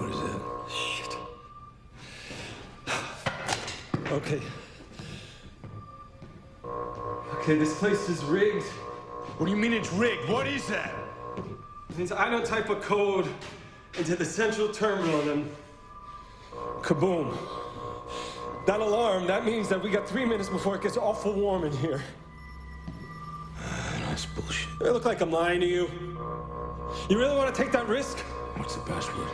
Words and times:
What 0.00 0.10
is 0.12 0.20
that? 0.22 0.40
Shit. 0.70 1.18
Okay. 4.10 4.40
Okay, 7.34 7.58
this 7.58 7.78
place 7.78 8.08
is 8.08 8.24
rigged. 8.24 8.64
What 9.36 9.44
do 9.44 9.52
you 9.52 9.58
mean 9.58 9.74
it's 9.74 9.92
rigged? 9.92 10.26
What 10.26 10.46
is 10.46 10.66
that? 10.68 10.94
It 11.90 11.98
means 11.98 12.12
I 12.12 12.30
don't 12.30 12.46
type 12.46 12.70
a 12.70 12.76
code 12.76 13.28
into 13.98 14.16
the 14.16 14.24
central 14.24 14.68
terminal, 14.68 15.20
then 15.20 15.50
kaboom. 16.80 17.36
That 18.66 18.80
alarm, 18.80 19.26
that 19.26 19.44
means 19.44 19.68
that 19.68 19.82
we 19.82 19.90
got 19.90 20.08
three 20.08 20.24
minutes 20.24 20.48
before 20.48 20.76
it 20.76 20.82
gets 20.82 20.96
awful 20.96 21.34
warm 21.34 21.64
in 21.64 21.72
here. 21.76 22.02
That's 23.58 24.24
bullshit. 24.24 24.70
I 24.80 24.84
look 24.92 25.04
like 25.04 25.20
I'm 25.20 25.30
lying 25.30 25.60
to 25.60 25.66
you. 25.66 25.90
You 27.10 27.18
really 27.18 27.36
want 27.36 27.54
to 27.54 27.62
take 27.62 27.70
that 27.72 27.86
risk? 27.86 28.18
What's 28.56 28.76
the 28.76 28.82
password? 28.82 29.28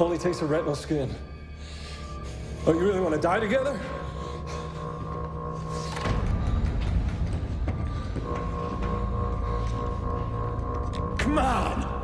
Only 0.00 0.16
takes 0.16 0.42
a 0.42 0.46
retinal 0.46 0.76
scan. 0.76 1.12
Oh, 2.66 2.72
you 2.72 2.78
really 2.78 3.00
want 3.00 3.16
to 3.16 3.20
die 3.20 3.40
together? 3.40 3.76
Come 11.18 11.38
on! 11.38 11.98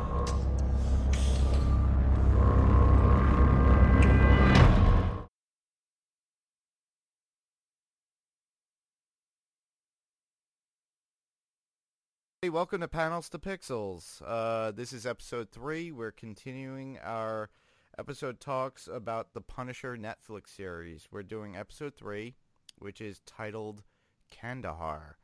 Hey, 12.41 12.49
welcome 12.49 12.81
to 12.81 12.89
Panels 12.89 13.29
to 13.29 13.39
Pixels. 13.39 14.21
Uh, 14.25 14.71
this 14.71 14.91
is 14.91 15.05
episode 15.05 15.49
three. 15.49 15.93
We're 15.93 16.11
continuing 16.11 16.99
our 17.01 17.49
episode 17.97 18.39
talks 18.39 18.87
about 18.91 19.33
the 19.33 19.41
Punisher 19.41 19.97
Netflix 19.97 20.49
series. 20.55 21.07
We're 21.11 21.23
doing 21.23 21.55
episode 21.55 21.95
three, 21.95 22.35
which 22.77 23.01
is 23.01 23.21
titled 23.25 23.83
Kandahar. 24.29 25.17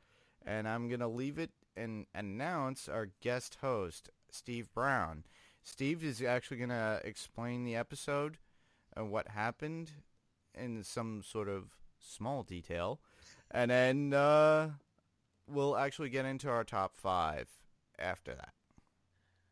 And 0.46 0.68
I'm 0.68 0.88
going 0.88 1.02
to 1.02 1.08
leave 1.08 1.38
it 1.38 1.52
and 1.76 2.06
announce 2.16 2.88
our 2.88 3.10
guest 3.22 3.58
host, 3.62 4.10
Steve 4.32 4.74
Brown. 4.74 5.24
Steve 5.64 6.04
is 6.04 6.22
actually 6.22 6.58
going 6.58 6.70
to 6.70 7.02
explain 7.04 7.64
the 7.64 7.76
episode 7.76 8.38
and 8.96 9.12
what 9.12 9.30
happened 9.30 9.92
in 10.56 10.84
some 10.84 11.22
sort 11.24 11.50
of 11.50 11.76
small 12.00 12.44
detail. 12.44 13.00
And 13.52 13.70
then 13.70 14.14
uh, 14.14 14.72
we'll 15.48 15.78
actually 15.78 16.10
get 16.10 16.26
into 16.26 16.50
our 16.50 16.64
top 16.64 16.96
five 16.96 17.48
after 18.00 18.34
that. 18.34 18.54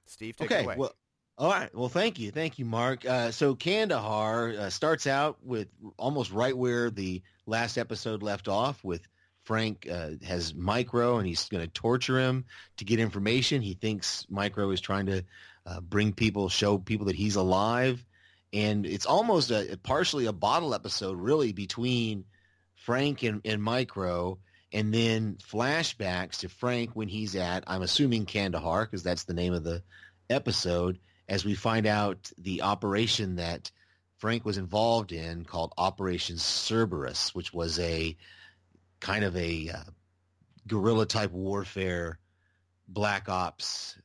Steve, 0.05 0.35
take 0.37 0.51
it 0.51 0.65
away. 0.65 0.75
well, 0.77 0.93
all 1.39 1.49
right. 1.49 1.73
Well, 1.73 1.87
thank 1.87 2.19
you, 2.19 2.31
thank 2.31 2.59
you, 2.59 2.65
Mark. 2.65 3.05
Uh, 3.05 3.31
so 3.31 3.55
Kandahar 3.55 4.49
uh, 4.49 4.69
starts 4.69 5.07
out 5.07 5.37
with 5.41 5.69
almost 5.97 6.31
right 6.31 6.55
where 6.55 6.89
the 6.89 7.21
last 7.45 7.77
episode 7.77 8.21
left 8.21 8.49
off. 8.49 8.83
With 8.83 9.01
Frank 9.45 9.87
uh, 9.89 10.11
has 10.23 10.53
Micro, 10.53 11.17
and 11.17 11.25
he's 11.25 11.47
going 11.47 11.65
to 11.65 11.71
torture 11.71 12.19
him 12.19 12.43
to 12.77 12.85
get 12.85 12.99
information. 12.99 13.61
He 13.61 13.73
thinks 13.73 14.25
Micro 14.29 14.69
is 14.71 14.81
trying 14.81 15.05
to 15.05 15.23
uh, 15.65 15.79
bring 15.79 16.11
people, 16.11 16.49
show 16.49 16.77
people 16.77 17.05
that 17.05 17.15
he's 17.15 17.37
alive, 17.37 18.05
and 18.51 18.85
it's 18.85 19.05
almost 19.05 19.49
a 19.49 19.79
partially 19.81 20.25
a 20.25 20.33
bottle 20.33 20.75
episode, 20.75 21.17
really, 21.17 21.53
between 21.53 22.25
Frank 22.75 23.23
and, 23.23 23.41
and 23.45 23.63
Micro 23.63 24.39
and 24.71 24.93
then 24.93 25.37
flashbacks 25.41 26.39
to 26.39 26.49
Frank 26.49 26.91
when 26.93 27.07
he's 27.07 27.35
at, 27.35 27.63
I'm 27.65 27.81
assuming 27.81 28.25
Kandahar, 28.25 28.85
because 28.85 29.03
that's 29.03 29.23
the 29.23 29.33
name 29.33 29.53
of 29.53 29.63
the 29.63 29.81
episode, 30.29 30.99
as 31.29 31.45
we 31.45 31.53
find 31.53 31.85
out 31.85 32.31
the 32.39 32.63
operation 32.63 33.35
that 33.35 33.71
Frank 34.17 34.43
was 34.43 34.57
involved 34.57 35.11
in 35.11 35.45
called 35.45 35.73
Operation 35.77 36.37
Cerberus, 36.37 37.33
which 37.33 37.53
was 37.53 37.79
a 37.79 38.17
kind 38.99 39.23
of 39.23 39.37
a 39.37 39.69
uh, 39.69 39.83
guerrilla 40.67 41.05
type 41.05 41.31
warfare, 41.31 42.19
black 42.87 43.29
ops 43.29 43.95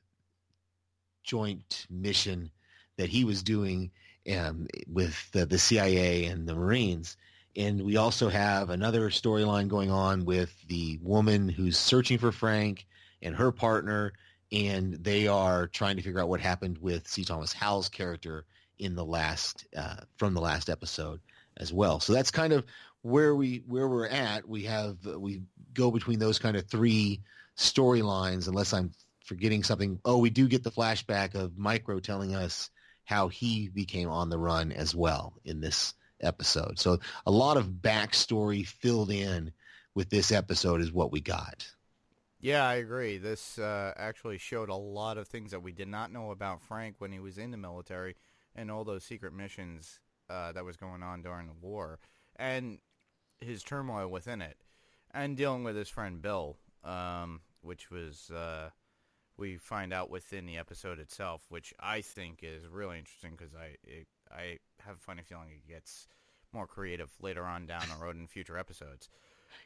joint 1.25 1.87
mission 1.91 2.51
that 2.99 3.09
he 3.09 3.25
was 3.25 3.43
doing 3.43 3.91
um, 4.31 4.69
with 4.87 5.31
the, 5.33 5.47
the 5.47 5.59
CIA 5.59 6.27
and 6.27 6.47
the 6.47 6.55
Marines. 6.55 7.17
And 7.57 7.83
we 7.83 7.97
also 7.97 8.29
have 8.29 8.69
another 8.69 9.09
storyline 9.09 9.69
going 9.69 9.91
on 9.91 10.27
with 10.27 10.55
the 10.69 10.99
woman 11.03 11.49
who's 11.49 11.79
searching 11.79 12.19
for 12.19 12.33
Frank 12.33 12.87
and 13.23 13.35
her 13.35 13.51
partner, 13.51 14.13
and 14.55 14.95
they 14.95 15.27
are 15.27 15.67
trying 15.67 15.97
to 15.97 16.03
figure 16.03 16.21
out 16.21 16.29
what 16.29 16.41
happened 16.41 16.79
with 16.79 17.09
C. 17.09 17.25
Thomas 17.25 17.53
Howell's 17.53 17.89
character 17.89 18.45
in 18.79 18.95
the 18.95 19.05
last 19.05 19.67
uh, 19.77 19.97
from 20.17 20.35
the 20.35 20.41
last 20.41 20.71
episode 20.71 21.21
as 21.57 21.73
well. 21.73 21.99
So 21.99 22.13
that's 22.13 22.31
kind 22.31 22.53
of 22.53 22.65
where 23.03 23.35
we 23.35 23.65
where 23.67 23.89
we're 23.89 24.07
at. 24.07 24.49
We 24.49 24.63
have 24.65 25.05
we 25.05 25.43
go 25.73 25.91
between 25.91 26.21
those 26.21 26.39
kind 26.39 26.57
of 26.57 26.67
three 26.67 27.21
storylines, 27.57 28.47
unless 28.47 28.73
I'm 28.73 28.93
forgetting 29.25 29.65
something. 29.65 29.99
Oh, 30.05 30.19
we 30.19 30.31
do 30.31 30.47
get 30.47 30.63
the 30.63 30.71
flashback 30.71 31.35
of 31.35 31.59
Micro 31.59 31.99
telling 31.99 32.37
us 32.37 32.71
how 33.05 33.29
he 33.29 33.69
became 33.69 34.09
on 34.09 34.31
the 34.31 34.39
run 34.39 34.71
as 34.71 34.95
well 34.95 35.35
in 35.45 35.61
this 35.61 35.95
episode. 36.21 36.79
So 36.79 37.01
a 37.27 37.31
lot 37.31 37.57
of 37.57 37.67
backstory 37.67 38.67
filled 38.67 39.11
in 39.11 39.53
with 39.95 40.11
this 40.11 40.31
episode 40.33 40.81
is 40.81 40.93
what 40.93 41.13
we 41.13 41.21
got. 41.21 41.67
Yeah, 42.45 42.69
I 42.69 42.75
agree. 42.75 43.17
This 43.17 43.59
uh, 43.59 43.95
actually 43.97 44.37
showed 44.37 44.69
a 44.69 44.75
lot 44.75 45.17
of 45.17 45.27
things 45.27 45.51
that 45.53 45.63
we 45.63 45.73
did 45.73 45.89
not 45.89 46.13
know 46.13 46.31
about 46.31 46.61
Frank 46.61 46.97
when 46.99 47.11
he 47.11 47.19
was 47.19 47.39
in 47.39 47.51
the 47.51 47.57
military 47.57 48.17
and 48.55 48.71
all 48.71 48.85
those 48.85 49.03
secret 49.03 49.33
missions 49.33 49.99
uh, 50.29 50.53
that 50.53 50.63
was 50.63 50.77
going 50.77 51.03
on 51.03 51.23
during 51.23 51.47
the 51.47 51.55
war 51.55 52.01
and 52.37 52.81
his 53.41 53.63
turmoil 53.63 54.09
within 54.09 54.43
it 54.43 54.59
and 55.15 55.39
dealing 55.39 55.65
with 55.65 55.75
his 55.75 55.89
friend 55.89 56.21
Bill, 56.21 56.59
um, 56.85 57.41
which 57.63 57.91
was 57.91 58.31
uh, 58.31 58.69
we 59.39 59.57
find 59.57 59.95
out 59.95 60.11
within 60.11 60.45
the 60.45 60.59
episode 60.59 60.99
itself, 60.99 61.47
which 61.49 61.73
I 61.81 62.03
think 62.03 62.41
is 62.43 62.67
really 62.67 62.99
interesting 62.99 63.37
because 63.39 63.55
I 63.55 64.05
I 64.31 64.59
have 64.81 64.97
a 64.97 65.01
funny 65.01 65.23
feeling 65.23 65.49
it 65.49 65.67
gets 65.67 66.09
more 66.53 66.67
creative 66.67 67.11
later 67.23 67.47
on 67.47 67.65
down 67.65 67.85
the 67.89 68.05
road 68.05 68.17
in 68.17 68.27
future 68.27 68.59
episodes. 68.59 69.09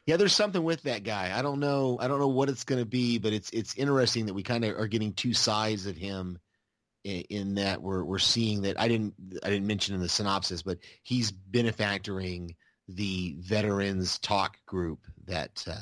Yeah, 0.05 0.17
there's 0.17 0.35
something 0.35 0.63
with 0.63 0.83
that 0.83 1.03
guy. 1.03 1.37
I 1.37 1.41
don't 1.41 1.59
know. 1.59 1.97
I 1.99 2.07
don't 2.07 2.19
know 2.19 2.27
what 2.27 2.49
it's 2.49 2.63
going 2.63 2.81
to 2.81 2.85
be, 2.85 3.17
but 3.17 3.33
it's 3.33 3.49
it's 3.51 3.75
interesting 3.75 4.25
that 4.27 4.33
we 4.33 4.43
kind 4.43 4.65
of 4.65 4.77
are 4.77 4.87
getting 4.87 5.13
two 5.13 5.33
sides 5.33 5.85
of 5.85 5.97
him. 5.97 6.39
In, 7.05 7.21
in 7.29 7.55
that 7.55 7.81
we're 7.81 8.03
we're 8.03 8.19
seeing 8.19 8.63
that 8.63 8.77
I 8.77 8.89
didn't 8.89 9.13
I 9.41 9.49
didn't 9.49 9.67
mention 9.67 9.95
in 9.95 10.01
the 10.01 10.09
synopsis, 10.09 10.63
but 10.63 10.79
he's 11.03 11.31
benefactoring 11.31 12.55
the 12.89 13.35
veterans 13.39 14.19
talk 14.19 14.57
group 14.65 14.99
that 15.25 15.63
uh, 15.69 15.75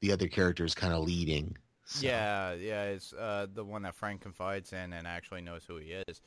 the 0.00 0.12
other 0.12 0.26
character 0.28 0.64
is 0.64 0.74
kind 0.74 0.92
of 0.92 1.04
leading. 1.04 1.56
So. 1.84 2.06
Yeah, 2.06 2.54
yeah, 2.54 2.84
it's 2.84 3.12
uh, 3.12 3.46
the 3.52 3.64
one 3.64 3.82
that 3.82 3.94
Frank 3.94 4.20
confides 4.20 4.72
in 4.72 4.92
and 4.92 5.06
actually 5.06 5.42
knows 5.42 5.64
who 5.66 5.76
he 5.76 5.92
is. 6.06 6.20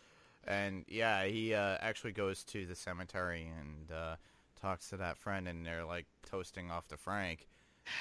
And 0.48 0.86
yeah, 0.88 1.26
he 1.26 1.53
uh, 1.53 1.78
actually 1.82 2.14
goes 2.14 2.44
to 2.46 2.66
the 2.66 2.76
cemetery 2.76 3.52
and 3.59 3.92
uh, 3.92 4.16
talks 4.61 4.89
to 4.89 4.97
that 4.97 5.17
friend, 5.17 5.47
and 5.47 5.66
they're 5.66 5.85
like 5.85 6.05
toasting 6.29 6.69
off 6.72 6.88
to 6.89 6.97
Frank. 6.97 7.47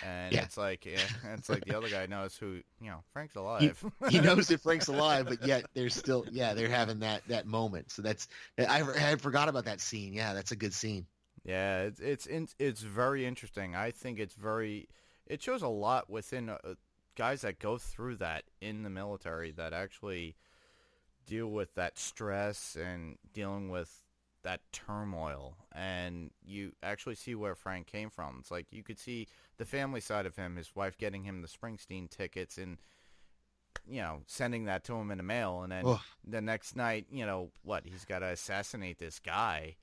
And 0.02 0.32
Yeah. 0.34 0.42
it's 0.42 0.56
like, 0.56 0.84
yeah, 0.86 0.98
it's 1.34 1.48
like 1.48 1.64
the 1.64 1.74
other 1.74 1.88
guy 1.88 2.06
knows 2.06 2.36
who, 2.36 2.60
you 2.80 2.90
know, 2.90 3.02
Frank's 3.12 3.34
alive. 3.34 3.82
he, 4.08 4.18
he 4.18 4.20
knows 4.24 4.48
that 4.48 4.60
Frank's 4.60 4.88
alive, 4.88 5.26
but 5.26 5.44
yet 5.46 5.66
there's 5.74 5.94
still 5.94 6.26
yeah 6.30 6.54
they're 6.54 6.68
having 6.68 7.00
that 7.00 7.22
that 7.28 7.46
moment. 7.46 7.90
So 7.90 8.02
that's 8.02 8.28
I, 8.58 8.82
I 8.82 8.98
had 8.98 9.20
forgot 9.20 9.48
about 9.48 9.64
that 9.64 9.80
scene. 9.80 10.12
Yeah, 10.12 10.34
that's 10.34 10.52
a 10.52 10.56
good 10.56 10.74
scene. 10.74 11.06
Yeah, 11.44 11.82
it's 11.98 12.26
it's 12.26 12.54
it's 12.58 12.82
very 12.82 13.24
interesting. 13.26 13.74
I 13.74 13.90
think 13.90 14.18
it's 14.18 14.34
very 14.34 14.88
it 15.26 15.42
shows 15.42 15.62
a 15.62 15.68
lot 15.68 16.10
within 16.10 16.50
uh, 16.50 16.56
guys 17.16 17.40
that 17.42 17.58
go 17.58 17.78
through 17.78 18.16
that 18.16 18.44
in 18.60 18.82
the 18.82 18.90
military 18.90 19.50
that 19.52 19.72
actually 19.72 20.36
deal 21.26 21.48
with 21.48 21.74
that 21.74 21.98
stress 21.98 22.76
and 22.76 23.16
dealing 23.32 23.70
with 23.70 23.90
that 24.42 24.60
turmoil 24.72 25.56
and 25.72 26.30
you 26.44 26.72
actually 26.82 27.14
see 27.14 27.34
where 27.34 27.54
Frank 27.54 27.86
came 27.86 28.10
from. 28.10 28.36
It's 28.40 28.50
like 28.50 28.66
you 28.70 28.82
could 28.82 28.98
see 28.98 29.28
the 29.58 29.64
family 29.64 30.00
side 30.00 30.26
of 30.26 30.36
him, 30.36 30.56
his 30.56 30.74
wife 30.74 30.96
getting 30.96 31.24
him 31.24 31.42
the 31.42 31.48
Springsteen 31.48 32.10
tickets 32.10 32.58
and 32.58 32.78
you 33.88 34.00
know, 34.00 34.20
sending 34.26 34.64
that 34.66 34.84
to 34.84 34.94
him 34.94 35.10
in 35.10 35.18
the 35.18 35.24
mail 35.24 35.62
and 35.62 35.72
then 35.72 35.84
Ugh. 35.86 36.00
the 36.26 36.40
next 36.40 36.76
night, 36.76 37.06
you 37.10 37.24
know, 37.26 37.50
what, 37.62 37.84
he's 37.84 38.04
got 38.04 38.20
to 38.20 38.26
assassinate 38.26 38.98
this 38.98 39.18
guy 39.18 39.76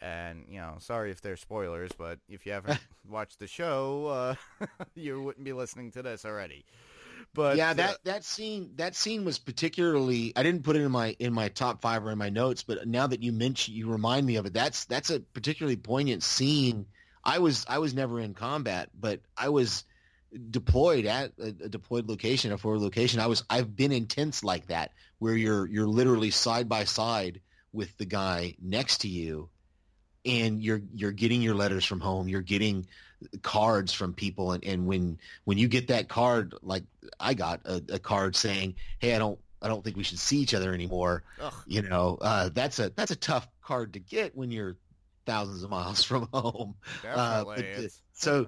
and 0.00 0.44
you 0.48 0.58
know, 0.58 0.76
sorry 0.78 1.10
if 1.10 1.20
there's 1.20 1.40
spoilers, 1.40 1.90
but 1.96 2.18
if 2.28 2.46
you 2.46 2.52
haven't 2.52 2.80
watched 3.08 3.38
the 3.38 3.46
show, 3.46 4.06
uh, 4.06 4.66
you 4.94 5.22
wouldn't 5.22 5.44
be 5.44 5.52
listening 5.52 5.90
to 5.92 6.02
this 6.02 6.24
already. 6.24 6.64
But 7.34 7.56
yeah, 7.56 7.70
uh, 7.70 7.74
that 7.74 8.04
that 8.04 8.24
scene 8.24 8.72
that 8.76 8.94
scene 8.94 9.24
was 9.24 9.38
particularly. 9.38 10.32
I 10.36 10.42
didn't 10.42 10.64
put 10.64 10.76
it 10.76 10.82
in 10.82 10.90
my 10.90 11.16
in 11.18 11.32
my 11.32 11.48
top 11.48 11.80
five 11.80 12.04
or 12.04 12.10
in 12.10 12.18
my 12.18 12.28
notes, 12.28 12.62
but 12.62 12.86
now 12.86 13.06
that 13.06 13.22
you 13.22 13.32
mention, 13.32 13.74
you 13.74 13.90
remind 13.90 14.26
me 14.26 14.36
of 14.36 14.46
it. 14.46 14.52
That's 14.52 14.84
that's 14.86 15.10
a 15.10 15.20
particularly 15.20 15.76
poignant 15.76 16.22
scene. 16.22 16.86
I 17.24 17.38
was 17.38 17.64
I 17.68 17.78
was 17.78 17.94
never 17.94 18.20
in 18.20 18.34
combat, 18.34 18.90
but 18.98 19.20
I 19.36 19.50
was 19.50 19.84
deployed 20.50 21.06
at 21.06 21.32
a, 21.38 21.48
a 21.48 21.68
deployed 21.68 22.08
location, 22.08 22.52
a 22.52 22.58
forward 22.58 22.80
location. 22.80 23.20
I 23.20 23.26
was 23.26 23.44
I've 23.50 23.74
been 23.76 23.92
in 23.92 24.06
tents 24.06 24.44
like 24.44 24.66
that 24.68 24.92
where 25.18 25.34
you're 25.34 25.66
you're 25.66 25.88
literally 25.88 26.30
side 26.30 26.68
by 26.68 26.84
side 26.84 27.40
with 27.72 27.96
the 27.98 28.06
guy 28.06 28.56
next 28.60 29.02
to 29.02 29.08
you 29.08 29.48
and 30.24 30.62
you're 30.62 30.82
you're 30.92 31.12
getting 31.12 31.40
your 31.40 31.54
letters 31.54 31.84
from 31.84 32.00
home 32.00 32.28
you're 32.28 32.42
getting 32.42 32.86
cards 33.42 33.92
from 33.92 34.12
people 34.14 34.52
and, 34.52 34.64
and 34.64 34.86
when 34.86 35.18
when 35.44 35.58
you 35.58 35.68
get 35.68 35.88
that 35.88 36.08
card 36.08 36.54
like 36.62 36.84
i 37.18 37.34
got 37.34 37.60
a, 37.64 37.82
a 37.90 37.98
card 37.98 38.34
saying 38.34 38.74
hey 38.98 39.14
i 39.14 39.18
don't 39.18 39.38
i 39.62 39.68
don't 39.68 39.84
think 39.84 39.96
we 39.96 40.02
should 40.02 40.18
see 40.18 40.38
each 40.38 40.54
other 40.54 40.72
anymore 40.72 41.22
Ugh. 41.40 41.52
you 41.66 41.82
know 41.82 42.18
uh, 42.22 42.48
that's 42.54 42.78
a 42.78 42.90
that's 42.90 43.10
a 43.10 43.16
tough 43.16 43.46
card 43.62 43.92
to 43.92 43.98
get 43.98 44.34
when 44.36 44.50
you're 44.50 44.76
thousands 45.26 45.62
of 45.62 45.70
miles 45.70 46.02
from 46.10 46.28
home 46.32 46.74
uh, 47.18 47.44
but 47.44 47.64
so 48.12 48.46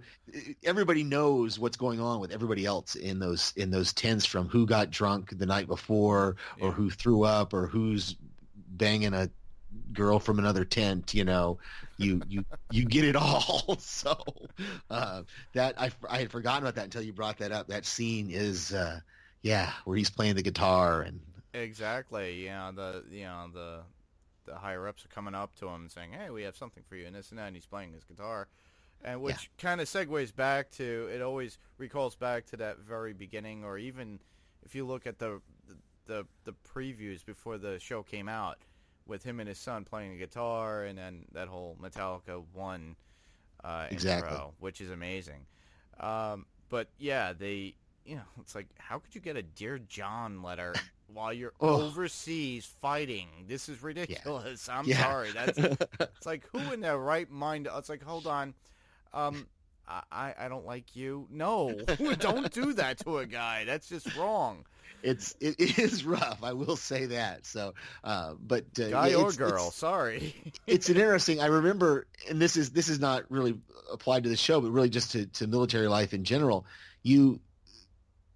everybody 0.65 1.03
knows 1.05 1.59
what's 1.59 1.77
going 1.77 2.01
on 2.01 2.19
with 2.21 2.31
everybody 2.33 2.65
else 2.65 2.95
in 2.95 3.19
those 3.19 3.53
in 3.57 3.71
those 3.71 3.93
tents 3.93 4.25
from 4.27 4.49
who 4.49 4.67
got 4.67 4.91
drunk 4.91 5.37
the 5.39 5.47
night 5.47 5.67
before 5.67 6.37
or 6.61 6.69
Yeah. 6.69 6.71
who 6.73 6.91
threw 6.91 7.25
up 7.25 7.53
or 7.53 7.67
who's 7.67 8.17
banging 8.55 9.13
a 9.15 9.31
girl 9.93 10.19
from 10.19 10.39
another 10.39 10.65
tent 10.65 11.15
you 11.15 11.25
know 11.25 11.59
you 11.99 12.23
you 12.29 12.45
you 12.71 12.85
get 12.85 13.05
it 13.05 13.17
all 13.17 13.77
so 13.81 14.17
uh 14.91 15.23
that 15.53 15.75
i 15.81 15.91
i 16.09 16.19
had 16.19 16.31
forgotten 16.31 16.63
about 16.63 16.75
that 16.75 16.85
until 16.85 17.03
you 17.03 17.13
brought 17.13 17.39
that 17.39 17.53
up 17.53 17.69
that 17.69 17.85
scene 17.85 18.31
is 18.31 18.73
uh 18.73 18.99
yeah 19.43 19.71
where 19.85 19.97
he's 19.97 20.11
playing 20.11 20.35
the 20.35 20.43
guitar 20.43 21.03
and 21.03 21.21
Exactly. 21.55 22.45
yeah 22.45 22.71
the 22.75 23.05
you 23.11 23.25
know 23.25 23.47
the 23.53 23.81
the 24.45 24.55
higher 24.57 24.89
ups 24.89 25.05
are 25.05 25.09
coming 25.09 25.35
up 25.35 25.55
to 25.57 25.69
him 25.69 25.89
saying, 25.89 26.13
"Hey, 26.13 26.31
we 26.31 26.43
have 26.43 26.57
something 26.57 26.83
for 26.89 26.97
you," 26.97 27.07
and 27.07 27.15
this 27.15 27.31
and 27.31 27.39
that. 27.39 27.47
And 27.47 27.57
he's 27.57 27.67
playing 27.67 27.93
his 27.93 28.05
guitar, 28.05 28.49
and 29.05 29.21
which 29.21 29.51
kind 29.59 29.81
of 29.81 29.89
segues 29.89 30.35
back 30.35 30.71
to 30.73 31.09
it. 31.13 31.23
Always 31.23 31.59
recalls 31.79 32.17
back 32.17 32.47
to 32.47 32.57
that 32.59 32.79
very 32.79 33.13
beginning, 33.13 33.65
or 33.65 33.79
even 33.79 34.19
if 34.65 34.75
you 34.75 34.85
look 34.85 35.07
at 35.07 35.19
the 35.19 35.41
the 36.07 36.27
the 36.45 36.55
previews 36.75 37.25
before 37.25 37.59
the 37.59 37.79
show 37.79 38.03
came 38.03 38.29
out, 38.29 38.59
with 39.07 39.23
him 39.23 39.41
and 39.41 39.49
his 39.49 39.59
son 39.59 39.85
playing 39.85 40.13
the 40.13 40.19
guitar, 40.19 40.85
and 40.85 40.97
then 40.99 41.25
that 41.33 41.49
whole 41.49 41.77
Metallica 41.81 42.43
one 42.53 42.97
uh, 43.65 43.87
Exactly. 43.91 44.31
intro, 44.31 44.55
which 44.61 44.81
is 44.81 44.91
amazing. 44.91 45.47
Um, 46.01 46.47
but 46.69 46.89
yeah, 46.99 47.33
they 47.33 47.75
you 48.05 48.17
know, 48.17 48.23
it's 48.41 48.55
like 48.55 48.67
how 48.79 48.99
could 48.99 49.15
you 49.15 49.21
get 49.21 49.37
a 49.37 49.43
Dear 49.43 49.79
John 49.79 50.43
letter 50.43 50.75
while 51.13 51.33
you're 51.33 51.53
Oh. 51.61 51.83
overseas 51.83 52.67
fighting? 52.81 53.29
This 53.47 53.69
is 53.69 53.83
ridiculous. 53.83 54.69
I'm 54.69 54.87
Yeah. 54.87 55.03
sorry. 55.03 55.31
That's 55.33 55.59
it's 56.01 56.27
like 56.27 56.47
who 56.53 56.73
in 56.73 56.81
their 56.81 56.99
right 56.99 57.31
mind? 57.31 57.69
It's 57.73 57.89
like 57.89 58.03
hold 58.03 58.27
on. 58.27 58.55
Um, 59.13 59.47
I 60.11 60.35
I 60.39 60.49
don't 60.49 60.65
like 60.65 60.97
you. 60.97 61.27
No, 61.31 61.79
don't 62.19 62.51
do 62.53 62.73
that 62.75 62.99
to 63.01 63.19
a 63.19 63.27
guy. 63.27 63.65
That's 63.65 63.89
just 63.89 64.15
wrong. 64.17 64.65
It's 65.03 65.35
it, 65.41 65.79
is 65.79 66.05
rough 66.05 66.39
i 66.43 66.53
will 66.53 66.77
say 66.77 67.07
that 67.07 67.45
so 67.47 67.75
uh 68.05 68.35
but 68.41 68.65
uh, 68.81 68.89
Guy 68.89 69.15
or 69.15 69.33
girl. 69.33 69.49
it's- 69.69 69.75
Sorry. 69.75 70.35
it's 70.67 70.89
an 70.89 70.97
interesting. 71.03 71.41
I 71.41 71.47
remember, 71.47 72.07
and 72.29 72.41
this 72.41 72.57
is 72.57 72.71
this 72.71 72.89
is 72.89 73.01
not 73.01 73.31
really 73.31 73.59
applied 73.93 74.23
to 74.25 74.29
the 74.31 74.37
show, 74.37 74.61
but 74.61 74.71
really 74.71 74.89
just 74.89 75.13
to, 75.13 75.27
to 75.27 75.47
military 75.47 75.89
life 75.89 76.15
in 76.15 76.25
general. 76.25 76.65
You, 77.03 77.41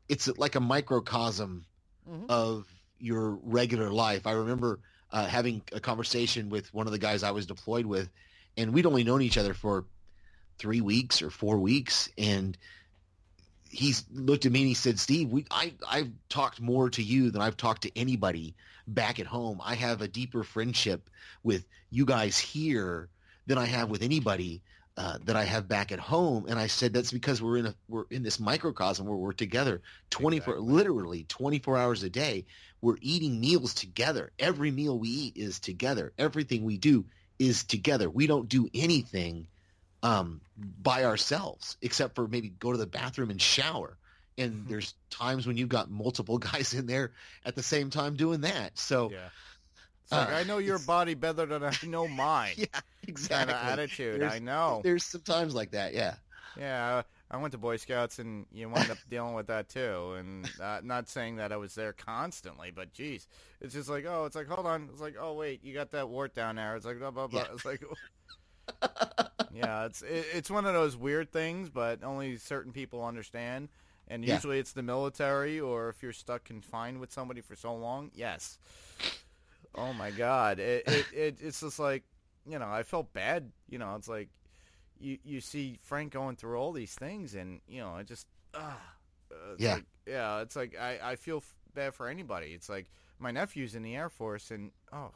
it's 0.09 0.29
like 0.39 0.55
a 0.55 0.61
microcosm 0.61 1.65
Mhm. 2.09 2.27
of 2.29 2.67
your 2.99 3.39
regular 3.43 3.91
life. 3.91 4.27
I 4.27 4.33
remember 4.33 4.79
uh, 5.11 5.27
having 5.27 5.63
a 5.73 5.81
conversation 5.81 6.51
with 6.51 6.73
one 6.73 6.87
of 6.87 6.93
the 6.93 6.99
guys 6.99 7.23
I 7.25 7.33
was 7.33 7.47
deployed 7.47 7.85
with, 7.87 8.09
and 8.57 8.73
we'd 8.73 8.87
only 8.87 9.03
known 9.05 9.23
each 9.23 9.39
other 9.39 9.55
for 9.55 9.85
three 10.59 10.81
weeks 10.81 11.21
or 11.23 11.31
four 11.31 11.59
weeks, 11.59 12.09
and 12.17 12.57
he's 13.71 14.05
looked 14.13 14.47
at 14.47 14.53
me 14.53 14.61
and 14.61 14.69
he 14.69 14.75
said, 14.75 14.99
"Steve, 14.99 15.31
we 15.31 15.47
I 15.51 15.75
I've 15.89 16.11
talked 16.29 16.61
more 16.61 16.91
to 16.91 17.03
you 17.03 17.31
than 17.31 17.43
I've 17.43 17.57
talked 17.57 17.83
to 17.83 17.99
anybody 17.99 18.55
back 18.87 19.19
at 19.21 19.27
home. 19.27 19.61
I 19.63 19.75
have 19.75 20.03
a 20.03 20.09
deeper 20.09 20.45
friendship 20.45 21.11
with 21.43 21.67
you 21.91 22.05
guys 22.05 22.39
here 22.39 23.09
than 23.47 23.59
I 23.59 23.67
have 23.67 23.91
with 23.91 24.03
anybody." 24.03 24.63
Uh, 24.99 25.19
that 25.27 25.37
I 25.37 25.45
have 25.45 25.69
back 25.69 25.93
at 25.93 25.99
home, 25.99 26.47
and 26.49 26.59
I 26.59 26.69
said 26.69 26.95
that's 26.95 27.13
because 27.13 27.43
we're 27.43 27.59
in 27.59 27.67
a 27.67 27.75
we're 27.87 28.07
in 28.11 28.23
this 28.23 28.41
microcosm 28.41 29.07
where 29.07 29.19
we're 29.19 29.35
together 29.35 29.83
twenty 30.09 30.41
four 30.41 30.55
Exactly. 30.55 30.73
literally 30.75 31.25
twenty 31.25 31.59
four 31.59 31.77
hours 31.77 32.03
a 32.03 32.09
day. 32.09 32.47
We're 32.81 32.97
eating 33.03 33.39
meals 33.39 33.75
together. 33.75 34.33
Every 34.39 34.71
meal 34.71 34.99
we 34.99 35.11
eat 35.11 35.37
is 35.37 35.61
together. 35.61 36.15
Everything 36.17 36.65
we 36.65 36.79
do 36.79 37.05
is 37.39 37.65
together. 37.65 38.09
We 38.09 38.27
don't 38.27 38.49
do 38.49 38.71
anything 38.73 39.49
um, 40.07 40.41
by 40.83 41.05
ourselves 41.05 41.77
except 41.83 42.15
for 42.15 42.29
maybe 42.29 42.49
go 42.49 42.73
to 42.73 42.79
the 42.79 42.87
bathroom 42.87 43.31
and 43.31 43.41
shower. 43.41 43.97
And 44.39 44.67
there's 44.69 44.95
times 45.11 45.47
when 45.47 45.57
you've 45.57 45.69
got 45.71 45.91
multiple 45.91 46.39
guys 46.53 46.75
in 46.75 46.87
there 46.87 47.13
at 47.45 47.55
the 47.55 47.63
same 47.63 47.91
time 47.91 48.17
doing 48.17 48.43
that. 48.43 48.79
So 48.79 49.11
Yeah. 49.11 49.29
Like 50.11 50.29
Uh, 50.29 50.33
I 50.35 50.45
know 50.45 50.59
your 50.59 50.79
body 50.79 51.15
better 51.15 51.47
than 51.47 51.65
I 51.65 51.75
know 51.85 52.07
mine. 52.27 52.55
yeah, 52.57 52.67
Kind 52.73 52.85
exactly. 53.09 53.55
of 53.55 53.61
attitude. 53.61 54.21
There's- 54.21 54.35
I 54.35 54.39
know. 54.39 54.81
There's 54.85 55.05
some 55.05 55.23
times 55.23 55.55
like 55.55 55.73
that. 55.73 55.95
Yeah. 55.95 56.15
Yeah, 56.59 57.03
I 57.31 57.37
went 57.37 57.53
to 57.53 57.59
Boy 57.59 57.77
Scouts, 57.77 58.19
and 58.19 58.47
you 58.51 58.69
wind 58.71 58.91
up 58.91 58.97
dealing 59.11 59.35
with 59.35 59.49
that 59.49 59.69
too. 59.69 60.15
And 60.19 60.49
uh, 60.59 60.81
not 60.83 61.07
saying 61.09 61.37
that 61.37 61.53
I 61.53 61.59
was 61.59 61.75
there 61.75 61.93
constantly, 61.93 62.71
but 62.75 62.95
geez, 62.95 63.27
it's 63.61 63.75
just 63.75 63.91
like, 63.91 64.07
oh, 64.07 64.25
it's 64.25 64.37
like, 64.37 64.47
hold 64.47 64.67
on, 64.67 64.89
it's 64.91 65.01
like, 65.03 65.17
oh 65.21 65.35
wait, 65.35 65.63
you 65.63 65.75
got 65.75 65.91
that 65.91 66.09
wart 66.09 66.35
down 66.35 66.57
there. 66.57 66.75
It's 66.77 66.87
like, 66.87 66.99
blah 66.99 67.11
blah 67.11 67.27
blah. 67.27 67.41
Yeah. 67.43 67.47
It's 67.53 67.65
like, 67.67 67.83
yeah, 69.57 69.87
it's 69.87 70.03
it, 70.03 70.27
it's 70.35 70.51
one 70.51 70.67
of 70.67 70.75
those 70.75 70.97
weird 70.97 71.31
things, 71.33 71.71
but 71.71 72.05
only 72.05 72.37
certain 72.37 72.73
people 72.73 73.05
understand. 73.05 73.69
And 74.09 74.25
Yeah. 74.25 74.35
usually 74.35 74.59
it's 74.61 74.73
the 74.73 74.83
military, 74.83 75.59
or 75.59 75.89
if 75.89 76.03
you're 76.03 76.13
stuck 76.13 76.45
confined 76.45 77.01
with 77.01 77.13
somebody 77.13 77.41
for 77.41 77.57
so 77.57 77.75
long, 77.75 78.11
yes. 78.15 78.59
Oh 79.75 79.93
my 79.93 80.11
God, 80.11 80.59
it, 80.59 80.87
it, 80.87 81.07
it 81.13 81.39
it's 81.41 81.61
just 81.61 81.79
like, 81.79 82.05
you 82.49 82.59
know, 82.59 82.69
I 82.69 82.83
felt 82.83 83.13
bad. 83.13 83.51
You 83.69 83.79
know, 83.79 83.95
it's 83.97 84.09
like 84.09 84.29
you 84.99 85.19
you 85.25 85.41
see 85.41 85.79
Frank 85.83 86.13
going 86.13 86.37
through 86.37 86.57
all 86.59 86.73
these 86.73 86.95
things, 86.95 87.35
and 87.35 87.61
you 87.69 87.81
know, 87.81 87.91
I 87.91 88.03
just 88.05 88.27
ah, 88.55 88.79
uh, 89.33 89.35
it's 89.55 89.63
Yeah. 89.63 89.75
like, 89.75 89.85
yeah, 90.07 90.41
it's 90.41 90.57
like 90.57 90.77
I 90.81 90.99
I 91.03 91.17
feel 91.17 91.39
f- 91.39 91.55
bad 91.75 91.95
for 91.95 92.09
anybody. 92.09 92.49
It's 92.55 92.69
like 92.69 92.87
my 93.19 93.31
nephew's 93.33 93.75
in 93.75 93.83
the 93.83 93.97
Air 93.97 94.09
Force, 94.09 94.51
and 94.51 94.71
oh, 94.93 95.11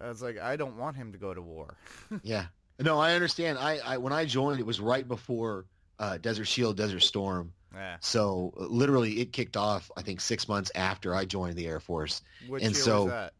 it's 0.00 0.22
like 0.22 0.38
I 0.38 0.56
don't 0.56 0.76
want 0.76 0.96
him 0.96 1.12
to 1.12 1.18
go 1.18 1.32
to 1.34 1.42
war. 1.42 1.76
Yeah. 2.22 2.46
No, 2.78 2.98
I 2.98 3.14
understand. 3.14 3.58
I, 3.58 3.78
I 3.84 3.96
when 3.98 4.12
I 4.12 4.24
joined, 4.24 4.60
it 4.60 4.66
was 4.66 4.80
right 4.80 5.06
before 5.06 5.64
uh, 5.98 6.18
Desert 6.18 6.46
Shield, 6.46 6.76
Desert 6.76 7.00
Storm. 7.00 7.52
Yeah, 7.74 7.96
So 8.00 8.54
uh, 8.58 8.64
literally, 8.64 9.20
it 9.20 9.32
kicked 9.32 9.56
off. 9.56 9.90
I 9.96 10.02
think 10.02 10.20
six 10.20 10.48
months 10.48 10.70
after 10.74 11.14
I 11.14 11.24
joined 11.26 11.56
the 11.56 11.66
Air 11.66 11.80
Force. 11.80 12.22
which 12.48 12.62
And 12.62 12.74
year 12.74 12.82
so- 12.82 13.02
was 13.04 13.12
that? 13.12 13.32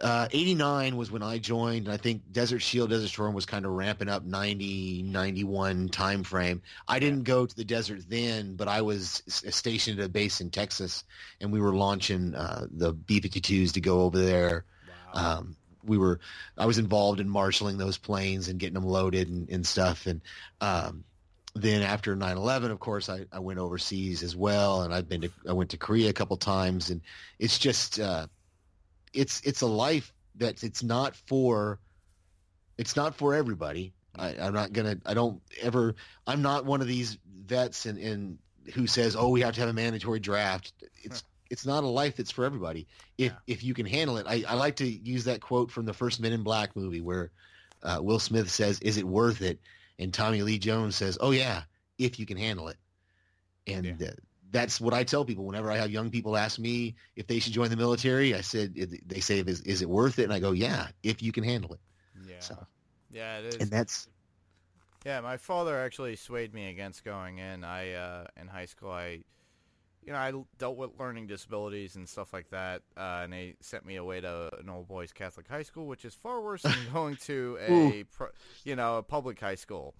Uh, 0.00 0.28
89 0.30 0.96
was 0.96 1.10
when 1.10 1.24
I 1.24 1.38
joined, 1.38 1.86
and 1.86 1.92
I 1.92 1.96
think 1.96 2.22
Desert 2.30 2.60
Shield, 2.60 2.90
Desert 2.90 3.08
Storm 3.08 3.34
was 3.34 3.46
kind 3.46 3.66
of 3.66 3.72
ramping 3.72 4.08
up 4.08 4.24
90, 4.24 5.02
91 5.02 5.88
time 5.88 6.22
frame. 6.22 6.62
I 6.86 7.00
didn't 7.00 7.24
go 7.24 7.46
to 7.46 7.56
the 7.56 7.64
desert 7.64 8.02
then, 8.08 8.54
but 8.54 8.68
I 8.68 8.82
was 8.82 9.24
stationed 9.26 9.98
at 9.98 10.06
a 10.06 10.08
base 10.08 10.40
in 10.40 10.50
Texas, 10.50 11.02
and 11.40 11.50
we 11.52 11.60
were 11.60 11.74
launching 11.74 12.32
uh, 12.36 12.66
the 12.70 12.92
B-52s 12.92 13.72
to 13.72 13.80
go 13.80 14.02
over 14.02 14.20
there. 14.20 14.64
Wow. 15.14 15.38
Um, 15.38 15.56
we 15.84 15.98
were, 15.98 16.20
I 16.56 16.66
was 16.66 16.78
involved 16.78 17.20
in 17.20 17.28
marshaling 17.28 17.78
those 17.78 17.98
planes 17.98 18.48
and 18.48 18.58
getting 18.58 18.74
them 18.74 18.86
loaded 18.86 19.28
and, 19.28 19.48
and 19.50 19.66
stuff. 19.66 20.06
And 20.06 20.20
um, 20.60 21.04
then 21.54 21.82
after 21.82 22.16
9/11, 22.16 22.70
of 22.70 22.80
course, 22.80 23.08
I, 23.08 23.26
I 23.32 23.38
went 23.40 23.58
overseas 23.58 24.22
as 24.22 24.36
well, 24.36 24.82
and 24.82 24.94
I've 24.94 25.08
been 25.08 25.22
to, 25.22 25.30
I 25.48 25.52
went 25.52 25.70
to 25.70 25.76
Korea 25.76 26.10
a 26.10 26.12
couple 26.12 26.36
times, 26.36 26.90
and 26.90 27.00
it's 27.38 27.58
just, 27.58 27.98
uh, 27.98 28.26
it's 29.12 29.40
it's 29.42 29.62
a 29.62 29.66
life 29.66 30.12
that 30.36 30.62
it's 30.62 30.82
not 30.82 31.16
for, 31.16 31.78
it's 32.76 32.94
not 32.94 33.16
for 33.16 33.34
everybody. 33.34 33.92
I, 34.16 34.36
I'm 34.40 34.54
not 34.54 34.72
gonna, 34.72 34.98
I 35.06 35.14
don't 35.14 35.40
ever, 35.60 35.94
I'm 36.26 36.42
not 36.42 36.64
one 36.64 36.80
of 36.80 36.86
these 36.86 37.18
vets 37.46 37.86
and, 37.86 37.98
and 37.98 38.38
who 38.74 38.86
says, 38.86 39.16
oh, 39.16 39.28
we 39.28 39.40
have 39.40 39.54
to 39.54 39.60
have 39.60 39.70
a 39.70 39.72
mandatory 39.72 40.20
draft. 40.20 40.72
It's 41.02 41.24
it's 41.50 41.66
not 41.66 41.84
a 41.84 41.88
life 41.88 42.16
that's 42.16 42.30
for 42.30 42.44
everybody. 42.44 42.86
If 43.18 43.32
Yeah. 43.32 43.38
if 43.46 43.62
you 43.62 43.74
can 43.74 43.86
handle 43.86 44.16
it, 44.18 44.26
I, 44.28 44.44
I 44.48 44.54
like 44.54 44.76
to 44.76 44.88
use 44.88 45.24
that 45.24 45.40
quote 45.40 45.70
from 45.70 45.86
the 45.86 45.94
first 45.94 46.20
Men 46.20 46.32
in 46.32 46.42
Black 46.42 46.76
movie 46.76 47.00
where 47.00 47.30
uh, 47.82 48.00
Will 48.02 48.18
Smith 48.18 48.50
says, 48.50 48.80
"Is 48.80 48.96
it 48.98 49.06
worth 49.06 49.42
it?" 49.42 49.60
and 49.98 50.12
Tommy 50.12 50.42
Lee 50.42 50.58
Jones 50.58 50.96
says, 50.96 51.18
"Oh 51.20 51.30
yeah, 51.32 51.62
if 51.98 52.18
you 52.18 52.26
can 52.26 52.36
handle 52.36 52.68
it." 52.68 52.78
And 53.66 54.02
uh, 54.02 54.12
that's 54.50 54.80
what 54.80 54.94
I 54.94 55.04
tell 55.04 55.24
people 55.24 55.44
whenever 55.44 55.70
I 55.70 55.76
have 55.76 55.90
young 55.90 56.10
people 56.10 56.36
ask 56.36 56.58
me 56.58 56.96
if 57.16 57.26
they 57.26 57.38
should 57.38 57.52
join 57.52 57.70
the 57.70 57.76
military. 57.76 58.34
I 58.34 58.40
said 58.42 58.74
they 59.06 59.20
say, 59.20 59.40
"Is, 59.40 59.60
is 59.62 59.82
it 59.82 59.88
worth 59.88 60.18
it?" 60.18 60.24
And 60.24 60.32
I 60.32 60.40
go, 60.40 60.52
"Yeah, 60.52 60.88
if 61.02 61.22
you 61.22 61.32
can 61.32 61.44
handle 61.44 61.72
it." 61.74 61.80
yeah, 62.14 62.50
So, 62.50 62.66
yeah, 63.10 63.38
it 63.38 63.44
is. 63.46 63.60
and 63.60 63.70
that's 63.70 64.08
Yeah, 65.04 65.20
my 65.20 65.36
father 65.36 65.78
actually 65.78 66.16
swayed 66.16 66.54
me 66.54 66.68
against 66.68 67.04
going 67.04 67.38
in. 67.38 67.64
I 67.64 67.92
uh, 67.92 68.26
in 68.36 68.48
high 68.48 68.66
school, 68.66 68.90
I 68.90 69.22
you 70.04 70.12
know 70.12 70.18
I 70.18 70.32
dealt 70.58 70.76
with 70.76 70.90
learning 70.98 71.26
disabilities 71.26 71.96
and 71.96 72.08
stuff 72.08 72.32
like 72.32 72.50
that, 72.50 72.82
uh, 72.96 73.20
and 73.24 73.32
they 73.32 73.54
sent 73.60 73.84
me 73.84 73.96
away 73.96 74.20
to 74.20 74.50
an 74.58 74.68
old 74.68 74.88
boys 74.88 75.12
Catholic 75.12 75.48
high 75.48 75.62
school, 75.62 75.86
which 75.86 76.04
is 76.04 76.14
far 76.14 76.40
worse 76.40 76.62
than 76.62 76.86
going 76.92 77.16
to 77.18 77.58
a 77.60 78.04
pro, 78.04 78.28
you 78.64 78.76
know 78.76 78.98
a 78.98 79.02
public 79.02 79.40
high 79.40 79.54
school. 79.56 79.94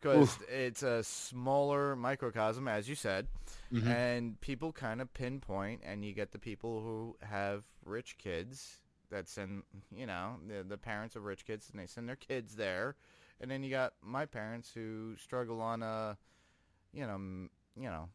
Because 0.00 0.38
it's 0.48 0.84
a 0.84 1.02
smaller 1.02 1.96
microcosm, 1.96 2.68
as 2.68 2.88
you 2.88 2.94
said, 2.94 3.26
Mhm. 3.72 3.88
and 3.88 4.40
people 4.40 4.72
kind 4.72 5.00
of 5.00 5.12
pinpoint, 5.12 5.80
and 5.84 6.04
you 6.04 6.12
get 6.12 6.30
the 6.30 6.38
people 6.38 6.80
who 6.82 7.16
have 7.26 7.64
rich 7.84 8.16
kids 8.16 8.78
that 9.10 9.28
send 9.28 9.62
you 9.90 10.06
know 10.06 10.36
the, 10.46 10.62
the 10.62 10.76
parents 10.78 11.16
of 11.16 11.24
rich 11.24 11.44
kids 11.46 11.68
and 11.70 11.80
they 11.80 11.86
send 11.86 12.08
their 12.08 12.14
kids 12.16 12.54
there, 12.54 12.94
and 13.40 13.50
then 13.50 13.64
you 13.64 13.70
got 13.70 13.94
my 14.02 14.24
parents 14.24 14.70
who 14.72 15.16
struggle 15.16 15.60
on 15.60 15.82
a, 15.82 16.16
you 16.92 17.04
know, 17.06 17.18
you 17.76 17.88
know, 17.88 18.08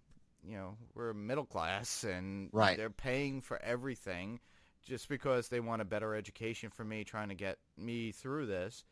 you 0.47 0.57
know, 0.57 0.77
we're 0.95 1.13
middle 1.13 1.45
class 1.45 2.03
and 2.03 2.51
Right. 2.51 2.77
they're 2.77 2.89
paying 2.89 3.41
for 3.41 3.61
everything 3.61 4.39
just 4.83 5.07
because 5.09 5.47
they 5.47 5.59
want 5.59 5.81
a 5.81 5.85
better 5.85 6.15
education 6.15 6.69
for 6.69 6.83
me, 6.83 7.03
trying 7.03 7.29
to 7.29 7.35
get 7.35 7.57
me 7.77 8.11
through 8.11 8.45
this. 8.47 8.83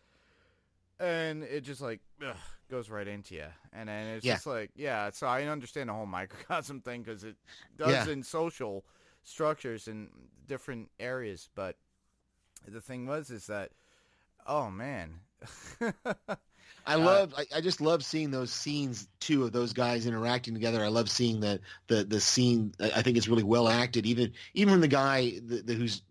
And 0.99 1.43
it 1.43 1.61
just 1.61 1.81
like 1.81 1.99
ugh, 2.25 2.35
goes 2.69 2.89
right 2.89 3.07
into 3.07 3.33
you, 3.35 3.47
and 3.73 3.89
then 3.89 4.07
it's 4.07 4.25
Yeah. 4.25 4.33
just 4.33 4.45
like, 4.45 4.69
yeah. 4.75 5.09
So 5.09 5.25
I 5.25 5.43
understand 5.45 5.89
the 5.89 5.93
whole 5.93 6.05
microcosm 6.05 6.81
thing 6.85 7.01
because 7.01 7.23
it 7.23 7.35
does 7.75 8.05
Yeah. 8.05 8.07
in 8.07 8.21
social 8.23 8.85
structures 9.23 9.87
in 9.87 10.09
different 10.47 10.91
areas. 10.99 11.49
But 11.55 11.77
the 12.67 12.81
thing 12.81 13.07
was, 13.07 13.31
is 13.31 13.47
that, 13.47 13.71
oh 14.45 14.69
man, 14.69 15.21
I 16.85 16.95
uh, 16.95 16.99
love. 16.99 17.33
I, 17.37 17.45
I 17.55 17.61
just 17.61 17.81
love 17.81 18.03
seeing 18.03 18.31
those 18.31 18.51
scenes 18.51 19.07
too 19.19 19.43
of 19.43 19.51
those 19.51 19.73
guys 19.73 20.05
interacting 20.05 20.53
together. 20.53 20.83
I 20.83 20.87
love 20.87 21.09
seeing 21.09 21.39
the 21.39 21.59
the 21.87 22.03
the 22.03 22.19
scene. 22.19 22.73
I 22.79 22.91
I 22.97 23.01
think 23.01 23.17
it's 23.17 23.27
really 23.27 23.43
well 23.43 23.67
acted. 23.67 24.05
Even 24.05 24.33
even 24.53 24.81
the 24.81 24.87
guy 24.87 25.39
the, 25.45 25.61
the, 25.61 25.73
who's 25.73 26.01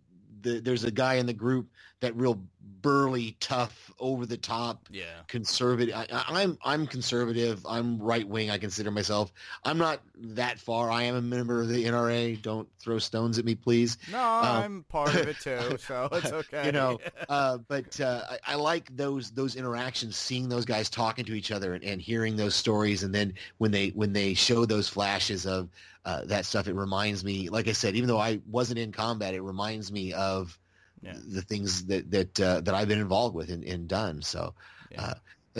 the, 0.43 0.61
there's 0.61 0.85
a 0.85 0.90
guy 0.90 1.14
in 1.14 1.26
the 1.26 1.33
group 1.33 1.69
that 2.00 2.17
real 2.17 2.40
burly, 2.83 3.37
tough, 3.40 3.90
over 3.99 4.25
the 4.26 4.37
top 4.37 4.88
yeah, 4.90 5.05
conservative. 5.29 5.95
I, 5.95 6.07
I- 6.11 6.43
I'm 6.43 6.59
I'm 6.64 6.87
conservative. 6.87 7.64
I'm 7.69 7.99
right 8.00 8.26
wing. 8.26 8.50
I 8.50 8.59
consider 8.59 8.90
myself. 8.90 9.33
I'm 9.64 9.79
not 9.79 10.00
that 10.17 10.59
far. 10.59 10.90
I 10.90 11.02
am 11.05 11.14
a 11.14 11.23
member 11.23 11.61
of 11.61 11.69
the 11.69 11.85
NRA. 11.85 12.40
Don't 12.40 12.69
throw 12.79 12.99
stones 12.99 13.38
at 13.38 13.45
me, 13.45 13.55
please. 13.55 13.99
no, 14.11 14.19
I'm 14.19 14.85
part 14.88 15.14
of 15.14 15.29
it 15.29 15.38
too, 15.40 15.76
so 15.79 16.09
it's 16.12 16.33
okay. 16.33 16.67
You 16.67 16.73
know, 16.73 16.99
uh, 17.29 17.59
but 17.59 18.00
uh, 18.00 18.23
I, 18.31 18.52
I 18.52 18.55
like 18.57 18.95
those 18.97 19.31
those 19.31 19.57
interactions, 19.57 20.17
seeing 20.17 20.49
those 20.49 20.64
guys 20.64 20.88
talking 20.88 21.25
to 21.26 21.35
each 21.35 21.50
other 21.50 21.75
and, 21.75 21.85
and 21.85 22.00
hearing 22.00 22.37
those 22.37 22.55
stories, 22.55 23.02
and 23.02 23.14
then 23.14 23.35
when 23.59 23.71
they 23.71 23.88
when 23.90 24.12
they 24.12 24.35
show 24.35 24.64
those 24.64 24.88
flashes 24.88 25.47
of 25.47 25.69
uh, 26.05 26.25
that 26.25 26.47
stuff, 26.47 26.67
it 26.69 26.75
reminds 26.75 27.25
me. 27.25 27.49
Like 27.50 27.69
I 27.69 27.73
said, 27.73 27.95
even 27.97 28.09
though 28.09 28.19
I 28.21 28.40
wasn't 28.50 28.79
in 28.79 28.93
combat, 28.93 29.35
it 29.35 29.43
reminds 29.43 29.93
me 29.93 30.12
of 30.14 30.59
Yeah. 31.02 31.14
the 31.28 31.42
things 31.42 31.87
that 31.87 32.11
that 32.11 32.40
uh, 32.40 32.61
that 32.61 32.75
I've 32.75 32.88
been 32.88 33.00
involved 33.00 33.35
with 33.35 33.50
and, 33.50 33.64
and 33.64 33.88
done. 33.88 34.23
So. 34.23 34.54
Yeah. 34.90 35.02
Uh, 35.02 35.14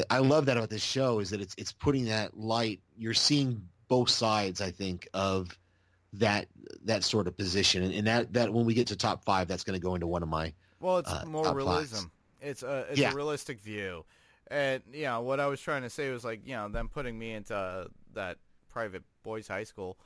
I 0.09 0.19
love 0.19 0.47
that 0.47 0.57
about 0.57 0.71
this 0.71 0.83
show 0.85 1.19
is 1.19 1.31
that 1.31 1.41
it's 1.41 1.55
it's 1.59 1.73
putting 1.73 2.05
that 2.07 2.39
light. 2.39 2.81
You're 2.97 3.13
seeing 3.15 3.61
both 3.89 4.09
sides, 4.09 4.61
I 4.61 4.71
think, 4.71 5.09
of 5.15 5.57
that 6.15 6.47
that 6.85 7.03
sort 7.05 7.27
of 7.27 7.37
position, 7.37 7.83
and, 7.83 7.93
and 7.95 8.07
that 8.07 8.33
that 8.35 8.53
when 8.53 8.65
we 8.67 8.75
get 8.75 8.87
to 8.89 8.97
top 8.97 9.25
five, 9.25 9.49
that's 9.49 9.65
going 9.65 9.79
to 9.79 9.83
go 9.85 9.95
into 9.95 10.07
one 10.07 10.23
of 10.23 10.29
my 10.29 10.53
Well, 10.81 10.99
it's 10.99 11.11
uh, 11.11 11.25
more 11.27 11.53
realism. 11.55 11.97
fives. 11.97 12.07
It's 12.41 12.63
a 12.63 12.87
it's 12.91 13.01
Yeah. 13.01 13.13
a 13.13 13.15
realistic 13.17 13.61
view, 13.61 14.05
and 14.49 14.83
you 14.93 15.05
know 15.05 15.23
what 15.23 15.41
I 15.41 15.47
was 15.49 15.61
trying 15.61 15.83
to 15.83 15.91
say 15.91 16.11
was 16.11 16.25
like 16.25 16.47
you 16.47 16.55
know 16.55 16.69
them 16.69 16.89
putting 16.89 17.19
me 17.19 17.33
into 17.33 17.89
that 18.15 18.39
private 18.69 19.03
boys' 19.25 19.49
high 19.49 19.65
school. 19.65 19.97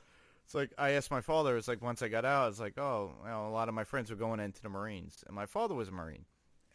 It's 0.45 0.53
like 0.53 0.71
I 0.77 0.91
asked 0.91 1.11
my 1.11 1.21
father. 1.21 1.57
It's 1.57 1.67
like 1.67 1.81
once 1.81 2.01
I 2.01 2.07
got 2.07 2.23
out, 2.23 2.49
it's 2.49 2.59
like 2.59 2.77
oh, 2.77 3.13
you 3.23 3.29
know, 3.29 3.47
a 3.47 3.49
lot 3.49 3.67
of 3.67 3.73
my 3.75 3.83
friends 3.83 4.09
were 4.11 4.15
going 4.15 4.39
into 4.39 4.61
the 4.61 4.69
Marines, 4.69 5.23
and 5.27 5.35
my 5.35 5.45
father 5.47 5.75
was 5.75 5.89
a 5.89 5.91
Marine, 5.91 6.25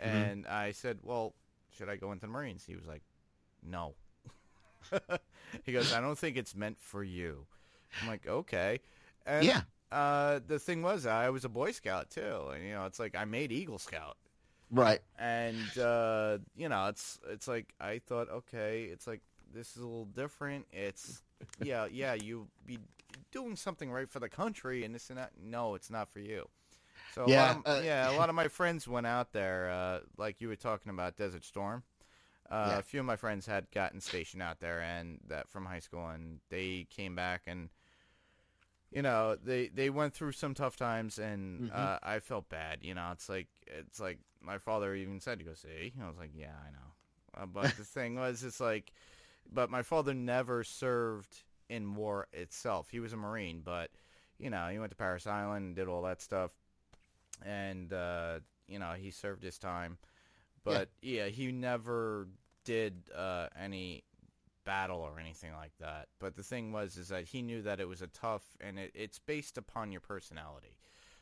Mm-hmm. 0.03 0.17
and 0.17 0.47
I 0.47 0.73
said, 0.73 0.99
well, 1.03 1.35
should 1.77 1.89
I 1.89 1.97
go 1.97 2.11
into 2.13 2.23
the 2.23 2.33
Marines? 2.33 2.65
He 2.67 2.75
was 2.75 2.87
like, 2.87 3.03
no. 3.63 3.95
he 5.65 5.73
goes, 5.73 5.93
I 5.93 6.01
don't 6.01 6.19
think 6.19 6.37
it's 6.37 6.55
meant 6.55 6.79
for 6.81 7.05
you. 7.05 7.47
I'm 8.01 8.09
like, 8.09 8.27
okay. 8.27 8.81
And 9.27 9.45
Yeah. 9.45 9.63
uh, 9.93 10.41
the 10.47 10.59
thing 10.59 10.83
was, 10.83 11.07
I 11.07 11.31
was 11.31 11.45
a 11.45 11.49
Boy 11.49 11.73
Scout 11.73 12.11
too, 12.11 12.49
and 12.55 12.65
you 12.65 12.73
know, 12.73 12.87
it's 12.87 12.99
like 12.99 13.15
I 13.15 13.25
made 13.25 13.53
Eagle 13.53 13.79
Scout, 13.79 14.17
right. 14.71 15.01
and 15.19 15.79
uh, 15.79 16.39
you 16.57 16.69
know, 16.69 16.87
it's 16.89 17.19
it's 17.29 17.47
like 17.47 17.75
I 17.81 17.99
thought, 17.99 18.29
okay, 18.31 18.85
it's 18.85 19.07
like 19.07 19.21
this 19.53 19.77
is 19.77 19.83
a 19.83 19.87
little 19.87 20.07
different. 20.07 20.67
It's 20.73 21.23
yeah, 21.63 21.87
yeah, 21.91 22.15
you 22.15 22.49
be 22.67 22.79
doing 23.33 23.57
something 23.57 23.91
right 23.91 24.11
for 24.11 24.21
the 24.21 24.29
country, 24.29 24.85
and 24.85 24.95
this 24.95 25.11
and 25.11 25.19
that. 25.19 25.33
No, 25.43 25.75
it's 25.75 25.91
not 25.91 26.11
for 26.13 26.21
you. 26.21 26.49
So 27.11 27.25
Yeah, 27.25 27.51
of, 27.51 27.63
uh, 27.67 27.83
yeah, 27.83 28.09
a 28.09 28.13
lot 28.13 28.29
of 28.29 28.35
my 28.35 28.49
friends 28.49 28.89
went 28.89 29.07
out 29.07 29.33
there, 29.33 29.71
uh, 29.71 30.01
like 30.17 30.41
you 30.41 30.49
were 30.49 30.57
talking 30.57 30.91
about 30.91 31.17
Desert 31.17 31.45
Storm. 31.45 31.83
Uh, 32.51 32.77
Yeah. 32.77 32.81
A 32.81 32.83
few 32.83 33.01
of 33.01 33.07
my 33.07 33.17
friends 33.17 33.47
had 33.47 33.71
gotten 33.73 34.01
stationed 34.01 34.43
out 34.43 34.61
there, 34.61 34.81
and 34.81 35.21
that 35.29 35.49
from 35.51 35.67
high 35.67 35.81
school, 35.81 36.09
and 36.09 36.41
they 36.51 36.87
came 36.91 37.15
back 37.15 37.43
and 37.47 37.71
you 38.91 39.03
know 39.03 39.37
they 39.43 39.69
they 39.69 39.91
went 39.91 40.15
through 40.15 40.33
some 40.33 40.55
tough 40.55 40.77
times 40.77 41.19
and 41.19 41.63
Mhm. 41.63 41.71
uh, 41.71 41.99
I 42.03 42.19
felt 42.21 42.49
bad 42.49 42.79
you 42.83 42.95
know 42.95 43.11
it's 43.13 43.29
like 43.29 43.49
it's 43.67 44.01
like 44.01 44.19
my 44.43 44.59
father 44.59 44.95
even 44.95 45.21
said 45.21 45.39
to 45.39 45.45
go 45.45 45.55
see 45.55 45.93
I 46.03 46.07
was 46.09 46.17
like 46.19 46.33
yeah 46.35 46.55
I 46.67 46.71
know 46.73 47.43
uh, 47.43 47.47
but 47.47 47.77
the 47.77 47.85
thing 47.85 48.17
was 48.17 48.43
it's 48.43 48.61
like 48.61 48.93
but 49.53 49.71
my 49.71 49.83
father 49.83 50.15
never 50.15 50.65
served 50.65 51.45
in 51.71 51.95
war 51.97 52.29
itself 52.35 52.91
he 52.91 53.01
was 53.01 53.15
a 53.15 53.19
marine 53.19 53.63
but 53.65 53.91
you 54.39 54.51
know 54.51 54.69
he 54.71 54.79
went 54.79 54.91
to 54.93 54.97
Parris 54.97 55.27
Island 55.27 55.67
and 55.69 55.77
did 55.77 55.89
all 55.89 56.03
that 56.03 56.23
stuff 56.23 56.53
and 57.45 57.93
uh, 57.93 58.41
you 58.69 58.79
know 58.79 58.93
he 58.99 59.11
served 59.11 59.43
his 59.43 59.59
time 59.59 59.99
but 60.65 60.91
yeah, 61.03 61.29
he 61.29 61.53
never 61.53 62.29
did 62.65 62.95
uh, 63.17 63.49
any 63.61 64.05
battle 64.65 65.01
or 65.01 65.21
anything 65.21 65.53
like 65.55 65.73
that. 65.81 66.09
But 66.21 66.37
the 66.37 66.43
thing 66.43 66.73
was, 66.73 66.97
is 66.97 67.09
that 67.09 67.25
he 67.25 67.43
knew 67.43 67.63
that 67.63 67.81
it 67.81 67.89
was 67.89 68.03
a 68.03 68.09
tough, 68.09 68.45
and 68.61 68.79
it, 68.79 68.93
it's 68.95 69.19
based 69.19 69.59
upon 69.59 69.93
your 69.93 70.03
personality. 70.03 70.77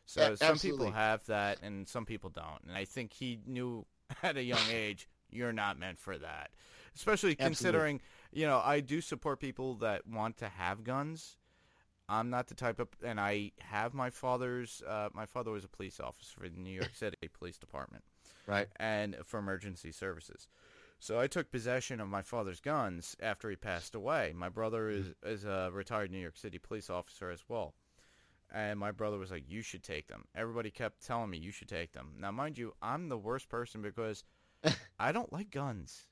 So 0.07 0.23
Yeah, 0.23 0.35
some 0.35 0.49
absolutely. 0.51 0.87
people 0.87 0.91
have 0.93 1.27
that, 1.27 1.59
and 1.63 1.89
some 1.89 2.07
people 2.07 2.31
don't. 2.31 2.63
And 2.69 2.77
I 2.77 2.85
think 2.85 3.13
he 3.13 3.41
knew 3.47 3.87
at 4.23 4.37
a 4.37 4.43
young 4.43 4.69
age, 4.73 5.09
you're 5.31 5.53
not 5.53 5.79
meant 5.79 5.99
for 5.99 6.19
that. 6.19 6.51
Especially 6.97 7.37
Absolutely. 7.39 7.93
You 8.33 8.47
know, 8.47 8.61
I 8.65 8.81
do 8.81 9.01
support 9.01 9.41
people 9.41 9.75
that 9.77 10.07
want 10.07 10.37
to 10.39 10.49
have 10.49 10.85
guns. 10.85 11.37
I'm 12.09 12.31
not 12.31 12.47
the 12.49 12.55
type 12.55 12.79
of, 12.81 12.89
and 13.05 13.21
I 13.21 13.53
have 13.59 13.93
my 13.93 14.11
father's. 14.11 14.83
Uh, 14.87 15.09
my 15.13 15.27
father 15.27 15.51
was 15.51 15.65
a 15.65 15.69
police 15.69 16.01
officer 16.01 16.41
for 16.41 16.49
the 16.49 16.59
New 16.59 16.73
York 16.73 16.93
City 16.95 17.17
Police 17.39 17.59
Department 17.59 18.03
Right. 18.47 18.69
and 18.77 19.17
for 19.25 19.39
emergency 19.39 19.93
services. 19.93 20.49
So 21.01 21.21
I 21.21 21.27
took 21.27 21.51
possession 21.53 22.01
of 22.01 22.09
my 22.09 22.23
father's 22.23 22.61
guns 22.61 23.15
after 23.21 23.51
he 23.51 23.57
passed 23.57 23.95
away. 23.95 24.33
My 24.35 24.49
brother 24.49 24.89
is 24.89 25.13
is 25.23 25.45
a 25.45 25.71
retired 25.73 26.11
New 26.11 26.19
York 26.19 26.37
City 26.37 26.59
police 26.59 26.89
officer 26.91 27.31
as 27.31 27.45
well. 27.49 27.75
And 28.51 28.81
my 28.81 28.91
brother 28.91 29.19
was 29.19 29.31
like, 29.31 29.45
"You 29.47 29.61
should 29.61 29.83
take 29.85 30.09
them." 30.09 30.25
Everybody 30.35 30.71
kept 30.71 31.07
telling 31.07 31.29
me 31.31 31.37
you 31.39 31.53
should 31.53 31.69
take 31.69 31.93
them. 31.93 32.15
Now, 32.19 32.31
mind 32.33 32.57
you, 32.57 32.73
I'm 32.81 33.11
the 33.11 33.19
worst 33.19 33.51
person 33.51 33.83
because 33.83 34.25
I 34.99 35.13
don't 35.13 35.33
like 35.33 35.51
guns. 35.51 36.07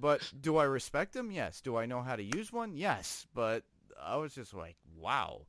But 0.00 0.32
do 0.40 0.56
I 0.56 0.64
respect 0.64 1.12
them? 1.12 1.30
Yes. 1.30 1.60
Do 1.60 1.76
I 1.76 1.86
know 1.86 2.02
how 2.02 2.16
to 2.16 2.22
use 2.22 2.52
one? 2.52 2.76
Yes. 2.76 3.26
But 3.34 3.64
I 4.00 4.16
was 4.16 4.34
just 4.34 4.54
like, 4.54 4.76
"Wow." 4.96 5.42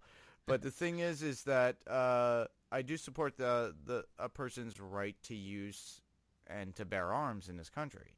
But 0.46 0.62
the 0.62 0.72
thing 0.72 1.00
is, 1.00 1.22
is 1.22 1.44
that 1.44 1.78
uh, 1.88 2.46
I 2.72 2.82
do 2.82 2.98
support 2.98 3.38
the 3.38 3.76
the 3.86 4.06
a 4.18 4.30
person's 4.30 4.80
right 4.80 5.16
to 5.24 5.36
use 5.36 6.02
and 6.48 6.76
to 6.76 6.86
bear 6.86 7.14
arms 7.14 7.48
in 7.50 7.58
this 7.58 7.70
country. 7.70 8.18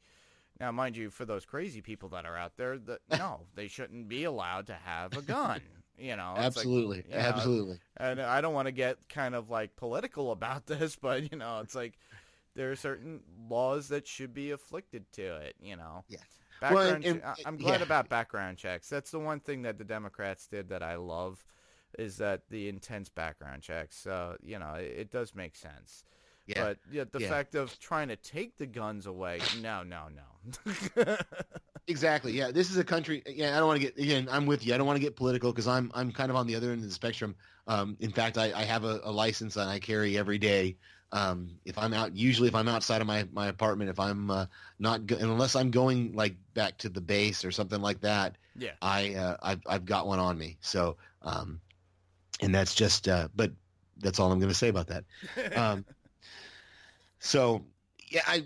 Now, 0.60 0.72
mind 0.72 0.95
you, 0.95 1.10
for 1.10 1.25
those 1.25 1.45
crazy 1.45 1.81
people 1.81 2.10
that 2.10 2.25
are 2.25 2.38
out 2.38 2.55
there, 2.55 2.77
that 2.77 3.00
no, 3.17 3.41
they 3.55 3.67
shouldn't 3.67 4.07
be 4.07 4.24
allowed 4.24 4.67
to 4.67 4.74
have 4.74 5.17
a 5.17 5.22
gun. 5.22 5.62
You 5.98 6.15
know, 6.17 6.34
It's 6.38 6.57
like, 6.57 6.65
Absolutely. 6.65 7.03
you 7.07 7.13
know, 7.13 7.19
Absolutely. 7.19 7.79
and 7.98 8.22
I 8.22 8.41
don't 8.41 8.53
want 8.53 8.65
to 8.67 8.74
get 8.74 8.98
kind 9.07 9.34
of 9.34 9.50
like 9.50 9.75
political 9.77 10.31
about 10.31 10.65
this, 10.67 10.95
but 10.95 11.31
you 11.31 11.38
know, 11.38 11.60
it's 11.60 11.75
like 11.75 11.98
there 12.55 12.71
are 12.71 12.75
certain 12.75 13.21
laws 13.50 13.88
that 13.89 14.07
should 14.07 14.33
be 14.33 14.51
afflicted 14.51 15.12
to 15.13 15.35
it. 15.38 15.55
You 15.62 15.75
know, 15.75 16.03
Yeah. 16.07 16.19
Background. 16.62 17.05
and- 17.05 17.21
che- 17.21 17.25
I- 17.27 17.35
I'm 17.45 17.57
glad 17.57 17.79
yeah. 17.81 17.85
about 17.85 18.09
background 18.09 18.57
checks. 18.57 18.88
That's 18.89 19.12
the 19.12 19.19
one 19.19 19.39
thing 19.41 19.62
that 19.63 19.77
the 19.77 19.83
Democrats 19.83 20.47
did 20.47 20.69
that 20.69 20.81
I 20.81 20.95
love, 20.95 21.43
is 22.00 22.17
that 22.17 22.43
the 22.50 22.67
intense 22.69 23.09
background 23.09 23.62
checks. 23.62 23.97
So 23.97 24.38
you 24.41 24.57
know, 24.59 24.74
it, 24.75 24.93
it 24.97 25.12
does 25.12 25.35
make 25.35 25.55
sense. 25.55 26.03
Yeah. 26.47 26.63
But 26.63 26.77
yeah, 26.91 27.03
the 27.12 27.19
Yeah. 27.21 27.29
fact 27.29 27.55
of 27.55 27.77
trying 27.79 28.07
to 28.09 28.15
take 28.15 28.55
the 28.57 28.67
guns 28.67 29.05
away, 29.07 29.39
no, 29.62 29.83
no, 29.83 30.07
no. 30.09 31.17
Exactly. 31.88 32.31
Yeah. 32.31 32.50
This 32.51 32.71
is 32.71 32.77
a 32.77 32.83
country. 32.83 33.21
Yeah. 33.27 33.55
I 33.55 33.59
don't 33.59 33.67
want 33.67 33.79
to 33.79 33.85
get. 33.85 33.97
Again, 34.00 34.27
I'm 34.31 34.47
with 34.47 34.65
you. 34.65 34.74
I 34.74 34.77
don't 34.77 34.88
want 34.88 34.97
to 34.97 35.01
get 35.01 35.15
political 35.15 35.51
because 35.51 35.67
I'm 35.67 35.91
I'm 35.93 36.12
kind 36.12 36.31
of 36.31 36.35
on 36.35 36.47
the 36.47 36.55
other 36.55 36.71
end 36.71 36.81
of 36.81 36.88
the 36.89 36.93
spectrum. 36.93 37.35
Um, 37.67 37.95
in 38.00 38.12
fact, 38.12 38.38
I, 38.39 38.51
I 38.55 38.63
have 38.63 38.83
a, 38.85 39.00
a 39.03 39.12
license 39.12 39.55
and 39.55 39.69
I 39.69 39.79
carry 39.79 40.17
every 40.17 40.38
day. 40.39 40.77
Um, 41.12 41.51
if 41.63 41.77
I'm 41.77 41.93
out, 41.93 42.15
usually 42.15 42.47
if 42.47 42.55
I'm 42.55 42.67
outside 42.67 43.00
of 43.00 43.07
my, 43.07 43.25
my 43.31 43.47
apartment, 43.47 43.89
if 43.89 44.00
I'm 44.00 44.29
uh, 44.29 44.45
not 44.79 45.05
go- 45.05 45.17
unless 45.17 45.55
I'm 45.55 45.71
going 45.71 46.13
like 46.13 46.35
back 46.53 46.77
to 46.79 46.89
the 46.89 47.01
base 47.01 47.45
or 47.45 47.51
something 47.51 47.81
like 47.81 48.01
that, 48.01 48.38
yeah. 48.57 48.71
I 48.81 49.13
uh, 49.15 49.38
I've 49.41 49.62
I've 49.67 49.85
got 49.85 50.07
one 50.07 50.19
on 50.19 50.38
me. 50.38 50.57
So, 50.62 50.97
um, 51.21 51.62
and 52.41 52.53
that's 52.53 52.75
just. 52.75 53.07
Uh, 53.07 53.29
but 53.35 53.51
that's 53.97 54.19
all 54.19 54.31
I'm 54.31 54.39
going 54.39 54.50
to 54.50 54.55
say 54.55 54.69
about 54.69 54.88
that. 54.88 55.05
Um, 55.55 55.85
so 57.19 57.65
yeah, 58.09 58.21
I. 58.27 58.45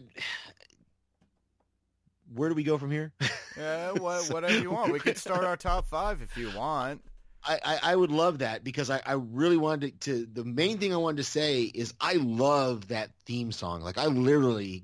Where 2.34 2.50
do 2.50 2.56
we 2.56 2.64
go 2.64 2.78
from 2.78 2.92
here? 2.92 3.12
Yeah, 3.58 3.92
what, 3.98 4.32
whatever 4.32 4.60
you 4.60 4.70
want. 4.70 4.94
We 4.94 5.00
could 5.00 5.18
start 5.26 5.44
our 5.44 5.58
top 5.58 5.88
five 5.88 6.22
if 6.22 6.38
you 6.38 6.52
want. 6.56 7.02
I, 7.44 7.80
I, 7.82 7.96
would 7.96 8.12
love 8.12 8.40
that 8.40 8.64
because 8.64 8.90
I, 8.90 9.02
I 9.06 9.14
really 9.14 9.58
wanted 9.58 10.00
to, 10.02 10.26
to. 10.26 10.26
The 10.26 10.44
main 10.44 10.78
thing 10.78 10.94
I 10.94 10.98
wanted 10.98 11.18
to 11.18 11.24
say 11.24 11.64
is 11.64 11.94
I 12.00 12.14
love 12.14 12.90
that 12.90 13.10
theme 13.26 13.52
song. 13.52 13.82
Like 13.82 13.98
I 13.98 14.06
literally, 14.06 14.84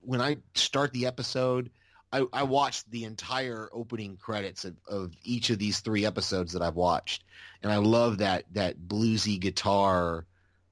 when 0.00 0.20
I 0.20 0.36
start 0.54 0.92
the 0.92 1.06
episode, 1.06 1.70
I, 2.12 2.24
I 2.32 2.42
watched 2.44 2.90
the 2.90 3.04
entire 3.04 3.68
opening 3.72 4.16
credits 4.16 4.64
of, 4.64 4.76
of 4.88 5.12
each 5.24 5.50
of 5.50 5.58
these 5.58 5.80
three 5.80 6.06
episodes 6.06 6.52
that 6.52 6.62
I've 6.62 6.76
watched, 6.76 7.24
and 7.62 7.70
I 7.70 7.76
love 7.76 8.18
that 8.18 8.44
that 8.52 8.78
bluesy 8.78 9.38
guitar 9.38 10.24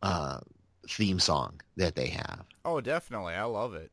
uh, 0.03 0.39
theme 0.89 1.21
song 1.21 1.61
that 1.77 1.95
they 1.95 2.07
have. 2.09 2.45
Oh, 2.65 2.81
definitely. 2.81 3.35
I 3.35 3.45
love 3.45 3.75
it. 3.75 3.91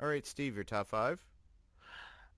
All 0.00 0.08
right, 0.08 0.26
Steve, 0.26 0.54
your 0.54 0.64
top 0.64 0.88
five. 0.88 1.18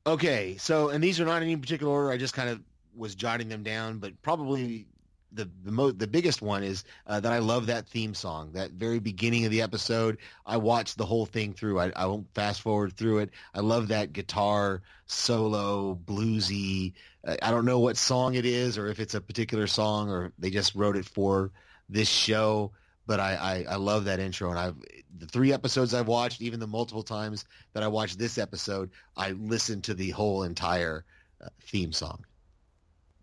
Okay, 0.07 0.57
so 0.59 0.89
and 0.91 1.03
these 1.03 1.21
are 1.21 1.25
not 1.25 1.43
in 1.43 1.49
any 1.49 1.57
particular 1.57 1.93
order. 1.93 2.11
I 2.11 2.17
just 2.17 2.35
kind 2.35 2.49
of 2.49 2.61
was 2.95 3.15
jotting 3.15 3.49
them 3.49 3.63
down, 3.63 3.99
but 3.99 4.21
probably 4.23 4.87
the 5.33 5.49
the 5.65 5.73
mo- 5.73 5.91
the 5.91 6.07
biggest 6.07 6.41
one 6.41 6.63
is 6.63 6.85
uh, 7.07 7.21
that 7.21 7.33
I 7.33 7.39
love 7.39 7.67
that 7.67 7.89
theme 7.89 8.15
song. 8.15 8.53
That 8.53 8.71
very 8.73 9.01
beginning 9.01 9.45
of 9.45 9.51
the 9.51 9.63
episode, 9.63 10.19
I 10.47 10.57
watched 10.57 10.97
the 10.97 11.05
whole 11.05 11.27
thing 11.27 11.53
through. 11.53 11.81
I, 11.81 11.93
I 11.95 12.07
won't 12.07 12.33
fast 12.35 12.63
forward 12.63 12.95
through 12.95 13.19
it. 13.19 13.31
I 13.55 13.61
love 13.61 13.89
that 13.89 14.13
guitar 14.13 14.83
solo, 15.07 15.99
bluesy. 16.05 16.95
Uh, 17.27 17.37
I 17.43 17.51
don't 17.51 17.67
know 17.67 17.81
what 17.81 17.97
song 17.97 18.35
it 18.35 18.47
is, 18.47 18.79
or 18.79 18.87
if 18.87 19.01
it's 19.01 19.15
a 19.15 19.21
particular 19.21 19.67
song, 19.67 20.11
or 20.11 20.33
they 20.39 20.51
just 20.51 20.75
wrote 20.75 20.97
it 20.97 21.07
for 21.07 21.51
this 21.89 22.09
show. 22.09 22.73
But 23.09 23.21
I, 23.21 23.35
I, 23.37 23.75
I 23.75 23.77
love 23.77 24.05
that 24.07 24.21
intro, 24.21 24.51
and 24.51 24.61
I've 24.61 24.79
the 25.19 25.27
three 25.27 25.53
episodes 25.53 25.95
I've 25.95 26.09
watched, 26.09 26.43
even 26.43 26.61
the 26.61 26.69
multiple 26.69 27.05
times 27.05 27.47
that 27.75 27.85
I 27.85 27.89
watched 27.89 28.21
this 28.21 28.39
episode, 28.39 28.93
I 29.17 29.33
listened 29.33 29.85
to 29.87 29.95
the 29.95 30.11
whole 30.13 30.45
entire 30.45 31.07
uh, 31.43 31.51
theme 31.63 31.93
song. 31.93 32.27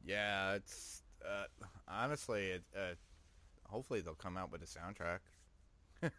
Yeah, 0.04 0.54
it's 0.56 1.04
uh, 1.28 1.46
honestly, 1.88 2.52
it, 2.52 2.64
uh, 2.78 2.96
hopefully 3.68 4.02
they'll 4.02 4.16
come 4.16 4.38
out 4.38 4.52
with 4.52 4.64
a 4.64 4.68
soundtrack. 4.68 5.20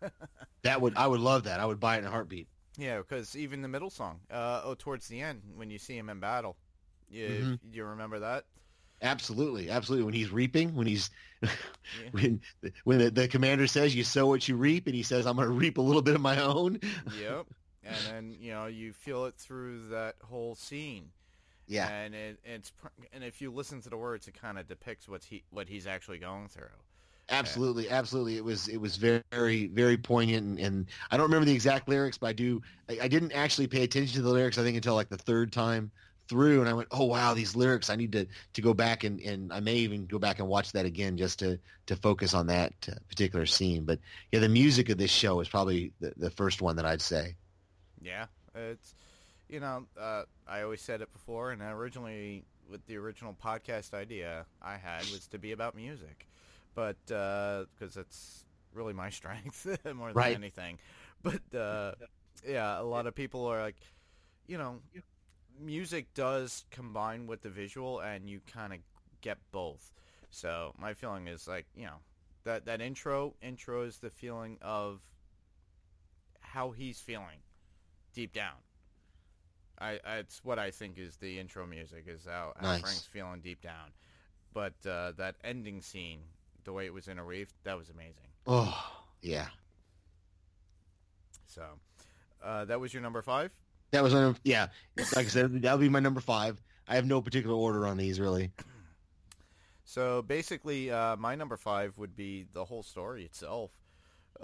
That 0.65 0.83
would 0.83 0.97
I 0.97 1.07
would 1.07 1.21
love 1.21 1.45
that. 1.45 1.61
I 1.61 1.67
would 1.67 1.81
buy 1.81 1.97
it 1.97 2.01
in 2.01 2.07
a 2.07 2.11
heartbeat. 2.11 2.51
Yeah, 2.79 2.99
because 2.99 3.37
even 3.37 3.63
the 3.63 3.69
middle 3.69 3.91
song, 3.91 4.21
uh, 4.31 4.63
oh, 4.65 4.75
towards 4.75 5.09
the 5.09 5.21
end 5.21 5.43
when 5.55 5.71
you 5.71 5.79
see 5.79 5.97
him 5.97 6.11
in 6.11 6.21
battle, 6.21 6.57
you 7.09 7.47
Mhm. 7.47 7.59
you 7.73 7.85
remember 7.85 8.19
that? 8.21 8.47
Absolutely, 9.03 9.69
absolutely. 9.71 10.05
When 10.05 10.15
he's 10.15 10.31
reaping, 10.31 10.75
when 10.75 10.87
he's 10.87 11.11
Yeah. 11.93 12.11
when 12.13 12.41
when 12.85 12.99
the, 12.99 13.11
the 13.11 13.29
commander 13.29 13.67
says 13.67 13.95
you 13.95 14.05
sow 14.05 14.27
what 14.27 14.49
you 14.49 14.57
reap, 14.57 14.87
and 14.87 14.95
he 14.95 15.03
says 15.03 15.27
I'm 15.27 15.37
going 15.37 15.49
to 15.49 15.55
reap 15.55 15.77
a 15.79 15.83
little 15.83 16.03
bit 16.03 16.15
of 16.15 16.21
my 16.21 16.41
own. 16.41 16.81
yep. 17.05 17.47
And 17.85 18.05
then 18.05 18.37
you 18.41 18.51
know 18.53 18.67
you 18.67 18.93
feel 18.93 19.27
it 19.27 19.37
through 19.37 19.89
that 19.89 20.17
whole 20.25 20.55
scene. 20.55 21.13
Yeah, 21.67 21.91
And 21.91 22.15
it, 22.15 22.41
it's 22.45 22.73
and 23.13 23.25
if 23.25 23.41
you 23.43 23.53
listen 23.53 23.81
to 23.83 23.91
the 23.91 23.97
words, 23.99 24.29
it 24.29 24.35
kind 24.35 24.59
of 24.59 24.69
depicts 24.69 25.09
what 25.09 25.25
he 25.25 25.45
what 25.51 25.69
he's 25.69 25.87
actually 25.87 26.19
going 26.19 26.49
through. 26.49 26.69
absolutely, 27.29 27.91
absolutely. 27.91 28.37
It 28.37 28.45
was 28.45 28.69
it 28.69 28.77
was 28.79 28.97
very 28.97 29.67
very 29.69 29.97
poignant, 29.97 30.47
and, 30.47 30.59
and 30.61 30.87
I 31.11 31.17
don't 31.17 31.25
remember 31.27 31.47
the 31.47 31.53
exact 31.55 31.89
lyrics, 31.89 32.19
but 32.19 32.29
I 32.29 32.33
do. 32.33 32.63
I, 32.89 32.99
I 33.03 33.09
didn't 33.09 33.33
actually 33.33 33.67
pay 33.67 33.83
attention 33.85 34.15
to 34.17 34.23
the 34.23 34.31
lyrics. 34.31 34.59
I 34.59 34.63
think 34.63 34.77
until 34.77 34.95
like 34.95 35.09
the 35.09 35.19
third 35.19 35.53
time 35.53 35.91
through, 36.29 36.61
and 36.61 36.69
I 36.69 36.75
went, 36.75 36.89
oh 36.91 37.05
wow, 37.07 37.35
these 37.35 37.57
lyrics. 37.57 37.91
I 37.91 37.97
need 37.97 38.13
to 38.13 38.27
to 38.55 38.63
go 38.63 38.75
back 38.75 39.05
and 39.05 39.21
and 39.21 39.53
I 39.53 39.61
may 39.61 39.77
even 39.77 40.07
go 40.07 40.19
back 40.19 40.39
and 40.39 40.49
watch 40.49 40.73
that 40.73 40.87
again 40.87 41.17
just 41.17 41.39
to 41.41 41.59
to 41.87 41.97
focus 41.97 42.35
on 42.35 42.47
that 42.49 42.73
uh, 42.91 42.95
particular 43.09 43.47
scene. 43.47 43.85
But 43.85 44.01
yeah, 44.33 44.41
the 44.41 44.49
music 44.49 44.89
of 44.89 44.99
this 44.99 45.11
show 45.11 45.41
is 45.41 45.49
probably 45.49 45.93
the, 46.01 46.13
the 46.17 46.31
first 46.31 46.63
one 46.63 46.77
that 46.77 46.87
I'd 46.87 47.03
say. 47.03 47.37
Yeah, 48.01 48.27
it's 48.55 48.95
you 49.49 49.61
know 49.61 49.87
uh, 49.99 50.25
I 50.47 50.63
always 50.63 50.81
said 50.83 51.01
it 51.01 51.13
before, 51.13 51.51
and 51.53 51.63
originally 51.63 52.45
with 52.71 52.85
the 52.87 52.97
original 52.97 53.35
podcast 53.35 53.95
idea 53.95 54.47
I 54.61 54.77
had 54.77 55.09
was 55.09 55.27
to 55.29 55.39
be 55.39 55.53
about 55.53 55.75
music, 55.77 56.29
but 56.75 56.97
because 57.07 57.97
it's 57.97 58.45
really 58.73 58.93
my 58.93 59.11
strength 59.11 59.67
more 59.95 60.13
than 60.15 60.17
Right. 60.17 60.33
anything. 60.33 60.79
But 61.23 61.55
uh, 61.55 61.93
yeah, 62.47 62.81
a 62.81 62.85
lot 62.85 63.07
of 63.07 63.15
people 63.15 63.47
are 63.47 63.61
like, 63.63 63.77
you 64.47 64.59
know, 64.59 64.81
music 65.61 66.13
does 66.15 66.65
combine 66.71 67.27
with 67.27 67.43
the 67.43 67.51
visual, 67.51 68.01
and 68.01 68.29
you 68.29 68.41
kind 68.53 68.73
of 68.73 68.81
get 69.21 69.39
both. 69.53 69.93
So 70.31 70.75
my 70.79 70.95
feeling 70.95 71.29
is 71.29 71.47
like, 71.49 71.67
you 71.75 71.85
know, 71.87 72.01
that 72.45 72.67
that 72.67 72.81
intro 72.81 73.35
intro 73.43 73.83
is 73.83 73.99
the 73.99 74.11
feeling 74.11 74.59
of 74.63 75.01
how 76.41 76.71
he's 76.71 77.01
feeling 77.01 77.41
deep 78.13 78.33
down. 78.33 78.55
I, 79.79 80.01
I 80.05 80.17
it's 80.17 80.43
what 80.45 80.59
I 80.59 80.71
think 80.71 80.99
is 80.99 81.17
the 81.17 81.39
intro 81.39 81.67
music 81.67 82.05
is 82.07 82.25
how, 82.25 82.53
how 82.57 82.69
Nice. 82.73 82.81
Frank's 82.81 83.07
feeling 83.07 83.41
deep 83.41 83.61
down. 83.61 83.93
But 84.55 84.75
uh, 84.89 85.13
that 85.19 85.37
ending 85.45 85.83
scene, 85.83 86.21
the 86.65 86.73
way 86.73 86.87
it 86.87 86.95
was 86.95 87.09
interweaved, 87.09 87.53
that 87.65 87.77
was 87.77 87.91
amazing. 87.91 88.29
Oh 88.47 89.05
yeah. 89.21 89.49
So 91.47 91.63
uh, 92.43 92.65
that 92.67 92.81
was 92.81 92.95
your 92.95 93.03
number 93.03 93.23
five. 93.23 93.53
That 93.93 94.03
was 94.03 94.15
my 94.15 94.35
yeah. 94.45 94.69
Like 94.97 95.27
I 95.27 95.29
said, 95.29 95.63
that 95.63 95.73
would 95.73 95.81
be 95.81 95.89
my 95.89 96.01
number 96.01 96.21
five. 96.21 96.61
I 96.89 96.97
have 96.97 97.07
no 97.07 97.21
particular 97.21 97.55
order 97.55 97.87
on 97.87 97.97
these 97.97 98.21
really. 98.21 98.51
So 99.85 100.23
basically, 100.23 100.91
uh, 100.91 101.17
my 101.17 101.37
number 101.37 101.57
five 101.57 101.97
would 101.97 102.17
be 102.17 102.47
the 102.53 102.65
whole 102.65 102.83
story 102.83 103.25
itself. 103.25 103.71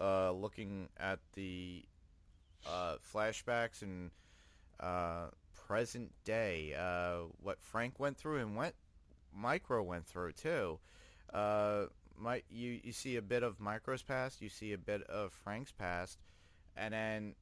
Uh, 0.01 0.33
looking 0.33 0.89
at 0.99 1.19
the 1.35 1.85
uh, 2.67 2.97
flashbacks 3.13 3.83
and 3.83 4.11
uh, 4.81 5.27
present 5.67 6.13
day, 6.25 6.75
uh, 6.79 7.25
what 7.43 7.61
Frank 7.61 7.99
went 7.99 8.17
through 8.17 8.39
and 8.39 8.57
what 8.57 8.75
Micro 9.35 9.83
went 9.83 10.07
through 10.07 10.33
too. 10.33 10.79
Uh, 11.35 11.87
my, 12.17 12.43
you 12.49 12.81
you 12.83 12.93
see 12.93 13.17
a 13.17 13.23
bit 13.23 13.43
of 13.43 13.59
Micro's 13.59 14.03
past, 14.03 14.41
you 14.41 14.49
see 14.49 14.73
a 14.73 14.79
bit 14.79 15.03
of 15.03 15.33
Frank's 15.33 15.73
past, 15.73 16.19
and 16.77 16.95
then 16.95 17.35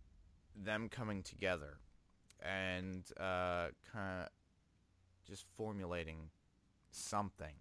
them 0.57 0.89
coming 0.89 1.23
together 1.23 1.79
and 2.43 3.05
uh, 3.19 3.69
kind 3.93 4.23
of 4.23 4.29
just 5.27 5.45
formulating 5.57 6.31
something. 6.91 7.55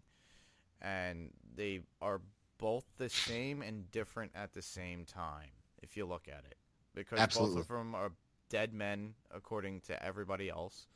And 0.81 1.31
they 1.55 1.81
are 2.01 2.21
both 2.57 2.85
the 2.97 3.09
same 3.09 3.61
and 3.61 3.89
different 3.91 4.31
at 4.35 4.53
the 4.53 4.61
same 4.61 5.05
time 5.05 5.49
if 5.81 5.97
you 5.97 6.05
look 6.05 6.27
at 6.27 6.45
it. 6.49 6.55
Because 6.95 7.19
Absolutely. 7.19 7.55
both 7.57 7.69
of 7.69 7.77
them 7.77 7.95
are 7.95 8.11
dead 8.49 8.73
men 8.73 9.13
according 9.31 9.81
to 9.81 10.03
everybody 10.03 10.49
else. 10.49 10.87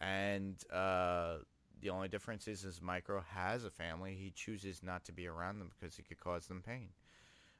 And 0.00 0.56
uh, 0.72 1.38
the 1.80 1.90
only 1.90 2.08
difference 2.08 2.48
is 2.48 2.64
is 2.64 2.80
micro 2.82 3.22
has 3.34 3.64
a 3.64 3.70
family. 3.70 4.14
He 4.14 4.30
chooses 4.30 4.82
not 4.82 5.04
to 5.06 5.12
be 5.12 5.26
around 5.26 5.58
them 5.58 5.70
because 5.78 5.96
he 5.96 6.02
could 6.02 6.20
cause 6.20 6.46
them 6.46 6.62
pain. 6.64 6.88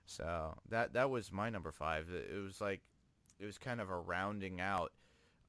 So 0.04 0.56
that 0.68 0.92
that 0.92 1.10
was 1.10 1.32
my 1.32 1.50
number 1.50 1.72
five. 1.72 2.08
It 2.10 2.30
it 2.34 2.42
was 2.42 2.60
like 2.60 2.80
it 3.38 3.46
was 3.46 3.58
kind 3.58 3.80
of 3.80 3.90
a 3.90 3.96
rounding 3.98 4.60
out 4.60 4.92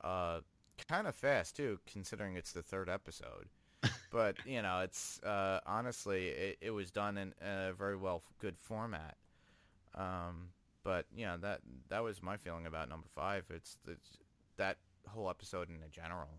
uh, 0.01 0.39
kind 0.87 1.07
of 1.07 1.15
fast 1.15 1.55
too 1.55 1.79
considering 1.85 2.35
it's 2.35 2.51
the 2.51 2.61
third 2.61 2.87
episode 2.89 3.47
but 4.11 4.35
you 4.45 4.61
know, 4.61 4.81
it's 4.81 5.21
uh, 5.23 5.59
honestly 5.65 6.27
it, 6.27 6.57
it 6.61 6.71
was 6.71 6.91
done 6.91 7.17
in 7.17 7.33
a 7.41 7.73
very 7.73 7.95
well 7.95 8.23
good 8.39 8.57
format. 8.57 9.15
Um, 9.95 10.49
but 10.83 11.05
you 11.15 11.25
know 11.25 11.37
that 11.37 11.61
that 11.89 12.03
was 12.03 12.21
my 12.21 12.37
feeling 12.37 12.65
about 12.65 12.89
number 12.89 13.07
five. 13.15 13.43
It's, 13.49 13.77
it's 13.87 14.17
that 14.57 14.77
whole 15.07 15.29
episode 15.29 15.69
in 15.69 15.77
a 15.83 15.89
general. 15.89 16.29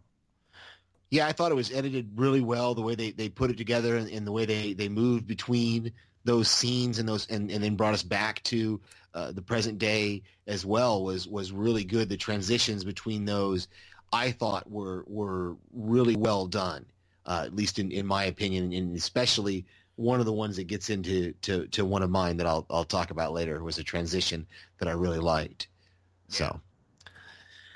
Yeah, 1.11 1.27
I 1.27 1.33
thought 1.33 1.53
it 1.53 1.57
was 1.57 1.73
edited 1.73 2.11
really 2.17 2.43
well. 2.43 2.75
The 2.75 2.83
way 2.83 2.95
they, 2.95 3.13
they 3.13 3.31
put 3.31 3.51
it 3.51 3.57
together 3.57 3.97
and, 3.97 4.11
and 4.11 4.27
the 4.27 4.33
way 4.33 4.45
they, 4.45 4.75
they 4.75 4.91
moved 4.91 5.27
between 5.27 5.93
those 6.25 6.51
scenes 6.51 6.99
and 6.99 7.09
those 7.09 7.27
and, 7.31 7.51
and 7.51 7.65
then 7.65 7.77
brought 7.77 7.95
us 7.95 8.03
back 8.03 8.43
to 8.45 8.79
uh, 9.19 9.33
the 9.33 9.43
present 9.43 9.79
day 9.79 10.23
as 10.47 10.65
well 10.65 11.03
was 11.03 11.27
was 11.27 11.51
really 11.51 11.85
good. 11.85 12.09
The 12.09 12.17
transitions 12.17 12.85
between 12.85 13.25
those 13.25 13.67
I 14.13 14.31
thought 14.31 14.71
were 14.71 15.05
were 15.09 15.57
really 15.73 16.17
well 16.17 16.47
done, 16.47 16.87
uh, 17.27 17.43
at 17.47 17.55
least 17.55 17.79
in, 17.79 17.91
in 17.91 18.07
my 18.07 18.25
opinion, 18.25 18.73
and 18.73 18.97
especially 18.97 19.67
one 19.97 20.21
of 20.21 20.27
the 20.27 20.33
ones 20.33 20.57
that 20.57 20.69
gets 20.69 20.91
into 20.91 21.33
to, 21.43 21.67
to 21.67 21.85
one 21.85 22.05
of 22.05 22.11
mine 22.11 22.37
that 22.37 22.47
I'll 22.47 22.65
I'll 22.71 22.85
talk 22.85 23.11
about 23.11 23.33
later 23.33 23.63
was 23.65 23.79
a 23.79 23.85
transition 23.85 24.47
that 24.79 24.89
I 24.89 24.93
really 24.93 25.19
liked. 25.19 25.67
So 26.29 26.61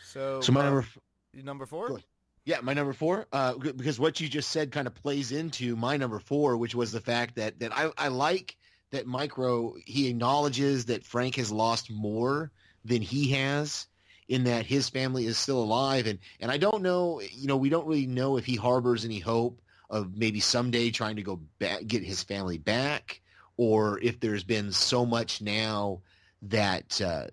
So, 0.04 0.40
so 0.40 0.52
my 0.52 0.60
uh, 0.60 0.64
number 0.64 0.86
number 1.34 1.66
four. 1.66 2.00
Yeah, 2.44 2.60
my 2.60 2.74
number 2.74 2.92
four, 2.92 3.26
uh, 3.32 3.54
because 3.54 4.00
what 4.00 4.20
you 4.20 4.28
just 4.28 4.50
said 4.50 4.72
kind 4.72 4.88
of 4.88 4.94
plays 4.94 5.30
into 5.30 5.76
my 5.76 5.96
number 5.96 6.18
four, 6.18 6.56
which 6.56 6.74
was 6.74 6.90
the 6.92 7.00
fact 7.00 7.36
that 7.36 7.58
that 7.60 7.72
I, 7.76 7.90
I 7.98 8.08
like 8.08 8.56
that 8.92 9.06
Micro 9.06 9.74
he 9.84 10.08
acknowledges 10.08 10.84
that 10.86 11.04
Frank 11.04 11.36
has 11.36 11.50
lost 11.50 11.90
more 11.90 12.50
than 12.84 13.02
he 13.02 13.30
has, 13.32 13.86
in 14.28 14.44
that 14.44 14.64
his 14.64 14.88
family 14.88 15.26
is 15.26 15.36
still 15.36 15.62
alive, 15.62 16.06
and 16.06 16.18
and 16.40 16.50
I 16.50 16.58
don't 16.58 16.82
know, 16.82 17.20
you 17.20 17.48
know, 17.48 17.56
we 17.56 17.68
don't 17.68 17.86
really 17.86 18.06
know 18.06 18.36
if 18.36 18.46
he 18.46 18.56
harbors 18.56 19.04
any 19.04 19.18
hope 19.18 19.60
of 19.90 20.16
maybe 20.16 20.40
someday 20.40 20.90
trying 20.90 21.16
to 21.16 21.22
go 21.22 21.36
back, 21.58 21.86
get 21.86 22.02
his 22.02 22.22
family 22.22 22.58
back, 22.58 23.20
or 23.56 23.98
if 24.00 24.20
there's 24.20 24.44
been 24.44 24.72
so 24.72 25.04
much 25.04 25.42
now 25.42 26.00
that 26.42 27.00
uh, 27.00 27.26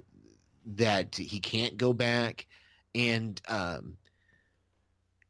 that 0.76 1.16
he 1.16 1.40
can't 1.40 1.78
go 1.78 1.94
back. 1.94 2.48
And 2.96 3.40
um, 3.48 3.98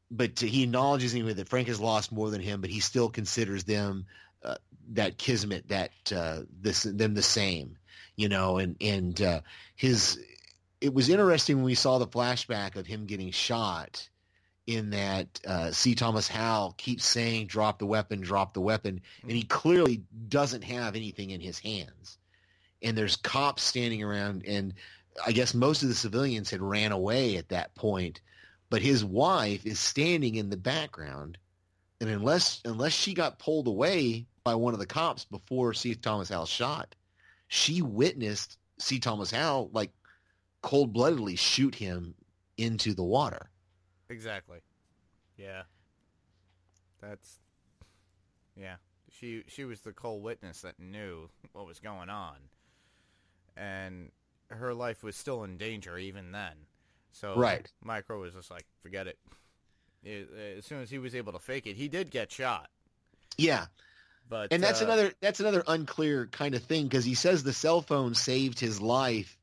but 0.10 0.40
he 0.40 0.64
acknowledges 0.64 1.14
anyway 1.14 1.34
that 1.34 1.50
Frank 1.50 1.68
has 1.68 1.80
lost 1.80 2.12
more 2.12 2.32
than 2.32 2.42
him, 2.42 2.62
but 2.62 2.70
he 2.70 2.80
still 2.80 3.10
considers 3.10 3.64
them 3.64 4.06
uh, 4.44 4.56
that 4.94 5.18
kismet, 5.18 5.68
that 5.70 5.92
uh, 6.16 6.42
this 6.62 6.84
them 6.84 7.14
the 7.14 7.22
same, 7.22 7.78
you 8.16 8.30
know, 8.30 8.58
and 8.58 8.76
and 8.82 9.22
uh, 9.22 9.42
his. 9.76 10.20
It 10.82 10.94
was 10.94 11.10
interesting 11.10 11.58
when 11.58 11.66
we 11.66 11.76
saw 11.76 11.98
the 11.98 12.08
flashback 12.08 12.78
of 12.78 12.88
him 12.88 13.06
getting 13.06 13.32
shot. 13.32 14.08
In 14.68 14.92
that 14.92 15.40
uh, 15.48 15.72
C. 15.72 15.96
Thomas 15.96 16.28
Howell 16.28 16.76
keeps 16.78 17.04
saying, 17.04 17.48
"Drop 17.48 17.80
the 17.80 17.88
weapon, 17.88 18.22
drop 18.22 18.54
the 18.54 18.62
weapon," 18.62 19.02
and 19.24 19.32
he 19.32 19.42
clearly 19.42 20.04
doesn't 20.28 20.64
have 20.64 20.96
anything 20.96 21.32
in 21.32 21.42
his 21.42 21.58
hands. 21.58 22.20
And 22.84 22.96
there's 22.96 23.16
cops 23.16 23.64
standing 23.64 24.04
around, 24.04 24.46
and 24.46 24.76
I 25.26 25.32
guess 25.32 25.56
most 25.56 25.82
of 25.82 25.90
the 25.90 25.96
civilians 25.96 26.52
had 26.52 26.62
ran 26.62 26.92
away 26.92 27.38
at 27.38 27.50
that 27.50 27.74
point, 27.74 28.22
but 28.70 28.82
his 28.82 29.04
wife 29.04 29.66
is 29.66 29.80
standing 29.80 30.36
in 30.36 30.50
the 30.50 30.58
background, 30.58 31.38
and 32.02 32.10
unless 32.10 32.62
unless 32.66 32.94
she 32.94 33.14
got 33.14 33.40
pulled 33.40 33.68
away 33.68 34.26
by 34.44 34.56
one 34.56 34.74
of 34.74 34.80
the 34.80 34.86
cops 34.86 35.26
before 35.26 35.74
C. 35.74 35.96
Thomas 35.96 36.30
Howell 36.30 36.46
shot, 36.46 36.96
she 37.48 37.82
witnessed 37.82 38.58
C. 38.80 39.00
Thomas 39.00 39.32
Howell 39.32 39.70
like 39.74 39.92
cold 40.62 40.94
bloodedly 40.94 41.38
shoot 41.38 41.76
him 41.76 42.14
into 42.58 42.94
the 42.94 43.04
water. 43.04 43.50
Exactly. 44.10 44.60
Yeah. 45.38 45.64
That's 47.02 47.40
yeah. 48.56 48.76
She 49.10 49.44
she 49.48 49.66
was 49.66 49.82
the 49.82 49.94
cold 49.94 50.24
witness 50.24 50.62
that 50.62 50.80
knew 50.80 51.30
what 51.54 51.66
was 51.66 51.80
going 51.80 52.10
on, 52.10 52.36
and 53.58 54.12
her 54.50 54.74
life 54.74 55.04
was 55.04 55.16
still 55.16 55.44
in 55.44 55.58
danger 55.58 55.98
even 55.98 56.32
then. 56.32 56.54
So 57.12 57.36
Right. 57.36 57.72
Micro 57.84 58.20
was 58.20 58.34
just 58.34 58.52
like, 58.52 58.66
forget 58.82 59.08
it. 59.08 59.18
It- 60.04 60.30
As 60.58 60.66
soon 60.66 60.82
as 60.82 60.90
he 60.90 60.98
was 61.00 61.16
able 61.16 61.34
to 61.34 61.40
fake 61.40 61.68
it, 61.68 61.76
he 61.76 61.88
did 61.88 62.10
get 62.12 62.32
shot. 62.32 62.70
Yeah, 63.38 63.68
But 64.28 64.52
and 64.52 64.62
that's 64.62 64.82
uh, 64.82 64.86
another 64.86 65.14
that's 65.22 65.40
another 65.40 65.64
unclear 65.68 66.28
kind 66.28 66.56
of 66.56 66.64
thing 66.64 66.86
because 66.88 67.06
he 67.06 67.16
says 67.16 67.44
the 67.44 67.54
cell 67.54 67.82
phone 67.82 68.14
saved 68.16 68.60
his 68.60 68.82
life, 68.82 69.38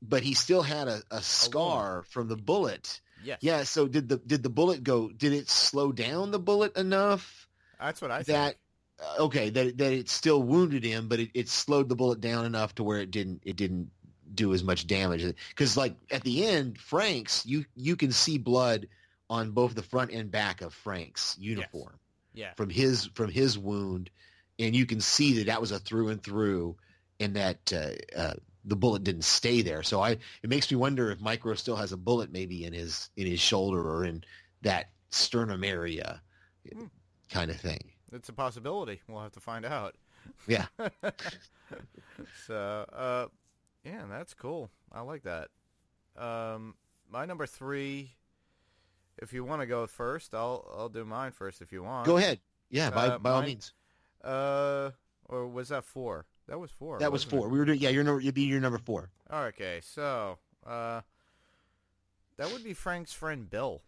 but 0.00 0.22
he 0.22 0.34
still 0.34 0.62
had 0.62 0.86
a, 0.88 1.02
a 1.10 1.20
scar 1.22 2.04
from 2.10 2.28
the 2.28 2.36
bullet. 2.36 3.00
Yes. 3.24 3.38
Yeah. 3.40 3.62
So 3.64 3.88
did 3.88 4.08
the 4.08 4.18
did 4.18 4.42
the 4.42 4.50
bullet 4.50 4.84
go? 4.84 5.08
Did 5.10 5.32
it 5.32 5.48
slow 5.50 5.90
down 5.92 6.30
the 6.30 6.38
bullet 6.38 6.76
enough 6.76 7.48
That's 7.80 8.00
what 8.00 8.10
I 8.10 8.22
that 8.24 8.56
think. 8.98 9.08
uh, 9.18 9.22
okay 9.24 9.50
that 9.50 9.78
that 9.78 9.92
it 9.92 10.08
still 10.08 10.42
wounded 10.42 10.84
him, 10.84 11.08
but 11.08 11.18
it, 11.20 11.30
it 11.34 11.48
slowed 11.48 11.88
the 11.88 11.96
bullet 11.96 12.20
down 12.20 12.44
enough 12.44 12.74
to 12.76 12.84
where 12.84 13.00
it 13.00 13.10
didn't 13.10 13.42
it 13.44 13.56
didn't 13.56 13.90
do 14.34 14.52
as 14.54 14.62
much 14.62 14.86
damage 14.86 15.24
because 15.48 15.76
like 15.76 15.94
at 16.10 16.22
the 16.24 16.44
end 16.46 16.78
Frank's 16.78 17.44
you 17.46 17.64
you 17.76 17.96
can 17.96 18.12
see 18.12 18.36
blood 18.38 18.86
on 19.30 19.50
both 19.52 19.74
the 19.74 19.82
front 19.82 20.10
and 20.12 20.30
back 20.30 20.60
of 20.60 20.74
Frank's 20.74 21.36
uniform 21.38 21.98
Yeah. 22.34 22.52
from 22.54 22.70
his 22.70 23.06
from 23.14 23.30
his 23.30 23.58
wound, 23.58 24.10
and 24.58 24.74
you 24.76 24.86
can 24.86 25.00
see 25.00 25.34
that 25.38 25.46
that 25.46 25.60
was 25.60 25.72
a 25.72 25.78
through 25.78 26.08
and 26.08 26.22
through, 26.22 26.76
and 27.20 27.34
that 27.36 27.72
uh, 27.72 28.18
uh, 28.18 28.34
the 28.64 28.76
bullet 28.76 29.02
didn't 29.04 29.24
stay 29.24 29.62
there. 29.62 29.82
So 29.82 30.00
I 30.00 30.10
it 30.42 30.48
makes 30.50 30.70
me 30.70 30.76
wonder 30.76 31.10
if 31.10 31.20
Micro 31.20 31.54
still 31.54 31.76
has 31.76 31.92
a 31.92 31.96
bullet 31.96 32.30
maybe 32.32 32.64
in 32.64 32.72
his 32.72 33.10
in 33.16 33.26
his 33.26 33.40
shoulder 33.40 33.80
or 33.80 34.04
in 34.04 34.22
that 34.62 34.90
sternum 35.10 35.64
area, 35.64 36.20
Hmm. 36.72 36.86
kind 37.30 37.50
of 37.50 37.56
thing. 37.60 37.92
It's 38.12 38.28
a 38.28 38.32
possibility. 38.32 39.00
We'll 39.08 39.22
have 39.22 39.32
to 39.32 39.40
find 39.40 39.64
out. 39.64 39.96
Yeah. 40.46 40.66
so, 42.46 42.86
uh, 42.92 43.26
yeah, 43.84 44.04
that's 44.08 44.34
cool. 44.34 44.70
I 44.92 45.00
like 45.00 45.24
that. 45.24 45.48
Um, 46.16 46.74
my 47.10 47.24
number 47.26 47.46
three. 47.46 48.12
If 49.18 49.32
you 49.32 49.44
want 49.44 49.62
to 49.62 49.66
go 49.66 49.86
first, 49.86 50.34
I'll 50.34 50.70
I'll 50.76 50.88
do 50.88 51.04
mine 51.04 51.32
first. 51.32 51.62
If 51.62 51.72
you 51.72 51.82
want. 51.82 52.06
Go 52.06 52.16
ahead. 52.16 52.40
Yeah, 52.70 52.90
by 52.90 53.06
Uh, 53.08 53.18
by 53.18 53.30
all 53.30 53.42
means. 53.42 53.72
Uh, 54.22 54.90
or 55.26 55.46
was 55.46 55.68
that 55.68 55.84
four? 55.84 56.26
That 56.48 56.58
was 56.58 56.70
four. 56.70 56.98
That 56.98 57.12
was 57.12 57.24
wasn't 57.24 57.32
it? 57.32 57.36
four. 57.42 57.48
We 57.48 57.58
were 57.58 57.64
doing. 57.64 57.78
Yeah, 57.78 57.90
you're 57.90 58.04
number. 58.04 58.20
You'd 58.20 58.34
be 58.34 58.42
your 58.42 58.60
number 58.60 58.78
four. 58.78 59.10
Okay, 59.32 59.80
so 59.82 60.38
uh, 60.66 61.00
that 62.36 62.52
would 62.52 62.64
be 62.64 62.74
Frank's 62.74 63.12
friend 63.12 63.48
Bill. 63.48 63.82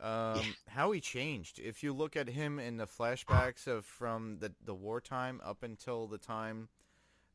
Um, 0.00 0.40
how 0.68 0.92
he 0.92 1.00
changed. 1.00 1.58
If 1.58 1.82
you 1.82 1.92
look 1.92 2.16
at 2.16 2.28
him 2.28 2.58
in 2.58 2.78
the 2.78 2.86
flashbacks 2.86 3.66
of 3.66 3.84
from 3.84 4.38
the 4.38 4.52
the 4.64 4.74
wartime 4.74 5.40
up 5.44 5.62
until 5.62 6.06
the 6.06 6.16
time 6.16 6.68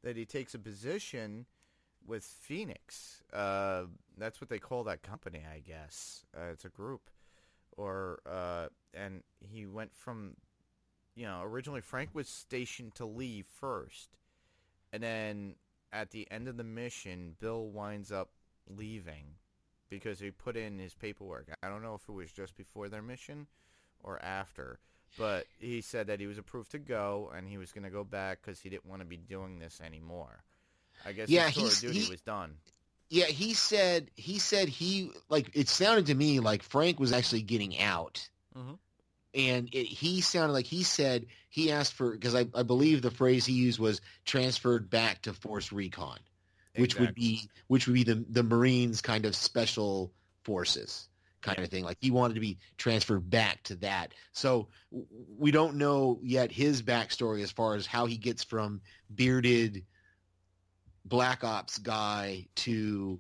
that 0.02 0.18
he 0.18 0.26
takes 0.26 0.56
a 0.56 0.60
position 0.60 1.46
with 2.08 2.24
Phoenix, 2.24 3.24
uh, 3.34 3.84
that's 4.18 4.40
what 4.40 4.50
they 4.50 4.60
call 4.60 4.84
that 4.86 5.02
company, 5.04 5.42
I 5.52 5.60
guess. 5.60 6.26
Uh, 6.36 6.52
it's 6.52 6.66
a 6.66 6.70
group, 6.70 7.10
or 7.76 8.20
uh, 8.30 8.68
and 8.94 9.24
he 9.40 9.66
went 9.66 9.96
from, 9.96 10.36
you 11.16 11.26
know, 11.26 11.42
originally 11.44 11.82
Frank 11.82 12.10
was 12.14 12.28
stationed 12.28 12.96
to 12.96 13.06
leave 13.06 13.46
first, 13.46 14.18
and 14.94 15.04
then 15.04 15.56
at 15.92 16.12
the 16.12 16.28
end 16.32 16.48
of 16.48 16.58
the 16.58 16.64
mission, 16.64 17.36
Bill 17.40 17.68
winds 17.68 18.12
up 18.12 18.30
leaving 18.68 19.36
because 19.90 20.20
he 20.20 20.32
put 20.32 20.58
in 20.58 20.80
his 20.80 20.94
paperwork. 20.94 21.48
I 21.64 21.70
don't 21.70 21.84
know 21.84 21.96
if 21.96 22.10
it 22.10 22.12
was 22.12 22.32
just 22.32 22.58
before 22.58 22.90
their 22.90 23.02
mission 23.02 23.48
or 24.04 24.22
after, 24.22 24.80
but 25.18 25.46
he 25.60 25.82
said 25.82 26.08
that 26.08 26.20
he 26.20 26.28
was 26.28 26.38
approved 26.38 26.72
to 26.72 26.80
go 26.80 27.32
and 27.36 27.48
he 27.48 27.58
was 27.58 27.72
going 27.72 27.84
to 27.84 27.90
go 27.90 28.04
back 28.04 28.40
because 28.42 28.60
he 28.60 28.70
didn't 28.70 28.86
want 28.86 29.02
to 29.02 29.08
be 29.08 29.18
doing 29.18 29.60
this 29.60 29.80
anymore. 29.84 30.44
I 31.06 31.12
guess 31.12 31.30
Yeah, 31.30 31.48
his 31.50 31.56
tour 31.56 31.68
of 31.68 31.80
duty 31.80 32.00
he- 32.06 32.10
was 32.12 32.22
done. 32.22 32.58
Yeah, 33.10 33.26
he 33.26 33.54
said. 33.54 34.10
He 34.16 34.40
said 34.40 34.68
he 34.68 35.12
like. 35.30 35.52
It 35.54 35.70
sounded 35.70 36.08
to 36.08 36.16
me 36.16 36.40
like 36.40 36.64
Frank 36.64 37.00
was 37.00 37.12
actually 37.14 37.44
getting 37.44 37.80
out. 37.80 38.28
Mhm. 38.58 38.78
and 39.34 39.70
it, 39.74 39.86
he 39.86 40.22
sounded 40.22 40.54
like 40.54 40.66
he 40.66 40.84
said 40.84 41.26
he 41.50 41.70
asked 41.72 41.94
for 41.94 42.12
because 42.12 42.34
I, 42.34 42.48
I 42.56 42.64
believe 42.64 43.02
the 43.02 43.12
phrase 43.12 43.46
he 43.46 43.52
used 43.54 43.80
was 43.80 44.00
transferred 44.24 44.90
back 44.90 45.24
to 45.24 45.34
force 45.34 45.74
recon 45.74 46.20
which 46.78 46.98
would 46.98 47.14
be 47.16 47.50
which 47.68 47.86
would 47.86 47.94
be 47.96 48.04
the 48.06 48.24
the 48.30 48.44
marines 48.44 49.02
kind 49.02 49.26
of 49.26 49.36
special 49.36 50.14
forces 50.44 51.10
kind 51.42 51.60
of 51.60 51.68
thing 51.68 51.84
like 51.84 51.98
he 52.00 52.12
wanted 52.12 52.36
to 52.36 52.40
be 52.40 52.58
transferred 52.78 53.30
back 53.30 53.62
to 53.64 53.76
that 53.76 54.14
so 54.32 54.70
we 55.38 55.52
don't 55.52 55.76
know 55.76 56.18
yet 56.24 56.50
his 56.50 56.82
backstory 56.82 57.44
as 57.44 57.52
far 57.52 57.76
as 57.76 57.86
how 57.86 58.06
he 58.06 58.16
gets 58.16 58.42
from 58.46 58.80
bearded 59.14 59.84
black 61.06 61.44
ops 61.44 61.78
guy 61.78 62.46
to 62.56 63.20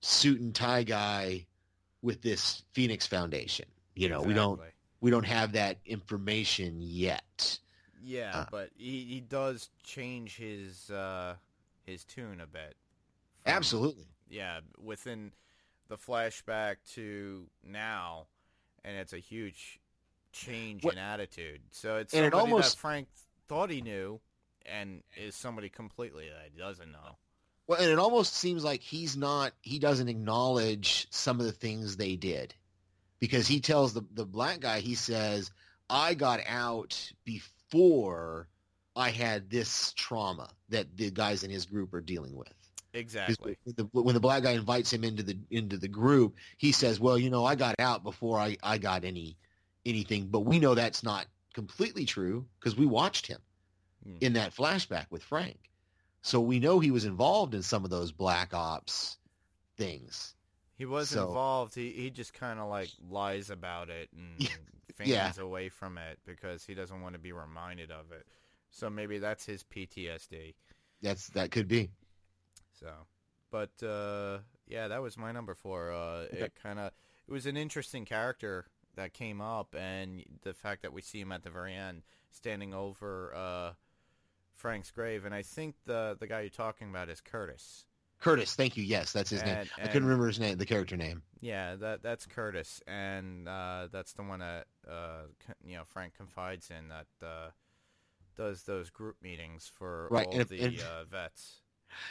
suit 0.00 0.40
and 0.40 0.54
tie 0.54 0.82
guy 0.82 1.44
with 2.02 2.22
this 2.22 2.62
phoenix 2.72 3.06
foundation 3.06 3.66
you 3.94 4.08
know 4.08 4.22
we 4.22 4.32
don't 4.34 4.60
we 5.00 5.10
don't 5.10 5.26
have 5.26 5.52
that 5.52 5.76
information 5.84 6.76
yet. 6.80 7.58
Yeah, 8.02 8.32
Uh, 8.40 8.46
but 8.50 8.70
he, 8.76 9.04
he 9.04 9.20
does 9.20 9.68
change 9.82 10.36
his 10.36 10.90
uh, 10.90 11.34
his 11.84 12.04
tune 12.04 12.40
a 12.40 12.46
bit. 12.46 12.76
from- 13.44 13.52
Absolutely. 13.52 14.06
Yeah, 14.28 14.60
within 14.82 15.32
the 15.88 15.96
flashback 15.96 16.76
to 16.94 17.46
now, 17.64 18.26
and 18.84 18.96
it's 18.96 19.12
a 19.12 19.18
huge 19.18 19.78
change 20.32 20.82
What- 20.84 20.94
in 20.94 20.98
attitude. 20.98 21.60
So 21.72 21.96
it's 21.98 22.14
And 22.14 22.24
it 22.24 22.32
somebody 22.32 22.52
almost- 22.52 22.76
that 22.76 22.80
Frank 22.80 23.08
thought 23.48 23.70
he 23.70 23.82
knew, 23.82 24.20
and 24.72 25.02
is 25.16 25.34
somebody 25.34 25.68
completely 25.68 26.28
that 26.28 26.50
he 26.52 26.58
doesn't 26.58 26.90
know. 26.90 27.16
Well, 27.66 27.80
and 27.80 27.90
it 27.90 27.98
almost 27.98 28.34
seems 28.34 28.62
like 28.62 28.80
he's 28.80 29.16
not 29.16 29.52
he 29.62 29.78
doesn't 29.78 30.08
acknowledge 30.08 31.06
some 31.10 31.40
of 31.40 31.46
the 31.46 31.52
things 31.52 31.96
they 31.96 32.16
did. 32.16 32.54
Because 33.18 33.46
he 33.46 33.60
tells 33.60 33.94
the 33.94 34.04
the 34.12 34.26
black 34.26 34.60
guy 34.60 34.80
he 34.80 34.94
says, 34.94 35.50
"I 35.88 36.14
got 36.14 36.40
out 36.46 37.12
before 37.24 38.48
I 38.94 39.10
had 39.10 39.50
this 39.50 39.92
trauma 39.94 40.48
that 40.68 40.96
the 40.96 41.10
guys 41.10 41.42
in 41.42 41.50
his 41.50 41.66
group 41.66 41.92
are 41.94 42.00
dealing 42.00 42.34
with. 42.36 42.52
Exactly. 42.94 43.58
when 43.64 43.74
the, 43.76 43.84
when 43.92 44.14
the 44.14 44.20
black 44.20 44.42
guy 44.42 44.52
invites 44.52 44.90
him 44.90 45.04
into 45.04 45.22
the 45.22 45.38
into 45.50 45.76
the 45.76 45.88
group, 45.88 46.36
he 46.56 46.72
says, 46.72 47.00
"Well, 47.00 47.18
you 47.18 47.30
know, 47.30 47.44
I 47.44 47.54
got 47.54 47.74
out 47.78 48.04
before 48.04 48.38
I 48.38 48.56
I 48.62 48.78
got 48.78 49.04
any 49.04 49.36
anything." 49.84 50.28
But 50.28 50.40
we 50.40 50.58
know 50.58 50.74
that's 50.74 51.02
not 51.02 51.26
completely 51.52 52.04
true 52.04 52.46
because 52.58 52.76
we 52.76 52.86
watched 52.86 53.26
him 53.26 53.40
Hmm. 54.06 54.16
in 54.20 54.32
that 54.34 54.54
flashback 54.54 55.06
with 55.10 55.22
Frank, 55.22 55.58
so 56.22 56.40
we 56.40 56.60
know 56.60 56.78
he 56.78 56.90
was 56.92 57.04
involved 57.04 57.54
in 57.54 57.62
some 57.62 57.84
of 57.84 57.90
those 57.90 58.12
black 58.12 58.54
ops 58.54 59.18
things. 59.76 60.34
He 60.78 60.84
was 60.84 61.10
So- 61.10 61.26
involved. 61.28 61.74
He 61.74 61.90
he 61.92 62.10
just 62.10 62.32
kind 62.34 62.60
of 62.60 62.68
like 62.68 62.90
lies 63.10 63.50
about 63.50 63.90
it 63.90 64.08
and 64.12 64.34
Yeah. 64.40 64.48
feigns 64.94 65.08
Yeah. 65.10 65.32
away 65.38 65.68
from 65.68 65.98
it 65.98 66.18
because 66.24 66.64
he 66.64 66.74
doesn't 66.74 67.00
want 67.02 67.14
to 67.14 67.18
be 67.18 67.32
reminded 67.32 67.90
of 67.90 68.12
it. 68.12 68.26
So 68.70 68.88
maybe 68.90 69.18
that's 69.18 69.44
his 69.46 69.64
PTSD. 69.64 70.54
That's 71.02 71.28
that 71.30 71.50
could 71.50 71.66
be. 71.68 71.90
So, 72.78 72.92
but 73.50 73.82
uh, 73.82 74.38
yeah, 74.66 74.88
that 74.88 75.00
was 75.02 75.16
my 75.16 75.32
number 75.32 75.54
four. 75.54 75.92
Uh, 75.92 76.26
It 76.30 76.54
kind 76.62 76.78
of 76.78 76.92
it 77.26 77.32
was 77.32 77.46
an 77.46 77.56
interesting 77.56 78.04
character 78.04 78.66
that 78.96 79.12
came 79.14 79.40
up, 79.40 79.74
and 79.74 80.24
the 80.42 80.54
fact 80.54 80.82
that 80.82 80.92
we 80.92 81.02
see 81.02 81.20
him 81.20 81.32
at 81.32 81.42
the 81.42 81.50
very 81.50 81.74
end 81.74 82.02
standing 82.30 82.72
over 82.74 83.34
uh, 83.34 83.72
Frank's 84.56 84.90
grave, 84.90 85.24
and 85.24 85.34
I 85.34 85.42
think 85.42 85.74
the 85.84 86.16
the 86.18 86.26
guy 86.26 86.40
you're 86.40 86.50
talking 86.50 86.88
about 86.90 87.08
is 87.08 87.20
Curtis. 87.20 87.84
Curtis, 88.18 88.54
thank 88.54 88.76
you. 88.78 88.82
Yes, 88.82 89.12
that's 89.12 89.28
his 89.28 89.44
name. 89.44 89.56
And- 89.58 89.70
I 89.78 89.86
couldn't 89.88 90.04
remember 90.04 90.26
his 90.26 90.40
name, 90.40 90.56
the 90.56 90.64
character 90.66 90.96
name. 90.96 91.22
Yeah, 91.40 91.74
that 91.76 92.02
that's 92.02 92.26
Curtis, 92.26 92.80
and 92.86 93.46
uh, 93.48 93.88
that's 93.92 94.14
the 94.14 94.22
one 94.22 94.40
that 94.40 94.66
uh, 94.90 95.22
you 95.64 95.76
know 95.76 95.82
Frank 95.86 96.14
confides 96.14 96.70
in 96.70 96.88
that 96.88 97.06
uh, 97.26 97.50
does 98.36 98.62
those 98.62 98.90
group 98.90 99.16
meetings 99.22 99.70
for 99.72 100.08
Right, 100.10 100.26
all 100.26 100.40
and 100.40 100.48
the 100.48 100.60
and- 100.62 100.80
uh, 100.80 101.04
vets. 101.04 101.60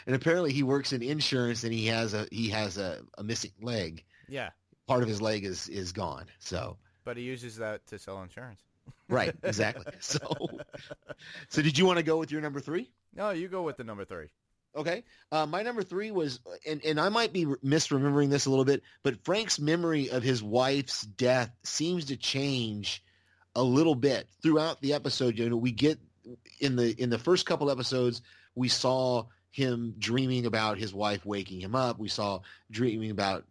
And 0.06 0.16
apparently, 0.16 0.52
he 0.52 0.62
works 0.62 0.92
in 0.94 1.02
insurance, 1.02 1.62
and 1.64 1.72
he 1.72 1.86
has 1.86 2.14
a 2.14 2.26
he 2.32 2.48
has 2.48 2.78
a, 2.78 3.02
a 3.18 3.22
missing 3.22 3.52
leg. 3.60 4.04
Yeah, 4.28 4.50
Part 4.86 5.02
of 5.02 5.08
his 5.08 5.20
leg 5.20 5.44
is 5.44 5.68
is 5.68 5.92
gone. 5.92 6.26
So 6.38 6.78
but 7.04 7.16
he 7.16 7.22
uses 7.24 7.56
that 7.56 7.86
to 7.88 7.98
sell 7.98 8.22
insurance. 8.22 8.62
Right, 9.08 9.34
exactly. 9.42 9.92
So 10.00 10.18
so 11.48 11.62
did 11.62 11.78
you 11.78 11.86
want 11.86 11.98
to 11.98 12.02
go 12.02 12.18
with 12.18 12.30
your 12.30 12.40
number 12.40 12.60
three? 12.60 12.90
No, 13.14 13.30
you 13.30 13.48
go 13.48 13.62
with 13.62 13.76
the 13.76 13.84
number 13.84 14.04
three. 14.04 14.26
Okay. 14.76 15.04
Uh, 15.32 15.46
my 15.46 15.62
number 15.62 15.82
three 15.82 16.10
was, 16.10 16.38
and, 16.68 16.84
and 16.84 17.00
I 17.00 17.08
might 17.08 17.32
be 17.32 17.46
misremembering 17.46 18.28
this 18.28 18.44
a 18.44 18.50
little 18.50 18.66
bit, 18.66 18.82
but 19.02 19.24
Frank's 19.24 19.58
memory 19.58 20.10
of 20.10 20.22
his 20.22 20.42
wife's 20.42 21.02
death 21.02 21.50
seems 21.62 22.06
to 22.06 22.16
change 22.16 23.02
a 23.54 23.62
little 23.62 23.94
bit 23.94 24.28
throughout 24.42 24.82
the 24.82 24.92
episode. 24.92 25.38
You 25.38 25.48
know, 25.48 25.56
we 25.56 25.72
get 25.72 25.98
in 26.60 26.76
the 26.76 26.90
in 27.00 27.08
the 27.08 27.18
first 27.18 27.46
couple 27.46 27.70
episodes, 27.70 28.20
we 28.54 28.68
saw 28.68 29.24
him 29.50 29.94
dreaming 29.98 30.44
about 30.44 30.76
his 30.76 30.92
wife 30.92 31.24
waking 31.24 31.60
him 31.60 31.74
up. 31.74 31.98
We 31.98 32.08
saw 32.08 32.40
dreaming 32.70 33.10
about 33.10 33.44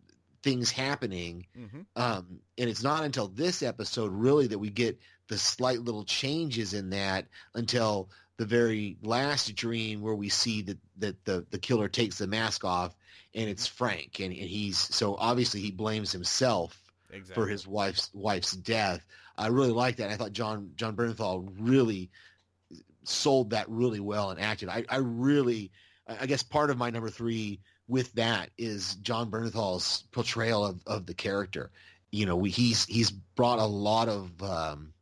things 0.44 0.70
happening. 0.70 1.48
hmm 1.56 1.82
Um, 1.96 2.40
and 2.60 2.70
it's 2.70 2.84
not 2.84 3.04
until 3.04 3.28
this 3.28 3.64
episode 3.64 4.12
really 4.12 4.46
that 4.48 4.60
we 4.60 4.70
get 4.70 5.00
the 5.28 5.38
slight 5.38 5.80
little 5.82 6.04
changes 6.04 6.74
in 6.74 6.90
that 6.92 7.26
until 7.54 8.10
the 8.38 8.46
very 8.46 8.98
last 9.02 9.56
dream 9.56 10.02
where 10.02 10.16
we 10.16 10.30
see 10.30 10.62
that, 10.64 10.78
that 10.98 11.26
the, 11.26 11.46
the 11.52 11.58
killer 11.58 11.88
takes 11.88 12.18
the 12.18 12.28
mask 12.28 12.64
off 12.66 12.96
and 13.34 13.50
it's 13.50 13.68
Frank 13.68 14.20
and, 14.20 14.32
and 14.32 14.50
he's 14.50 14.78
so 14.78 15.16
obviously 15.16 15.62
he 15.62 15.72
blames 15.72 16.12
himself 16.12 16.80
Exactly. 17.12 17.44
for 17.44 17.48
his 17.48 17.66
wife's 17.68 18.10
wife's 18.14 18.52
death. 18.52 19.06
I 19.38 19.48
really 19.48 19.72
like 19.72 19.98
that. 19.98 20.10
I 20.10 20.16
thought 20.16 20.34
Jon 20.34 20.72
Jon 20.76 20.96
Bernthal 20.96 21.48
really 21.60 22.10
sold 23.04 23.52
that 23.52 23.70
really 23.70 24.00
well 24.00 24.32
and 24.32 24.40
acted. 24.40 24.70
I, 24.70 24.84
I 24.90 24.98
really 24.98 25.72
I 26.08 26.18
I 26.22 26.26
guess 26.26 26.44
part 26.44 26.70
of 26.70 26.78
my 26.78 26.90
number 26.90 27.10
three 27.10 27.60
with 27.88 28.12
that 28.14 28.50
is 28.58 28.96
Jon 28.96 29.30
Bernthal's 29.30 30.04
portrayal 30.12 30.66
of, 30.66 30.82
of 30.88 31.06
the 31.06 31.14
character. 31.14 31.72
You 32.12 32.26
know, 32.26 32.36
we, 32.36 32.50
he's 32.50 32.86
he's 32.86 33.12
brought 33.12 33.60
a 33.60 33.66
lot 33.66 34.10
of 34.10 34.42
um, 34.42 34.94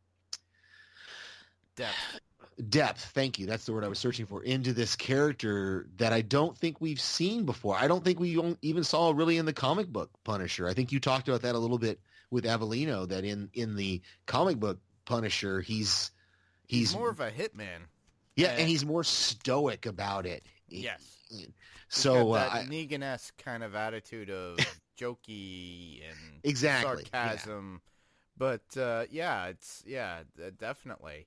depth. 1.76 2.20
depth. 2.68 3.04
Thank 3.14 3.38
you. 3.38 3.46
That's 3.46 3.64
the 3.66 3.72
word 3.72 3.84
I 3.84 3.88
was 3.88 3.98
searching 3.98 4.26
for 4.26 4.42
into 4.42 4.72
this 4.72 4.96
character 4.96 5.86
that 5.96 6.12
I 6.12 6.20
don't 6.20 6.56
think 6.56 6.80
we've 6.80 7.00
seen 7.00 7.44
before. 7.44 7.76
I 7.76 7.88
don't 7.88 8.04
think 8.04 8.20
we 8.20 8.38
even 8.62 8.84
saw 8.84 9.10
really 9.10 9.38
in 9.38 9.46
the 9.46 9.52
comic 9.52 9.88
book 9.88 10.10
Punisher. 10.24 10.68
I 10.68 10.74
think 10.74 10.92
you 10.92 11.00
talked 11.00 11.28
about 11.28 11.42
that 11.42 11.54
a 11.54 11.58
little 11.58 11.78
bit 11.78 12.00
with 12.30 12.44
Avellino. 12.44 13.08
That 13.08 13.24
in 13.24 13.50
in 13.54 13.76
the 13.76 14.00
comic 14.26 14.58
book 14.58 14.78
Punisher, 15.04 15.60
he's 15.60 16.10
he's, 16.66 16.90
He's 16.90 16.94
more 16.96 17.10
of 17.10 17.20
a 17.20 17.30
hitman. 17.30 17.80
yeah, 18.36 18.48
and- 18.50 18.60
and 18.60 18.68
he's 18.68 18.84
more 18.84 19.04
stoic 19.04 19.86
about 19.86 20.26
it. 20.26 20.44
Yes. 20.68 21.02
So 21.88 22.32
uh, 22.32 22.62
Negan-esque 22.64 23.36
kind 23.44 23.62
of 23.62 23.74
attitude 23.74 24.30
of 24.30 24.58
jokey 24.98 26.00
and 26.08 26.40
Exactly, 26.42 27.04
yeah. 27.12 27.28
sarcasm. 27.28 27.80
But 28.36 28.62
uh, 28.76 29.04
yeah, 29.10 29.46
it's 29.46 29.82
yeah, 29.86 30.20
definitely. 30.58 31.26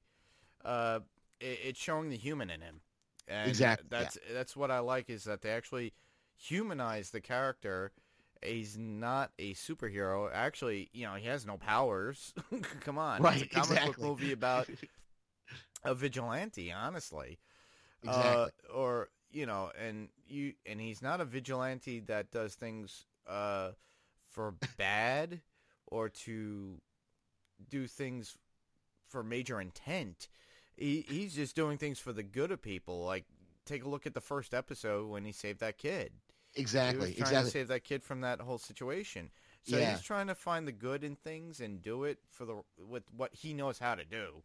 Uh, 0.68 1.00
it, 1.40 1.60
it's 1.66 1.80
showing 1.80 2.10
the 2.10 2.18
human 2.18 2.50
in 2.50 2.62
him. 2.62 2.82
And 3.28 3.50
Exactly, 3.50 3.88
yeah. 3.98 4.00
That's 4.00 4.18
that's 4.34 4.56
what 4.58 4.72
I 4.72 4.80
like 4.80 5.10
is 5.10 5.26
that 5.26 5.42
they 5.42 5.52
actually 5.52 5.94
humanize 6.38 7.12
the 7.12 7.22
character. 7.22 7.92
He's 8.44 8.78
not 8.78 9.32
a 9.40 9.54
superhero. 9.54 10.30
Actually, 10.34 10.90
you 10.94 11.06
know, 11.06 11.16
he 11.16 11.28
has 11.28 11.46
no 11.46 11.58
powers. 11.58 12.34
Come 12.82 12.98
on, 12.98 13.24
Right, 13.24 13.42
It's 13.42 13.44
a 13.44 13.48
comic 13.48 13.70
exactly. 13.70 13.94
book 13.94 14.20
movie 14.20 14.32
about 14.34 14.70
a 15.84 15.96
vigilante. 15.96 16.72
Honestly, 16.72 17.40
exactly. 18.04 18.52
uh, 18.70 18.74
or 18.74 19.10
you 19.32 19.46
know, 19.46 19.72
and 19.80 20.10
you 20.28 20.54
and 20.66 20.80
he's 20.82 21.02
not 21.02 21.22
a 21.22 21.26
vigilante 21.26 22.00
that 22.02 22.32
does 22.32 22.56
things 22.56 23.06
uh, 23.28 23.72
for 24.30 24.56
bad 24.78 25.42
or 25.88 26.10
to 26.10 26.82
do 27.70 27.88
things 27.88 28.38
for 29.08 29.24
major 29.24 29.62
intent. 29.62 30.28
He 30.78 31.06
he's 31.08 31.36
just 31.36 31.56
doing 31.56 31.78
things 31.78 32.00
for 32.00 32.14
the 32.14 32.24
good 32.24 32.52
of 32.52 32.62
people. 32.62 33.04
Like 33.04 33.26
take 33.66 33.84
a 33.84 33.90
look 33.90 34.06
at 34.06 34.14
the 34.14 34.22
first 34.22 34.54
episode 34.54 35.10
when 35.10 35.26
he 35.26 35.32
saved 35.32 35.60
that 35.60 35.78
kid. 35.78 36.12
exactly. 36.56 37.12
He 37.12 37.20
Exactly. 37.20 37.44
to 37.46 37.52
save 37.52 37.68
that 37.68 37.84
kid 37.84 38.02
from 38.04 38.22
that 38.22 38.40
whole 38.42 38.58
situation. 38.58 39.30
So 39.64 39.78
Yeah. 39.78 39.92
he's 39.92 40.02
trying 40.02 40.28
to 40.28 40.36
find 40.36 40.66
the 40.68 40.72
good 40.72 41.04
in 41.04 41.16
things 41.18 41.60
and 41.60 41.82
do 41.82 42.06
it 42.06 42.20
for 42.32 42.46
the 42.46 42.62
with 42.78 43.04
what 43.12 43.34
he 43.36 43.54
knows 43.54 43.78
how 43.80 43.96
to 43.96 44.06
do. 44.06 44.44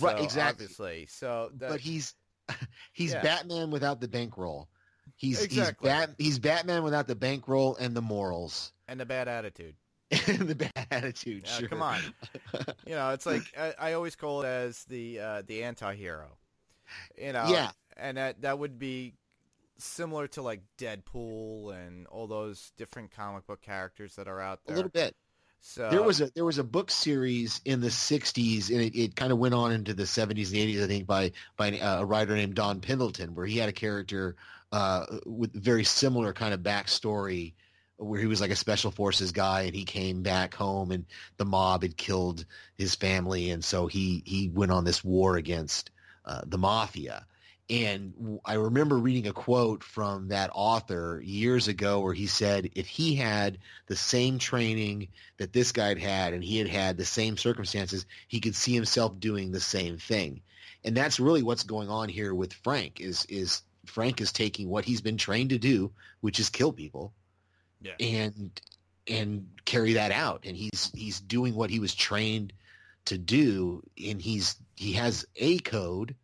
Right, 0.00 0.18
exactly. 0.22 0.64
Obviously, 0.64 1.06
so 1.06 1.50
that, 1.56 1.68
but 1.70 1.80
he's 1.80 2.14
he's 2.92 3.12
Yeah. 3.12 3.22
Batman 3.22 3.70
without 3.70 4.00
the 4.00 4.08
bankroll. 4.08 4.68
He's 5.16 5.42
Exactly. 5.42 5.88
he's 5.90 5.96
Bat, 5.98 6.14
he's 6.18 6.38
Batman 6.38 6.82
without 6.82 7.06
the 7.06 7.14
bankroll 7.14 7.76
and 7.76 7.94
the 7.94 8.00
morals 8.02 8.72
and 8.88 8.98
the 8.98 9.04
bad 9.06 9.28
attitude. 9.28 9.76
And 10.28 10.38
the 10.48 10.54
bad 10.54 10.86
attitude. 10.90 11.44
Yeah, 11.46 11.52
sure. 11.58 11.68
Come 11.68 11.82
on, 11.82 12.00
you 12.86 12.94
know 12.94 13.10
it's 13.10 13.26
like 13.26 13.42
I, 13.58 13.74
I 13.78 13.92
always 13.94 14.16
call 14.16 14.42
it 14.42 14.46
as 14.46 14.84
the 14.84 15.20
uh, 15.20 15.42
the 15.46 15.62
anti-hero. 15.64 16.28
You 17.18 17.32
know, 17.32 17.46
Yeah. 17.48 17.70
and 17.96 18.16
that 18.16 18.42
that 18.42 18.58
would 18.58 18.78
be 18.78 19.14
similar 19.78 20.28
to 20.28 20.42
like 20.42 20.62
Deadpool 20.78 21.74
and 21.74 22.06
all 22.06 22.26
those 22.26 22.72
different 22.76 23.10
comic 23.10 23.46
book 23.46 23.60
characters 23.62 24.16
that 24.16 24.28
are 24.28 24.40
out 24.40 24.60
there. 24.66 24.74
a 24.74 24.76
little 24.76 24.90
bit. 24.90 25.14
So 25.66 25.88
there 25.90 26.02
was 26.02 26.20
a 26.20 26.30
there 26.34 26.44
was 26.44 26.58
a 26.58 26.64
book 26.64 26.90
series 26.90 27.60
in 27.64 27.80
the 27.80 27.88
'60s, 27.88 28.68
and 28.70 28.80
it, 28.82 28.94
it 28.94 29.16
kind 29.16 29.32
of 29.32 29.38
went 29.38 29.54
on 29.54 29.72
into 29.72 29.94
the 29.94 30.02
'70s 30.02 30.48
and 30.48 30.56
'80s, 30.56 30.84
I 30.84 30.86
think, 30.86 31.06
by 31.06 31.32
by 31.56 31.78
uh, 31.78 32.02
a 32.02 32.04
writer 32.04 32.34
named 32.36 32.54
Don 32.54 32.80
Pendleton, 32.80 33.34
where 33.34 33.46
he 33.46 33.56
had 33.56 33.70
a 33.70 33.72
character 33.72 34.36
uh, 34.72 35.06
with 35.24 35.54
very 35.54 35.84
similar 35.84 36.34
kind 36.34 36.52
of 36.52 36.60
backstory, 36.60 37.54
where 37.96 38.20
he 38.20 38.26
was 38.26 38.40
like 38.40 38.50
a 38.50 38.56
special 38.56 38.90
forces 38.90 39.32
guy, 39.32 39.62
and 39.62 39.74
he 39.74 39.84
came 39.84 40.22
back 40.22 40.54
home, 40.54 40.90
and 40.90 41.06
the 41.36 41.44
mob 41.44 41.82
had 41.82 41.96
killed 41.96 42.44
his 42.76 42.94
family, 42.94 43.50
and 43.50 43.64
so 43.64 43.86
he 43.86 44.22
he 44.26 44.48
went 44.48 44.72
on 44.72 44.84
this 44.84 45.04
war 45.04 45.36
against 45.36 45.90
uh, 46.24 46.42
the 46.46 46.58
mafia. 46.58 47.26
And 47.70 48.40
i 48.44 48.54
remember 48.54 48.98
reading 48.98 49.26
a 49.26 49.32
quote 49.32 49.82
from 49.82 50.28
that 50.28 50.50
author 50.52 51.22
years 51.24 51.66
ago 51.66 52.00
where 52.00 52.12
he 52.12 52.26
said 52.26 52.68
if 52.74 52.86
he 52.86 53.14
had 53.14 53.56
the 53.86 53.96
same 53.96 54.38
training 54.38 55.08
that 55.38 55.54
this 55.54 55.72
guy 55.72 55.88
had 55.88 55.98
had 55.98 56.34
and 56.34 56.44
he 56.44 56.58
had 56.58 56.68
had 56.68 56.98
the 56.98 57.06
same 57.06 57.38
circumstances, 57.38 58.04
he 58.28 58.40
could 58.40 58.54
see 58.54 58.74
himself 58.74 59.18
doing 59.18 59.50
the 59.50 59.60
same 59.60 59.96
thing. 59.96 60.42
And 60.84 60.94
that's 60.94 61.18
really 61.18 61.42
what's 61.42 61.62
going 61.62 61.88
on 61.88 62.10
here 62.10 62.34
with 62.34 62.52
Frank 62.52 63.00
is 63.00 63.24
is 63.30 63.62
Frank 63.86 64.20
is 64.20 64.32
taking 64.32 64.68
what 64.68 64.84
he's 64.84 65.00
been 65.00 65.16
trained 65.16 65.50
to 65.50 65.58
do, 65.58 65.90
which 66.20 66.40
is 66.40 66.50
kill 66.50 66.72
people, 66.72 67.14
Yeah. 67.84 67.92
and 68.00 68.60
and 69.06 69.48
carry 69.66 69.94
that 69.94 70.10
out. 70.12 70.44
And 70.46 70.56
he's 70.56 70.90
he's 70.94 71.20
doing 71.20 71.54
what 71.54 71.70
he 71.70 71.78
was 71.80 71.94
trained 71.94 72.52
to 73.06 73.18
do, 73.18 73.82
and 74.02 74.20
he's 74.20 74.56
he 74.76 74.94
has 74.94 75.26
a 75.36 75.58
code. 75.60 76.16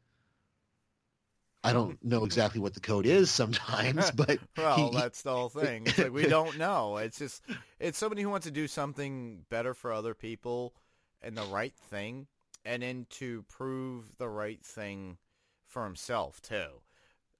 I 1.62 1.72
don't 1.72 1.98
know 2.04 2.24
exactly 2.24 2.60
what 2.60 2.74
the 2.74 2.80
code 2.80 3.06
is 3.06 3.30
sometimes, 3.30 4.10
but 4.14 4.38
Well, 4.56 4.90
he- 4.90 4.96
that's 4.96 5.22
the 5.22 5.32
whole 5.32 5.50
thing. 5.50 5.86
It's 5.86 5.98
like 5.98 6.12
we 6.12 6.26
don't 6.26 6.56
know. 6.58 6.96
It's 6.96 7.18
just 7.18 7.42
it's 7.78 7.98
somebody 7.98 8.22
who 8.22 8.30
wants 8.30 8.46
to 8.46 8.52
do 8.52 8.66
something 8.66 9.44
better 9.50 9.74
for 9.74 9.92
other 9.92 10.14
people 10.14 10.74
and 11.22 11.36
the 11.36 11.44
right 11.44 11.74
thing, 11.90 12.26
and 12.64 12.82
then 12.82 13.06
to 13.10 13.42
prove 13.42 14.16
the 14.16 14.28
right 14.28 14.64
thing 14.64 15.18
for 15.66 15.84
himself 15.84 16.40
too. 16.40 16.66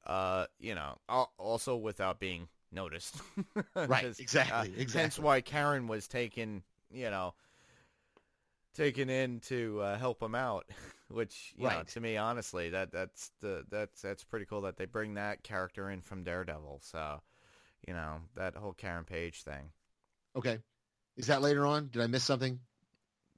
Uh, 0.07 0.47
you 0.59 0.75
know, 0.75 0.99
also 1.39 1.77
without 1.77 2.19
being 2.21 2.49
noticed. 2.73 3.17
right. 3.75 4.15
exactly, 4.19 4.85
uh, 4.85 4.89
Hence 4.93 5.19
why 5.19 5.41
Karen 5.41 5.89
was 5.89 6.09
taken, 6.09 6.63
you 6.91 7.11
know, 7.11 7.35
taken 8.75 9.11
in 9.11 9.41
to 9.41 9.81
uh, 9.81 9.99
help 9.99 10.23
him 10.23 10.35
out. 10.35 10.67
Which, 11.09 11.53
you 11.57 11.65
know, 11.65 11.71
Right. 11.71 11.89
to 11.89 12.01
me, 12.01 12.17
honestly, 12.17 12.71
that 12.71 12.93
that's 12.93 13.33
the 13.41 13.65
that's 13.69 14.01
that's 14.01 14.23
pretty 14.23 14.47
cool 14.47 14.61
that 14.61 14.77
they 14.77 14.85
bring 14.85 15.15
that 15.15 15.43
character 15.43 15.91
in 15.91 16.03
from 16.03 16.23
Daredevil. 16.23 16.81
So, 16.85 17.21
you 17.87 17.95
know, 17.95 18.19
that 18.37 18.55
whole 18.55 18.75
Karen 18.75 19.05
Page 19.05 19.43
thing. 19.43 19.73
okay. 20.37 20.59
Is 21.17 21.27
that 21.27 21.43
later 21.43 21.67
on? 21.67 21.89
Did 21.89 22.01
I 22.03 22.07
miss 22.07 22.23
something? 22.25 22.61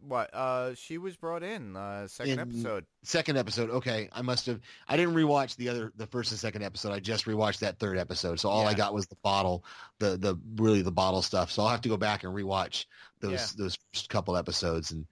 What? 0.07 0.35
Uh, 0.35 0.75
she 0.75 0.99
was 0.99 1.17
brought 1.17 1.43
in 1.43 1.77
uh, 1.77 2.09
second 2.09 2.33
In- 2.33 2.39
episode. 2.41 2.87
Second 3.05 3.39
episode. 3.39 3.71
Okay, 3.71 4.09
I 4.13 4.23
must 4.23 4.47
have. 4.47 4.61
I 4.89 4.97
didn't 4.97 5.15
rewatch 5.15 5.57
the 5.57 5.69
other, 5.69 5.93
the 5.97 6.07
first 6.09 6.31
and 6.33 6.41
second 6.41 6.63
episode. 6.63 6.93
I 6.93 6.99
just 6.99 7.25
rewatched 7.27 7.61
that 7.61 7.79
third 7.79 7.99
episode. 7.99 8.41
So 8.41 8.49
all 8.49 8.67
I 8.67 8.75
got 8.75 8.95
was 8.95 9.07
the 9.07 9.17
bottle, 9.23 9.65
the 10.01 10.17
the 10.17 10.37
really 10.57 10.83
the 10.83 10.91
bottle 10.93 11.23
stuff. 11.23 11.51
So 11.53 11.63
I'll 11.63 11.69
have 11.69 11.83
to 11.83 11.89
go 11.89 11.97
back 11.97 12.25
and 12.25 12.35
rewatch 12.35 12.87
those 13.21 13.33
Yeah. 13.33 13.47
those 13.57 13.79
first 13.93 14.09
couple 14.09 14.37
episodes 14.37 14.91
and 14.91 15.07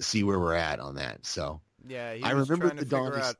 see 0.00 0.22
where 0.22 0.38
we're 0.38 0.54
at 0.54 0.80
on 0.80 0.96
that. 0.96 1.24
So 1.24 1.60
Yeah, 1.86 2.16
I 2.22 2.30
remember 2.32 2.68
the 2.70 2.82
figure 2.84 3.18
out. 3.18 3.36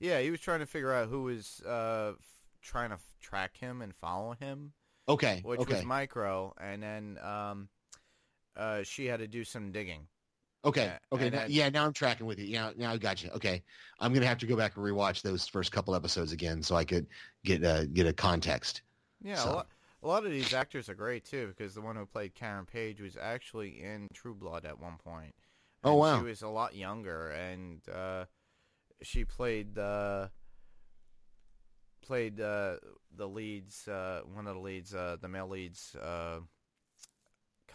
Yeah, 0.00 0.20
he 0.20 0.30
was 0.30 0.40
trying 0.40 0.60
to 0.60 0.66
figure 0.66 0.92
out 0.94 1.08
who 1.08 1.24
was, 1.24 1.60
uh, 1.66 2.12
f- 2.16 2.16
trying 2.62 2.90
to 2.90 2.94
f- 2.94 3.14
track 3.20 3.56
him 3.56 3.82
and 3.82 3.92
follow 3.96 4.34
him, 4.38 4.72
Okay. 5.08 5.40
which 5.44 5.58
okay. 5.60 5.74
was 5.74 5.84
Micro, 5.84 6.54
and 6.60 6.80
then 6.80 7.18
um, 7.20 7.68
uh, 8.56 8.84
she 8.84 9.06
had 9.06 9.18
to 9.18 9.26
do 9.26 9.42
some 9.42 9.72
digging. 9.72 10.06
Okay. 10.64 10.92
Okay. 11.12 11.30
now- 11.30 11.38
then- 11.38 11.50
yeah. 11.50 11.68
Now 11.68 11.86
I'm 11.86 11.92
tracking 11.92 12.26
with 12.26 12.38
you. 12.38 12.46
Yeah. 12.46 12.72
Now 12.76 12.92
I 12.92 12.98
got 12.98 13.22
you. 13.22 13.30
Okay. 13.30 13.62
I'm 14.00 14.12
gonna 14.12 14.26
have 14.26 14.38
to 14.38 14.46
go 14.46 14.56
back 14.56 14.76
and 14.76 14.84
rewatch 14.84 15.22
those 15.22 15.46
first 15.46 15.72
couple 15.72 15.94
episodes 15.94 16.32
again 16.32 16.62
so 16.62 16.74
I 16.76 16.84
could 16.84 17.06
get 17.44 17.64
uh, 17.64 17.84
get 17.86 18.06
a 18.06 18.12
context. 18.12 18.82
Yeah, 19.22 19.36
So- 19.36 19.50
a, 19.50 19.54
lot, 19.54 19.68
a 20.02 20.06
lot 20.06 20.24
of 20.26 20.30
these 20.32 20.52
actors 20.54 20.88
are 20.88 20.94
great 20.94 21.24
too, 21.24 21.48
because 21.48 21.74
the 21.74 21.80
one 21.80 21.96
who 21.96 22.06
played 22.06 22.34
Karen 22.34 22.66
Page 22.66 23.00
was 23.00 23.16
actually 23.16 23.82
in 23.82 24.08
True 24.14 24.34
Blood 24.34 24.64
at 24.64 24.78
one 24.78 24.96
point. 24.98 25.34
Oh, 25.84 25.94
wow. 25.94 26.18
She 26.18 26.24
was 26.24 26.42
a 26.42 26.48
lot 26.48 26.74
younger, 26.74 27.30
and 27.30 27.80
uh, 27.88 28.24
she 29.02 29.24
played 29.24 29.74
the 29.74 30.30
played 32.02 32.40
uh, 32.40 32.76
the 33.16 33.28
leads, 33.28 33.86
uh, 33.88 34.22
one 34.32 34.46
of 34.46 34.54
the 34.54 34.60
leads, 34.60 34.94
uh, 34.94 35.16
the 35.20 35.28
male 35.28 35.48
leads. 35.48 35.94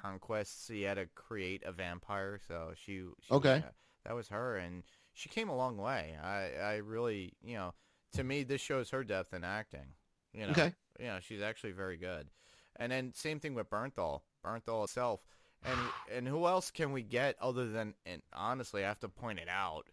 Uh, 0.04 0.08
conquests 0.10 0.68
he 0.68 0.82
had 0.84 0.96
to 0.96 1.06
create 1.16 1.63
a 1.66 1.72
vampire 1.72 2.39
so 2.48 2.72
she, 2.76 3.04
she 3.22 3.34
Okay. 3.34 3.63
uh, 3.66 3.72
that 4.06 4.13
was 4.16 4.28
her 4.30 4.58
and 4.58 4.84
she 5.13 5.30
came 5.30 5.50
a 5.50 5.56
long 5.56 5.78
way 5.78 6.18
i 6.22 6.50
i 6.62 6.76
really 6.78 7.34
you 7.44 7.56
know 7.56 7.74
to 8.13 8.24
me 8.24 8.44
this 8.44 8.62
shows 8.62 8.89
her 8.89 9.04
depth 9.04 9.34
in 9.34 9.44
acting 9.44 9.94
you 10.34 10.46
know 10.46 10.52
Okay. 10.52 10.74
you 11.00 11.06
know 11.08 11.20
she's 11.22 11.42
actually 11.42 11.72
very 11.72 11.98
good 11.98 12.28
and 12.78 12.92
then 12.92 13.13
same 13.13 13.39
thing 13.39 13.54
with 13.56 13.70
Bernthal 13.70 14.22
Bernthal 14.46 14.84
itself 14.84 15.22
and 15.66 15.78
and 16.16 16.28
who 16.28 16.46
else 16.48 16.70
can 16.72 16.92
we 16.92 17.02
get 17.02 17.36
other 17.42 17.70
than 17.70 17.94
and 18.06 18.22
honestly 18.34 18.84
I 18.84 18.88
have 18.88 19.00
to 19.02 19.10
point 19.10 19.39
it 19.39 19.48
out 19.50 19.88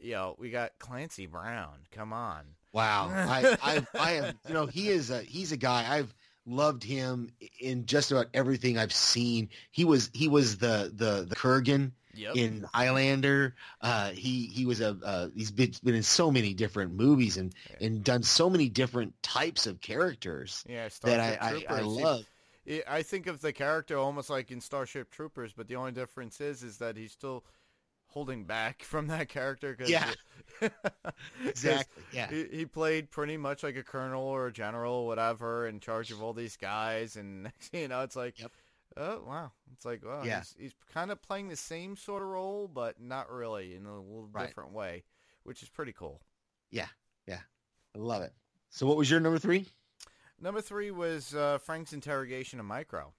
you 0.00 0.12
know 0.12 0.36
we 0.38 0.50
got 0.50 0.78
Clancy 0.78 1.26
Brown 1.26 1.86
come 1.90 2.12
on 2.12 2.44
Wow. 2.72 3.10
I 3.12 3.56
I 3.60 3.86
I 3.98 4.10
have 4.12 4.36
you 4.46 4.54
know 4.54 4.66
he 4.66 4.90
is 4.90 5.10
a 5.10 5.22
he's 5.22 5.50
a 5.50 5.56
guy 5.56 5.84
I've 5.92 6.14
loved 6.50 6.82
him 6.82 7.32
in 7.60 7.86
just 7.86 8.10
about 8.10 8.26
everything 8.34 8.78
I've 8.78 8.92
seen. 8.92 9.48
He 9.70 9.84
was 9.84 10.10
he 10.12 10.28
was 10.28 10.58
the 10.58 10.92
the 10.94 11.26
the 11.28 11.36
Kurgan 11.36 11.92
yep 12.14 12.36
in 12.36 12.66
Highlander. 12.74 13.54
Uh, 13.80 14.10
he 14.10 14.46
he 14.46 14.66
was 14.66 14.80
a 14.80 14.96
uh, 15.04 15.28
he's 15.34 15.50
been, 15.50 15.72
been 15.82 15.94
in 15.94 16.02
so 16.02 16.30
many 16.30 16.54
different 16.54 16.94
movies 16.94 17.36
and 17.36 17.54
and 17.80 18.02
done 18.04 18.22
so 18.22 18.50
many 18.50 18.68
different 18.68 19.20
types 19.22 19.66
of 19.66 19.80
characters 19.80 20.64
yeah 20.68 20.84
that 20.84 20.92
Starship 20.92 21.70
I 21.70 21.74
I, 21.74 21.78
I. 21.78 21.82
He- 21.82 21.88
love. 21.88 22.20
I- 22.20 22.26
I 22.86 23.02
think 23.02 23.26
of 23.26 23.40
the 23.40 23.52
character 23.52 23.96
almost 23.96 24.30
like 24.30 24.52
in 24.52 24.60
Starship 24.60 25.10
Troopers, 25.10 25.52
but 25.52 25.66
the 25.66 25.74
only 25.76 25.92
difference 25.92 26.40
is 26.40 26.62
is 26.62 26.76
that 26.78 26.96
he's 26.96 27.10
still 27.10 27.42
holding 28.10 28.44
back 28.44 28.82
from 28.84 29.06
that 29.08 29.28
character. 29.28 29.74
Cause 29.74 29.88
Yeah. 29.90 30.10
Exactly. 31.46 32.02
Yeah. 32.12 32.28
He, 32.30 32.44
he 32.52 32.66
played 32.66 33.10
pretty 33.10 33.36
much 33.36 33.62
like 33.62 33.76
a 33.76 33.82
colonel 33.82 34.22
or 34.22 34.46
a 34.48 34.52
general, 34.52 34.94
or 34.94 35.06
whatever, 35.06 35.66
in 35.66 35.80
charge 35.80 36.10
of 36.10 36.22
all 36.22 36.32
these 36.32 36.56
guys, 36.56 37.16
and 37.16 37.50
you 37.72 37.88
know, 37.88 38.02
it's 38.02 38.16
like, 38.16 38.38
Yep. 38.38 38.52
oh 38.98 39.22
wow, 39.26 39.52
it's 39.72 39.84
like, 39.84 40.04
wow, 40.04 40.22
Yeah. 40.24 40.38
he's, 40.40 40.54
he's 40.58 40.74
kind 40.92 41.10
of 41.10 41.22
playing 41.22 41.48
the 41.48 41.56
same 41.56 41.96
sort 41.96 42.22
of 42.22 42.28
role, 42.28 42.68
but 42.68 43.00
not 43.00 43.30
really 43.30 43.74
in 43.74 43.86
a 43.86 43.96
little 44.00 44.28
Right. 44.32 44.46
different 44.48 44.72
way, 44.72 45.04
which 45.44 45.62
is 45.62 45.68
pretty 45.68 45.92
cool. 45.92 46.20
Yeah, 46.70 46.88
yeah, 47.26 47.40
I 47.94 47.98
love 47.98 48.22
it. 48.22 48.32
So 48.70 48.86
what 48.86 48.96
was 48.96 49.10
your 49.10 49.20
number 49.20 49.38
three? 49.38 49.66
Number 50.40 50.60
three 50.60 50.90
was 50.90 51.34
uh, 51.34 51.58
Frank's 51.58 51.92
interrogation 51.92 52.60
of 52.60 52.66
Micro. 52.66 53.12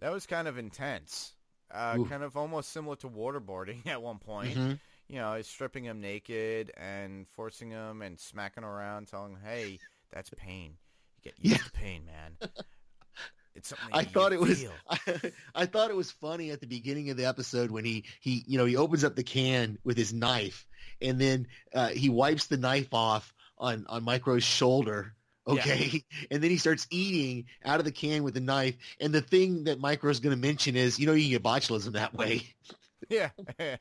That 0.00 0.12
was 0.12 0.26
kind 0.26 0.48
of 0.48 0.56
intense, 0.56 1.34
uh, 1.72 2.02
kind 2.04 2.22
of 2.22 2.36
almost 2.36 2.70
similar 2.72 2.96
to 2.96 3.08
waterboarding 3.08 3.86
at 3.86 4.02
one 4.02 4.18
point. 4.18 4.56
Mhm. 4.56 4.78
You 5.08 5.16
know, 5.16 5.34
he's 5.34 5.48
stripping 5.48 5.84
him 5.84 6.00
naked 6.00 6.70
and 6.76 7.26
forcing 7.28 7.70
him 7.70 8.00
and 8.02 8.18
smacking 8.18 8.62
around, 8.64 9.08
telling 9.08 9.32
him, 9.32 9.38
"Hey, 9.44 9.78
that's 10.12 10.30
pain. 10.30 10.76
You 11.16 11.30
get 11.30 11.34
used 11.40 11.56
Yeah. 11.58 11.64
to 11.64 11.70
pain, 11.72 12.06
man. 12.06 12.50
It's 13.56 13.68
something 13.68 13.88
I 13.92 14.04
thought 14.04 14.32
it 14.32 14.40
was. 14.40 14.64
I, 14.88 14.98
I 15.54 15.66
thought 15.66 15.90
it 15.90 15.96
was 15.96 16.10
funny 16.12 16.50
at 16.52 16.60
the 16.60 16.68
beginning 16.68 17.10
of 17.10 17.16
the 17.16 17.26
episode 17.26 17.70
when 17.72 17.84
he 17.84 18.04
he 18.20 18.44
you 18.46 18.56
know 18.58 18.64
he 18.64 18.76
opens 18.76 19.02
up 19.02 19.16
the 19.16 19.24
can 19.24 19.76
with 19.82 19.96
his 19.96 20.12
knife 20.12 20.66
and 21.02 21.20
then 21.20 21.48
uh, 21.74 21.88
he 21.88 22.08
wipes 22.08 22.46
the 22.46 22.56
knife 22.56 22.94
off 22.94 23.34
on 23.58 23.86
on 23.88 24.04
Micro's 24.04 24.44
shoulder 24.44 25.14
okay? 25.52 26.04
And 26.30 26.42
then 26.42 26.50
he 26.50 26.58
starts 26.58 26.86
eating 26.90 27.46
out 27.64 27.78
of 27.78 27.84
the 27.84 27.92
can 27.92 28.22
with 28.22 28.36
a 28.36 28.40
knife. 28.40 28.76
And 29.00 29.12
the 29.12 29.20
thing 29.20 29.64
that 29.64 29.80
Micro's 29.80 30.20
going 30.20 30.34
to 30.34 30.40
mention 30.40 30.76
is 30.76 30.98
you 30.98 31.06
know 31.06 31.12
you 31.12 31.22
can 31.22 31.30
get 31.30 31.42
botulism 31.42 31.92
that 31.92 32.14
way 32.14 32.42
yeah. 33.08 33.30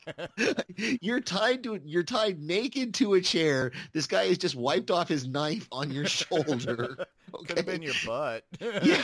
you're 1.02 1.22
tied 1.22 1.64
to 1.64 1.80
you're 1.84 2.04
tied 2.04 2.40
naked 2.40 2.94
to 2.96 3.16
a 3.16 3.22
chair 3.22 3.72
this 3.94 4.08
guy 4.08 4.28
has 4.28 4.38
just 4.38 4.56
wiped 4.56 4.92
off 4.92 5.08
his 5.08 5.28
knife 5.28 5.68
on 5.72 5.92
your 5.92 6.06
shoulder 6.06 7.08
Could 7.48 7.58
have 7.58 7.66
been 7.66 7.82
your 7.82 7.94
butt. 8.06 8.44
Yeah. 8.60 9.02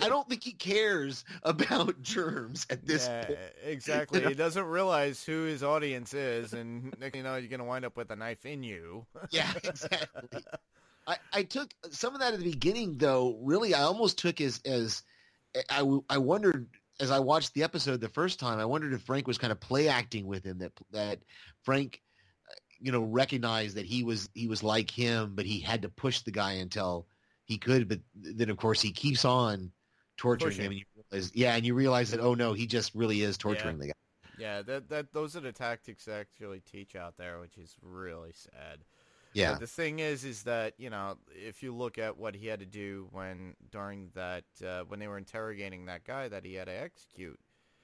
I 0.00 0.08
don't 0.08 0.28
think 0.28 0.44
he 0.44 0.52
cares 0.52 1.24
about 1.42 2.00
germs 2.02 2.66
at 2.70 2.86
this 2.86 3.06
yeah, 3.06 3.24
point. 3.24 3.38
exactly. 3.64 4.24
He 4.24 4.34
doesn't 4.34 4.64
realize 4.64 5.24
who 5.24 5.44
his 5.44 5.62
audience 5.62 6.14
is, 6.14 6.52
and 6.52 6.94
you 7.14 7.22
know, 7.22 7.36
you're 7.36 7.48
gonna 7.48 7.64
wind 7.64 7.84
up 7.84 7.96
with 7.96 8.10
a 8.10 8.16
knife 8.16 8.46
in 8.46 8.62
you. 8.62 9.06
Yeah, 9.30 9.50
exactly. 9.64 10.44
I, 11.06 11.16
I 11.32 11.42
took 11.42 11.72
some 11.90 12.14
of 12.14 12.20
that 12.20 12.34
at 12.34 12.40
the 12.40 12.50
beginning, 12.50 12.98
though. 12.98 13.38
Really, 13.40 13.74
I 13.74 13.82
almost 13.82 14.18
took 14.18 14.40
as 14.40 14.60
as 14.64 15.02
I, 15.70 15.98
I 16.10 16.18
wondered 16.18 16.68
as 17.00 17.10
I 17.10 17.18
watched 17.18 17.54
the 17.54 17.62
episode 17.62 18.00
the 18.00 18.08
first 18.08 18.40
time. 18.40 18.58
I 18.58 18.64
wondered 18.64 18.92
if 18.92 19.02
Frank 19.02 19.26
was 19.26 19.38
kind 19.38 19.52
of 19.52 19.60
play 19.60 19.88
acting 19.88 20.26
with 20.26 20.44
him. 20.44 20.58
That 20.58 20.72
that 20.92 21.18
Frank, 21.62 22.00
uh, 22.50 22.54
you 22.80 22.92
know, 22.92 23.02
recognized 23.02 23.76
that 23.76 23.86
he 23.86 24.04
was 24.04 24.28
he 24.34 24.48
was 24.48 24.62
like 24.62 24.90
him, 24.90 25.32
but 25.34 25.46
he 25.46 25.60
had 25.60 25.82
to 25.82 25.88
push 25.88 26.20
the 26.20 26.30
guy 26.30 26.52
until 26.52 27.06
he 27.44 27.58
could. 27.58 27.88
But 27.88 28.00
then, 28.14 28.50
of 28.50 28.56
course, 28.56 28.80
he 28.80 28.92
keeps 28.92 29.24
on 29.24 29.72
torturing 30.16 30.50
Pushing. 30.50 30.64
him. 30.64 30.72
And 30.72 30.80
you 30.80 30.86
realize, 31.10 31.30
yeah, 31.34 31.54
and 31.54 31.66
you 31.66 31.74
realize 31.74 32.10
that 32.10 32.20
oh 32.20 32.34
no, 32.34 32.52
he 32.52 32.66
just 32.66 32.94
really 32.94 33.22
is 33.22 33.38
torturing 33.38 33.78
the 33.78 33.88
guy. 33.88 33.92
Yeah, 34.38 34.62
that 34.62 34.88
that 34.90 35.12
those 35.12 35.36
are 35.36 35.40
the 35.40 35.52
tactics 35.52 36.04
they 36.04 36.12
actually 36.12 36.60
teach 36.60 36.94
out 36.94 37.16
there, 37.16 37.40
which 37.40 37.58
is 37.58 37.74
really 37.82 38.32
sad. 38.32 38.84
Yeah, 39.34 39.52
But 39.52 39.60
the 39.60 39.66
thing 39.66 39.98
is, 39.98 40.24
is 40.24 40.42
that 40.44 40.74
you 40.78 40.90
know, 40.90 41.16
if 41.28 41.62
you 41.62 41.74
look 41.74 41.98
at 41.98 42.16
what 42.16 42.34
he 42.34 42.46
had 42.46 42.60
to 42.60 42.66
do 42.66 43.08
when 43.12 43.54
during 43.70 44.10
that 44.14 44.44
uh, 44.66 44.80
when 44.88 44.98
they 45.00 45.08
were 45.08 45.18
interrogating 45.18 45.86
that 45.86 46.04
guy 46.04 46.28
that 46.28 46.44
he 46.44 46.54
had 46.54 46.66
to 46.66 46.72
execute, 46.72 47.38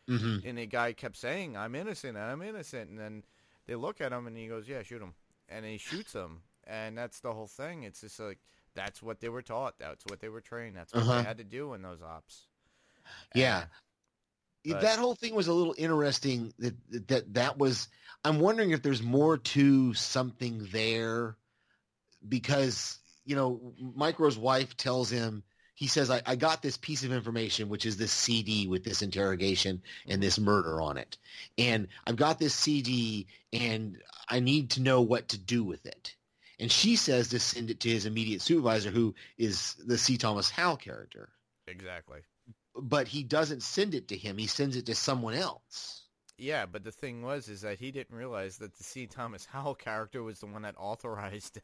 hmm 0.08 0.38
and 0.44 0.58
the 0.58 0.66
guy 0.66 0.92
kept 0.92 1.16
saying, 1.16 1.56
"I'm 1.56 1.74
innocent, 1.74 2.16
I'm 2.16 2.42
innocent," 2.42 2.90
and 2.90 2.98
then 2.98 3.24
they 3.66 3.74
look 3.74 4.00
at 4.00 4.12
him 4.12 4.26
and 4.26 4.36
he 4.36 4.46
goes, 4.48 4.66
"Yeah, 4.68 4.82
shoot 4.82 5.02
him," 5.02 5.14
and 5.48 5.64
he 5.66 5.76
shoots 5.78 6.12
him, 6.14 6.42
and 6.66 6.96
that's 6.96 7.20
the 7.20 7.32
whole 7.32 7.46
thing. 7.46 7.82
It's 7.84 8.00
just 8.00 8.18
like 8.20 8.38
that's 8.74 9.02
what 9.02 9.20
they 9.20 9.28
were 9.28 9.42
taught, 9.42 9.78
that's 9.78 10.04
what 10.06 10.20
they 10.20 10.28
were 10.28 10.40
trained, 10.40 10.74
that's 10.76 10.92
what 10.92 11.02
Uh-huh. 11.04 11.18
they 11.18 11.22
had 11.24 11.38
to 11.38 11.44
do 11.44 11.74
in 11.74 11.82
those 11.82 12.02
ops. 12.02 12.48
Yeah. 13.34 13.60
And- 13.62 13.70
But- 14.72 14.82
that 14.82 14.98
whole 14.98 15.14
thing 15.14 15.34
was 15.34 15.48
a 15.48 15.52
little 15.52 15.74
interesting 15.76 16.54
that, 16.58 17.08
that 17.08 17.34
that 17.34 17.58
was 17.58 17.88
i'm 18.24 18.40
wondering 18.40 18.70
if 18.70 18.82
there's 18.82 19.02
more 19.02 19.38
to 19.38 19.94
something 19.94 20.68
there 20.72 21.36
because 22.26 22.98
you 23.24 23.36
know 23.36 23.74
micro's 23.78 24.38
wife 24.38 24.76
tells 24.76 25.10
him 25.10 25.42
he 25.74 25.88
says 25.88 26.10
I, 26.10 26.22
I 26.24 26.36
got 26.36 26.62
this 26.62 26.76
piece 26.76 27.04
of 27.04 27.12
information 27.12 27.68
which 27.68 27.84
is 27.84 27.96
this 27.96 28.12
cd 28.12 28.66
with 28.68 28.84
this 28.84 29.02
interrogation 29.02 29.82
and 30.06 30.22
this 30.22 30.38
murder 30.38 30.80
on 30.80 30.96
it. 30.96 31.18
And 31.58 31.88
i've 32.06 32.16
got 32.16 32.38
this 32.38 32.54
cd 32.54 33.26
and 33.52 34.00
i 34.28 34.40
need 34.40 34.70
to 34.70 34.82
know 34.82 35.02
what 35.02 35.28
to 35.28 35.38
do 35.38 35.64
with 35.64 35.84
it. 35.84 36.14
And 36.60 36.70
she 36.70 36.96
says 36.96 37.28
to 37.30 37.40
send 37.40 37.70
it 37.70 37.80
to 37.80 37.88
his 37.88 38.06
immediate 38.06 38.40
supervisor 38.40 38.90
who 38.90 39.14
is 39.36 39.74
the 39.84 39.98
c 39.98 40.16
thomas 40.16 40.48
howell 40.48 40.76
character. 40.76 41.28
Exactly. 41.66 42.20
But 42.80 43.08
he 43.08 43.22
doesn't 43.22 43.62
send 43.62 43.94
it 43.94 44.08
to 44.08 44.16
him. 44.16 44.38
He 44.38 44.46
sends 44.46 44.76
it 44.76 44.86
to 44.86 44.94
someone 44.94 45.34
else. 45.34 46.02
Yeah, 46.36 46.66
but 46.66 46.82
the 46.82 46.90
thing 46.90 47.22
was, 47.22 47.48
is 47.48 47.60
that 47.60 47.78
he 47.78 47.92
didn't 47.92 48.16
realize 48.16 48.56
that 48.58 48.76
the 48.76 48.82
C. 48.82 49.06
Thomas 49.06 49.46
Howell 49.46 49.76
character 49.76 50.22
was 50.22 50.40
the 50.40 50.46
one 50.46 50.62
that 50.62 50.74
authorized 50.76 51.60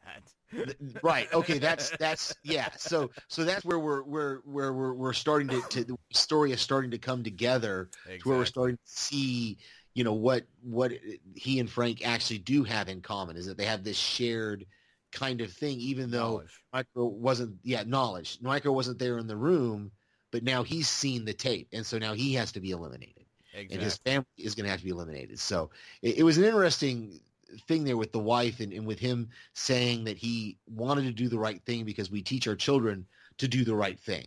that. 0.53 0.75
Right. 1.03 1.31
Okay. 1.33 1.59
That's 1.59 1.89
that's 1.97 2.33
yeah. 2.43 2.69
So 2.77 3.11
so 3.27 3.43
that's 3.43 3.65
where 3.65 3.79
we're 3.79 4.01
where 4.03 4.41
where 4.45 4.71
we're 4.71 4.93
we're 4.93 5.13
starting 5.13 5.49
to, 5.49 5.61
to 5.71 5.83
the 5.83 5.97
story 6.13 6.53
is 6.53 6.61
starting 6.61 6.91
to 6.91 6.97
come 6.97 7.23
together 7.23 7.89
exactly. 8.05 8.19
to 8.19 8.29
where 8.29 8.37
we're 8.37 8.45
starting 8.45 8.77
to 8.77 8.81
see 8.85 9.57
you 9.93 10.05
know 10.05 10.13
what 10.13 10.45
what 10.61 10.93
he 11.35 11.59
and 11.59 11.69
Frank 11.69 12.07
actually 12.07 12.39
do 12.39 12.63
have 12.63 12.87
in 12.87 13.01
common 13.01 13.35
is 13.35 13.47
that 13.47 13.57
they 13.57 13.65
have 13.65 13.83
this 13.83 13.97
shared 13.97 14.65
kind 15.11 15.41
of 15.41 15.51
thing 15.51 15.79
even 15.79 16.09
though 16.11 16.29
Knowledge. 16.29 16.63
Micro 16.71 17.05
wasn't 17.05 17.55
yeah 17.63 17.83
knowledge 17.85 18.37
Micro 18.41 18.71
wasn't 18.71 18.99
there 18.99 19.17
in 19.17 19.27
the 19.27 19.35
room 19.35 19.91
but 20.31 20.43
now 20.43 20.63
he's 20.63 20.89
seen 20.89 21.25
the 21.25 21.33
tape 21.33 21.67
and 21.73 21.85
so 21.85 21.97
now 21.97 22.13
he 22.13 22.33
has 22.33 22.51
to 22.51 22.59
be 22.59 22.71
eliminated 22.71 23.25
Exactly. 23.53 23.75
and 23.75 23.83
his 23.83 23.97
family 23.97 24.25
is 24.37 24.55
going 24.55 24.63
to 24.65 24.71
have 24.71 24.79
to 24.79 24.85
be 24.85 24.91
eliminated. 24.91 25.39
So 25.39 25.71
it, 26.01 26.19
it 26.19 26.23
was 26.23 26.37
an 26.37 26.45
interesting 26.45 27.19
thing 27.67 27.83
there 27.83 27.97
with 27.97 28.13
the 28.13 28.19
wife 28.19 28.61
and, 28.61 28.71
and 28.71 28.87
with 28.87 28.99
him 28.99 29.29
saying 29.53 30.05
that 30.05 30.17
he 30.17 30.57
wanted 30.67 31.03
to 31.03 31.11
do 31.11 31.27
the 31.27 31.37
right 31.39 31.61
thing 31.65 31.83
because 31.83 32.09
we 32.09 32.21
teach 32.21 32.47
our 32.47 32.55
children 32.55 33.05
to 33.39 33.47
do 33.47 33.65
the 33.65 33.75
right 33.75 33.99
thing. 33.99 34.25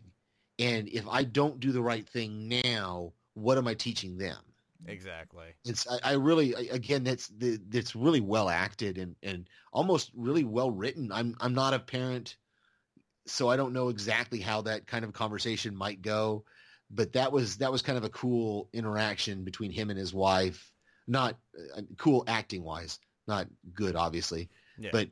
And 0.58 0.88
if 0.88 1.08
I 1.08 1.24
don't 1.24 1.58
do 1.58 1.72
the 1.72 1.82
right 1.82 2.06
thing 2.06 2.48
now, 2.48 3.12
what 3.32 3.56
am 3.56 3.66
I 3.66 3.74
teaching 3.74 4.18
them? 4.18 4.36
Exactly. 4.86 5.46
It's 5.64 5.88
I, 5.88 6.10
I 6.10 6.12
really 6.12 6.54
I- 6.54 6.74
again 6.74 7.02
that's 7.02 7.28
the 7.28 7.58
it's 7.72 7.96
really 7.96 8.20
well 8.20 8.50
acted 8.50 8.98
and 8.98 9.16
and 9.22 9.48
almost 9.72 10.10
really 10.14 10.44
well 10.44 10.70
written. 10.70 11.10
I'm 11.10 11.34
I'm 11.40 11.54
not 11.54 11.72
a 11.72 11.78
parent, 11.78 12.36
so 13.26 13.48
I 13.48 13.56
don't 13.56 13.72
know 13.72 13.88
exactly 13.88 14.40
how 14.40 14.62
that 14.62 14.86
kind 14.86 15.04
of 15.04 15.12
conversation 15.12 15.74
might 15.76 16.02
go, 16.02 16.44
but 16.90 17.12
that 17.14 17.32
was 17.32 17.58
that 17.58 17.72
was 17.72 17.82
kind 17.82 17.98
of 17.98 18.04
a 18.04 18.10
cool 18.10 18.68
interaction 18.72 19.44
between 19.44 19.70
him 19.70 19.90
and 19.90 19.98
his 19.98 20.12
wife. 20.12 20.72
Not 21.06 21.36
uh, 21.76 21.82
cool 21.98 22.24
acting 22.26 22.64
wise, 22.64 22.98
not 23.26 23.46
good 23.74 23.96
obviously, 23.96 24.48
Yeah. 24.78 24.90
but 24.92 25.08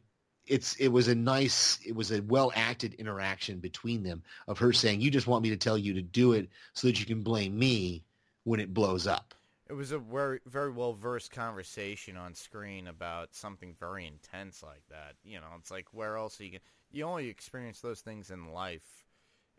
it's 0.47 0.75
it 0.77 0.89
was 0.89 1.09
a 1.09 1.15
nice 1.15 1.79
it 1.87 1.95
was 1.95 2.11
a 2.11 2.21
well 2.23 2.53
acted 2.55 2.95
interaction 2.95 3.59
between 3.61 4.03
them 4.03 4.23
of 4.49 4.59
her 4.59 4.73
saying 4.73 5.01
you 5.01 5.11
just 5.11 5.27
want 5.27 5.43
me 5.43 5.51
to 5.51 5.57
tell 5.57 5.79
you 5.79 5.95
to 5.95 6.03
do 6.03 6.33
it 6.33 6.49
so 6.75 6.87
that 6.89 6.99
you 6.99 7.07
can 7.07 7.23
blame 7.23 7.59
me 7.59 8.05
when 8.45 8.59
it 8.61 8.75
blows 8.75 9.07
up. 9.07 9.35
It 9.69 9.75
was 9.75 9.93
a 9.93 9.99
very 9.99 10.41
very 10.47 10.71
well 10.71 10.95
versed 10.95 11.31
conversation 11.31 12.17
on 12.17 12.35
screen 12.35 12.89
about 12.89 13.35
something 13.35 13.75
very 13.79 14.07
intense 14.07 14.63
like 14.63 14.83
that. 14.91 15.15
You 15.25 15.41
know, 15.41 15.47
it's 15.59 15.71
like 15.71 15.87
where 15.93 16.17
else 16.17 16.41
you 16.41 16.51
can 16.51 16.61
you 16.93 17.05
only 17.05 17.29
experience 17.29 17.81
those 17.81 18.01
things 18.01 18.31
in 18.31 18.53
life, 18.53 19.07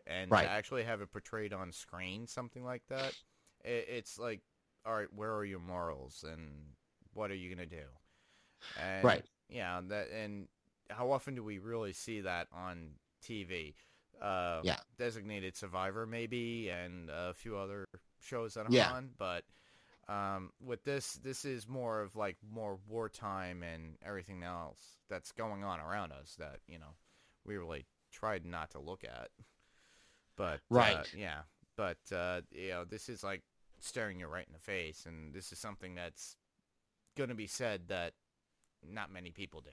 and 0.06 0.30
Right. 0.30 0.44
to 0.44 0.48
actually 0.50 0.84
have 0.84 1.00
it 1.00 1.12
portrayed 1.12 1.52
on 1.52 1.72
screen, 1.72 2.26
something 2.26 2.64
like 2.64 2.82
that, 2.88 3.14
it, 3.64 3.86
it's 3.88 4.18
like, 4.18 4.40
all 4.86 4.94
right, 4.94 5.12
where 5.14 5.34
are 5.34 5.44
your 5.44 5.60
morals 5.60 6.24
and 6.30 6.74
what 7.14 7.30
are 7.30 7.34
you 7.36 7.54
gonna 7.54 7.66
do? 7.66 7.84
And, 8.76 9.04
Right. 9.04 9.24
Yeah. 9.48 9.80
That 9.88 10.08
and 10.10 10.48
how 10.90 11.10
often 11.10 11.34
do 11.34 11.42
we 11.42 11.58
really 11.58 11.92
see 11.92 12.20
that 12.22 12.48
on 12.52 12.92
TV? 13.22 13.74
Uh, 14.20 14.62
Yeah. 14.62 14.76
Designated 14.98 15.56
Survivor, 15.56 16.06
maybe, 16.06 16.70
and 16.70 17.10
a 17.10 17.34
few 17.34 17.56
other 17.56 17.84
shows 18.20 18.54
that 18.54 18.66
I'm 18.66 18.74
Yeah. 18.74 18.90
on, 18.92 19.10
but 19.18 19.44
um, 20.08 20.52
with 20.64 20.84
this, 20.84 21.14
this 21.14 21.44
is 21.44 21.68
more 21.68 22.00
of 22.02 22.14
like 22.16 22.36
more 22.52 22.78
wartime 22.88 23.62
and 23.62 23.96
everything 24.04 24.42
else 24.42 24.98
that's 25.08 25.32
going 25.32 25.64
on 25.64 25.80
around 25.80 26.12
us 26.12 26.36
that 26.38 26.60
you 26.68 26.78
know 26.78 26.94
we 27.46 27.56
really 27.56 27.86
tried 28.12 28.44
not 28.44 28.70
to 28.70 28.78
look 28.78 29.04
at. 29.04 29.28
But 30.36 30.54
uh, 30.54 30.58
Right. 30.70 31.14
yeah, 31.16 31.42
but 31.76 31.98
uh, 32.12 32.40
you 32.50 32.70
know 32.70 32.84
this 32.84 33.08
is 33.08 33.22
like 33.22 33.42
staring 33.80 34.20
you 34.20 34.26
right 34.26 34.46
in 34.46 34.52
the 34.52 34.58
face, 34.58 35.06
and 35.06 35.32
this 35.34 35.52
is 35.52 35.58
something 35.58 35.94
that's 35.94 36.36
going 37.16 37.28
to 37.28 37.34
be 37.34 37.46
said 37.46 37.88
that 37.88 38.12
not 38.82 39.12
many 39.12 39.30
people 39.30 39.60
do. 39.60 39.70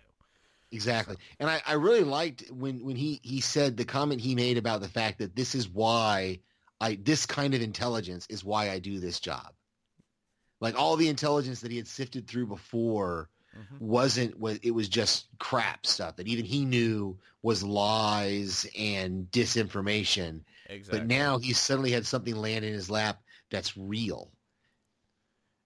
Exactly. 0.71 1.17
And 1.39 1.49
I, 1.49 1.61
I 1.65 1.73
really 1.73 2.03
liked 2.03 2.49
when, 2.49 2.85
when 2.85 2.95
he, 2.95 3.19
he 3.23 3.41
said 3.41 3.75
the 3.75 3.83
comment 3.83 4.21
he 4.21 4.35
made 4.35 4.57
about 4.57 4.79
the 4.79 4.87
fact 4.87 5.19
that 5.19 5.35
this 5.35 5.53
is 5.53 5.67
why 5.67 6.39
I 6.79 6.97
this 7.03 7.25
kind 7.25 7.53
of 7.53 7.61
intelligence 7.61 8.25
is 8.29 8.45
why 8.45 8.69
I 8.69 8.79
do 8.79 8.99
this 8.99 9.19
job. 9.19 9.53
Like 10.61 10.79
all 10.79 10.95
the 10.95 11.09
intelligence 11.09 11.59
that 11.61 11.71
he 11.71 11.77
had 11.77 11.87
sifted 11.87 12.27
through 12.27 12.47
before 12.47 13.29
Mhm. 13.57 13.79
wasn't 13.79 14.39
was 14.39 14.59
it 14.63 14.71
was 14.71 14.87
just 14.87 15.27
crap 15.39 15.85
stuff 15.85 16.15
that 16.15 16.27
even 16.27 16.45
he 16.45 16.65
knew 16.65 17.17
was 17.41 17.63
lies 17.63 18.65
and 18.77 19.29
disinformation. 19.31 20.41
Exactly. 20.67 20.99
But 20.99 21.07
now 21.07 21.37
he 21.37 21.53
suddenly 21.53 21.91
had 21.91 22.05
something 22.05 22.35
land 22.35 22.63
in 22.63 22.73
his 22.73 22.89
lap 22.89 23.21
that's 23.49 23.75
real. 23.75 24.31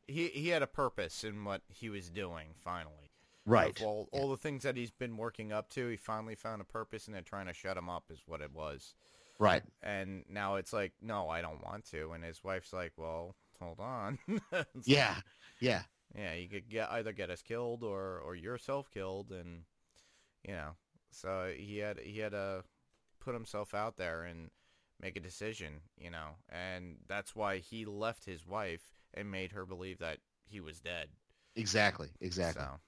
he 0.08 0.28
he 0.30 0.50
had 0.50 0.62
a 0.62 0.68
purpose 0.68 1.24
in 1.24 1.44
what 1.44 1.62
he 1.68 1.90
was 1.90 2.10
doing. 2.10 2.50
Finally, 2.64 3.12
Right. 3.46 3.80
Of 3.80 3.86
all 3.86 4.10
all 4.12 4.30
the 4.30 4.38
things 4.38 4.64
that 4.64 4.76
he's 4.76 4.92
been 4.92 5.18
working 5.18 5.52
up 5.52 5.70
to, 5.72 5.88
he 5.88 5.98
finally 5.98 6.36
found 6.36 6.62
a 6.62 6.66
purpose, 6.66 7.06
and 7.06 7.14
they're 7.14 7.22
trying 7.22 7.46
to 7.48 7.54
shut 7.54 7.78
him 7.78 7.90
up. 7.90 8.06
Is 8.10 8.24
what 8.26 8.42
it 8.42 8.52
was. 8.52 8.96
Right. 9.38 9.64
And 9.84 10.24
now 10.30 10.56
it's 10.56 10.74
like, 10.74 10.94
no, 11.02 11.30
I 11.30 11.42
don't 11.42 11.64
want 11.64 11.86
to. 11.92 12.12
And 12.14 12.24
his 12.24 12.44
wife's 12.44 12.72
like, 12.72 12.94
well, 12.98 13.36
hold 13.60 13.80
on. 13.80 14.18
Yeah. 14.86 15.16
Yeah. 15.60 15.84
Yeah, 16.16 16.34
you 16.34 16.50
could 16.50 16.70
get 16.70 16.92
either 16.92 17.14
get 17.14 17.30
us 17.30 17.42
killed 17.42 17.84
or 17.84 18.20
or 18.20 18.36
yourself 18.36 18.90
killed, 18.92 19.32
and 19.32 19.64
you 20.48 20.54
know, 20.54 20.72
so 21.12 21.54
he 21.56 21.80
had 21.80 22.00
he 22.00 22.20
had 22.20 22.32
to 22.32 22.64
put 23.20 23.34
himself 23.34 23.74
out 23.74 23.98
there 23.98 24.24
and 24.24 24.52
make 25.02 25.16
a 25.18 25.22
decision, 25.22 25.82
you 25.98 26.10
know, 26.12 26.38
and 26.50 26.98
that's 27.08 27.36
why 27.36 27.58
he 27.60 27.86
left 27.86 28.26
his 28.26 28.48
wife 28.48 29.00
and 29.14 29.32
made 29.32 29.52
her 29.52 29.66
believe 29.66 30.00
that 30.00 30.20
he 30.46 30.60
was 30.60 30.80
dead. 30.80 31.10
Exactly. 31.56 32.10
Exactly. 32.22 32.68
So, 32.68 32.80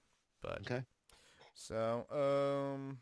but 0.41 0.61
Okay. 0.61 0.83
so 1.53 2.05
um, 2.11 2.97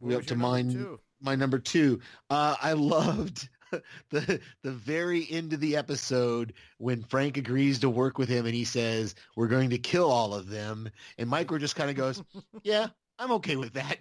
We 0.00 0.14
up 0.14 0.24
to 0.26 0.36
mine- 0.36 0.72
two? 0.72 1.00
my 1.20 1.34
number 1.34 1.58
two. 1.58 2.00
Uh, 2.30 2.54
I 2.60 2.72
loved 2.74 3.48
the 4.10 4.40
the 4.62 4.72
very 4.72 5.26
end 5.30 5.52
of 5.52 5.60
the 5.60 5.76
episode 5.76 6.54
when 6.78 7.02
Frank 7.02 7.36
agrees 7.36 7.78
to 7.80 7.90
work 7.90 8.18
with 8.18 8.28
him 8.28 8.46
and 8.46 8.54
he 8.54 8.64
says 8.64 9.14
we're 9.36 9.48
going 9.48 9.70
to 9.70 9.78
kill 9.78 10.10
all 10.10 10.34
of 10.34 10.48
them, 10.48 10.88
and 11.18 11.28
Micro 11.28 11.58
just 11.58 11.76
kind 11.76 11.90
of 11.90 11.96
goes, 11.96 12.22
"Yeah, 12.62 12.88
I'm 13.18 13.32
okay 13.32 13.56
with 13.56 13.72
that." 13.74 13.98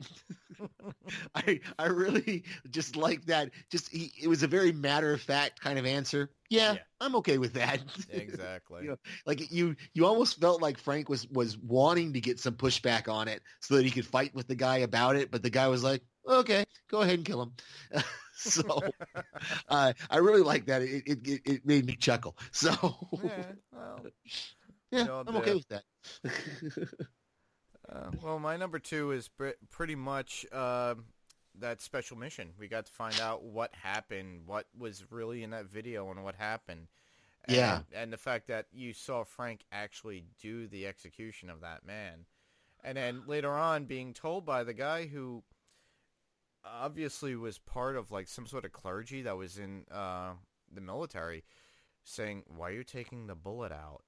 I 1.35 1.59
I 1.79 1.87
really 1.87 2.43
just 2.69 2.95
like 2.95 3.25
that. 3.25 3.51
Just 3.69 3.89
he, 3.89 4.11
it 4.21 4.27
was 4.27 4.43
a 4.43 4.47
very 4.47 4.71
matter 4.71 5.13
of 5.13 5.21
fact 5.21 5.61
kind 5.61 5.77
of 5.79 5.85
answer. 5.85 6.31
Yeah, 6.49 6.73
Yeah. 6.73 6.79
I'm 7.01 7.15
okay 7.17 7.37
with 7.37 7.53
that. 7.53 7.81
Exactly. 8.09 8.83
You 8.83 8.91
know, 8.91 8.97
like 9.25 9.51
you 9.51 9.75
you 9.93 10.05
almost 10.05 10.39
felt 10.39 10.61
like 10.61 10.77
Frank 10.77 11.09
was 11.09 11.27
was 11.29 11.57
wanting 11.57 12.13
to 12.13 12.21
get 12.21 12.39
some 12.39 12.55
pushback 12.55 13.11
on 13.11 13.27
it 13.27 13.41
so 13.59 13.75
that 13.75 13.85
he 13.85 13.91
could 13.91 14.05
fight 14.05 14.33
with 14.35 14.47
the 14.47 14.55
guy 14.55 14.77
about 14.77 15.15
it, 15.15 15.31
but 15.31 15.41
the 15.43 15.49
guy 15.49 15.67
was 15.67 15.83
like, 15.83 16.01
"Okay, 16.27 16.63
go 16.89 17.01
ahead 17.01 17.15
and 17.15 17.25
kill 17.25 17.41
him." 17.41 17.53
so 18.35 18.81
uh, 19.69 19.93
I 20.09 20.17
really 20.17 20.41
like 20.41 20.65
that. 20.67 20.81
It, 20.81 21.03
it 21.05 21.41
it 21.45 21.65
made 21.65 21.85
me 21.85 21.95
chuckle. 21.95 22.37
So 22.51 22.71
yeah, 23.23 23.43
well, 23.71 24.05
yeah, 24.91 25.07
I'm 25.27 25.35
okay 25.37 25.55
with 25.55 25.67
that. 25.69 25.83
Uh, 27.93 28.09
well, 28.23 28.39
my 28.39 28.57
number 28.57 28.79
two 28.79 29.11
is 29.11 29.27
pr- 29.27 29.49
pretty 29.69 29.95
much 29.95 30.45
uh, 30.51 30.95
that 31.59 31.81
special 31.81 32.17
mission. 32.17 32.49
We 32.57 32.67
got 32.67 32.87
to 32.87 32.91
find 32.91 33.19
out 33.19 33.43
what 33.43 33.73
happened, 33.75 34.47
what 34.47 34.65
was 34.77 35.05
really 35.11 35.43
in 35.43 35.51
that 35.51 35.65
video, 35.65 36.09
and 36.09 36.23
what 36.23 36.35
happened. 36.35 36.87
And, 37.45 37.55
Yeah. 37.57 37.81
and 37.93 38.11
the 38.11 38.17
fact 38.17 38.47
that 38.47 38.65
you 38.73 38.93
saw 38.93 39.23
Frank 39.23 39.65
actually 39.71 40.23
do 40.41 40.67
the 40.67 40.87
execution 40.87 41.49
of 41.49 41.61
that 41.61 41.85
man, 41.85 42.25
and 42.83 42.97
then 42.97 43.23
later 43.27 43.51
on 43.51 43.85
being 43.85 44.13
told 44.13 44.45
by 44.45 44.63
the 44.63 44.73
guy 44.73 45.05
who 45.05 45.43
obviously 46.65 47.35
was 47.35 47.57
part 47.59 47.95
of 47.97 48.09
like 48.11 48.27
some 48.27 48.47
sort 48.47 48.65
of 48.65 48.71
clergy 48.71 49.21
that 49.23 49.37
was 49.37 49.57
in 49.57 49.85
uh, 49.91 50.31
the 50.73 50.81
military, 50.81 51.43
saying, 52.03 52.43
"Why 52.47 52.69
are 52.69 52.73
you 52.73 52.83
taking 52.83 53.27
the 53.27 53.35
bullet 53.35 53.71
out?" 53.73 54.03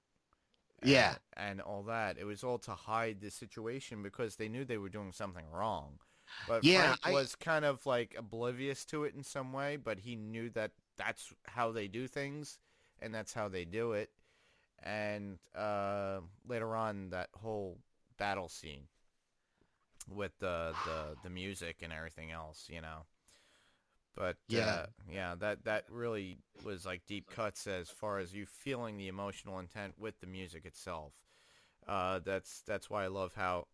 Yeah. 0.87 1.15
and, 1.35 1.51
and 1.51 1.61
all 1.61 1.83
that. 1.83 2.17
It 2.17 2.25
was 2.25 2.43
all 2.43 2.57
to 2.59 2.71
hide 2.71 3.21
the 3.21 3.31
situation 3.31 4.03
because 4.03 4.35
they 4.35 4.47
knew 4.49 4.65
they 4.65 4.77
were 4.77 4.89
doing 4.89 5.11
something 5.11 5.45
wrong. 5.51 5.99
But 6.47 6.63
Yeah, 6.63 6.87
Frank 6.87 6.99
I- 7.03 7.11
was 7.11 7.35
kind 7.35 7.65
of 7.65 7.85
like 7.85 8.15
oblivious 8.17 8.85
to 8.85 9.03
it 9.03 9.13
in 9.15 9.23
some 9.23 9.53
way, 9.53 9.75
but 9.77 9.99
he 9.99 10.15
knew 10.15 10.49
that 10.51 10.71
that's 10.97 11.33
how 11.45 11.71
they 11.71 11.87
do 11.87 12.07
things 12.07 12.59
and 12.99 13.13
that's 13.13 13.33
how 13.33 13.47
they 13.49 13.65
do 13.65 13.91
it. 13.93 14.09
And 14.83 15.39
uh, 15.55 16.19
later 16.47 16.75
on, 16.75 17.09
that 17.09 17.29
whole 17.33 17.79
battle 18.17 18.49
scene 18.49 18.87
with 20.13 20.31
the, 20.39 20.73
the 20.85 21.15
the 21.23 21.29
music 21.29 21.77
and 21.81 21.91
everything 21.91 22.31
else, 22.31 22.67
you 22.69 22.81
know. 22.81 23.05
But 24.15 24.37
Yeah. 24.47 24.67
uh, 24.67 24.85
yeah, 25.11 25.35
that 25.35 25.65
that 25.65 25.85
really 25.89 26.39
was 26.63 26.85
like 26.85 27.05
deep 27.05 27.29
cuts 27.29 27.67
as 27.67 27.89
far 27.89 28.19
as 28.19 28.33
you 28.33 28.45
feeling 28.45 28.97
the 28.97 29.07
emotional 29.07 29.59
intent 29.59 29.95
with 29.99 30.19
the 30.21 30.27
music 30.27 30.65
itself. 30.65 31.13
Uh, 31.87 32.19
that's 32.19 32.61
that's 32.61 32.89
why 32.89 33.03
I 33.03 33.07
love 33.07 33.33
how 33.35 33.67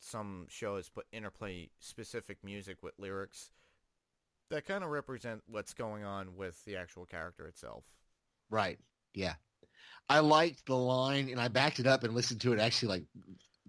some 0.00 0.46
shows 0.48 0.88
put 0.88 1.06
interplay 1.12 1.68
specific 1.78 2.38
music 2.42 2.82
with 2.82 2.94
lyrics 2.98 3.50
that 4.50 4.66
kind 4.66 4.82
of 4.82 4.90
represent 4.90 5.42
what's 5.46 5.74
going 5.74 6.04
on 6.04 6.36
with 6.36 6.62
the 6.64 6.76
actual 6.76 7.06
character 7.06 7.46
itself. 7.46 7.84
Right. 8.50 8.78
Yeah. 9.14 9.34
I 10.08 10.18
liked 10.18 10.66
the 10.66 10.76
line 10.76 11.28
and 11.28 11.40
I 11.40 11.48
backed 11.48 11.78
it 11.78 11.86
up 11.86 12.02
and 12.02 12.14
listened 12.14 12.40
to 12.40 12.52
it 12.52 12.58
actually 12.58 12.88
like 12.88 13.04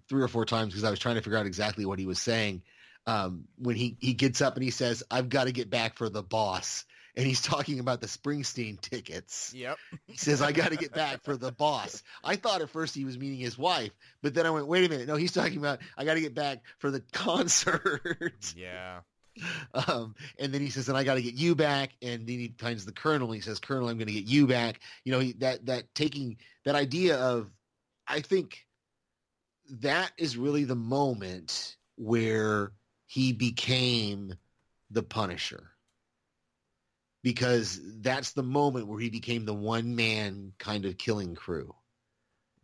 three 0.08 0.22
or 0.22 0.28
four 0.28 0.44
times 0.44 0.72
because 0.72 0.84
I 0.84 0.90
was 0.90 0.98
trying 0.98 1.14
to 1.14 1.22
figure 1.22 1.38
out 1.38 1.46
exactly 1.46 1.86
what 1.86 1.98
he 2.00 2.06
was 2.06 2.18
saying. 2.18 2.62
Um, 3.06 3.48
when 3.58 3.74
he, 3.74 3.96
he 3.98 4.12
gets 4.12 4.40
up 4.40 4.54
and 4.54 4.62
he 4.62 4.70
says, 4.70 5.02
I've 5.10 5.28
got 5.28 5.44
to 5.44 5.52
get 5.52 5.70
back 5.70 5.96
for 5.96 6.08
the 6.08 6.22
boss. 6.22 6.84
And 7.14 7.26
he's 7.26 7.42
talking 7.42 7.78
about 7.78 8.00
the 8.00 8.06
Springsteen 8.06 8.80
tickets. 8.80 9.52
Yep. 9.54 9.76
He 10.06 10.16
says, 10.16 10.40
I 10.40 10.52
got 10.52 10.70
to 10.70 10.76
get 10.76 10.94
back 10.94 11.22
for 11.24 11.36
the 11.36 11.52
boss. 11.52 12.02
I 12.24 12.36
thought 12.36 12.62
at 12.62 12.70
first 12.70 12.94
he 12.94 13.04
was 13.04 13.18
meaning 13.18 13.38
his 13.38 13.58
wife, 13.58 13.90
but 14.22 14.32
then 14.32 14.46
I 14.46 14.50
went, 14.50 14.66
wait 14.66 14.86
a 14.86 14.88
minute. 14.88 15.08
No, 15.08 15.16
he's 15.16 15.32
talking 15.32 15.58
about, 15.58 15.80
I 15.98 16.06
got 16.06 16.14
to 16.14 16.22
get 16.22 16.34
back 16.34 16.62
for 16.78 16.90
the 16.90 17.02
concert. 17.12 18.54
Yeah. 18.56 19.00
Um, 19.74 20.14
and 20.38 20.54
then 20.54 20.62
he 20.62 20.70
says, 20.70 20.88
and 20.88 20.96
I 20.96 21.04
got 21.04 21.16
to 21.16 21.22
get 21.22 21.34
you 21.34 21.54
back. 21.54 21.90
And 22.00 22.26
then 22.26 22.38
he 22.38 22.54
finds 22.56 22.86
the 22.86 22.92
colonel. 22.92 23.26
And 23.26 23.34
he 23.34 23.42
says, 23.42 23.58
Colonel, 23.58 23.88
I'm 23.88 23.98
going 23.98 24.06
to 24.06 24.14
get 24.14 24.24
you 24.24 24.46
back. 24.46 24.80
You 25.04 25.12
know, 25.12 25.18
he, 25.18 25.32
that, 25.34 25.66
that 25.66 25.94
taking 25.94 26.38
that 26.64 26.76
idea 26.76 27.18
of, 27.18 27.50
I 28.06 28.20
think 28.20 28.64
that 29.80 30.12
is 30.16 30.38
really 30.38 30.64
the 30.64 30.76
moment 30.76 31.76
where 31.96 32.72
he 33.12 33.34
became 33.34 34.32
the 34.90 35.02
Punisher. 35.02 35.68
Because 37.22 37.78
that's 38.00 38.32
the 38.32 38.42
moment 38.42 38.86
where 38.86 38.98
he 38.98 39.10
became 39.10 39.44
the 39.44 39.52
one 39.52 39.94
man 39.96 40.54
kind 40.58 40.86
of 40.86 40.96
killing 40.96 41.34
crew. 41.34 41.74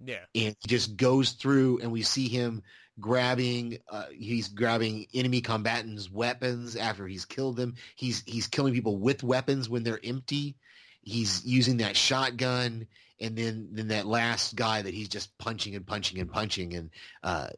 Yeah. 0.02 0.24
and 0.34 0.56
he 0.60 0.68
just 0.68 0.96
goes 0.96 1.32
through 1.32 1.80
and 1.80 1.92
we 1.92 2.02
see 2.02 2.28
him 2.28 2.62
grabbing 2.98 3.78
uh, 3.90 4.06
he's 4.16 4.48
grabbing 4.48 5.06
enemy 5.12 5.40
combatants 5.40 6.08
weapons 6.10 6.76
after 6.76 7.06
he's 7.06 7.24
killed 7.24 7.56
them 7.56 7.74
he's 7.96 8.22
he's 8.24 8.46
killing 8.46 8.72
people 8.72 8.96
with 8.96 9.24
weapons 9.24 9.68
when 9.68 9.82
they're 9.82 9.98
empty 10.04 10.54
he's 11.02 11.44
using 11.44 11.78
that 11.78 11.96
shotgun 11.96 12.86
and 13.20 13.36
then 13.36 13.70
then 13.72 13.88
that 13.88 14.06
last 14.06 14.54
guy 14.54 14.82
that 14.82 14.94
he's 14.94 15.08
just 15.08 15.36
punching 15.36 15.74
and 15.74 15.84
punching 15.84 16.20
and 16.20 16.30
punching 16.30 16.74
and 16.74 16.90
uh 17.24 17.48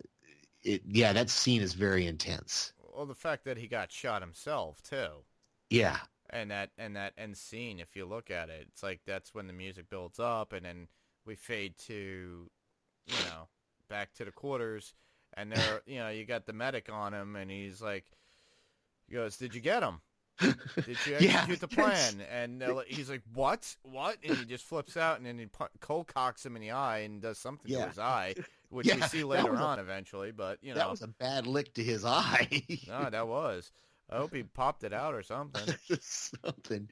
it 0.62 0.80
yeah 0.88 1.12
that 1.12 1.28
scene 1.28 1.60
is 1.60 1.74
very 1.74 2.06
intense 2.06 2.72
Well, 3.00 3.06
the 3.06 3.14
fact 3.14 3.44
that 3.46 3.56
he 3.56 3.66
got 3.66 3.90
shot 3.90 4.20
himself 4.20 4.82
too, 4.82 5.24
yeah 5.70 6.00
and 6.28 6.50
that 6.50 6.68
and 6.76 6.94
that 6.96 7.14
end 7.16 7.34
scene, 7.38 7.80
if 7.80 7.96
you 7.96 8.04
look 8.04 8.30
at 8.30 8.50
it, 8.50 8.66
it's 8.70 8.82
like 8.82 9.00
that's 9.06 9.34
when 9.34 9.46
the 9.46 9.54
music 9.54 9.88
builds 9.88 10.18
up, 10.18 10.52
and 10.52 10.66
then 10.66 10.86
we 11.24 11.34
fade 11.34 11.78
to, 11.86 12.50
you 13.06 13.14
know, 13.24 13.48
back 13.88 14.12
to 14.16 14.26
the 14.26 14.30
quarters, 14.30 14.92
and 15.32 15.50
there, 15.50 15.80
you 15.86 15.98
know, 15.98 16.10
you 16.10 16.26
got 16.26 16.44
the 16.44 16.52
medic 16.52 16.92
on 16.92 17.14
him, 17.14 17.36
and 17.36 17.50
he's 17.50 17.80
like, 17.80 18.04
he 19.08 19.14
goes, 19.14 19.38
"Did 19.38 19.54
you 19.54 19.62
get 19.62 19.82
him? 19.82 20.02
Did 20.40 20.56
you 21.06 21.16
Yeah, 21.20 21.32
execute 21.48 21.60
the 21.60 21.68
yes. 21.76 22.12
plan?" 22.14 22.26
And 22.32 22.62
he's 22.86 23.10
like, 23.10 23.22
"What? 23.34 23.76
What?" 23.82 24.16
And 24.24 24.36
he 24.38 24.44
just 24.44 24.64
flips 24.64 24.96
out, 24.96 25.18
and 25.18 25.26
then 25.26 25.38
he 25.38 25.46
pu- 25.46 25.66
cold 25.80 26.06
cocks 26.06 26.44
him 26.44 26.56
in 26.56 26.62
the 26.62 26.70
eye 26.72 26.98
and 27.00 27.20
does 27.20 27.38
something 27.38 27.70
Yeah. 27.70 27.82
to 27.84 27.88
his 27.88 27.98
eye, 27.98 28.34
which 28.70 28.86
Yeah, 28.86 28.96
we 28.96 29.02
see 29.02 29.24
later 29.24 29.50
was 29.50 29.60
a- 29.60 29.64
on 29.64 29.78
eventually. 29.78 30.32
But 30.32 30.58
you 30.62 30.70
know, 30.70 30.76
that 30.78 30.90
was 30.90 31.02
a 31.02 31.08
bad 31.08 31.46
lick 31.46 31.74
to 31.74 31.82
his 31.84 32.04
eye 32.06 32.62
no, 32.88 33.10
that 33.10 33.26
was. 33.28 33.70
I 34.12 34.16
hope 34.16 34.34
he 34.34 34.42
popped 34.42 34.82
it 34.82 34.92
out 34.92 35.14
or 35.14 35.22
something. 35.22 35.72
something. 36.00 36.88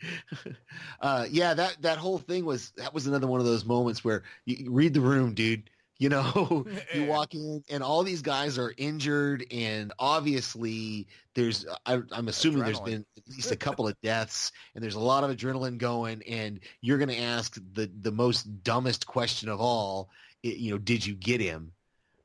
Uh, 1.01 1.26
yeah, 1.30 1.55
that 1.55 1.82
that 1.82 1.99
whole 1.99 2.18
thing 2.18 2.44
was 2.44 2.70
that 2.76 2.94
was 2.94 3.07
another 3.07 3.26
one 3.26 3.40
of 3.40 3.46
those 3.46 3.64
moments 3.64 4.05
where 4.05 4.22
you, 4.44 4.57
you 4.57 4.70
read 4.70 4.94
the 4.94 5.01
room, 5.01 5.34
dude. 5.34 5.68
You 6.01 6.11
know, 6.11 6.64
you 6.94 7.07
walk 7.07 7.34
in 7.34 7.64
and 7.68 7.82
all 7.82 8.05
these 8.05 8.22
guys 8.22 8.57
are 8.57 8.72
injured, 8.76 9.44
and 9.51 9.92
obviously 9.99 11.09
there's 11.34 11.66
I, 11.86 12.01
I'm 12.12 12.28
assuming 12.28 12.62
there's 12.62 12.78
been 12.78 13.05
at 13.16 13.28
least 13.28 13.51
a 13.51 13.57
couple 13.57 13.88
of 13.88 14.01
deaths, 14.01 14.53
and 14.76 14.84
there's 14.84 14.94
a 14.94 15.01
lot 15.01 15.24
of 15.24 15.36
adrenaline 15.36 15.76
going, 15.76 16.22
and 16.28 16.61
you're 16.82 16.99
going 16.99 17.09
to 17.09 17.18
ask 17.18 17.59
the 17.72 17.90
the 18.01 18.12
most 18.12 18.62
dumbest 18.62 19.09
question 19.09 19.49
of 19.49 19.61
all. 19.61 20.11
You 20.44 20.70
know, 20.70 20.78
did 20.78 21.05
you 21.05 21.16
get 21.16 21.40
him? 21.40 21.72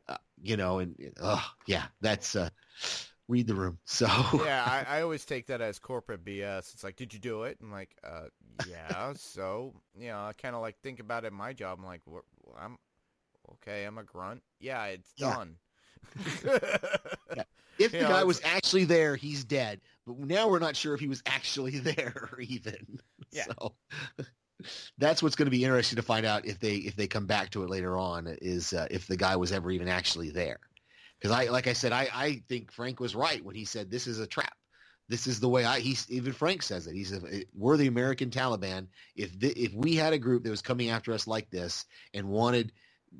Uh, 0.07 0.17
you 0.39 0.55
know, 0.55 0.77
and 0.77 0.95
oh 1.19 1.43
yeah, 1.65 1.85
that's 1.99 2.35
uh, 2.35 2.49
read 3.27 3.47
the 3.47 3.55
room. 3.55 3.79
So 3.85 4.05
yeah, 4.45 4.63
I, 4.87 4.97
I 4.97 5.01
always 5.01 5.25
take 5.25 5.47
that 5.47 5.61
as 5.61 5.79
corporate 5.79 6.23
BS. 6.23 6.75
It's 6.75 6.83
like, 6.83 6.95
did 6.95 7.11
you 7.11 7.19
do 7.19 7.43
it? 7.43 7.57
I'm 7.59 7.71
like, 7.71 7.95
uh, 8.03 8.25
yeah. 8.69 9.13
so, 9.15 9.73
you 9.97 10.09
know, 10.09 10.25
I 10.25 10.33
kind 10.33 10.55
of 10.55 10.61
like 10.61 10.77
think 10.83 10.99
about 10.99 11.23
it 11.23 11.27
in 11.27 11.33
my 11.33 11.53
job. 11.53 11.79
I'm 11.79 11.85
like, 11.85 12.01
"Wha- 12.05 12.21
I'm 12.55 12.77
okay. 13.53 13.85
I'm 13.85 13.97
a 13.97 14.03
grunt. 14.03 14.41
Yeah, 14.59 14.85
it's 14.85 15.11
Yeah. 15.17 15.33
done. 15.35 15.55
If 16.15 16.41
the 17.91 17.97
You 17.97 18.03
guy 18.03 18.09
it's- 18.09 18.25
was 18.25 18.41
actually 18.43 18.85
there, 18.85 19.15
he's 19.15 19.43
dead. 19.43 19.81
But 20.05 20.19
now 20.19 20.47
we're 20.49 20.59
not 20.59 20.75
sure 20.75 20.93
if 20.93 20.99
he 20.99 21.07
was 21.07 21.23
actually 21.25 21.79
there 21.79 22.29
even. 22.39 22.99
Yeah. 23.31 23.45
So 23.45 23.73
that's 24.97 25.23
what's 25.23 25.35
going 25.35 25.47
to 25.47 25.51
be 25.51 25.63
interesting 25.63 25.95
to 25.97 26.01
find 26.03 26.25
out 26.25 26.45
if 26.45 26.59
they 26.59 26.75
if 26.75 26.95
they 26.95 27.07
come 27.07 27.25
back 27.25 27.49
to 27.51 27.63
it 27.63 27.69
later 27.69 27.97
on 27.97 28.27
is 28.41 28.73
uh, 28.73 28.87
if 28.91 29.07
the 29.07 29.17
guy 29.17 29.35
was 29.35 29.51
ever 29.51 29.71
even 29.71 29.87
actually 29.87 30.29
there. 30.29 30.59
Because 31.19 31.35
I 31.35 31.45
like 31.49 31.67
I 31.67 31.73
said 31.73 31.91
I 31.93 32.07
I 32.13 32.43
think 32.49 32.71
Frank 32.71 32.99
was 32.99 33.15
right 33.15 33.43
when 33.43 33.55
he 33.55 33.65
said 33.65 33.89
this 33.89 34.07
is 34.07 34.19
a 34.19 34.27
trap. 34.27 34.53
This 35.09 35.27
is 35.27 35.39
the 35.39 35.49
way 35.49 35.65
I 35.65 35.79
he's 35.79 36.09
even 36.09 36.33
Frank 36.33 36.63
says 36.63 36.85
it. 36.87 36.95
He 36.95 37.03
said 37.03 37.23
we're 37.55 37.77
the 37.77 37.87
American 37.87 38.29
Taliban. 38.29 38.87
If 39.15 39.37
the, 39.39 39.49
if 39.51 39.73
we 39.73 39.95
had 39.95 40.13
a 40.13 40.17
group 40.19 40.43
that 40.43 40.49
was 40.49 40.61
coming 40.61 40.89
after 40.89 41.13
us 41.13 41.27
like 41.27 41.49
this 41.49 41.85
and 42.13 42.27
wanted 42.29 42.71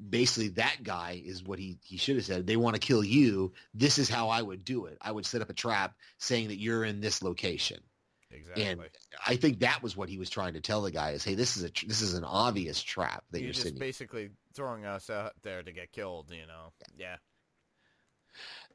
basically 0.09 0.49
that 0.49 0.77
guy 0.83 1.21
is 1.23 1.43
what 1.43 1.59
he, 1.59 1.77
he 1.83 1.97
should 1.97 2.15
have 2.15 2.25
said. 2.25 2.47
They 2.47 2.57
want 2.57 2.75
to 2.75 2.79
kill 2.79 3.03
you. 3.03 3.53
This 3.73 3.97
is 3.97 4.09
how 4.09 4.29
I 4.29 4.41
would 4.41 4.63
do 4.65 4.85
it. 4.85 4.97
I 5.01 5.11
would 5.11 5.25
set 5.25 5.41
up 5.41 5.49
a 5.49 5.53
trap 5.53 5.95
saying 6.17 6.47
that 6.49 6.59
you're 6.59 6.83
in 6.83 7.01
this 7.01 7.21
location. 7.21 7.79
exactly. 8.31 8.63
And 8.65 8.81
I 9.25 9.35
think 9.35 9.59
that 9.59 9.81
was 9.83 9.95
what 9.95 10.09
he 10.09 10.17
was 10.17 10.29
trying 10.29 10.53
to 10.53 10.61
tell 10.61 10.81
the 10.81 10.91
guy 10.91 11.11
is, 11.11 11.23
hey, 11.23 11.35
this 11.35 11.57
is 11.57 11.63
a 11.63 11.69
tr- 11.69 11.85
this 11.87 12.01
is 12.01 12.13
an 12.15 12.23
obvious 12.23 12.81
trap 12.81 13.23
that 13.31 13.39
You're 13.39 13.45
you're 13.47 13.53
just 13.53 13.63
sitting. 13.63 13.79
basically 13.79 14.29
throwing 14.55 14.85
us 14.85 15.09
out 15.09 15.33
there 15.43 15.61
to 15.63 15.71
get 15.71 15.91
killed, 15.91 16.31
you 16.31 16.47
know? 16.47 16.73
Yeah. 16.97 17.17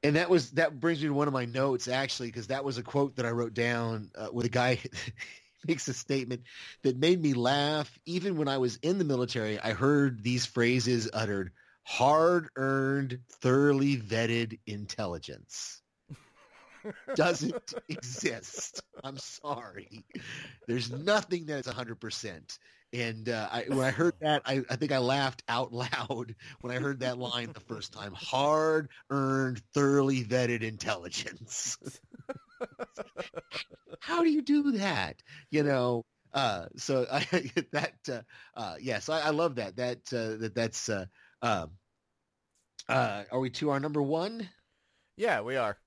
And 0.04 0.14
that 0.14 0.30
was 0.30 0.52
that 0.52 0.78
brings 0.78 1.00
me 1.02 1.08
to 1.08 1.14
one 1.14 1.26
of 1.26 1.34
my 1.34 1.44
notes 1.44 1.88
actually 1.88 2.28
because 2.28 2.46
that 2.48 2.64
was 2.64 2.78
a 2.78 2.82
quote 2.84 3.16
that 3.16 3.26
I 3.26 3.30
wrote 3.30 3.54
down 3.54 4.10
uh, 4.14 4.28
where 4.28 4.44
the 4.44 4.48
guy 4.48 4.78
makes 5.66 5.88
a 5.88 5.94
statement 5.94 6.42
that 6.82 6.98
made 6.98 7.20
me 7.20 7.34
laugh. 7.34 7.98
Even 8.06 8.36
when 8.36 8.48
I 8.48 8.58
was 8.58 8.76
in 8.76 8.98
the 8.98 9.04
military, 9.04 9.58
I 9.58 9.72
heard 9.72 10.22
these 10.22 10.46
phrases 10.46 11.08
uttered: 11.12 11.52
"Hard-earned, 11.84 13.20
thoroughly 13.40 13.96
vetted 13.96 14.58
intelligence." 14.66 15.82
doesn't 17.14 17.74
exist. 17.88 18.82
I'm 19.02 19.18
sorry. 19.18 20.04
There's 20.66 20.90
nothing 20.90 21.46
that's 21.46 21.68
100%. 21.68 22.58
And 22.92 23.28
uh, 23.28 23.48
I, 23.52 23.64
when 23.68 23.84
I 23.84 23.90
heard 23.90 24.14
that, 24.20 24.42
I, 24.46 24.62
I 24.70 24.76
think 24.76 24.92
I 24.92 24.98
laughed 24.98 25.42
out 25.48 25.72
loud 25.72 26.34
when 26.60 26.74
I 26.74 26.78
heard 26.80 27.00
that 27.00 27.18
line 27.18 27.50
the 27.52 27.60
first 27.60 27.92
time. 27.92 28.12
Hard 28.16 28.88
earned, 29.10 29.60
thoroughly 29.74 30.24
vetted 30.24 30.62
intelligence. 30.62 31.76
How 34.00 34.22
do 34.22 34.30
you 34.30 34.42
do 34.42 34.72
that? 34.72 35.22
You 35.50 35.62
know. 35.62 36.04
Uh, 36.34 36.66
so 36.76 37.06
I, 37.10 37.20
that 37.72 37.94
uh, 38.10 38.20
uh, 38.54 38.74
yes, 38.80 39.08
I, 39.08 39.20
I 39.20 39.30
love 39.30 39.56
that. 39.56 39.76
That 39.76 39.98
uh, 40.12 40.36
that 40.38 40.52
that's. 40.54 40.88
Uh, 40.88 41.06
um, 41.42 41.70
uh, 42.88 43.24
are 43.30 43.40
we 43.40 43.50
to 43.50 43.70
our 43.70 43.80
number 43.80 44.02
one? 44.02 44.48
Yeah, 45.16 45.40
we 45.40 45.56
are. 45.56 45.78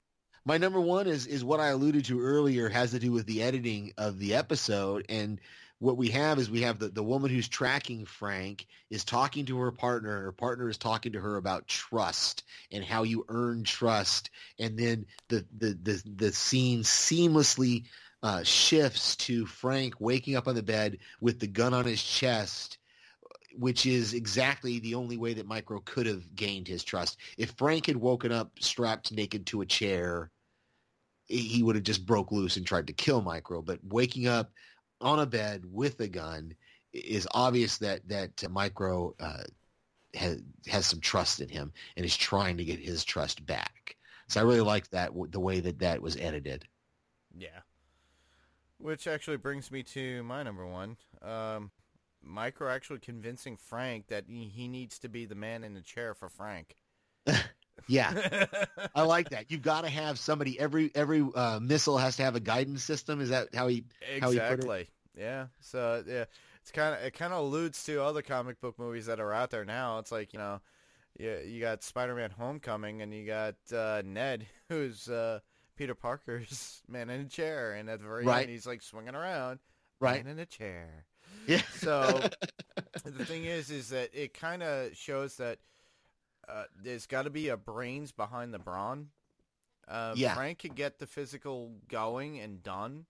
My 0.46 0.58
number 0.58 0.82
one 0.82 1.08
is 1.08 1.28
is 1.28 1.44
what 1.44 1.60
I 1.60 1.68
alluded 1.68 2.06
to 2.06 2.20
earlier 2.20 2.70
has 2.70 2.92
to 2.92 3.00
do 3.00 3.12
with 3.12 3.28
the 3.28 3.44
editing 3.44 3.94
of 3.98 4.18
the 4.18 4.34
episode 4.36 5.06
and 5.08 5.40
what 5.82 5.98
we 5.98 6.10
have 6.10 6.38
is 6.38 6.48
we 6.48 6.62
have 6.62 6.78
the, 6.78 6.90
the 6.90 7.04
woman 7.04 7.32
who's 7.32 7.50
tracking 7.50 8.06
Frank 8.06 8.68
is 8.92 9.04
talking 9.04 9.48
to 9.48 9.58
her 9.58 9.72
partner 9.72 10.16
and 10.16 10.24
her 10.24 10.32
partner 10.32 10.70
is 10.70 10.78
talking 10.78 11.12
to 11.14 11.20
her 11.20 11.38
about 11.38 11.68
trust 11.68 12.44
and 12.72 12.84
how 12.84 13.02
you 13.02 13.26
earn 13.30 13.64
trust 13.64 14.30
and 14.60 14.78
then 14.78 15.08
the 15.30 15.44
the 15.58 15.76
the, 15.82 16.04
the 16.18 16.32
scene 16.32 16.84
seamlessly 16.84 17.86
uh, 18.22 18.44
shifts 18.44 19.16
to 19.16 19.48
Frank 19.48 19.96
waking 20.00 20.36
up 20.36 20.48
on 20.48 20.54
the 20.54 20.62
bed 20.62 21.00
with 21.20 21.40
the 21.40 21.48
gun 21.48 21.74
on 21.74 21.86
his 21.86 22.02
chest 22.02 22.78
which 23.58 23.88
is 23.88 24.14
exactly 24.14 24.78
the 24.80 24.94
only 24.94 25.18
way 25.18 25.34
that 25.34 25.48
Micro 25.48 25.82
could 25.84 26.06
have 26.06 26.36
gained 26.36 26.70
his 26.70 26.86
trust. 26.86 27.18
If 27.38 27.52
Frank 27.58 27.88
had 27.88 27.98
woken 27.98 28.32
up 28.32 28.52
strapped 28.60 29.12
naked 29.12 29.46
to 29.48 29.60
a 29.60 29.66
chair, 29.66 30.32
he 31.26 31.62
would 31.62 31.76
have 31.76 31.84
just 31.84 32.06
broke 32.06 32.32
loose 32.32 32.56
and 32.56 32.66
tried 32.66 32.88
to 32.88 32.94
kill 32.94 33.22
Micro. 33.22 33.62
But 33.62 33.80
waking 33.84 34.28
up 34.28 34.52
on 35.02 35.20
a 35.20 35.26
bed 35.26 35.64
with 35.72 36.00
a 36.00 36.08
gun 36.08 36.56
is 36.94 37.28
obvious 37.34 37.78
that 37.80 38.08
that 38.08 38.50
Micro 38.50 39.16
uh, 39.20 39.44
has 40.14 40.42
has 40.68 40.86
some 40.86 41.00
trust 41.00 41.40
in 41.42 41.50
him 41.50 41.72
and 41.96 42.06
is 42.06 42.16
trying 42.16 42.58
to 42.58 42.66
get 42.66 42.80
his 42.80 43.04
trust 43.04 43.46
back. 43.46 43.96
So 44.28 44.40
I 44.40 44.44
really 44.44 44.62
liked 44.62 44.92
that 44.92 45.12
the 45.32 45.40
way 45.40 45.60
that 45.60 45.80
that 45.80 46.02
was 46.02 46.16
edited. 46.18 46.66
Yeah. 47.38 47.60
Which 48.78 49.08
actually 49.08 49.38
brings 49.38 49.72
me 49.72 49.84
to 49.84 50.24
my 50.24 50.44
number 50.44 50.66
one. 50.66 50.98
Um, 51.22 51.72
Micro 52.24 52.70
actually 52.70 53.00
convincing 53.00 53.58
Frank 53.58 54.08
that 54.08 54.26
he 54.28 54.68
needs 54.68 55.00
to 55.00 55.10
be 55.10 55.26
the 55.26 55.36
man 55.36 55.64
in 55.64 55.74
the 55.74 55.82
chair 55.82 56.14
for 56.14 56.30
Frank. 56.30 56.76
Yeah, 57.88 58.46
I 58.96 59.04
like 59.04 59.30
that. 59.30 59.52
You've 59.52 59.62
got 59.62 59.82
to 59.82 59.90
have 59.90 60.18
somebody. 60.20 60.60
Every 60.60 60.92
every 60.96 61.26
uh, 61.36 61.60
missile 61.60 61.98
has 61.98 62.16
to 62.18 62.24
have 62.24 62.36
a 62.36 62.40
guidance 62.40 62.84
system. 62.84 63.22
Is 63.22 63.30
that 63.30 63.54
how 63.54 63.68
he? 63.68 63.86
How 64.20 64.32
he 64.32 64.40
put 64.40 64.46
it? 64.46 64.54
exactly. 64.54 64.88
Yeah. 65.18 65.48
So 65.60 66.04
yeah, 66.08 66.26
it's 66.62 66.72
kind 66.72 66.96
of 66.96 67.02
it 67.04 67.12
kind 67.14 67.34
of 67.34 67.40
alludes 67.40 67.84
to 67.86 68.04
other 68.04 68.22
comic 68.22 68.62
book 68.62 68.78
movies 68.80 69.08
that 69.08 69.20
are 69.20 69.34
out 69.34 69.50
there 69.52 69.66
now. 69.66 70.00
It's 70.00 70.12
like 70.12 70.34
you 70.34 70.40
know, 70.40 70.62
you 71.20 71.38
you 71.46 71.60
got 71.62 71.84
Spider-Man: 71.84 72.32
Homecoming, 72.32 73.02
and 73.02 73.14
you 73.14 73.26
got 73.26 73.56
uh, 73.76 74.02
Ned, 74.06 74.46
who's 74.70 75.10
uh, 75.10 75.40
Peter 75.76 75.96
Parker's 75.96 76.82
man 76.88 77.10
in 77.10 77.22
a 77.22 77.26
chair, 77.26 77.74
and 77.74 77.90
at 77.90 78.00
the 78.00 78.06
very 78.08 78.26
Right. 78.26 78.42
end, 78.44 78.50
he's 78.52 78.68
like 78.68 78.82
swinging 78.82 79.16
around, 79.16 79.60
Right. 80.00 80.24
man 80.24 80.32
in 80.34 80.40
a 80.40 80.46
chair. 80.46 81.06
Yeah. 81.48 81.62
So 81.80 82.22
the 83.04 83.26
thing 83.26 83.46
is, 83.46 83.72
is 83.72 83.90
that 83.90 84.12
it 84.14 84.34
kind 84.34 84.62
of 84.62 84.96
shows 84.96 85.38
that 85.38 85.58
uh, 86.52 86.64
there's 86.84 87.06
got 87.08 87.24
to 87.24 87.30
be 87.30 87.48
a 87.50 87.58
brains 87.58 88.12
behind 88.12 88.54
the 88.54 88.60
brawn. 88.60 89.10
Uh, 89.88 90.14
Yeah. 90.16 90.36
Frank 90.36 90.60
could 90.60 90.76
get 90.76 91.00
the 91.00 91.08
physical 91.08 91.72
going 91.88 92.40
and 92.40 92.62
done, 92.64 93.06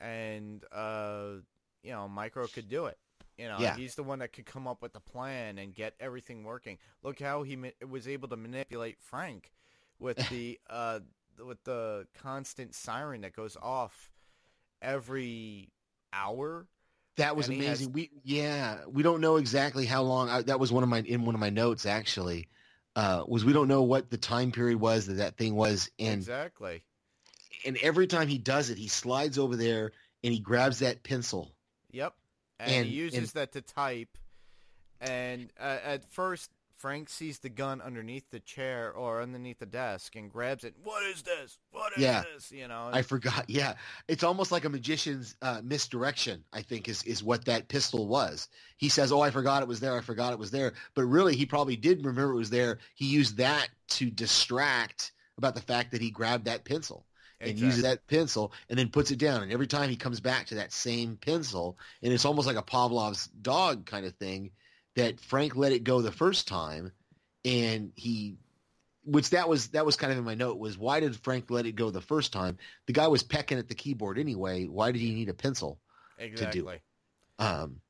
and 0.00 0.64
uh, 0.72 1.34
you 1.82 1.90
know, 1.92 2.08
Micro 2.08 2.46
could 2.46 2.68
do 2.68 2.86
it. 2.86 2.98
You 3.38 3.48
know, 3.48 3.56
Yeah. 3.58 3.76
he's 3.76 3.94
the 3.94 4.02
one 4.02 4.18
that 4.20 4.32
could 4.32 4.46
come 4.46 4.66
up 4.68 4.82
with 4.82 4.92
the 4.92 5.00
plan 5.00 5.58
and 5.58 5.74
get 5.74 5.94
everything 5.98 6.44
working. 6.44 6.78
Look 7.02 7.18
how 7.20 7.42
he 7.44 7.56
ma- 7.56 7.68
was 7.88 8.06
able 8.06 8.28
to 8.28 8.36
manipulate 8.36 9.00
Frank 9.00 9.52
with 9.98 10.16
the 10.30 10.60
uh, 10.68 11.00
with 11.44 11.62
the 11.64 12.06
constant 12.22 12.74
siren 12.74 13.22
that 13.22 13.32
goes 13.34 13.56
off 13.60 14.10
every 14.80 15.70
hour 16.12 16.66
That 17.16 17.36
was 17.36 17.46
he 17.46 17.58
has- 17.64 17.80
amazing. 17.80 17.92
We 17.92 18.10
yeah, 18.24 18.84
we 18.86 19.02
don't 19.02 19.20
know 19.20 19.36
exactly 19.36 19.86
how 19.86 20.02
long. 20.02 20.28
I, 20.28 20.42
that 20.42 20.60
was 20.60 20.72
one 20.72 20.82
of 20.82 20.88
my 20.88 21.00
in 21.00 21.24
one 21.24 21.34
of 21.34 21.40
my 21.40 21.50
notes 21.50 21.86
actually. 21.86 22.48
Uh, 22.94 23.24
was 23.26 23.44
we 23.44 23.52
don't 23.54 23.68
know 23.68 23.82
what 23.82 24.10
the 24.10 24.18
time 24.18 24.52
period 24.52 24.78
was 24.78 25.06
that 25.06 25.14
that 25.14 25.36
thing 25.38 25.54
was, 25.54 25.90
and 25.98 26.14
exactly. 26.14 26.82
and 27.64 27.78
every 27.82 28.06
time 28.06 28.28
he 28.28 28.36
does 28.38 28.68
it, 28.70 28.76
he 28.76 28.88
slides 28.88 29.38
over 29.38 29.56
there 29.56 29.92
and 30.22 30.32
he 30.34 30.40
grabs 30.40 30.80
that 30.80 31.02
pencil. 31.02 31.50
Yep. 31.90 32.12
And, 32.60 32.70
And- 32.70 32.86
he 32.86 32.92
uses 32.94 33.18
and- 33.18 33.28
that 33.28 33.52
to 33.52 33.62
type. 33.62 34.08
And 35.00 35.50
uh, 35.58 35.78
at 35.84 36.12
first, 36.12 36.48
Frank 36.82 37.08
sees 37.08 37.38
the 37.38 37.48
gun 37.48 37.80
underneath 37.80 38.28
the 38.32 38.40
chair 38.40 38.90
or 38.90 39.22
underneath 39.22 39.60
the 39.60 39.66
desk 39.66 40.16
and 40.16 40.28
grabs 40.28 40.64
it. 40.64 40.74
What 40.82 41.04
is 41.04 41.22
this? 41.22 41.60
What 41.70 41.92
is 41.92 42.02
Yeah. 42.02 42.24
this? 42.34 42.50
You 42.50 42.66
know. 42.66 42.90
I 42.92 43.02
forgot. 43.02 43.48
Yeah, 43.48 43.74
it's 44.08 44.24
almost 44.24 44.50
like 44.50 44.64
a 44.64 44.68
magician's 44.68 45.36
uh, 45.42 45.60
misdirection. 45.62 46.42
I 46.52 46.60
think 46.62 46.88
is 46.88 47.04
is 47.04 47.22
what 47.22 47.44
that 47.44 47.68
pistol 47.68 48.08
was. 48.08 48.48
He 48.78 48.88
says, 48.88 49.12
"Oh, 49.12 49.20
I 49.20 49.30
forgot 49.30 49.62
it 49.62 49.68
was 49.68 49.78
there. 49.78 49.96
I 49.96 50.00
forgot 50.00 50.32
it 50.32 50.40
was 50.40 50.50
there." 50.50 50.72
But 50.96 51.04
really, 51.04 51.36
he 51.36 51.46
probably 51.46 51.76
did 51.76 52.04
remember 52.04 52.32
it 52.32 52.36
was 52.36 52.50
there. 52.50 52.80
He 52.96 53.06
used 53.06 53.36
that 53.36 53.68
to 53.90 54.10
distract 54.10 55.12
about 55.38 55.54
the 55.54 55.60
fact 55.60 55.92
that 55.92 56.02
he 56.02 56.10
grabbed 56.10 56.46
that 56.46 56.64
pencil 56.64 57.06
and 57.40 57.56
uses 57.56 57.82
that 57.82 58.04
pencil 58.08 58.52
and 58.68 58.76
then 58.76 58.88
puts 58.88 59.12
it 59.12 59.18
down. 59.20 59.44
And 59.44 59.52
every 59.52 59.68
time 59.68 59.88
he 59.88 59.96
comes 59.96 60.18
back 60.18 60.46
to 60.46 60.56
that 60.56 60.72
same 60.72 61.16
pencil, 61.16 61.78
and 62.02 62.12
it's 62.12 62.24
almost 62.24 62.48
like 62.48 62.56
a 62.56 62.62
Pavlov's 62.62 63.28
dog 63.40 63.86
kind 63.86 64.04
of 64.04 64.16
thing. 64.16 64.50
That 64.94 65.20
Frank 65.20 65.56
let 65.56 65.72
it 65.72 65.84
go 65.84 66.02
the 66.02 66.12
first 66.12 66.46
time, 66.48 66.92
and 67.44 67.92
he 67.96 68.36
which 69.04 69.30
that 69.30 69.48
was 69.48 69.68
that 69.68 69.86
was 69.86 69.96
kind 69.96 70.12
of 70.12 70.18
in 70.18 70.24
my 70.24 70.34
note 70.34 70.58
was 70.58 70.78
why 70.78 71.00
did 71.00 71.16
Frank 71.16 71.50
let 71.50 71.66
it 71.66 71.76
go 71.76 71.90
the 71.90 72.00
first 72.00 72.32
time? 72.32 72.58
The 72.86 72.92
guy 72.92 73.08
was 73.08 73.22
pecking 73.22 73.58
at 73.58 73.68
the 73.68 73.74
keyboard 73.74 74.18
anyway. 74.18 74.66
Why 74.66 74.92
did 74.92 75.00
he 75.00 75.14
need 75.14 75.28
a 75.28 75.34
pencil? 75.34 75.80
exactly. 76.18 76.80
Um, 77.38 77.80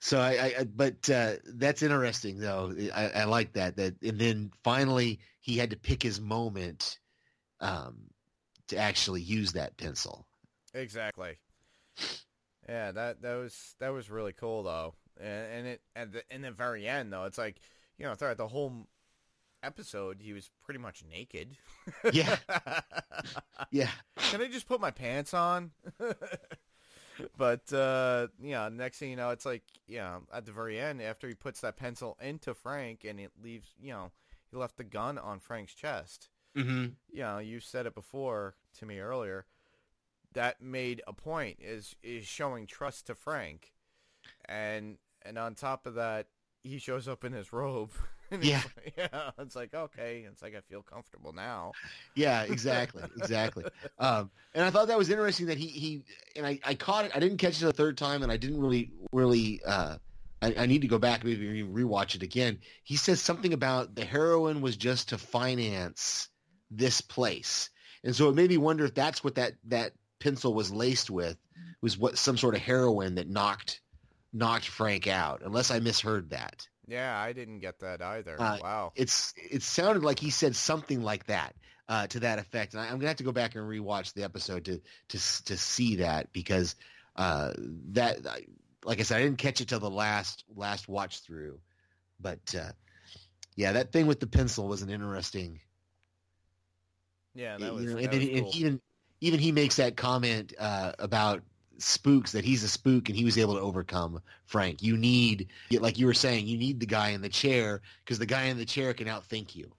so 0.00 0.20
I, 0.20 0.32
I 0.32 0.54
I- 0.60 0.64
but 0.64 1.08
uh, 1.10 1.36
that's 1.44 1.82
interesting 1.82 2.38
though. 2.38 2.74
I, 2.94 3.08
I 3.10 3.24
like 3.24 3.54
that 3.54 3.76
that 3.76 4.00
and 4.02 4.18
then 4.18 4.50
finally 4.62 5.20
he 5.40 5.56
had 5.56 5.70
to 5.70 5.76
pick 5.76 6.02
his 6.02 6.20
moment 6.20 6.98
um, 7.60 7.96
to 8.68 8.76
actually 8.76 9.22
use 9.22 9.52
that 9.52 9.76
pencil. 9.76 10.26
Exactly. 10.74 11.38
Yeah, 12.68 12.92
that 12.92 13.22
that 13.22 13.34
was 13.36 13.74
that 13.80 13.88
was 13.88 14.10
really 14.10 14.32
cool 14.32 14.62
though, 14.62 14.94
and, 15.20 15.52
and 15.52 15.66
it 15.66 15.80
at 15.96 16.12
the 16.12 16.22
in 16.30 16.42
the 16.42 16.50
very 16.50 16.86
end 16.86 17.12
though, 17.12 17.24
it's 17.24 17.38
like 17.38 17.60
you 17.98 18.06
know 18.06 18.14
throughout 18.14 18.36
the 18.36 18.48
whole 18.48 18.86
episode 19.62 20.18
he 20.20 20.32
was 20.32 20.50
pretty 20.62 20.80
much 20.80 21.02
naked. 21.08 21.56
Yeah. 22.12 22.36
Yeah, 23.70 23.90
Can 24.16 24.40
I 24.40 24.46
just 24.46 24.68
put 24.68 24.80
my 24.80 24.92
pants 24.92 25.34
on? 25.34 25.72
but 27.36 27.70
uh, 27.72 28.28
yeah, 28.40 28.68
next 28.68 28.98
thing 28.98 29.10
you 29.10 29.16
know, 29.16 29.30
it's 29.30 29.44
like 29.44 29.64
yeah, 29.86 30.18
at 30.32 30.46
the 30.46 30.52
very 30.52 30.78
end 30.78 31.02
after 31.02 31.28
he 31.28 31.34
puts 31.34 31.60
that 31.60 31.76
pencil 31.76 32.16
into 32.22 32.54
Frank 32.54 33.04
and 33.04 33.18
it 33.20 33.32
leaves, 33.42 33.68
you 33.80 33.92
know, 33.92 34.12
he 34.50 34.56
left 34.56 34.76
the 34.76 34.84
gun 34.84 35.18
on 35.18 35.40
Frank's 35.40 35.74
chest. 35.74 36.28
mm-hmm. 36.56 36.86
you 37.10 37.20
know, 37.20 37.38
you 37.38 37.60
said 37.60 37.86
it 37.86 37.94
before 37.94 38.54
to 38.78 38.86
me 38.86 39.00
earlier. 39.00 39.44
That 40.32 40.62
made 40.62 41.02
a 41.06 41.12
point 41.12 41.58
is 41.60 41.96
is 42.02 42.26
showing 42.26 42.66
trust 42.66 43.06
to 43.08 43.14
Frank, 43.14 43.72
and 44.46 44.98
and 45.28 45.38
on 45.38 45.54
top 45.54 45.86
of 45.86 45.94
that, 45.94 46.26
he 46.64 46.78
shows 46.78 47.06
up 47.06 47.24
in 47.24 47.32
his 47.32 47.52
robe. 47.52 47.92
Yeah. 48.42 48.60
like- 48.76 48.92
yeah. 48.98 49.30
It's 49.38 49.56
like 49.56 49.72
okay, 49.72 50.26
it's 50.30 50.42
like 50.42 50.54
I 50.54 50.60
feel 50.60 50.82
comfortable 50.82 51.32
now. 51.32 51.72
Yeah, 52.14 52.42
exactly, 52.42 53.02
exactly. 53.16 53.64
Um, 53.98 54.30
and 54.54 54.66
I 54.66 54.70
thought 54.70 54.88
that 54.88 54.98
was 54.98 55.08
interesting 55.08 55.46
that 55.46 55.56
he 55.56 55.66
he 55.68 56.02
and 56.36 56.46
I, 56.46 56.60
I 56.62 56.74
caught 56.74 57.06
it. 57.06 57.12
I 57.14 57.20
didn't 57.20 57.38
catch 57.38 57.56
it 57.62 57.64
the 57.64 57.72
third 57.72 57.96
time, 57.96 58.22
and 58.22 58.30
I 58.30 58.36
didn't 58.36 58.60
really 58.60 58.90
really. 59.12 59.62
Uh, 59.64 59.96
I, 60.42 60.54
I 60.58 60.66
need 60.66 60.82
to 60.82 60.88
go 60.88 60.98
back 60.98 61.24
and 61.24 61.30
maybe 61.30 61.62
rewatch 61.62 62.16
it 62.16 62.22
again. 62.22 62.58
He 62.84 62.96
says 62.96 63.22
something 63.22 63.54
about 63.54 63.94
the 63.94 64.04
heroin 64.04 64.60
was 64.60 64.76
just 64.76 65.08
to 65.08 65.16
finance 65.16 66.28
this 66.70 67.00
place, 67.00 67.70
and 68.04 68.14
so 68.14 68.28
it 68.28 68.34
made 68.34 68.50
me 68.50 68.58
wonder 68.58 68.84
if 68.84 68.94
that's 68.94 69.24
what 69.24 69.36
that 69.36 69.54
that 69.68 69.92
pencil 70.20 70.52
was 70.52 70.70
laced 70.70 71.08
with 71.08 71.38
was 71.80 71.96
what 71.96 72.18
some 72.18 72.36
sort 72.36 72.54
of 72.54 72.60
heroin 72.60 73.14
that 73.14 73.30
knocked 73.30 73.80
knocked 74.32 74.68
Frank 74.68 75.06
out. 75.06 75.42
Unless 75.44 75.70
I 75.70 75.80
misheard 75.80 76.30
that. 76.30 76.66
Yeah, 76.86 77.18
I 77.18 77.32
didn't 77.32 77.60
get 77.60 77.80
that 77.80 78.00
either. 78.00 78.36
Uh, 78.40 78.58
wow. 78.62 78.92
it's 78.96 79.34
it 79.36 79.62
sounded 79.62 80.02
like 80.02 80.18
he 80.18 80.30
said 80.30 80.56
something 80.56 81.02
like 81.02 81.26
that 81.26 81.54
uh, 81.88 82.06
to 82.08 82.20
that 82.20 82.38
effect, 82.38 82.72
and 82.72 82.82
I, 82.82 82.86
I'm 82.86 82.96
gonna 82.98 83.08
have 83.08 83.16
to 83.18 83.24
go 83.24 83.32
back 83.32 83.54
and 83.54 83.64
rewatch 83.64 84.14
the 84.14 84.24
episode 84.24 84.64
to 84.66 84.80
to 85.08 85.44
to 85.44 85.56
see 85.56 85.96
that 85.96 86.32
because 86.32 86.76
uh, 87.16 87.52
that 87.90 88.18
like 88.84 89.00
I 89.00 89.02
said, 89.02 89.18
I 89.18 89.22
didn't 89.22 89.38
catch 89.38 89.60
it 89.60 89.68
till 89.68 89.80
the 89.80 89.90
last 89.90 90.44
last 90.56 90.88
watch 90.88 91.20
through, 91.20 91.60
but 92.18 92.54
uh, 92.58 92.72
yeah, 93.54 93.72
that 93.72 93.92
thing 93.92 94.06
with 94.06 94.20
the 94.20 94.26
pencil 94.26 94.66
was 94.66 94.82
an 94.82 94.88
interesting. 94.88 95.60
Yeah, 97.34 97.58
that 97.58 97.66
you 97.66 97.72
was, 97.72 97.84
know, 97.84 97.94
that 97.94 98.04
and 98.04 98.12
then 98.12 98.20
was 98.20 98.28
and 98.28 98.42
cool. 98.44 98.52
even 98.54 98.80
even 99.20 99.40
he 99.40 99.52
makes 99.52 99.76
that 99.76 99.96
comment 99.96 100.54
uh, 100.58 100.92
about 100.98 101.42
spooks 101.78 102.32
that 102.32 102.44
he's 102.44 102.64
a 102.64 102.68
spook 102.68 103.08
and 103.08 103.16
he 103.16 103.24
was 103.24 103.38
able 103.38 103.54
to 103.54 103.60
overcome 103.60 104.20
Frank. 104.46 104.82
You 104.82 104.96
need, 104.96 105.48
like 105.72 105.98
you 105.98 106.06
were 106.06 106.14
saying, 106.14 106.46
you 106.46 106.58
need 106.58 106.80
the 106.80 106.86
guy 106.86 107.10
in 107.10 107.22
the 107.22 107.28
chair 107.28 107.80
because 108.04 108.18
the 108.18 108.26
guy 108.26 108.44
in 108.44 108.58
the 108.58 108.64
chair 108.64 108.92
can 108.94 109.06
outthink 109.06 109.54
you. 109.54 109.70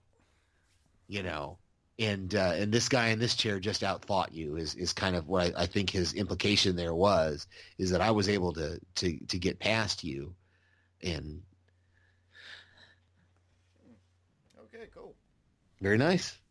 You 1.08 1.22
know, 1.24 1.58
and 1.98 2.34
uh, 2.34 2.52
and 2.54 2.72
this 2.72 2.88
guy 2.88 3.08
in 3.08 3.18
this 3.18 3.34
chair 3.34 3.58
just 3.58 3.82
outthought 3.82 4.32
you 4.32 4.56
is 4.56 4.74
is 4.76 4.92
kind 4.92 5.16
of 5.16 5.28
what 5.28 5.54
I, 5.56 5.62
I 5.62 5.66
think 5.66 5.90
his 5.90 6.14
implication 6.14 6.76
there 6.76 6.94
was 6.94 7.46
is 7.78 7.90
that 7.90 8.00
I 8.00 8.10
was 8.12 8.28
able 8.28 8.52
to 8.54 8.80
to 8.96 9.18
to 9.26 9.38
get 9.38 9.58
past 9.58 10.04
you, 10.04 10.32
and 11.02 11.42
okay, 14.66 14.86
cool. 14.94 15.14
very 15.80 15.98
nice. 15.98 16.38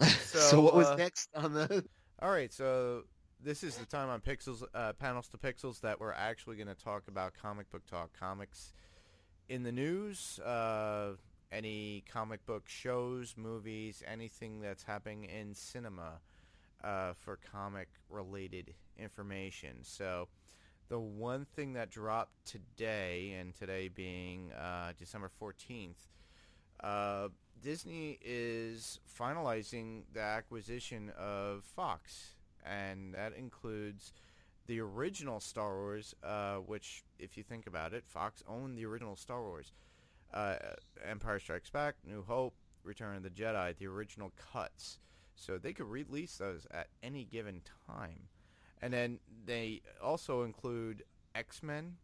So, 0.00 0.38
So, 0.38 0.60
what 0.60 0.74
was 0.74 0.86
uh, 0.86 0.96
next 0.96 1.28
on 1.34 1.52
the? 1.52 1.84
All 2.22 2.30
right, 2.30 2.52
so 2.52 3.04
this 3.42 3.62
is 3.62 3.76
the 3.76 3.86
time 3.86 4.08
on 4.08 4.20
Pixels 4.20 4.62
uh, 4.74 4.92
panels 4.94 5.28
to 5.28 5.38
Pixels 5.38 5.80
that 5.80 6.00
we're 6.00 6.12
actually 6.12 6.56
going 6.56 6.68
to 6.68 6.74
talk 6.74 7.08
about 7.08 7.32
comic 7.40 7.70
book 7.70 7.86
talk, 7.86 8.10
comics 8.18 8.72
in 9.48 9.62
the 9.62 9.72
news, 9.72 10.38
uh, 10.40 11.12
any 11.50 12.04
comic 12.10 12.44
book 12.46 12.68
shows, 12.68 13.34
movies, 13.36 14.02
anything 14.06 14.60
that's 14.60 14.82
happening 14.82 15.24
in 15.24 15.54
cinema 15.54 16.20
uh, 16.84 17.12
for 17.14 17.38
comic 17.52 17.88
related 18.08 18.74
information. 18.98 19.78
So 19.82 20.28
the 20.88 20.98
one 20.98 21.46
thing 21.56 21.72
that 21.74 21.90
dropped 21.90 22.44
today, 22.44 23.36
and 23.38 23.54
today 23.54 23.88
being 23.88 24.52
uh, 24.52 24.92
December 24.98 25.28
fourteenth. 25.28 25.98
Uh, 26.82 27.28
Disney 27.62 28.18
is 28.24 29.00
finalizing 29.18 30.04
the 30.14 30.22
acquisition 30.22 31.12
of 31.18 31.62
Fox, 31.62 32.36
and 32.64 33.14
that 33.14 33.32
includes 33.34 34.12
the 34.66 34.80
original 34.80 35.40
Star 35.40 35.74
Wars, 35.76 36.14
uh, 36.22 36.56
which, 36.56 37.02
if 37.18 37.36
you 37.36 37.42
think 37.42 37.66
about 37.66 37.92
it, 37.92 38.04
Fox 38.06 38.42
owned 38.48 38.78
the 38.78 38.86
original 38.86 39.16
Star 39.16 39.42
Wars. 39.42 39.72
Uh, 40.32 40.56
Empire 41.04 41.40
Strikes 41.40 41.70
Back, 41.70 41.96
New 42.06 42.22
Hope, 42.22 42.54
Return 42.84 43.16
of 43.16 43.22
the 43.22 43.30
Jedi, 43.30 43.76
the 43.76 43.86
original 43.86 44.32
cuts. 44.52 44.98
So 45.34 45.58
they 45.58 45.72
could 45.72 45.88
release 45.88 46.36
those 46.36 46.66
at 46.70 46.88
any 47.02 47.24
given 47.24 47.62
time. 47.86 48.28
And 48.80 48.92
then 48.92 49.18
they 49.44 49.82
also 50.02 50.42
include 50.42 51.02
X-Men 51.34 51.96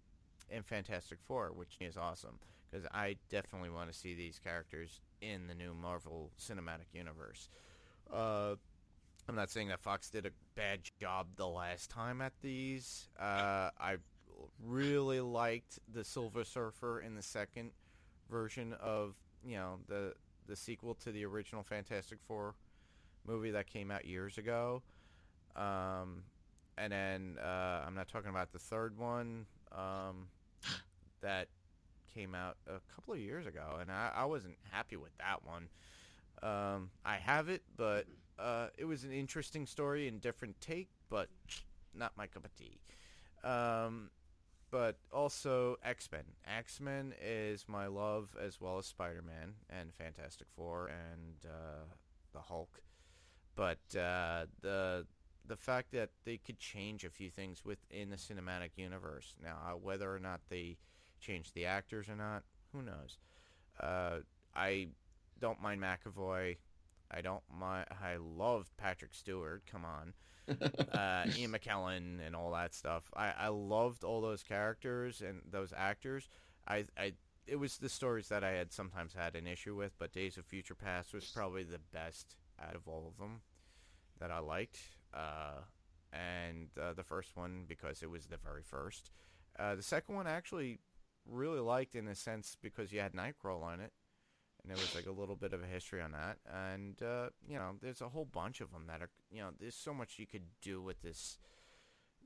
and 0.51 0.65
Fantastic 0.65 1.19
Four, 1.27 1.53
which 1.55 1.77
is 1.81 1.97
awesome 1.97 2.39
because 2.71 2.87
I 2.93 3.17
definitely 3.31 3.71
want 3.71 3.93
to 3.93 3.97
see 3.97 4.15
these 4.15 4.39
characters 4.39 5.01
in 5.21 5.47
the 5.47 5.55
new 5.55 5.75
Marvel 5.75 6.31
Cinematic 6.39 6.93
Universe. 6.93 7.49
Uh, 8.13 8.57
I'm 9.29 9.35
not 9.35 9.51
saying 9.51 9.69
that 9.69 9.81
Fox 9.81 10.09
did 10.09 10.25
a 10.27 10.31
bad 10.55 10.81
job 11.01 11.27
the 11.37 11.49
last 11.49 11.91
time 11.91 12.21
at 12.21 12.33
these. 12.43 13.09
Uh, 13.19 13.71
I 13.81 13.97
really 14.65 15.21
liked 15.21 15.79
the 15.93 16.05
Silver 16.05 16.45
Surfer 16.45 17.01
in 17.01 17.17
the 17.17 17.23
second 17.23 17.73
version 18.31 18.73
of 18.75 19.15
you 19.45 19.57
know 19.57 19.79
the 19.89 20.15
the 20.47 20.55
sequel 20.55 20.95
to 20.95 21.11
the 21.11 21.25
original 21.25 21.63
Fantastic 21.63 22.19
Four 22.27 22.55
movie 23.27 23.51
that 23.51 23.67
came 23.67 23.91
out 23.91 24.05
years 24.05 24.39
ago. 24.39 24.83
Um, 25.57 26.23
and 26.79 26.93
then 26.93 27.37
uh, 27.43 27.85
I'm 27.87 27.95
not 27.95 28.09
talking 28.09 28.31
about 28.31 28.53
the 28.53 28.59
third 28.59 28.97
one 28.97 29.47
um, 29.73 30.29
that 31.21 31.49
came 32.15 32.35
out 32.35 32.57
a 32.69 32.81
couple 32.95 33.15
of 33.15 33.21
years 33.21 33.47
ago, 33.47 33.79
and 33.81 33.91
I, 33.91 34.13
I 34.15 34.25
wasn't 34.25 34.57
happy 34.71 34.97
with 34.97 35.17
that 35.19 35.45
one. 35.45 35.69
Um, 36.43 36.91
I 37.05 37.17
have 37.17 37.49
it, 37.49 37.63
but 37.77 38.07
uh, 38.39 38.69
it 38.77 38.85
was 38.85 39.05
an 39.05 39.13
interesting 39.13 39.67
story 39.67 40.09
and 40.09 40.21
different 40.21 40.61
take, 40.61 40.89
but 41.09 41.29
not 41.95 42.13
my 42.17 42.27
cup 42.27 42.45
of 42.45 42.55
tea. 42.55 42.79
Um, 43.43 44.11
but 44.71 44.99
also 45.13 45.77
X-Men. 45.85 46.25
X-Men 46.47 47.15
is 47.23 47.65
my 47.69 47.87
love 47.87 48.37
as 48.41 48.61
well 48.61 48.79
as 48.79 48.87
Spider-Man 48.87 49.55
and 49.71 49.95
Fantastic 49.95 50.49
Four 50.55 50.89
and 50.89 51.51
uh, 51.51 51.85
the 52.33 52.41
Hulk. 52.41 52.81
But 53.55 53.79
uh, 53.97 54.47
the 54.61 55.07
the 55.49 55.57
fact 55.57 55.93
that 55.93 56.11
they 56.25 56.37
could 56.37 56.59
change 56.59 57.05
a 57.05 57.11
few 57.11 57.31
things 57.31 57.65
within 57.65 58.11
the 58.11 58.17
cinematic 58.17 58.71
universe. 58.77 59.37
Now, 59.43 59.57
uh, 59.65 59.77
whether 59.77 60.13
or 60.13 60.19
not 60.19 60.41
they 60.49 60.77
change 61.21 61.53
the 61.53 61.67
actors 61.67 62.09
or 62.09 62.17
not, 62.17 62.43
who 62.73 62.83
knows? 62.83 63.19
Uh, 63.81 64.19
I 64.55 64.89
don't 65.41 65.61
mind 65.61 65.81
McAvoy. 65.81 66.57
I 67.11 67.21
don't 67.21 67.43
mind. 67.53 67.87
I 68.03 68.17
love 68.17 68.71
Patrick 68.77 69.15
Stewart. 69.15 69.63
Come 69.71 69.85
on, 69.85 70.15
uh, 70.93 71.27
Ian 71.37 71.53
McKellen 71.53 72.27
and 72.27 72.35
all 72.35 72.53
that 72.53 72.75
stuff. 72.75 73.05
I, 73.17 73.33
I 73.39 73.49
loved 73.49 74.05
all 74.05 74.21
those 74.21 74.43
characters 74.43 75.23
and 75.23 75.43
those 75.51 75.73
actors. 75.77 76.29
I, 76.67 76.85
I 76.99 77.13
it 77.47 77.57
was 77.57 77.79
the 77.79 77.89
stories 77.89 78.29
that 78.29 78.43
I 78.43 78.53
had 78.53 78.73
sometimes 78.73 79.15
had 79.15 79.37
an 79.37 79.47
issue 79.47 79.77
with, 79.77 79.93
but 79.99 80.13
Days 80.13 80.37
of 80.37 80.47
Future 80.47 80.75
Past 80.75 81.15
was 81.15 81.25
probably 81.27 81.63
the 81.63 81.81
best 81.93 82.35
out 82.61 82.75
of 82.75 82.89
all 82.89 83.07
of 83.07 83.19
them 83.19 83.41
that 84.19 84.31
I 84.31 84.41
liked. 84.41 84.79
Uh, 85.15 85.61
and 86.13 86.69
uh, 86.81 86.93
the 86.93 87.05
first 87.05 87.37
one 87.37 87.65
because 87.69 88.03
it 88.03 88.11
was 88.11 88.27
the 88.27 88.37
very 88.37 88.63
first. 88.63 89.11
Uh, 89.59 89.75
the 89.75 89.83
second 89.83 90.15
one 90.15 90.27
I 90.27 90.33
actually 90.33 90.79
really 91.29 91.61
liked 91.61 91.95
in 91.95 92.09
a 92.09 92.15
sense 92.15 92.57
because 92.61 92.93
you 92.93 93.01
had 93.01 93.13
Nightcrawler 93.13 93.63
on 93.63 93.81
it, 93.81 93.93
and 94.67 94.77
there 94.77 94.83
was 94.83 94.97
like 94.97 95.07
a 95.07 95.19
little 95.19 95.37
bit 95.37 95.53
of 95.53 95.63
a 95.63 95.67
history 95.67 96.03
on 96.03 96.11
that. 96.13 96.39
And 96.53 97.01
uh, 97.01 97.29
you 97.49 97.57
know, 97.57 97.77
there's 97.81 98.01
a 98.01 98.09
whole 98.09 98.25
bunch 98.25 98.61
of 98.61 98.73
them 98.73 98.87
that 98.89 99.01
are 99.01 99.11
you 99.31 99.41
know, 99.41 99.51
there's 99.61 99.77
so 99.77 99.95
much 99.95 100.19
you 100.19 100.27
could 100.27 100.43
do 100.61 100.83
with 100.83 101.03
this 101.03 101.39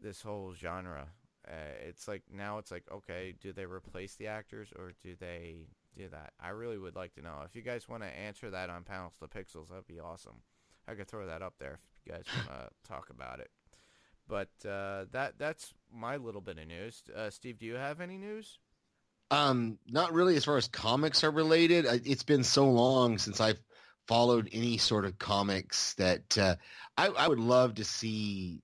this 0.01 0.22
whole 0.22 0.55
genre. 0.55 1.09
Uh, 1.47 1.72
it's 1.86 2.09
like 2.09 2.22
now 2.32 2.57
it's 2.57 2.70
like 2.70 2.84
okay, 2.91 3.34
do 3.41 3.53
they 3.53 3.66
replace 3.66 4.14
the 4.16 4.26
actors 4.26 4.72
or 4.78 4.93
do 5.03 5.14
they 5.20 5.66
do 5.95 6.09
that? 6.09 6.32
I 6.41 6.49
really 6.51 6.78
would 6.78 6.97
like 6.97 7.14
to 7.14 7.22
know. 7.22 7.43
If 7.45 7.55
you 7.55 7.62
guys 7.62 7.88
want 7.88 8.03
to 8.05 8.09
answer 8.09 8.51
that 8.51 8.70
on 8.70 8.84
panels 8.84 9.14
to 9.20 9.28
pixels, 9.28 9.68
that'd 9.68 9.86
be 9.86 10.01
awesome. 10.01 10.43
I 10.88 10.95
could 10.95 11.09
throw 11.09 11.26
that 11.26 11.43
up 11.43 11.55
there 11.59 11.78
if 11.95 12.07
you 12.07 12.12
guys 12.12 12.24
want 12.34 12.49
to 12.49 12.70
talk 12.88 13.11
about 13.11 13.41
it. 13.41 13.51
But 14.26 14.49
uh, 14.66 15.05
that 15.12 15.34
that's 15.38 15.74
my 15.93 16.16
little 16.16 16.41
bit 16.41 16.59
of 16.59 16.68
news. 16.68 17.03
Uh, 17.14 17.28
Steve, 17.28 17.59
do 17.59 17.66
you 17.66 17.74
have 17.74 18.01
any 18.01 18.16
news? 18.16 18.59
Um, 19.31 19.78
not 19.89 20.12
really 20.12 20.37
as 20.37 20.45
far 20.45 20.57
as 20.57 20.66
comics 20.66 21.22
are 21.22 21.31
related. 21.31 21.87
It's 22.05 22.24
been 22.24 22.43
so 22.43 22.68
long 22.68 23.18
since 23.18 23.41
I've 23.41 23.61
followed 24.09 24.49
any 24.53 24.76
sort 24.76 25.05
of 25.05 25.18
comics 25.18 25.95
that 25.95 26.37
uh, 26.37 26.57
I, 26.97 27.09
I, 27.09 27.28
would 27.28 27.39
love 27.39 27.76
to 27.76 27.85
see. 27.85 28.61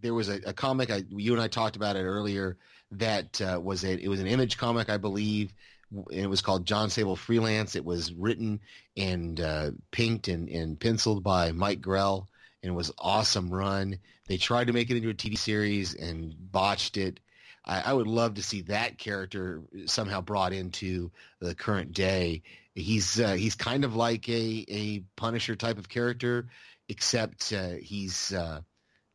There 0.00 0.14
was 0.14 0.28
a, 0.28 0.40
a, 0.46 0.52
comic 0.52 0.90
I, 0.90 1.04
you 1.08 1.32
and 1.32 1.40
I 1.40 1.46
talked 1.46 1.76
about 1.76 1.94
it 1.94 2.02
earlier 2.02 2.56
that 2.92 3.40
uh, 3.40 3.60
was 3.62 3.84
a, 3.84 3.92
it 3.92 4.08
was 4.08 4.18
an 4.18 4.26
image 4.26 4.58
comic 4.58 4.90
I 4.90 4.96
believe 4.96 5.52
and 5.90 6.20
it 6.20 6.28
was 6.28 6.42
called 6.42 6.66
Jon 6.66 6.90
Sable 6.90 7.16
Freelance. 7.16 7.74
It 7.76 7.84
was 7.84 8.12
written 8.12 8.60
and 8.96 9.40
uh, 9.40 9.70
pinked 9.90 10.28
and, 10.28 10.48
and 10.48 10.78
penciled 10.78 11.22
by 11.22 11.52
Mike 11.52 11.80
Grell, 11.80 12.28
and 12.62 12.70
it 12.70 12.74
was 12.74 12.92
awesome 12.98 13.50
run. 13.50 13.98
They 14.28 14.36
tried 14.36 14.68
to 14.68 14.72
make 14.72 14.90
it 14.90 14.96
into 14.96 15.10
a 15.10 15.14
TV 15.14 15.36
series 15.36 15.94
and 15.94 16.34
botched 16.52 16.96
it. 16.96 17.20
I, 17.64 17.80
I 17.80 17.92
would 17.92 18.06
love 18.06 18.34
to 18.34 18.42
see 18.42 18.62
that 18.62 18.98
character 18.98 19.62
somehow 19.86 20.20
brought 20.20 20.52
into 20.52 21.10
the 21.40 21.54
current 21.54 21.92
day. 21.92 22.42
He's 22.74 23.20
uh, 23.20 23.34
he's 23.34 23.54
kind 23.54 23.84
of 23.84 23.96
like 23.96 24.28
a, 24.28 24.64
a 24.68 25.00
Punisher 25.16 25.56
type 25.56 25.78
of 25.78 25.88
character, 25.88 26.48
except 26.88 27.52
uh, 27.52 27.74
he's 27.80 28.32
uh, 28.32 28.60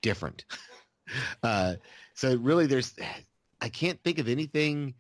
different. 0.02 0.46
Uh, 1.44 1.76
so 2.16 2.36
really, 2.36 2.66
there's 2.66 2.96
I 3.62 3.70
can't 3.70 4.04
think 4.04 4.18
of 4.18 4.28
anything 4.28 4.96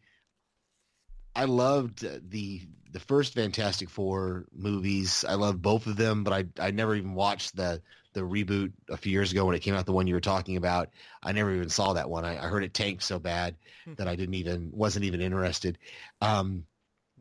I 1.35 1.45
loved 1.45 2.05
the 2.29 2.61
the 2.91 2.99
first 2.99 3.33
Fantastic 3.33 3.89
Four 3.89 4.45
movies. 4.53 5.25
I 5.27 5.33
loved 5.33 5.61
both 5.61 5.85
of 5.85 5.97
them, 5.97 6.23
but 6.23 6.33
I 6.33 6.67
I 6.67 6.71
never 6.71 6.95
even 6.95 7.13
watched 7.13 7.55
the 7.55 7.81
the 8.15 8.21
reboot 8.21 8.71
a 8.89 8.97
few 8.97 9.11
years 9.11 9.31
ago 9.31 9.45
when 9.45 9.55
it 9.55 9.59
came 9.59 9.75
out. 9.75 9.85
The 9.85 9.93
one 9.93 10.07
you 10.07 10.15
were 10.15 10.21
talking 10.21 10.57
about, 10.57 10.89
I 11.21 11.31
never 11.31 11.53
even 11.53 11.69
saw 11.69 11.93
that 11.93 12.09
one. 12.09 12.25
I, 12.25 12.43
I 12.43 12.47
heard 12.47 12.63
it 12.63 12.73
tanked 12.73 13.03
so 13.03 13.19
bad 13.19 13.55
hmm. 13.83 13.93
that 13.93 14.07
I 14.07 14.15
didn't 14.15 14.33
even 14.33 14.71
wasn't 14.73 15.05
even 15.05 15.21
interested. 15.21 15.77
Um, 16.21 16.65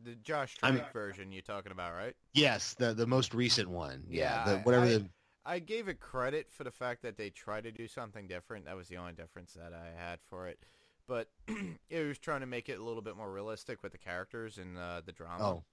the 0.03 0.15
Josh 0.15 0.55
Trank 0.57 0.91
version 0.91 1.31
you're 1.31 1.43
talking 1.43 1.71
about, 1.71 1.93
right? 1.93 2.15
Yes, 2.33 2.73
the 2.73 2.93
the 2.93 3.05
most 3.05 3.35
recent 3.35 3.69
one. 3.69 4.03
Yeah, 4.09 4.45
yeah 4.47 4.53
the, 4.53 4.59
whatever 4.61 4.85
I, 4.85 4.89
the. 4.89 5.09
I 5.45 5.59
gave 5.59 5.87
it 5.87 5.99
credit 5.99 6.49
for 6.49 6.63
the 6.63 6.71
fact 6.71 7.03
that 7.03 7.17
they 7.17 7.29
tried 7.29 7.65
to 7.65 7.71
do 7.71 7.87
something 7.87 8.25
different. 8.27 8.65
That 8.65 8.75
was 8.75 8.87
the 8.87 8.97
only 8.97 9.13
difference 9.13 9.53
that 9.53 9.73
I 9.73 10.01
had 10.01 10.19
for 10.27 10.47
it 10.47 10.59
but 11.07 11.29
it 11.89 12.07
was 12.07 12.17
trying 12.17 12.41
to 12.41 12.45
make 12.45 12.69
it 12.69 12.79
a 12.79 12.83
little 12.83 13.01
bit 13.01 13.15
more 13.15 13.31
realistic 13.31 13.83
with 13.83 13.91
the 13.91 13.97
characters 13.97 14.57
and 14.57 14.77
uh, 14.77 15.01
the 15.05 15.11
drama. 15.11 15.43
Oh, 15.43 15.63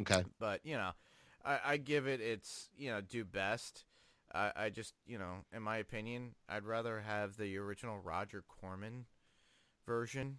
okay. 0.00 0.24
But 0.38 0.60
you 0.64 0.76
know, 0.76 0.90
I, 1.44 1.58
I 1.64 1.76
give 1.76 2.06
it 2.06 2.20
its 2.20 2.68
you 2.76 2.90
know 2.90 3.00
do 3.00 3.24
best. 3.24 3.84
I, 4.34 4.52
I 4.56 4.70
just 4.70 4.94
you 5.06 5.18
know, 5.18 5.44
in 5.54 5.62
my 5.62 5.78
opinion, 5.78 6.34
I'd 6.48 6.64
rather 6.64 7.00
have 7.00 7.36
the 7.36 7.56
original 7.58 7.98
Roger 7.98 8.42
Corman 8.48 9.06
version 9.86 10.38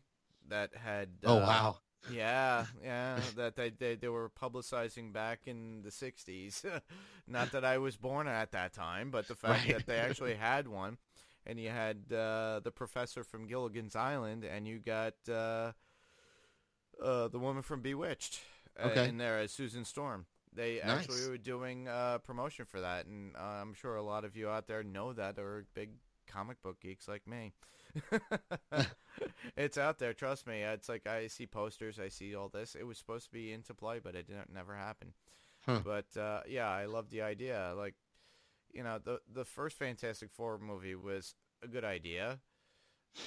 that 0.49 0.71
had. 0.75 1.09
Oh 1.23 1.37
uh, 1.37 1.41
wow. 1.41 1.77
Yeah, 2.11 2.65
yeah, 2.83 3.19
that 3.35 3.55
they, 3.55 3.69
they 3.69 3.95
they 3.95 4.09
were 4.09 4.29
publicizing 4.29 5.13
back 5.13 5.41
in 5.45 5.83
the 5.83 5.89
'60s. 5.89 6.65
Not 7.27 7.51
that 7.51 7.63
I 7.63 7.77
was 7.77 7.95
born 7.95 8.27
at 8.27 8.51
that 8.53 8.73
time, 8.73 9.11
but 9.11 9.27
the 9.27 9.35
fact 9.35 9.65
right. 9.65 9.77
that 9.77 9.85
they 9.85 9.97
actually 9.97 10.33
had 10.39 10.67
one 10.67 10.97
and 11.45 11.59
you 11.59 11.69
had 11.69 11.97
uh, 12.11 12.59
the 12.63 12.71
professor 12.71 13.23
from 13.23 13.47
Gilligan's 13.47 13.95
Island, 13.95 14.43
and 14.43 14.67
you 14.67 14.79
got 14.79 15.13
uh, 15.29 15.71
uh, 17.01 17.27
the 17.29 17.39
woman 17.39 17.63
from 17.63 17.81
Bewitched 17.81 18.39
uh, 18.81 18.87
okay. 18.87 19.07
in 19.07 19.17
there 19.17 19.39
as 19.39 19.51
Susan 19.51 19.85
Storm. 19.85 20.25
They 20.53 20.81
nice. 20.85 20.99
actually 20.99 21.29
were 21.29 21.37
doing 21.37 21.87
uh, 21.87 22.17
promotion 22.19 22.65
for 22.65 22.81
that, 22.81 23.05
and 23.05 23.35
uh, 23.35 23.61
I'm 23.61 23.73
sure 23.73 23.95
a 23.95 24.03
lot 24.03 24.25
of 24.25 24.35
you 24.35 24.49
out 24.49 24.67
there 24.67 24.83
know 24.83 25.13
that 25.13 25.39
or 25.39 25.65
big 25.73 25.91
comic 26.27 26.61
book 26.61 26.79
geeks 26.81 27.07
like 27.07 27.25
me. 27.25 27.53
it's 29.57 29.77
out 29.77 29.99
there, 29.99 30.13
trust 30.13 30.47
me. 30.47 30.61
It's 30.61 30.89
like 30.89 31.07
I 31.07 31.27
see 31.27 31.45
posters, 31.45 31.99
I 31.99 32.09
see 32.09 32.35
all 32.35 32.49
this. 32.49 32.75
It 32.75 32.85
was 32.85 32.97
supposed 32.97 33.25
to 33.25 33.31
be 33.31 33.53
into 33.53 33.73
play, 33.73 33.99
but 34.03 34.15
it 34.15 34.27
didn't 34.27 34.53
never 34.53 34.75
happen. 34.75 35.13
Huh. 35.65 35.79
But 35.85 36.05
yeah, 36.47 36.69
I 36.69 36.85
love 36.85 37.09
the 37.09 37.21
idea. 37.21 37.73
Like 37.77 37.95
you 38.73 38.83
know, 38.83 38.99
the 39.03 39.19
the 39.31 39.45
first 39.45 39.77
Fantastic 39.77 40.29
Four 40.31 40.57
movie 40.57 40.95
was 40.95 41.35
a 41.63 41.67
good 41.67 41.83
idea, 41.83 42.39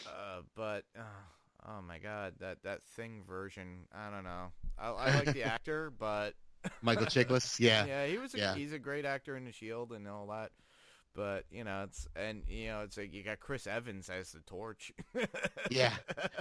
uh, 0.06 0.40
but 0.54 0.84
uh, 0.98 1.68
oh 1.68 1.82
my 1.82 1.98
god, 1.98 2.34
that 2.40 2.62
that 2.62 2.82
thing 2.82 3.22
version, 3.26 3.86
I 3.92 4.10
don't 4.10 4.24
know. 4.24 4.52
I, 4.78 4.90
I 4.90 5.14
like 5.14 5.32
the 5.32 5.42
actor, 5.44 5.92
but 5.96 6.34
Michael 6.82 7.06
Chiklis, 7.06 7.58
yeah, 7.60 7.84
yeah, 7.86 8.06
he 8.06 8.18
was 8.18 8.34
a, 8.34 8.38
yeah. 8.38 8.54
he's 8.54 8.72
a 8.72 8.78
great 8.78 9.04
actor 9.04 9.36
in 9.36 9.44
The 9.44 9.52
Shield 9.52 9.92
and 9.92 10.06
all 10.08 10.26
that. 10.28 10.50
But 11.14 11.44
you 11.50 11.62
know, 11.62 11.84
it's 11.84 12.08
and 12.16 12.42
you 12.48 12.66
know, 12.68 12.80
it's 12.82 12.96
like 12.96 13.14
you 13.14 13.22
got 13.22 13.38
Chris 13.38 13.68
Evans 13.68 14.10
as 14.10 14.32
the 14.32 14.40
Torch. 14.40 14.92
yeah, 15.70 15.92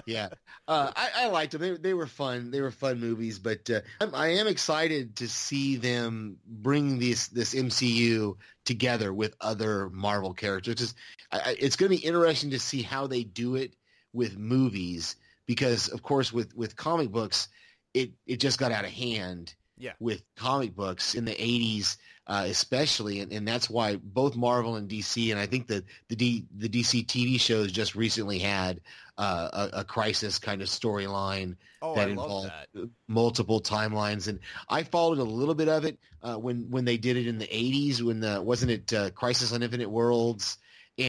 yeah. 0.05 0.29
Uh, 0.65 0.89
I, 0.95 1.09
I 1.15 1.27
liked 1.27 1.51
them. 1.51 1.61
They 1.61 1.71
they 1.71 1.93
were 1.93 2.07
fun. 2.07 2.49
They 2.49 2.61
were 2.61 2.71
fun 2.71 2.97
movies. 3.01 3.37
But 3.37 3.69
uh, 3.69 3.81
I'm, 3.99 4.15
I 4.15 4.27
am 4.29 4.47
excited 4.47 5.17
to 5.17 5.27
see 5.27 5.75
them 5.75 6.37
bring 6.47 6.99
this 6.99 7.27
this 7.27 7.53
MCU 7.53 8.37
together 8.63 9.13
with 9.13 9.35
other 9.41 9.89
Marvel 9.89 10.33
characters. 10.33 10.81
It's, 10.81 10.95
I, 11.33 11.57
it's 11.59 11.75
going 11.75 11.91
to 11.91 11.97
be 11.97 12.05
interesting 12.05 12.51
to 12.51 12.59
see 12.59 12.81
how 12.81 13.07
they 13.07 13.25
do 13.25 13.55
it 13.55 13.75
with 14.13 14.37
movies 14.37 15.17
because, 15.45 15.89
of 15.89 16.01
course, 16.01 16.31
with 16.31 16.55
with 16.55 16.77
comic 16.77 17.11
books, 17.11 17.49
it 17.93 18.11
it 18.25 18.39
just 18.39 18.57
got 18.57 18.71
out 18.71 18.85
of 18.85 18.91
hand. 18.91 19.53
Yeah. 19.83 19.91
With 19.99 20.23
comic 20.37 20.77
books 20.77 21.13
in 21.13 21.25
the 21.25 21.33
80s, 21.35 21.97
uh, 22.25 22.45
especially, 22.47 23.19
and, 23.19 23.33
and 23.33 23.45
that's 23.45 23.69
why 23.69 23.97
both 23.97 24.37
Marvel 24.37 24.77
and 24.77 24.89
DC, 24.89 25.29
and 25.31 25.37
I 25.37 25.45
think 25.45 25.67
that 25.67 25.83
the 26.07 26.15
D, 26.15 26.45
the 26.55 26.69
DC 26.69 27.05
TV 27.05 27.37
shows 27.37 27.69
just 27.69 27.93
recently 27.93 28.39
had 28.39 28.79
uh, 29.17 29.49
a, 29.51 29.79
a, 29.79 29.83
crisis 29.83 30.39
kind 30.39 30.61
of 30.61 30.69
storyline 30.69 31.57
oh, 31.81 31.95
that 31.95 32.07
I 32.07 32.11
involved 32.11 32.51
that. 32.73 32.89
multiple 33.09 33.59
timelines, 33.59 34.29
and 34.29 34.39
I 34.69 34.83
followed 34.83 35.17
a 35.17 35.23
little 35.23 35.53
bit 35.53 35.67
of 35.67 35.83
it 35.83 35.99
uh, 36.21 36.35
when 36.35 36.69
when 36.69 36.85
they 36.85 36.95
did 36.95 37.17
it 37.17 37.27
in 37.27 37.39
the 37.39 37.47
'80s. 37.47 38.01
When 38.01 38.21
the, 38.21 38.41
wasn't 38.41 38.71
it 38.71 38.93
uh, 38.93 39.09
Crisis 39.09 39.51
on 39.51 39.61
Infinite 39.61 39.89
Worlds? 39.89 40.59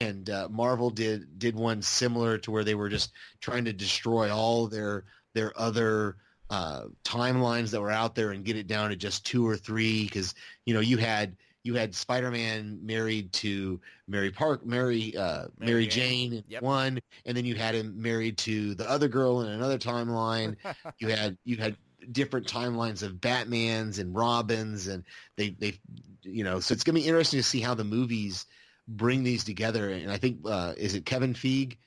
And 0.00 0.28
uh, 0.28 0.48
Marvel 0.50 0.90
did 0.90 1.38
did 1.38 1.54
one 1.54 1.80
similar 1.80 2.38
to 2.38 2.50
where 2.50 2.64
they 2.64 2.74
were 2.74 2.88
just 2.88 3.12
trying 3.40 3.66
to 3.66 3.72
destroy 3.72 4.34
all 4.34 4.66
their 4.66 5.04
their 5.32 5.56
other 5.56 6.16
uh, 6.54 6.84
timelines 7.02 7.72
that 7.72 7.80
were 7.80 7.90
out 7.90 8.14
there 8.14 8.30
and 8.30 8.44
get 8.44 8.56
it 8.56 8.68
down 8.68 8.90
to 8.90 8.94
just 8.94 9.26
two 9.26 9.44
or 9.44 9.56
three 9.56 10.04
because 10.04 10.36
you 10.66 10.72
know 10.72 10.78
you 10.78 10.96
had 10.96 11.36
you 11.64 11.74
had 11.74 11.96
Spider-Man 11.96 12.78
married 12.80 13.32
to 13.32 13.80
Mary 14.06 14.30
Park, 14.30 14.64
Mary, 14.64 15.16
uh, 15.16 15.46
Mary, 15.58 15.72
Mary 15.72 15.86
Jane, 15.88 16.30
Jane 16.30 16.44
yep. 16.46 16.62
one, 16.62 17.00
and 17.26 17.36
then 17.36 17.44
you 17.44 17.56
had 17.56 17.74
him 17.74 18.00
married 18.00 18.38
to 18.38 18.76
the 18.76 18.88
other 18.88 19.08
girl 19.08 19.40
in 19.40 19.48
another 19.48 19.78
timeline. 19.78 20.54
you 20.98 21.08
had 21.08 21.36
you 21.44 21.56
had 21.56 21.76
different 22.12 22.46
timelines 22.46 23.02
of 23.02 23.20
Batman's 23.20 23.98
and 23.98 24.14
Robins, 24.14 24.86
and 24.86 25.02
they 25.36 25.56
they 25.58 25.74
you 26.22 26.44
know 26.44 26.60
so 26.60 26.72
it's 26.72 26.84
gonna 26.84 27.00
be 27.00 27.06
interesting 27.06 27.40
to 27.40 27.44
see 27.44 27.60
how 27.60 27.74
the 27.74 27.82
movies 27.82 28.46
bring 28.86 29.24
these 29.24 29.42
together. 29.42 29.90
And 29.90 30.12
I 30.12 30.18
think 30.18 30.38
uh, 30.44 30.74
is 30.76 30.94
it 30.94 31.04
Kevin 31.04 31.34
Feige 31.34 31.78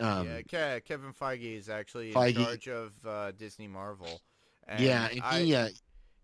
um, 0.00 0.26
yeah, 0.26 0.40
Ke- 0.78 0.84
Kevin 0.84 1.12
Feige 1.12 1.56
is 1.56 1.68
actually 1.68 2.12
in 2.12 2.34
charge 2.34 2.68
of 2.68 2.92
uh, 3.06 3.32
Disney 3.32 3.68
Marvel. 3.68 4.20
And 4.66 4.80
yeah, 4.80 5.04
and 5.06 5.12
he, 5.12 5.54
I, 5.54 5.64
uh, 5.64 5.68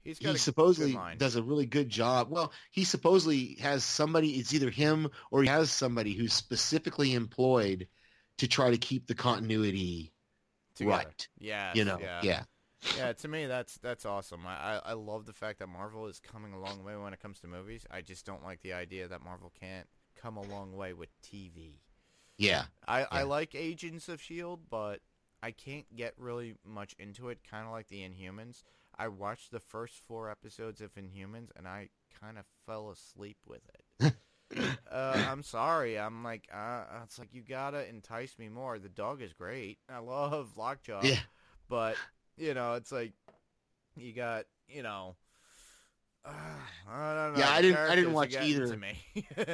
he 0.03 0.37
supposedly 0.37 0.99
does 1.19 1.37
a 1.37 1.43
really 1.43 1.67
good 1.67 1.89
job. 1.89 2.31
Well, 2.31 2.53
he 2.71 2.85
supposedly 2.85 3.57
has 3.61 3.85
somebody. 3.85 4.31
It's 4.33 4.55
either 4.55 4.71
him 4.71 5.09
or 5.31 5.43
he 5.43 5.49
has 5.49 5.71
somebody 5.71 6.15
who's 6.15 6.33
specifically 6.33 7.15
employed 7.15 7.87
to 8.39 8.49
try 8.49 8.71
to 8.71 8.79
keep 8.79 9.07
the 9.07 9.15
continuity 9.15 10.13
Together. 10.75 11.05
right. 11.05 11.29
Yeah, 11.39 11.73
You 11.75 11.85
know, 11.85 11.99
yeah. 12.01 12.21
yeah. 12.23 12.43
Yeah, 12.97 13.13
to 13.13 13.29
me 13.29 13.45
that's 13.45 13.77
that's 13.79 14.07
awesome. 14.07 14.47
I, 14.47 14.77
I 14.77 14.81
I 14.87 14.93
love 14.95 15.27
the 15.27 15.35
fact 15.35 15.59
that 15.59 15.69
Marvel 15.69 16.07
is 16.07 16.19
coming 16.19 16.55
a 16.55 16.59
long 16.59 16.83
way 16.83 16.97
when 16.97 17.13
it 17.13 17.21
comes 17.21 17.41
to 17.41 17.47
movies. 17.47 17.85
I 17.91 18.01
just 18.01 18.25
don't 18.25 18.43
like 18.43 18.63
the 18.63 18.73
idea 18.73 19.07
that 19.07 19.23
Marvel 19.23 19.53
can't 19.61 19.87
come 20.17 20.39
a 20.39 20.43
long 20.43 20.75
way 20.75 20.95
with 20.95 21.11
TV. 21.21 21.75
Yeah. 22.41 22.65
I, 22.89 23.07
I 23.11 23.23
like 23.23 23.55
Agents 23.55 24.09
of 24.09 24.21
Shield, 24.21 24.61
but 24.71 25.01
I 25.43 25.51
can't 25.53 25.85
get 25.95 26.15
really 26.19 26.55
much 26.67 26.95
into 26.99 27.29
it. 27.29 27.39
Kind 27.49 27.67
of 27.67 27.73
like 27.73 27.89
the 27.89 28.01
Inhumans. 28.01 28.63
I 28.99 29.09
watched 29.09 29.51
the 29.51 29.61
first 29.61 30.01
four 30.07 30.31
episodes 30.31 30.81
of 30.81 30.95
Inhumans, 30.95 31.51
and 31.57 31.67
I 31.69 31.89
kind 32.21 32.39
of 32.39 32.45
fell 32.67 32.91
asleep 32.91 33.37
with 33.47 33.61
it. 34.01 34.15
uh, 34.91 35.25
I'm 35.29 35.43
sorry. 35.43 35.99
I'm 35.99 36.25
like, 36.25 36.49
uh, 36.53 36.83
it's 37.05 37.19
like 37.19 37.33
you 37.33 37.43
gotta 37.43 37.89
entice 37.89 38.39
me 38.39 38.49
more. 38.49 38.79
The 38.79 38.89
dog 38.89 39.23
is 39.23 39.33
great. 39.33 39.79
I 39.89 39.99
love 39.99 40.57
Lockjaw. 40.57 41.01
Yeah. 41.05 41.21
But 41.69 41.97
you 42.37 42.55
know, 42.55 42.75
it's 42.75 42.91
like 42.91 43.13
you 43.97 44.13
got 44.13 44.45
you 44.69 44.83
know. 44.83 45.17
Uh, 46.25 46.31
I 46.91 47.15
don't 47.15 47.33
know. 47.35 47.39
Yeah, 47.39 47.51
I 47.51 47.63
didn't- 47.63 47.79
I 47.79 47.95
didn't 47.95 48.13
watch 48.13 48.35
either. 48.37 48.67
To 48.67 48.77
me. 48.77 48.99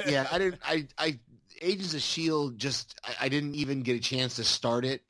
yeah, 0.09 0.27
I 0.33 0.39
didn't. 0.39 0.61
I, 0.65 0.87
I, 0.99 1.19
Agents 1.61 1.95
of 1.95 2.03
Shield. 2.03 2.59
Just, 2.59 2.99
I, 3.05 3.27
I 3.27 3.29
didn't 3.29 3.55
even 3.55 3.83
get 3.83 3.97
a 3.97 4.01
chance 4.01 4.37
to 4.37 4.45
start 4.45 4.85
it, 4.85 5.03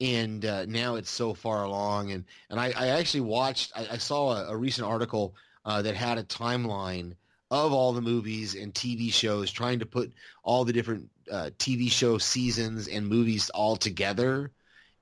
and 0.00 0.44
uh, 0.44 0.66
now 0.66 0.96
it's 0.96 1.10
so 1.10 1.34
far 1.34 1.64
along. 1.64 2.12
And 2.12 2.24
and 2.50 2.60
I, 2.60 2.72
I 2.76 2.88
actually 2.88 3.22
watched. 3.22 3.72
I, 3.74 3.88
I 3.92 3.96
saw 3.98 4.32
a, 4.32 4.52
a 4.52 4.56
recent 4.56 4.86
article 4.86 5.34
uh, 5.64 5.82
that 5.82 5.94
had 5.94 6.18
a 6.18 6.24
timeline 6.24 7.14
of 7.50 7.72
all 7.72 7.92
the 7.92 8.00
movies 8.02 8.54
and 8.54 8.74
TV 8.74 9.12
shows, 9.12 9.50
trying 9.50 9.78
to 9.78 9.86
put 9.86 10.12
all 10.42 10.64
the 10.64 10.72
different 10.72 11.08
uh, 11.30 11.50
TV 11.58 11.90
show 11.90 12.18
seasons 12.18 12.88
and 12.88 13.06
movies 13.06 13.50
all 13.50 13.76
together, 13.76 14.50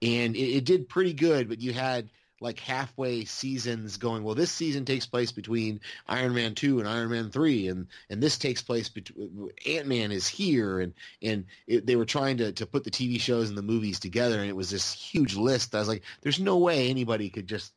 and 0.01 0.37
it, 0.37 0.57
it 0.57 0.65
did 0.65 0.89
pretty 0.89 1.13
good. 1.13 1.49
But 1.49 1.61
you 1.61 1.73
had 1.73 2.11
like 2.43 2.59
halfway 2.59 3.25
seasons 3.25 3.97
going. 3.97 4.25
Well, 4.25 4.35
this 4.35 4.51
season 4.51 4.85
takes 4.85 5.07
place 5.07 5.31
between 5.33 5.81
Iron 6.09 6.35
Man 6.35 6.55
two 6.55 6.81
and 6.81 6.89
Iron 6.89 7.11
Man 7.11 7.31
three, 7.31 7.69
and 7.69 7.87
and 8.11 8.23
this 8.23 8.37
takes 8.37 8.61
place 8.61 8.89
between 8.89 9.51
Ant 9.67 9.87
Man 9.87 10.11
is 10.13 10.27
here, 10.27 10.81
and 10.81 10.93
and 11.23 11.45
it, 11.67 11.87
they 11.87 11.97
were 11.97 12.05
trying 12.05 12.37
to 12.39 12.53
to 12.53 12.67
put 12.67 12.85
the 12.85 12.91
TV 12.91 13.21
shows 13.21 13.49
and 13.49 13.57
the 13.57 13.63
movies 13.63 14.01
together, 14.01 14.41
and 14.41 14.49
it 14.49 14.57
was 14.57 14.71
this 14.71 14.93
huge 14.93 15.37
list. 15.37 15.75
I 15.75 15.79
was 15.79 15.89
like, 15.89 16.03
there's 16.21 16.41
no 16.41 16.59
way 16.59 16.89
anybody 16.91 17.31
could 17.31 17.47
just 17.47 17.73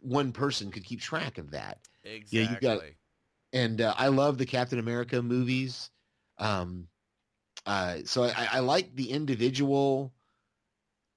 one 0.00 0.30
person 0.32 0.70
could 0.70 0.84
keep 0.84 1.00
track 1.00 1.38
of 1.38 1.50
that. 1.50 1.78
exactly. 2.04 2.40
you 2.54 2.60
got- 2.60 2.82
And 3.52 3.80
uh, 3.80 3.94
I 3.96 4.08
love 4.08 4.38
the 4.38 4.46
Captain 4.46 4.78
America 4.78 5.22
movies. 5.22 5.90
Um, 6.38 6.86
uh, 7.66 7.98
so 8.04 8.24
I, 8.24 8.48
I 8.52 8.58
like 8.60 8.94
the 8.94 9.10
individual. 9.10 10.12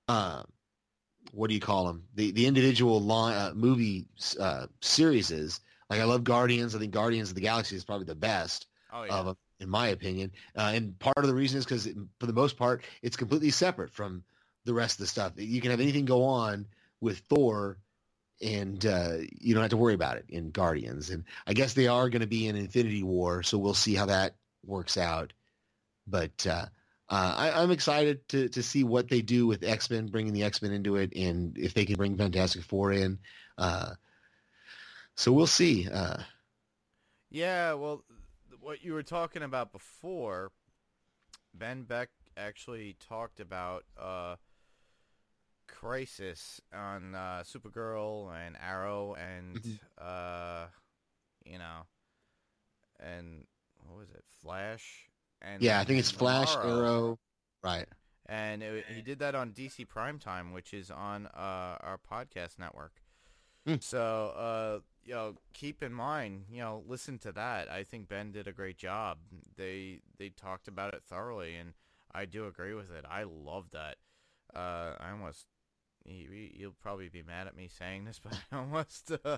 Uh, 0.07 0.43
what 1.31 1.47
do 1.47 1.53
you 1.53 1.61
call 1.61 1.85
them? 1.85 2.03
The 2.15 2.31
the 2.31 2.45
individual 2.45 3.01
line, 3.01 3.35
uh, 3.35 3.51
movie 3.53 4.05
uh, 4.39 4.67
series 4.81 5.31
is 5.31 5.59
like 5.89 5.99
I 5.99 6.03
love 6.03 6.23
Guardians. 6.23 6.75
I 6.75 6.79
think 6.79 6.93
Guardians 6.93 7.29
of 7.29 7.35
the 7.35 7.41
Galaxy 7.41 7.75
is 7.75 7.85
probably 7.85 8.05
the 8.05 8.15
best 8.15 8.67
oh 8.93 9.03
yeah. 9.03 9.15
of 9.15 9.25
them, 9.25 9.37
in 9.59 9.69
my 9.69 9.87
opinion. 9.87 10.31
Uh, 10.55 10.71
and 10.73 10.97
part 10.99 11.17
of 11.17 11.27
the 11.27 11.33
reason 11.33 11.59
is 11.59 11.65
because, 11.65 11.87
for 12.19 12.25
the 12.25 12.33
most 12.33 12.57
part, 12.57 12.83
it's 13.01 13.17
completely 13.17 13.49
separate 13.49 13.91
from 13.91 14.23
the 14.65 14.73
rest 14.73 14.95
of 14.95 15.03
the 15.03 15.07
stuff. 15.07 15.33
You 15.35 15.61
can 15.61 15.71
have 15.71 15.79
anything 15.79 16.05
go 16.05 16.23
on 16.23 16.67
with 16.99 17.19
Thor, 17.19 17.77
and 18.41 18.85
uh, 18.85 19.17
you 19.39 19.53
don't 19.53 19.63
have 19.63 19.71
to 19.71 19.77
worry 19.77 19.93
about 19.93 20.17
it 20.17 20.25
in 20.29 20.51
Guardians. 20.51 21.09
And 21.09 21.23
I 21.47 21.53
guess 21.53 21.73
they 21.73 21.87
are 21.87 22.09
going 22.09 22.21
to 22.21 22.27
be 22.27 22.47
in 22.47 22.55
Infinity 22.55 23.03
War, 23.03 23.43
so 23.43 23.57
we'll 23.57 23.73
see 23.73 23.95
how 23.95 24.05
that 24.07 24.35
works 24.65 24.97
out. 24.97 25.33
But 26.07 26.45
uh, 26.45 26.65
uh, 27.11 27.35
I, 27.37 27.51
I'm 27.61 27.71
excited 27.71 28.27
to 28.29 28.49
to 28.49 28.63
see 28.63 28.83
what 28.83 29.09
they 29.09 29.21
do 29.21 29.45
with 29.45 29.63
X 29.63 29.89
Men, 29.89 30.07
bringing 30.07 30.33
the 30.33 30.43
X 30.43 30.61
Men 30.61 30.71
into 30.71 30.95
it, 30.95 31.13
and 31.15 31.57
if 31.57 31.73
they 31.73 31.85
can 31.85 31.95
bring 31.97 32.17
Fantastic 32.17 32.63
Four 32.63 32.93
in. 32.93 33.19
Uh, 33.57 33.93
so 35.15 35.31
we'll 35.31 35.45
see. 35.47 35.87
Uh, 35.89 36.23
Yeah, 37.29 37.73
well, 37.73 38.03
what 38.59 38.83
you 38.83 38.93
were 38.93 39.03
talking 39.03 39.43
about 39.43 39.71
before, 39.71 40.51
Ben 41.53 41.83
Beck 41.83 42.09
actually 42.37 42.95
talked 42.99 43.39
about 43.39 43.83
uh, 43.99 44.37
Crisis 45.67 46.61
on 46.73 47.15
uh, 47.15 47.43
Supergirl 47.45 48.33
and 48.33 48.55
Arrow 48.57 49.15
and, 49.15 49.57
Mhm. 49.57 49.79
uh, 49.97 50.67
you 51.45 51.57
know, 51.57 51.85
and 52.99 53.45
what 53.87 53.97
was 53.97 54.09
it, 54.11 54.23
Flash? 54.41 55.10
And 55.41 55.61
yeah, 55.61 55.79
I 55.79 55.83
think 55.83 55.99
it's 55.99 56.11
Flash. 56.11 56.55
Arrow, 56.55 57.19
right? 57.63 57.87
And 58.27 58.63
it, 58.63 58.85
he 58.87 59.01
did 59.01 59.19
that 59.19 59.35
on 59.35 59.51
DC 59.51 59.87
Primetime, 59.87 60.53
which 60.53 60.73
is 60.73 60.89
on 60.89 61.27
uh, 61.27 61.77
our 61.81 61.99
podcast 62.09 62.59
network. 62.59 62.93
Hmm. 63.65 63.75
So, 63.79 64.33
uh, 64.37 64.79
you 65.03 65.13
know, 65.13 65.35
keep 65.53 65.83
in 65.83 65.93
mind, 65.93 66.45
you 66.49 66.61
know, 66.61 66.83
listen 66.87 67.17
to 67.19 67.31
that. 67.33 67.69
I 67.69 67.83
think 67.83 68.07
Ben 68.07 68.31
did 68.31 68.47
a 68.47 68.51
great 68.51 68.77
job. 68.77 69.17
They 69.57 69.99
they 70.17 70.29
talked 70.29 70.67
about 70.67 70.93
it 70.93 71.03
thoroughly, 71.07 71.55
and 71.55 71.73
I 72.13 72.25
do 72.25 72.47
agree 72.47 72.73
with 72.73 72.91
it. 72.91 73.05
I 73.09 73.23
love 73.23 73.71
that. 73.71 73.97
Uh, 74.55 74.95
I 74.99 75.11
almost, 75.11 75.45
you, 76.05 76.49
you'll 76.53 76.75
probably 76.81 77.09
be 77.09 77.23
mad 77.23 77.47
at 77.47 77.55
me 77.55 77.69
saying 77.69 78.05
this, 78.05 78.19
but 78.23 78.37
I 78.51 78.57
almost, 78.57 79.11
uh, 79.23 79.37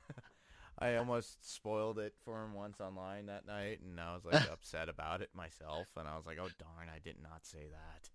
I 0.80 0.96
almost 0.96 1.54
spoiled 1.54 1.98
it 1.98 2.14
for 2.24 2.44
him 2.44 2.54
once 2.54 2.80
online 2.80 3.26
that 3.26 3.46
night, 3.46 3.80
and 3.80 4.00
I 4.00 4.14
was 4.14 4.24
like 4.24 4.48
upset 4.52 4.88
about 4.88 5.22
it 5.22 5.30
myself, 5.34 5.88
and 5.96 6.06
I 6.06 6.16
was 6.16 6.26
like, 6.26 6.38
oh 6.38 6.48
darn, 6.58 6.88
I 6.94 6.98
did 7.00 7.16
not 7.22 7.44
say 7.44 7.66
that. 7.70 8.08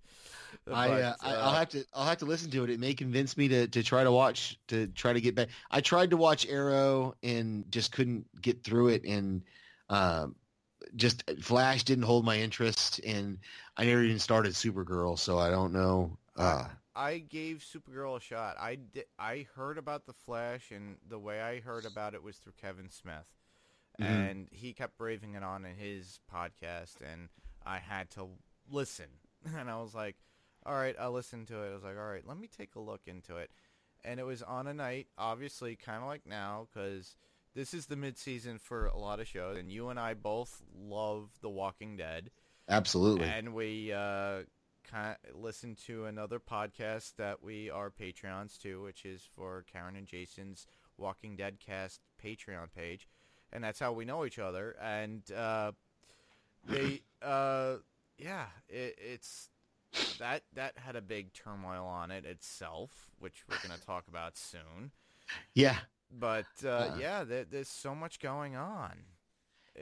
I, 0.74 1.02
uh, 1.02 1.14
But, 1.22 1.28
I 1.28 1.36
uh, 1.36 1.46
I'll 1.46 1.56
have 1.56 1.70
to 1.70 1.86
I'll 1.94 2.06
have 2.06 2.20
to 2.20 2.26
listen 2.26 2.52
to 2.52 2.64
it. 2.64 2.70
It 2.70 2.80
may 2.80 2.94
convince 2.94 3.36
me 3.36 3.48
to, 3.50 3.68
to 3.68 3.84
try 3.84 4.04
to 4.04 4.12
watch 4.12 4.58
to 4.68 4.88
try 4.88 5.14
to 5.14 5.22
get 5.22 5.36
back. 5.36 5.50
I 5.72 5.82
tried 5.82 6.12
to 6.12 6.18
watch 6.18 6.48
Arrow 6.48 7.16
and 7.24 7.66
just 7.72 7.92
couldn't 7.92 8.26
get 8.42 8.64
through 8.64 8.90
it, 8.90 9.04
and 9.04 9.44
um, 9.90 10.36
just 10.96 11.24
Flash 11.42 11.84
didn't 11.84 12.06
hold 12.06 12.24
my 12.24 12.38
interest, 12.38 13.00
and 13.06 13.40
I 13.78 13.86
never 13.86 14.04
even 14.04 14.20
started 14.20 14.54
Supergirl, 14.54 15.18
so 15.20 15.38
I 15.38 15.50
don't 15.50 15.74
know. 15.74 16.18
Uh, 16.38 16.68
I 16.96 17.18
gave 17.20 17.60
Supergirl 17.60 18.18
a 18.18 18.20
shot. 18.20 18.56
I 18.60 18.76
di- 18.76 19.04
I 19.18 19.48
heard 19.56 19.78
about 19.78 20.06
the 20.06 20.14
Flash, 20.14 20.72
and 20.72 20.98
the 21.08 21.20
way 21.20 21.42
I 21.42 21.60
heard 21.60 21.86
about 21.86 22.14
it 22.14 22.22
was 22.24 22.38
through 22.38 22.54
Kevin 22.62 22.90
Smith, 22.90 23.28
Mhm. 24.00 24.06
and 24.06 24.50
he 24.52 24.74
kept 24.74 24.98
braving 24.98 25.34
it 25.34 25.44
on 25.44 25.66
in 25.66 25.76
his 25.76 26.20
podcast, 26.32 27.02
and 27.02 27.30
I 27.66 27.80
had 27.80 28.10
to 28.12 28.38
listen, 28.70 29.10
and 29.46 29.70
I 29.72 29.82
was 29.82 29.96
like, 29.96 30.18
"All 30.66 30.76
right, 30.76 30.96
I'll 31.00 31.12
listen 31.12 31.46
to 31.48 31.64
it." 31.64 31.72
I 31.72 31.74
was 31.74 31.84
like, 31.84 31.98
"All 31.98 32.10
right, 32.10 32.26
let 32.28 32.38
me 32.38 32.48
take 32.48 32.76
a 32.76 32.80
look 32.80 33.02
into 33.08 33.38
it," 33.38 33.52
and 34.04 34.20
it 34.20 34.24
was 34.24 34.44
on 34.44 34.68
a 34.68 34.74
night, 34.74 35.08
obviously, 35.18 35.76
kind 35.76 36.02
of 36.04 36.08
like 36.08 36.26
now, 36.28 36.68
because 36.72 37.16
this 37.56 37.74
is 37.74 37.88
the 37.88 37.96
mid-season 37.96 38.60
for 38.60 38.86
a 38.88 38.98
lot 38.98 39.20
of 39.20 39.28
shows, 39.28 39.58
and 39.58 39.72
you 39.72 39.90
and 39.90 40.00
I 40.00 40.14
both 40.14 40.62
love 40.76 41.32
The 41.42 41.50
Walking 41.50 41.98
Dead. 41.98 42.30
absolutely. 42.70 43.26
And 43.28 43.54
we 43.54 43.92
uh, 43.92 44.44
kind 44.90 45.16
of 45.30 45.40
listened 45.40 45.78
to 45.86 46.06
another 46.06 46.40
podcast 46.40 47.16
that 47.18 47.42
we 47.44 47.70
are 47.70 47.90
Patreons 47.92 48.58
to, 48.60 48.82
which 48.82 49.06
is 49.06 49.28
for 49.36 49.64
Karen 49.72 49.96
and 49.96 50.08
Jason's 50.08 50.68
Walking 50.98 51.36
Dead 51.36 51.60
cast 51.60 52.02
Patreon 52.24 52.68
page, 52.76 53.08
and 53.52 53.64
that's 53.64 53.80
how 53.80 53.92
we 53.94 54.06
know 54.06 54.26
each 54.26 54.40
other. 54.40 54.76
And 54.82 55.22
uh, 55.32 55.72
they, 56.68 57.02
uh, 57.22 57.78
yeah, 58.18 58.46
it, 58.70 58.98
it's 59.00 59.50
that 60.20 60.44
that 60.54 60.78
had 60.78 60.96
a 60.96 61.02
big 61.02 61.34
turmoil 61.34 61.86
on 61.86 62.12
it 62.12 62.26
itself, 62.26 63.12
which 63.20 63.44
we're 63.50 63.58
gonna 63.68 63.80
talk 63.80 64.08
about 64.08 64.38
soon. 64.38 64.92
yeah, 65.54 65.78
But 66.12 66.46
uh, 66.64 66.68
Uh. 66.70 66.98
yeah, 67.00 67.24
there, 67.24 67.46
there's 67.46 67.68
so 67.70 67.96
much 67.96 68.20
going 68.20 68.56
on. 68.56 68.94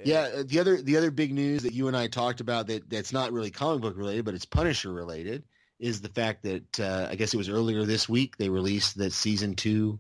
Yeah. 0.04 0.30
uh, 0.38 0.44
The 0.46 0.60
other 0.60 0.82
the 0.82 0.98
other 0.98 1.12
big 1.12 1.34
news 1.34 1.64
that 1.64 1.74
you 1.74 1.88
and 1.88 1.98
I 1.98 2.08
talked 2.08 2.42
about 2.42 2.68
that 2.68 2.89
that's 2.89 3.14
not 3.14 3.32
really 3.32 3.52
comic 3.52 3.82
book 3.82 3.98
related, 3.98 4.26
but 4.26 4.34
it's 4.34 4.46
Punisher 4.46 4.94
related, 4.94 5.44
is 5.80 6.02
the 6.02 6.10
fact 6.10 6.44
that 6.44 6.80
uh, 6.80 7.08
I 7.10 7.16
guess 7.16 7.34
it 7.34 7.38
was 7.38 7.50
earlier 7.50 7.86
this 7.86 8.08
week 8.08 8.38
they 8.38 8.50
released 8.50 8.98
that 8.98 9.14
season 9.14 9.56
two 9.56 10.00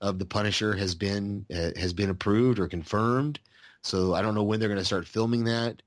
of 0.00 0.18
the 0.18 0.26
Punisher 0.26 0.74
has 0.74 0.94
been 0.94 1.46
uh, 1.54 1.70
has 1.76 1.92
been 1.92 2.10
approved 2.10 2.58
or 2.58 2.68
confirmed. 2.68 3.38
So 3.82 4.14
I 4.14 4.22
don't 4.22 4.34
know 4.34 4.44
when 4.44 4.60
they're 4.60 4.68
going 4.68 4.78
to 4.78 4.84
start 4.84 5.08
filming 5.08 5.44
that, 5.44 5.82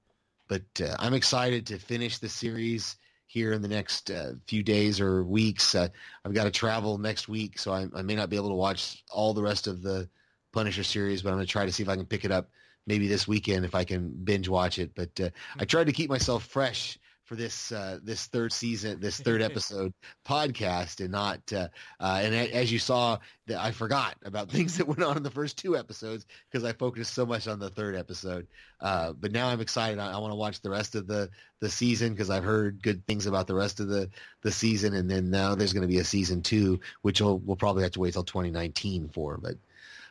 but 0.47 0.63
uh, 0.81 0.95
I'm 0.99 1.13
excited 1.13 1.65
to 1.67 1.79
finish 1.79 2.17
the 2.17 2.29
series 2.29 2.97
here 3.27 3.53
in 3.53 3.61
the 3.61 3.67
next 3.67 4.11
uh, 4.11 4.33
few 4.47 4.63
days 4.63 4.99
or 4.99 5.23
weeks. 5.23 5.75
Uh, 5.75 5.87
I've 6.23 6.33
got 6.33 6.43
to 6.43 6.51
travel 6.51 6.97
next 6.97 7.27
week, 7.29 7.57
so 7.57 7.71
I, 7.71 7.87
I 7.95 8.01
may 8.01 8.15
not 8.15 8.29
be 8.29 8.35
able 8.35 8.49
to 8.49 8.55
watch 8.55 9.03
all 9.09 9.33
the 9.33 9.41
rest 9.41 9.67
of 9.67 9.81
the 9.81 10.09
Punisher 10.51 10.83
series, 10.83 11.21
but 11.21 11.29
I'm 11.29 11.35
going 11.35 11.45
to 11.45 11.51
try 11.51 11.65
to 11.65 11.71
see 11.71 11.83
if 11.83 11.89
I 11.89 11.95
can 11.95 12.05
pick 12.05 12.25
it 12.25 12.31
up 12.31 12.49
maybe 12.87 13.07
this 13.07 13.27
weekend 13.27 13.65
if 13.65 13.75
I 13.75 13.83
can 13.83 14.09
binge 14.09 14.49
watch 14.49 14.79
it. 14.79 14.91
But 14.95 15.19
uh, 15.19 15.29
I 15.59 15.65
tried 15.65 15.87
to 15.87 15.93
keep 15.93 16.09
myself 16.09 16.45
fresh 16.45 16.99
for 17.25 17.35
this 17.35 17.71
uh, 17.71 17.97
this 18.03 18.27
third 18.27 18.53
season, 18.53 18.99
this 18.99 19.19
third 19.19 19.41
episode 19.41 19.93
podcast, 20.25 20.99
and 20.99 21.11
not. 21.11 21.41
Uh, 21.51 21.67
uh, 21.99 22.21
and 22.21 22.35
as 22.35 22.71
you 22.71 22.79
saw, 22.79 23.17
that 23.47 23.59
I 23.59 23.71
forgot 23.71 24.15
about 24.23 24.49
things 24.51 24.77
that 24.77 24.87
went 24.87 25.03
on 25.03 25.17
in 25.17 25.23
the 25.23 25.31
first 25.31 25.57
two 25.57 25.75
episodes 25.75 26.25
because 26.49 26.63
I 26.63 26.73
focused 26.73 27.13
so 27.13 27.25
much 27.25 27.47
on 27.47 27.59
the 27.59 27.69
third 27.69 27.95
episode. 27.95 28.47
Uh, 28.79 29.13
but 29.13 29.31
now 29.31 29.47
I'm 29.47 29.61
excited. 29.61 29.99
I, 29.99 30.13
I 30.13 30.17
want 30.19 30.31
to 30.31 30.37
watch 30.37 30.61
the 30.61 30.69
rest 30.69 30.95
of 30.95 31.07
the 31.07 31.29
the 31.59 31.69
season 31.69 32.13
because 32.13 32.29
I've 32.29 32.43
heard 32.43 32.81
good 32.81 33.05
things 33.07 33.25
about 33.25 33.47
the 33.47 33.55
rest 33.55 33.79
of 33.79 33.87
the 33.87 34.09
the 34.41 34.51
season, 34.51 34.93
and 34.93 35.09
then 35.09 35.29
now 35.29 35.55
there's 35.55 35.73
going 35.73 35.81
to 35.81 35.87
be 35.87 35.99
a 35.99 36.05
season 36.05 36.41
two, 36.41 36.79
which 37.01 37.21
we'll, 37.21 37.39
we'll 37.39 37.55
probably 37.55 37.83
have 37.83 37.93
to 37.93 37.99
wait 37.99 38.13
till 38.13 38.23
2019 38.23 39.09
for. 39.09 39.37
But 39.37 39.55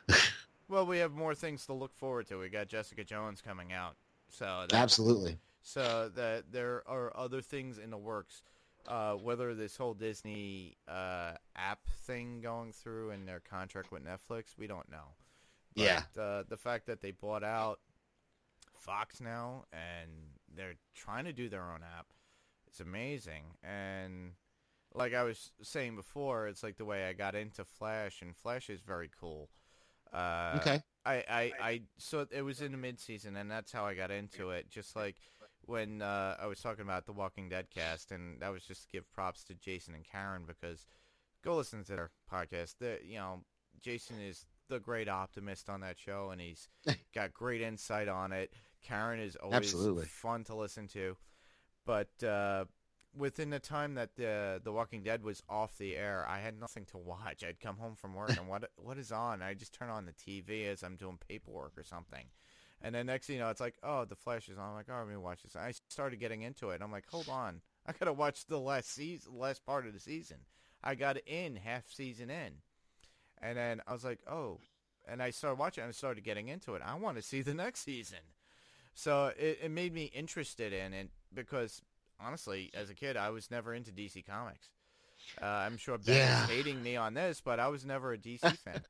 Well, 0.67 0.85
we 0.85 0.97
have 0.99 1.13
more 1.13 1.35
things 1.35 1.65
to 1.67 1.73
look 1.73 1.93
forward 1.93 2.27
to. 2.27 2.37
We 2.37 2.49
got 2.49 2.67
Jessica 2.67 3.03
Jones 3.03 3.41
coming 3.41 3.71
out, 3.71 3.95
so 4.29 4.65
that, 4.69 4.75
absolutely, 4.75 5.37
so 5.61 6.09
that 6.15 6.51
there 6.51 6.83
are 6.87 7.15
other 7.15 7.41
things 7.41 7.77
in 7.77 7.89
the 7.91 7.97
works. 7.97 8.41
Uh, 8.87 9.13
whether 9.13 9.55
this 9.55 9.75
whole 9.75 9.95
Disney 9.95 10.77
uh, 10.87 11.31
app 11.55 11.79
thing 12.05 12.39
going 12.39 12.71
through 12.71 13.09
and 13.09 13.27
their 13.27 13.39
contract 13.39 13.91
with 13.91 14.03
Netflix, 14.05 14.55
we 14.59 14.67
don't 14.67 14.89
know. 14.91 15.15
But, 15.75 15.83
Yeah. 15.83 16.01
Uh, 16.15 16.43
the 16.47 16.57
fact 16.57 16.85
that 16.85 17.01
they 17.01 17.09
bought 17.09 17.43
out 17.43 17.79
Fox 18.77 19.19
now 19.19 19.65
and 19.73 20.11
they're 20.55 20.75
trying 20.93 21.25
to 21.25 21.33
do 21.33 21.49
their 21.49 21.63
own 21.63 21.79
app, 21.97 22.13
it's 22.67 22.79
amazing. 22.79 23.43
And 23.63 24.33
like 24.93 25.15
I 25.15 25.23
was 25.23 25.51
saying 25.63 25.95
before, 25.95 26.47
it's 26.47 26.61
like 26.61 26.77
the 26.77 26.85
way 26.85 27.07
I 27.07 27.13
got 27.13 27.33
into 27.33 27.65
Flash, 27.65 28.21
and 28.21 28.35
Flash 28.35 28.69
is 28.69 28.81
very 28.81 29.09
cool. 29.19 29.49
Uh, 30.15 30.57
okay, 30.57 30.81
I, 31.05 31.13
I, 31.29 31.51
I 31.61 31.81
so 31.97 32.25
it 32.31 32.41
was 32.41 32.61
in 32.61 32.71
the 32.71 32.77
mid 32.77 32.99
season 32.99 33.35
and 33.35 33.49
that's 33.51 33.71
how 33.71 33.85
I 33.85 33.93
got 33.93 34.11
into 34.11 34.51
it. 34.51 34.69
Just 34.69 34.95
like 34.95 35.15
when 35.65 36.01
uh, 36.01 36.35
I 36.39 36.47
was 36.47 36.59
talking 36.59 36.83
about 36.83 37.05
the 37.05 37.13
Walking 37.13 37.49
Dead 37.49 37.67
cast, 37.73 38.11
and 38.11 38.39
that 38.41 38.51
was 38.51 38.63
just 38.63 38.83
to 38.83 38.87
give 38.89 39.11
props 39.11 39.43
to 39.45 39.55
Jason 39.55 39.93
and 39.93 40.05
Karen 40.05 40.43
because 40.47 40.85
go 41.43 41.55
listen 41.55 41.83
to 41.83 41.95
their 41.95 42.11
podcast. 42.31 42.75
The 42.79 42.99
you 43.05 43.17
know 43.17 43.41
Jason 43.81 44.17
is 44.21 44.45
the 44.69 44.79
great 44.79 45.09
optimist 45.09 45.69
on 45.69 45.81
that 45.81 45.99
show, 45.99 46.29
and 46.31 46.41
he's 46.41 46.69
got 47.15 47.33
great 47.33 47.61
insight 47.61 48.07
on 48.07 48.31
it. 48.31 48.51
Karen 48.83 49.19
is 49.19 49.35
always 49.35 49.57
Absolutely. 49.57 50.05
fun 50.05 50.43
to 50.45 50.55
listen 50.55 50.87
to, 50.89 51.17
but 51.85 52.23
uh, 52.23 52.65
within 53.17 53.49
the 53.49 53.59
time 53.59 53.95
that 53.95 54.15
the 54.15 54.61
The 54.63 54.71
Walking 54.71 55.03
Dead 55.03 55.23
was 55.23 55.41
off 55.49 55.77
the 55.77 55.95
air, 55.95 56.25
I 56.27 56.39
had 56.39 56.59
nothing 56.59 56.85
to 56.85 56.97
watch. 56.97 57.43
I'd 57.43 57.59
come 57.59 57.77
home 57.77 57.95
from 57.95 58.13
work 58.13 58.37
and 58.37 58.47
what 58.47 58.69
what 58.77 58.97
is 58.97 59.11
on? 59.11 59.41
I 59.41 59.53
just 59.53 59.73
turn 59.73 59.89
on 59.89 60.05
the 60.05 60.13
TV 60.13 60.67
as 60.67 60.83
I'm 60.83 60.95
doing 60.95 61.17
paperwork 61.17 61.73
or 61.77 61.83
something. 61.83 62.25
And 62.81 62.93
then 62.93 63.05
next 63.05 63.27
thing 63.27 63.37
you 63.37 63.41
know, 63.41 63.49
it's 63.49 63.61
like, 63.61 63.75
oh, 63.83 64.05
the 64.05 64.15
Flash 64.15 64.49
is 64.49 64.57
on. 64.57 64.69
I'm 64.69 64.75
like, 64.75 64.87
oh, 64.91 64.97
let 64.99 65.07
me 65.07 65.15
watch 65.15 65.43
this. 65.43 65.55
I 65.55 65.73
started 65.89 66.19
getting 66.19 66.41
into 66.41 66.69
it. 66.69 66.81
I'm 66.83 66.91
like, 66.91 67.07
hold 67.09 67.29
on, 67.29 67.61
I 67.87 67.93
gotta 67.93 68.13
watch 68.13 68.45
the 68.45 68.59
last 68.59 68.93
season, 68.93 69.37
last 69.37 69.65
part 69.65 69.87
of 69.87 69.93
the 69.93 69.99
season. 69.99 70.37
I 70.83 70.95
got 70.95 71.17
in 71.25 71.55
half 71.55 71.91
season 71.91 72.29
in, 72.29 72.53
and 73.41 73.57
then 73.57 73.81
I 73.87 73.93
was 73.93 74.03
like, 74.03 74.19
oh, 74.29 74.59
and 75.07 75.21
I 75.21 75.31
started 75.31 75.59
watching. 75.59 75.83
and 75.83 75.89
I 75.89 75.93
started 75.93 76.23
getting 76.23 76.47
into 76.47 76.75
it. 76.75 76.81
I 76.85 76.95
want 76.95 77.17
to 77.17 77.23
see 77.23 77.41
the 77.41 77.53
next 77.55 77.81
season. 77.81 78.19
So 78.93 79.33
it, 79.37 79.59
it 79.63 79.71
made 79.71 79.93
me 79.93 80.05
interested 80.05 80.71
in 80.71 80.93
it 80.93 81.09
because 81.33 81.81
honestly, 82.19 82.71
as 82.73 82.89
a 82.89 82.93
kid, 82.95 83.17
I 83.17 83.29
was 83.29 83.49
never 83.51 83.73
into 83.73 83.91
DC 83.91 84.25
Comics. 84.25 84.69
Uh, 85.41 85.45
I'm 85.45 85.77
sure 85.77 85.97
Ben 85.97 86.15
Yeah. 86.17 86.43
is 86.43 86.49
hating 86.49 86.81
me 86.83 86.95
on 86.97 87.13
this, 87.13 87.41
but 87.41 87.59
I 87.59 87.67
was 87.69 87.85
never 87.85 88.13
a 88.13 88.17
DC 88.17 88.39
fan. 88.63 88.81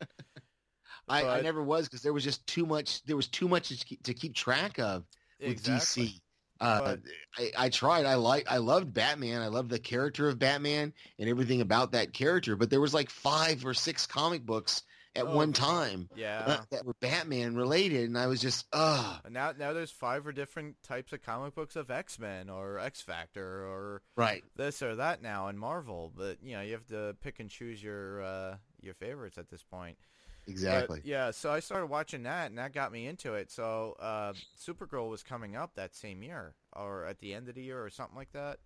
I, 1.07 1.23
I 1.23 1.41
never 1.41 1.61
was 1.61 1.87
because 1.87 2.01
there 2.01 2.13
was 2.13 2.23
just 2.23 2.45
too 2.47 2.65
much. 2.65 3.03
There 3.03 3.15
was 3.15 3.27
too 3.27 3.47
much 3.47 3.69
to 3.69 3.75
keep, 3.85 4.03
to 4.03 4.13
keep 4.13 4.33
track 4.33 4.79
of 4.79 5.05
with 5.39 5.49
exactly. 5.51 6.05
DC. 6.07 6.19
Uh, 6.59 6.81
But- 6.81 6.99
I, 7.37 7.65
I 7.65 7.69
tried. 7.69 8.05
I 8.05 8.15
like. 8.15 8.45
I 8.49 8.57
loved 8.57 8.93
Batman. 8.93 9.41
I 9.41 9.47
loved 9.47 9.69
the 9.69 9.79
character 9.79 10.27
of 10.29 10.39
Batman 10.39 10.93
and 11.19 11.29
everything 11.29 11.61
about 11.61 11.91
that 11.91 12.13
character. 12.13 12.55
But 12.55 12.69
there 12.69 12.81
was 12.81 12.93
like 12.93 13.09
five 13.09 13.65
or 13.65 13.73
six 13.73 14.07
comic 14.07 14.45
books 14.45 14.83
at 15.15 15.25
Oh, 15.25 15.35
one 15.35 15.53
time 15.53 16.09
Yeah. 16.15 16.43
uh, 16.45 16.65
that 16.71 16.85
were 16.85 16.93
Batman 16.99 17.55
related, 17.55 18.05
and 18.07 18.17
I 18.17 18.27
was 18.27 18.41
just, 18.41 18.65
ugh. 18.73 19.21
And 19.23 19.33
now, 19.33 19.53
now 19.57 19.73
there's 19.73 19.91
five 19.91 20.27
or 20.27 20.31
different 20.31 20.81
types 20.83 21.13
of 21.13 21.21
comic 21.21 21.55
books 21.55 21.75
of 21.75 21.89
X 21.89 22.19
Men 22.19 22.49
or 22.49 22.77
X 22.79 23.01
Factor 23.01 23.65
or 23.65 24.01
Right. 24.15 24.43
this 24.55 24.81
or 24.81 24.95
that 24.95 25.21
now 25.21 25.47
in 25.47 25.57
Marvel. 25.57 26.11
But 26.15 26.43
you 26.43 26.55
know, 26.55 26.61
you 26.61 26.73
have 26.73 26.87
to 26.87 27.15
pick 27.21 27.39
and 27.39 27.49
choose 27.49 27.81
your 27.83 28.21
uh, 28.23 28.57
your 28.81 28.93
favorites 28.93 29.37
at 29.37 29.49
this 29.49 29.63
point. 29.63 29.97
But, 30.45 30.51
Exactly. 30.51 31.01
yeah, 31.03 31.31
so 31.31 31.51
I 31.51 31.59
started 31.59 31.87
watching 31.87 32.21
that, 32.23 32.51
and 32.51 32.59
that 32.59 32.71
got 32.71 32.91
me 32.91 33.07
into 33.07 33.33
it. 33.33 33.49
So 33.49 33.95
uh, 33.99 34.33
Supergirl 34.59 35.09
was 35.09 35.23
coming 35.23 35.55
up 35.55 35.73
that 35.73 35.95
same 35.95 36.21
year, 36.21 36.53
or 36.73 37.05
at 37.05 37.17
the 37.17 37.33
end 37.33 37.49
of 37.49 37.55
the 37.55 37.63
year, 37.63 37.83
or 37.83 37.89
something 37.89 38.15
like 38.15 38.31
that. 38.33 38.59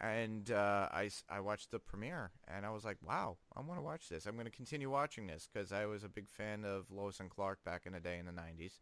And 0.00 0.50
uh, 0.52 0.88
I, 0.92 1.10
I 1.28 1.40
watched 1.40 1.72
the 1.72 1.80
premiere, 1.80 2.30
and 2.46 2.64
I 2.64 2.70
was 2.70 2.84
like, 2.84 2.98
wow, 3.04 3.36
I 3.56 3.60
want 3.62 3.80
to 3.80 3.84
watch 3.84 4.08
this. 4.08 4.26
I'm 4.26 4.34
going 4.34 4.46
to 4.46 4.50
continue 4.52 4.88
watching 4.88 5.26
this 5.26 5.48
because 5.52 5.72
I 5.72 5.86
was 5.86 6.04
a 6.04 6.08
big 6.08 6.28
fan 6.28 6.64
of 6.64 6.90
Lois 6.90 7.18
and 7.18 7.28
Clark 7.28 7.64
back 7.64 7.82
in 7.84 7.94
the 7.94 8.00
day 8.00 8.18
in 8.18 8.26
the 8.26 8.32
90s. 8.32 8.74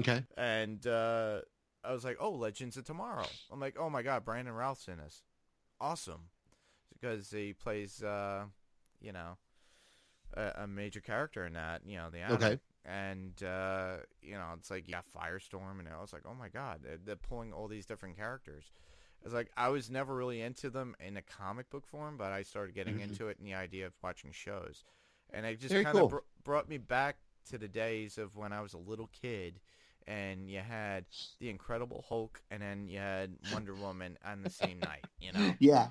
Okay. 0.00 0.24
And 0.36 0.84
uh, 0.86 1.40
I 1.84 1.92
was 1.92 2.04
like, 2.04 2.16
oh, 2.20 2.30
Legends 2.30 2.76
of 2.76 2.84
Tomorrow. 2.84 3.26
I'm 3.52 3.60
like, 3.60 3.76
oh 3.78 3.88
my 3.88 4.02
God, 4.02 4.24
Brandon 4.24 4.54
Routh's 4.54 4.88
in 4.88 4.98
this. 4.98 5.22
Awesome. 5.80 6.22
Because 6.92 7.30
he 7.30 7.52
plays, 7.52 8.02
uh, 8.02 8.44
you 9.00 9.12
know, 9.12 9.38
a, 10.34 10.62
a 10.62 10.66
major 10.66 11.00
character 11.00 11.44
in 11.46 11.52
that, 11.52 11.82
you 11.86 11.96
know, 11.98 12.10
the 12.10 12.20
Atom. 12.20 12.36
Okay. 12.36 12.58
And, 12.84 13.40
uh, 13.42 13.98
you 14.22 14.34
know, 14.34 14.48
it's 14.56 14.70
like, 14.70 14.88
yeah, 14.88 15.02
Firestorm, 15.14 15.78
and 15.78 15.88
I 15.88 16.00
was 16.00 16.12
like, 16.12 16.22
oh 16.26 16.34
my 16.34 16.48
God, 16.48 16.80
they're, 16.82 16.98
they're 17.04 17.16
pulling 17.16 17.52
all 17.52 17.68
these 17.68 17.86
different 17.86 18.16
characters. 18.16 18.72
It's 19.24 19.34
like, 19.34 19.50
I 19.56 19.68
was 19.68 19.90
never 19.90 20.14
really 20.14 20.40
into 20.40 20.70
them 20.70 20.94
in 21.04 21.16
a 21.16 21.22
comic 21.22 21.68
book 21.70 21.86
form, 21.86 22.16
but 22.16 22.32
I 22.32 22.42
started 22.42 22.74
getting 22.74 22.98
Mhm. 22.98 23.02
into 23.02 23.28
it 23.28 23.38
in 23.38 23.44
the 23.44 23.54
idea 23.54 23.86
of 23.86 23.92
watching 24.02 24.32
shows. 24.32 24.84
And 25.30 25.44
it 25.44 25.60
just 25.60 25.74
kind 25.74 25.86
of 25.88 25.92
cool. 25.92 26.08
br- 26.08 26.16
brought 26.44 26.68
me 26.68 26.78
back 26.78 27.16
to 27.50 27.58
the 27.58 27.68
days 27.68 28.16
of 28.18 28.36
when 28.36 28.52
I 28.52 28.60
was 28.60 28.74
a 28.74 28.78
little 28.78 29.08
kid 29.08 29.60
and 30.06 30.48
you 30.50 30.60
had 30.60 31.04
the 31.38 31.50
Incredible 31.50 32.02
Hulk, 32.08 32.40
and 32.50 32.62
then 32.62 32.88
you 32.88 32.98
had 32.98 33.36
Wonder 33.52 33.74
Woman 33.74 34.16
on 34.24 34.40
the 34.42 34.48
same 34.48 34.78
night. 34.78 35.04
You 35.20 35.32
know? 35.32 35.54
Yeah. 35.58 35.90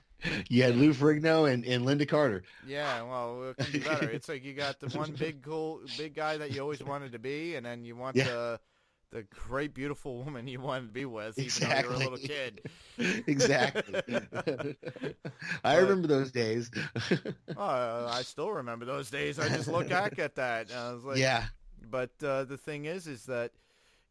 You 0.49 0.63
had 0.63 0.75
Lou 0.75 0.91
Ferrigno 0.91 1.51
and, 1.51 1.63
and 1.63 1.86
Lynda 1.86 2.07
Carter. 2.09 2.41
Yeah. 2.65 3.03
Well, 3.03 3.53
it 3.59 3.71
be 3.71 3.78
better. 3.80 4.09
It's 4.09 4.28
like 4.28 4.43
you 4.43 4.53
got 4.55 4.80
the 4.80 4.88
one 4.97 5.11
big 5.11 5.43
cool, 5.43 5.82
big 5.97 6.15
guy 6.15 6.38
that 6.38 6.51
you 6.51 6.61
always 6.61 6.82
wanted 6.82 7.11
to 7.11 7.19
be, 7.19 7.53
and 7.55 7.63
then 7.63 7.86
you 7.86 7.95
want 7.95 8.15
Yeah. 8.15 8.23
the 8.23 8.59
the 9.12 9.24
great, 9.24 9.74
beautiful 9.74 10.24
woman 10.24 10.47
you 10.47 10.60
wanted 10.60 10.88
to 10.88 10.93
be 10.93 11.05
with, 11.05 11.39
even 11.39 11.70
though 11.70 11.78
you 11.80 11.88
were 11.88 11.93
a 11.93 11.97
little 11.97 12.18
kid. 12.18 12.62
exactly. 13.28 14.01
I 14.43 14.76
But- 15.64 15.82
remember 15.82 16.08
those 16.08 16.32
days. 16.32 16.70
Oh, 17.55 18.08
I 18.12 18.22
still 18.24 18.51
remember 18.51 18.86
those 18.86 19.10
days. 19.10 19.39
I 19.39 19.47
just 19.49 19.68
look 19.68 19.89
back 19.89 20.20
at 20.20 20.36
that, 20.36 20.70
and 20.70 20.80
I 20.80 20.93
was 20.93 21.03
like, 21.03 21.18
yeah. 21.18 21.45
But 21.89 22.12
uh, 22.24 22.43
the 22.43 22.58
thing 22.58 22.86
is, 22.86 23.08
is 23.08 23.26
that 23.28 23.51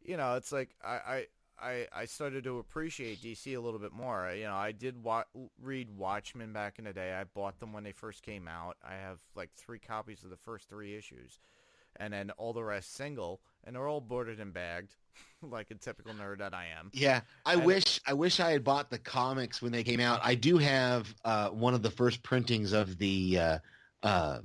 you 0.04 0.16
know, 0.16 0.36
it's 0.36 0.52
like 0.52 0.70
I, 0.84 0.88
I 0.88 1.26
I 1.60 1.86
I 1.92 2.04
started 2.06 2.44
to 2.44 2.58
appreciate 2.58 3.20
DC 3.22 3.54
a 3.56 3.60
little 3.60 3.80
bit 3.80 3.92
more. 3.92 4.32
You 4.34 4.44
know, 4.44 4.54
I 4.54 4.72
did 4.72 5.02
wa- 5.02 5.24
read 5.62 5.90
Watchmen 5.90 6.52
back 6.52 6.78
in 6.78 6.84
the 6.86 6.92
day. 6.92 7.12
I 7.12 7.24
bought 7.24 7.58
them 7.60 7.72
when 7.72 7.84
they 7.84 7.92
first 7.92 8.22
came 8.22 8.48
out. 8.48 8.76
I 8.82 8.94
have 8.94 9.18
like 9.34 9.50
three 9.54 9.78
copies 9.78 10.22
of 10.24 10.30
the 10.30 10.36
first 10.38 10.68
three 10.70 10.96
issues, 10.96 11.38
and 11.96 12.12
then 12.14 12.30
all 12.38 12.52
the 12.54 12.64
rest 12.64 12.94
single, 12.94 13.40
and 13.66 13.74
they're 13.74 13.88
all 13.88 14.00
boarded 14.00 14.40
and 14.40 14.54
bagged, 14.54 14.94
like 15.42 15.70
a 15.70 15.74
typical 15.74 16.14
nerd 16.14 16.38
that 16.38 16.54
I 16.54 16.66
am. 16.78 16.90
Yeah, 16.94 17.20
I 17.44 17.54
And- 17.54 17.64
wish 17.64 18.00
I 18.06 18.14
wish 18.14 18.40
I 18.40 18.52
had 18.52 18.64
bought 18.64 18.88
the 18.90 18.98
comics 18.98 19.60
when 19.60 19.72
they 19.72 19.82
came 19.82 20.00
out. 20.00 20.20
I 20.22 20.34
do 20.34 20.56
have 20.58 21.12
uh, 21.24 21.48
one 21.50 21.74
of 21.74 21.82
the 21.82 21.90
first 21.90 22.22
printings 22.22 22.72
of 22.72 22.96
the, 22.98 23.38
uh, 23.38 23.58
uh, 24.02 24.38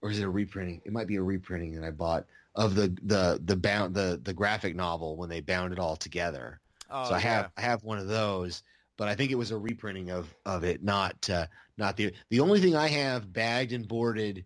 or 0.00 0.10
is 0.10 0.18
it 0.20 0.24
a 0.24 0.30
reprinting? 0.30 0.80
It 0.84 0.92
might 0.92 1.08
be 1.08 1.16
a 1.16 1.22
reprinting 1.22 1.74
that 1.74 1.84
I 1.84 1.90
bought 1.90 2.26
of 2.54 2.74
the 2.74 2.96
the 3.02 3.40
the 3.44 3.56
bound 3.56 3.94
the 3.94 4.20
the 4.22 4.32
graphic 4.32 4.74
novel 4.74 5.16
when 5.16 5.28
they 5.28 5.40
bound 5.40 5.72
it 5.72 5.78
all 5.78 5.96
together. 5.96 6.60
Oh, 6.90 7.08
so 7.08 7.14
I 7.14 7.18
yeah. 7.18 7.22
have 7.22 7.50
I 7.56 7.60
have 7.62 7.84
one 7.84 7.98
of 7.98 8.08
those, 8.08 8.62
but 8.96 9.08
I 9.08 9.14
think 9.14 9.30
it 9.30 9.36
was 9.36 9.50
a 9.50 9.58
reprinting 9.58 10.10
of 10.10 10.32
of 10.46 10.64
it, 10.64 10.82
not 10.82 11.28
uh, 11.28 11.46
not 11.76 11.96
the 11.96 12.12
the 12.30 12.40
only 12.40 12.60
thing 12.60 12.74
I 12.76 12.88
have 12.88 13.32
bagged 13.32 13.72
and 13.72 13.86
boarded. 13.86 14.44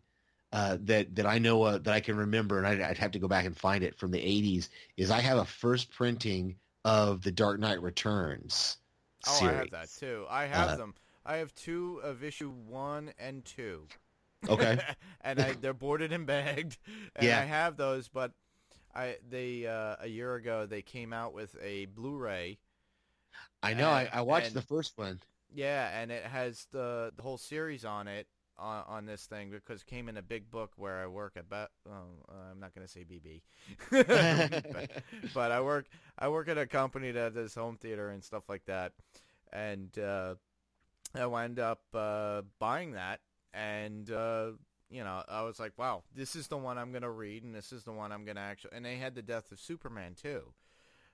Uh, 0.54 0.78
that 0.82 1.12
that 1.16 1.26
I 1.26 1.38
know 1.38 1.64
uh, 1.64 1.78
that 1.78 1.92
I 1.92 1.98
can 1.98 2.16
remember, 2.16 2.58
and 2.58 2.66
I'd, 2.66 2.80
I'd 2.80 2.98
have 2.98 3.10
to 3.10 3.18
go 3.18 3.26
back 3.26 3.44
and 3.44 3.56
find 3.56 3.82
it 3.82 3.98
from 3.98 4.12
the 4.12 4.20
'80s. 4.20 4.68
Is 4.96 5.10
I 5.10 5.20
have 5.20 5.38
a 5.38 5.44
first 5.44 5.90
printing 5.90 6.54
of 6.84 7.22
the 7.22 7.32
Dark 7.32 7.58
Knight 7.58 7.82
Returns 7.82 8.76
Series. 9.24 9.42
Oh. 9.42 9.46
I 9.48 9.58
have 9.58 9.70
that 9.72 9.88
too. 9.98 10.26
I 10.30 10.44
have 10.46 10.68
Uh, 10.70 10.76
them. 10.76 10.94
I 11.26 11.36
have 11.38 11.52
two 11.56 12.00
of 12.04 12.22
issue 12.22 12.50
one 12.50 13.12
and 13.18 13.44
two. 13.44 13.88
Okay. 14.48 14.78
and 15.22 15.40
I, 15.40 15.54
they're 15.54 15.74
boarded 15.74 16.12
and 16.12 16.24
bagged, 16.26 16.76
and 17.16 17.26
Yeah. 17.26 17.40
I 17.40 17.44
have 17.46 17.76
those. 17.76 18.06
But 18.08 18.30
I 18.94 19.16
they 19.28 19.66
uh, 19.66 19.96
a 19.98 20.06
year 20.06 20.36
ago 20.36 20.66
they 20.66 20.82
came 20.82 21.12
out 21.12 21.34
with 21.34 21.56
a 21.60 21.86
Blu-ray. 21.86 22.58
I 23.60 23.74
know. 23.74 23.88
I, 23.90 24.08
I 24.12 24.20
watched 24.20 24.48
and- 24.48 24.54
the 24.56 24.62
first 24.62 24.96
one. 24.96 25.20
Yeah, 25.52 26.00
and 26.00 26.12
it 26.12 26.24
has 26.24 26.66
the 26.70 27.12
the 27.16 27.22
whole 27.22 27.38
series 27.38 27.84
on 27.84 28.06
it 28.06 28.28
on, 28.58 28.84
on 28.86 29.06
this 29.06 29.26
thing 29.26 29.50
because 29.50 29.82
it 29.82 29.86
came 29.86 30.08
in 30.08 30.16
a 30.16 30.22
big 30.22 30.50
book 30.50 30.72
where 30.76 31.02
I 31.02 31.06
work 31.06 31.34
at. 31.36 31.48
Be- 31.48 31.56
oh, 31.88 32.50
I'm 32.52 32.60
not 32.60 32.74
going 32.74 32.86
to 32.86 32.92
say 32.92 33.04
BB, 33.04 33.42
but, 34.72 34.90
but 35.34 35.52
I 35.52 35.60
work 35.60 35.86
I 36.18 36.28
work 36.28 36.48
at 36.48 36.58
a 36.58 36.66
company 36.66 37.10
that 37.12 37.34
does 37.34 37.54
home 37.54 37.76
theater 37.76 38.10
and 38.10 38.22
stuff 38.22 38.48
like 38.48 38.64
that. 38.66 38.92
and 39.52 39.96
uh, 39.98 40.34
I 41.14 41.26
wound 41.26 41.58
up 41.58 41.82
uh, 41.94 42.42
buying 42.58 42.92
that, 42.92 43.20
and 43.52 44.10
uh, 44.10 44.52
you 44.90 45.04
know, 45.04 45.22
I 45.28 45.42
was 45.42 45.58
like, 45.60 45.72
wow, 45.78 46.02
this 46.14 46.36
is 46.36 46.48
the 46.48 46.56
one 46.58 46.78
I'm 46.78 46.92
gonna 46.92 47.10
read, 47.10 47.44
and 47.44 47.54
this 47.54 47.72
is 47.72 47.84
the 47.84 47.92
one 47.92 48.12
I'm 48.12 48.24
gonna 48.24 48.40
actually. 48.40 48.76
And 48.76 48.84
they 48.84 48.96
had 48.96 49.14
the 49.14 49.22
death 49.22 49.52
of 49.52 49.60
Superman 49.60 50.14
too. 50.20 50.52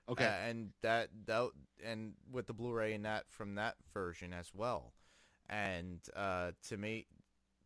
Okay. 0.09 0.25
Uh, 0.25 0.49
and 0.49 0.69
that, 0.81 1.09
that 1.25 1.49
and 1.83 2.13
with 2.31 2.47
the 2.47 2.53
Blu-ray 2.53 2.93
and 2.93 3.05
that 3.05 3.25
from 3.29 3.55
that 3.55 3.75
version 3.93 4.33
as 4.33 4.51
well. 4.53 4.93
And 5.49 5.99
uh, 6.15 6.51
to 6.69 6.77
me, 6.77 7.05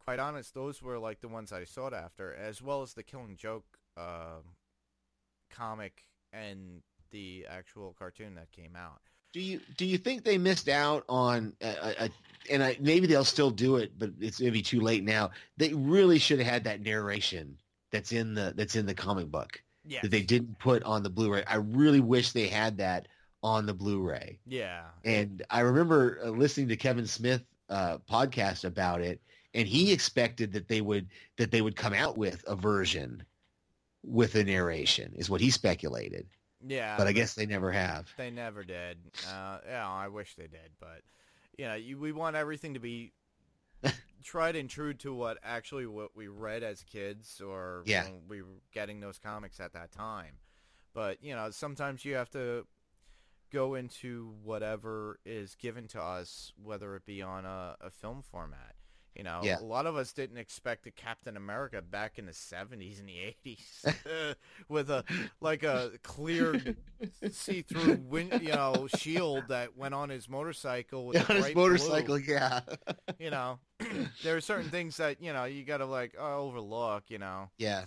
quite 0.06 0.20
honest, 0.20 0.54
those 0.54 0.82
were 0.82 0.98
like 1.00 1.20
the 1.20 1.28
ones 1.28 1.52
I 1.52 1.64
sought 1.66 1.94
after, 1.94 2.34
as 2.34 2.62
well 2.62 2.82
as 2.82 2.94
the 2.94 3.04
Killing 3.04 3.36
Joke 3.36 3.66
uh, 3.98 4.40
comic 5.52 6.04
and 6.32 6.82
the 7.12 7.46
actual 7.50 7.96
cartoon 7.98 8.36
that 8.36 8.52
came 8.52 8.76
out. 8.76 9.02
Do 9.34 9.42
you 9.42 9.60
do 9.76 9.86
you 9.86 9.98
think 9.98 10.24
they 10.24 10.38
missed 10.38 10.70
out 10.70 11.04
on 11.10 11.54
a, 11.62 12.06
a, 12.06 12.10
and 12.50 12.64
I, 12.64 12.78
maybe 12.80 13.06
they'll 13.06 13.26
still 13.26 13.52
do 13.52 13.76
it, 13.78 13.92
but 13.98 14.12
it's 14.22 14.40
maybe 14.40 14.62
too 14.62 14.80
late 14.80 15.04
now. 15.04 15.32
They 15.58 15.74
really 15.74 16.20
should 16.20 16.40
have 16.40 16.48
had 16.48 16.64
that 16.64 16.82
narration 16.82 17.58
that's 17.92 18.14
in 18.14 18.34
the 18.34 18.54
that's 18.56 18.76
in 18.78 18.86
the 18.86 18.94
comic 18.94 19.30
book 19.30 19.62
Yeah. 19.86 20.00
that 20.04 20.12
they 20.12 20.22
didn't 20.22 20.58
put 20.60 20.84
on 20.84 21.04
the 21.04 21.10
Blu-ray. 21.10 21.44
I 21.48 21.56
really 21.56 22.00
wish 22.00 22.32
they 22.32 22.48
had 22.48 22.78
that 22.78 23.08
on 23.44 23.66
the 23.66 23.74
Blu-ray. 23.74 24.40
Yeah. 24.46 24.84
And 25.04 25.44
I 25.50 25.60
remember 25.62 26.20
uh, 26.24 26.30
listening 26.30 26.70
to 26.70 26.78
Kevin 26.78 27.06
Smith 27.06 27.44
uh, 27.70 27.98
podcast 28.10 28.64
about 28.64 29.02
it, 29.02 29.20
and 29.56 29.68
he 29.68 29.92
expected 29.92 30.52
that 30.54 30.68
they 30.68 30.82
would 30.82 31.08
that 31.38 31.50
they 31.50 31.62
would 31.62 31.76
come 31.76 31.94
out 31.94 32.18
with 32.18 32.44
a 32.48 32.56
version 32.56 33.24
with 34.04 34.36
a 34.36 34.44
narration, 34.44 35.14
is 35.16 35.30
what 35.32 35.42
he 35.42 35.50
speculated. 35.50 36.28
Yeah. 36.68 36.96
But 36.98 37.08
I 37.08 37.12
guess 37.12 37.34
they 37.34 37.46
never 37.48 37.72
have. 37.72 38.12
They 38.18 38.30
never 38.30 38.64
did. 38.64 38.98
Uh, 39.28 39.60
yeah, 39.68 39.90
I 39.90 40.08
wish 40.08 40.36
they 40.36 40.48
did, 40.48 40.72
but 40.80 41.02
you 41.58 41.66
know, 41.66 41.76
you, 41.76 41.98
we 41.98 42.12
want 42.12 42.36
everything 42.36 42.74
to 42.76 42.80
be 42.80 43.14
tried 44.24 44.56
and 44.56 44.70
true 44.70 44.94
to 44.96 45.14
what 45.14 45.38
actually 45.44 45.86
what 45.88 46.16
we 46.16 46.28
read 46.28 46.64
as 46.64 46.84
kids, 46.84 47.42
or 47.42 47.84
Yeah. 47.86 48.08
we 48.28 48.42
were 48.42 48.62
getting 48.74 49.00
those 49.00 49.18
comics 49.18 49.60
at 49.60 49.74
that 49.74 49.92
time. 49.92 50.38
But 50.94 51.24
you 51.24 51.36
know, 51.36 51.50
sometimes 51.52 52.06
you 52.06 52.16
have 52.16 52.30
to 52.32 52.66
go 53.52 53.76
into 53.76 54.34
whatever 54.44 55.20
is 55.26 55.56
given 55.56 55.88
to 55.90 56.02
us, 56.02 56.52
whether 56.62 56.96
it 56.96 57.06
be 57.06 57.22
on 57.22 57.46
a, 57.46 57.76
a 57.82 57.90
film 57.90 58.22
format. 58.22 58.76
You 59.16 59.24
know, 59.24 59.40
Yeah. 59.44 59.60
a 59.60 59.64
lot 59.64 59.86
of 59.86 59.96
us 59.96 60.12
didn't 60.12 60.38
expect 60.38 60.86
a 60.88 60.92
Captain 60.92 61.38
America 61.38 61.82
back 61.82 62.20
in 62.20 62.26
the 62.26 62.34
'70s 62.34 63.00
and 63.00 63.08
the 63.08 63.36
'80s 63.46 64.36
with 64.70 64.90
a 64.90 65.06
like 65.40 65.64
a 65.64 65.92
clear 66.04 66.62
see-through 67.32 68.00
win, 68.08 68.30
you 68.42 68.50
know, 68.52 68.88
shield 68.98 69.44
that 69.50 69.78
went 69.78 69.94
on 69.94 70.10
his 70.10 70.28
motorcycle 70.28 71.06
with 71.06 71.18
on 71.30 71.38
his 71.38 71.56
motorcycle, 71.56 72.18
blue. 72.20 72.26
yeah. 72.34 72.60
You 73.20 73.30
know, 73.30 73.60
there 74.24 74.36
are 74.36 74.42
certain 74.42 74.70
things 74.70 74.98
that 74.98 75.22
you 75.22 75.32
know 75.34 75.46
you 75.46 75.64
got 75.64 75.78
to 75.78 75.86
like 75.86 76.16
uh, 76.20 76.38
overlook. 76.38 77.06
You 77.08 77.20
know, 77.20 77.50
Yeah. 77.58 77.86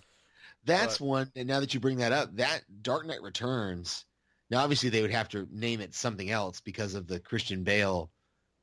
That's 0.64 0.98
But- 0.98 1.04
one 1.06 1.32
and 1.36 1.46
now 1.46 1.60
that 1.60 1.72
you 1.74 1.80
bring 1.80 1.98
that 1.98 2.12
up, 2.12 2.34
that 2.36 2.62
Dark 2.82 3.06
Knight 3.06 3.22
Returns. 3.22 4.04
Now 4.50 4.62
obviously 4.62 4.88
they 4.88 5.02
would 5.02 5.10
have 5.10 5.28
to 5.30 5.46
name 5.52 5.80
it 5.82 5.94
something 5.94 6.30
else 6.30 6.60
because 6.62 6.94
of 6.94 7.06
the 7.06 7.20
Christian 7.20 7.64
Bale 7.64 8.10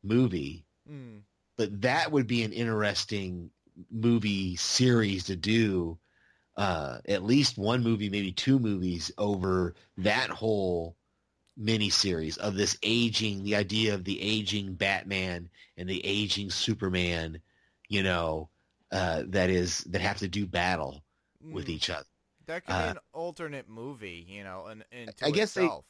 movie, 0.03 0.66
mm. 0.91 1.22
But 1.57 1.81
that 1.81 2.11
would 2.11 2.27
be 2.27 2.43
an 2.43 2.53
interesting 2.53 3.51
movie 3.91 4.55
series 4.55 5.25
to 5.25 5.35
do. 5.35 5.97
Uh, 6.57 6.99
at 7.07 7.23
least 7.23 7.57
one 7.57 7.83
movie, 7.83 8.09
maybe 8.09 8.31
two 8.31 8.59
movies 8.59 9.11
over 9.17 9.75
that 9.97 10.29
whole 10.29 10.95
mini 11.57 11.89
series 11.89 12.37
of 12.37 12.55
this 12.55 12.77
aging, 12.83 13.43
the 13.43 13.55
idea 13.55 13.93
of 13.93 14.03
the 14.05 14.21
aging 14.21 14.73
Batman 14.73 15.49
and 15.77 15.89
the 15.89 16.05
aging 16.05 16.49
Superman, 16.49 17.39
you 17.89 18.03
know, 18.03 18.49
uh, 18.91 19.23
that 19.27 19.49
is 19.49 19.79
that 19.85 20.01
have 20.01 20.17
to 20.19 20.27
do 20.27 20.45
battle 20.45 21.03
with 21.51 21.67
Mm. 21.67 21.69
each 21.69 21.89
other. 21.89 22.05
that 22.47 22.63
could 22.65 22.73
uh, 22.73 22.83
be 22.85 22.89
an 22.91 22.99
alternate 23.13 23.67
movie. 23.67 24.25
You 24.27 24.43
know, 24.43 24.67
and 24.67 24.83
and 24.91 25.13
I 25.21 25.31
guess 25.31 25.53
they- 25.53 25.65
itself. 25.65 25.85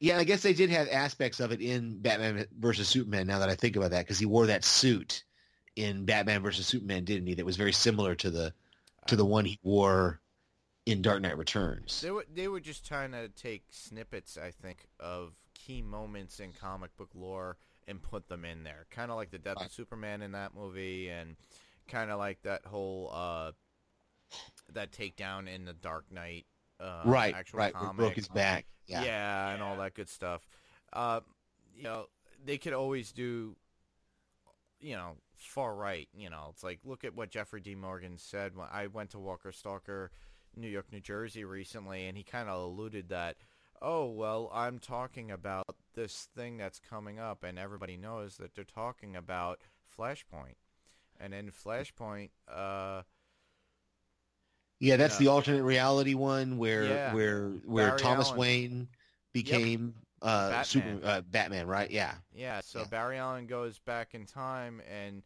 Yeah, 0.00 0.16
I 0.16 0.24
guess 0.24 0.42
they 0.42 0.54
did 0.54 0.70
have 0.70 0.88
aspects 0.90 1.40
of 1.40 1.52
it 1.52 1.60
in 1.60 1.98
Batman 1.98 2.46
versus 2.58 2.88
Superman. 2.88 3.26
Now 3.26 3.38
that 3.40 3.50
I 3.50 3.54
think 3.54 3.76
about 3.76 3.90
that, 3.90 4.06
because 4.06 4.18
he 4.18 4.26
wore 4.26 4.46
that 4.46 4.64
suit 4.64 5.24
in 5.76 6.06
Batman 6.06 6.42
versus 6.42 6.66
Superman, 6.66 7.04
didn't 7.04 7.26
he? 7.26 7.34
That 7.34 7.44
was 7.44 7.56
very 7.56 7.72
similar 7.72 8.14
to 8.16 8.30
the 8.30 8.54
to 9.06 9.16
the 9.16 9.24
one 9.24 9.44
he 9.44 9.58
wore 9.62 10.20
in 10.86 11.02
Dark 11.02 11.20
Knight 11.20 11.36
Returns. 11.36 12.00
They 12.00 12.10
were 12.10 12.24
they 12.32 12.48
were 12.48 12.60
just 12.60 12.86
trying 12.86 13.12
to 13.12 13.28
take 13.28 13.64
snippets, 13.70 14.38
I 14.38 14.50
think, 14.50 14.86
of 14.98 15.34
key 15.54 15.82
moments 15.82 16.40
in 16.40 16.52
comic 16.52 16.96
book 16.96 17.10
lore 17.14 17.58
and 17.86 18.02
put 18.02 18.28
them 18.28 18.44
in 18.44 18.62
there. 18.62 18.86
Kind 18.90 19.10
of 19.10 19.16
like 19.16 19.30
the 19.30 19.38
death 19.38 19.60
of 19.60 19.70
Superman 19.70 20.22
in 20.22 20.32
that 20.32 20.54
movie, 20.54 21.10
and 21.10 21.36
kind 21.88 22.10
of 22.10 22.18
like 22.18 22.40
that 22.42 22.64
whole 22.64 23.10
uh, 23.12 23.52
that 24.72 24.92
takedown 24.92 25.52
in 25.52 25.64
the 25.64 25.74
Dark 25.74 26.10
Knight. 26.10 26.46
Uh, 26.78 27.02
right, 27.04 27.34
actual 27.34 27.58
right. 27.58 27.74
Comic. 27.74 27.96
broke 27.96 28.14
his 28.14 28.28
back. 28.28 28.64
Yeah, 28.90 29.04
Yeah, 29.04 29.50
and 29.50 29.62
all 29.62 29.76
that 29.76 29.94
good 29.94 30.08
stuff. 30.08 30.46
Uh, 30.92 31.20
you 31.76 31.84
know, 31.84 32.06
they 32.44 32.58
could 32.58 32.72
always 32.72 33.12
do, 33.12 33.56
you 34.80 34.96
know, 34.96 35.16
far 35.36 35.74
right. 35.74 36.08
You 36.14 36.30
know, 36.30 36.48
it's 36.50 36.64
like 36.64 36.80
look 36.84 37.04
at 37.04 37.14
what 37.14 37.30
Jeffrey 37.30 37.60
D. 37.60 37.74
Morgan 37.74 38.18
said 38.18 38.56
when 38.56 38.68
I 38.70 38.88
went 38.88 39.10
to 39.10 39.18
Walker 39.18 39.52
Stalker, 39.52 40.10
New 40.56 40.68
York, 40.68 40.86
New 40.92 41.00
Jersey 41.00 41.44
recently, 41.44 42.06
and 42.06 42.16
he 42.16 42.24
kind 42.24 42.48
of 42.48 42.60
alluded 42.60 43.08
that, 43.08 43.36
oh 43.80 44.06
well, 44.06 44.50
I'm 44.52 44.78
talking 44.78 45.30
about 45.30 45.76
this 45.94 46.28
thing 46.34 46.56
that's 46.56 46.80
coming 46.80 47.18
up, 47.18 47.44
and 47.44 47.58
everybody 47.58 47.96
knows 47.96 48.36
that 48.36 48.54
they're 48.54 48.64
talking 48.64 49.16
about 49.16 49.60
Flashpoint, 49.96 50.56
and 51.18 51.32
in 51.34 51.50
Flashpoint, 51.50 52.30
uh, 52.48 53.02
yeah. 54.80 54.96
That's 54.96 55.14
Yeah. 55.14 55.26
the 55.26 55.28
alternate 55.28 55.62
reality 55.62 56.14
one 56.14 56.58
where 56.58 56.84
Yeah. 56.84 57.14
where 57.14 57.48
where 57.64 57.88
Barry 57.90 58.00
Thomas 58.00 58.28
Allen. 58.28 58.38
Wayne 58.38 58.88
became 59.32 59.94
uh, 60.22 60.48
Batman. 60.50 60.64
Super 60.64 61.00
uh, 61.06 61.20
Batman. 61.22 61.66
Right? 61.66 61.90
Yeah. 61.90 62.14
Yeah, 62.34 62.60
so 62.62 62.80
Yeah. 62.80 62.86
Barry 62.86 63.18
Allen 63.18 63.46
goes 63.46 63.78
back 63.78 64.14
in 64.14 64.26
time 64.26 64.82
and 64.90 65.22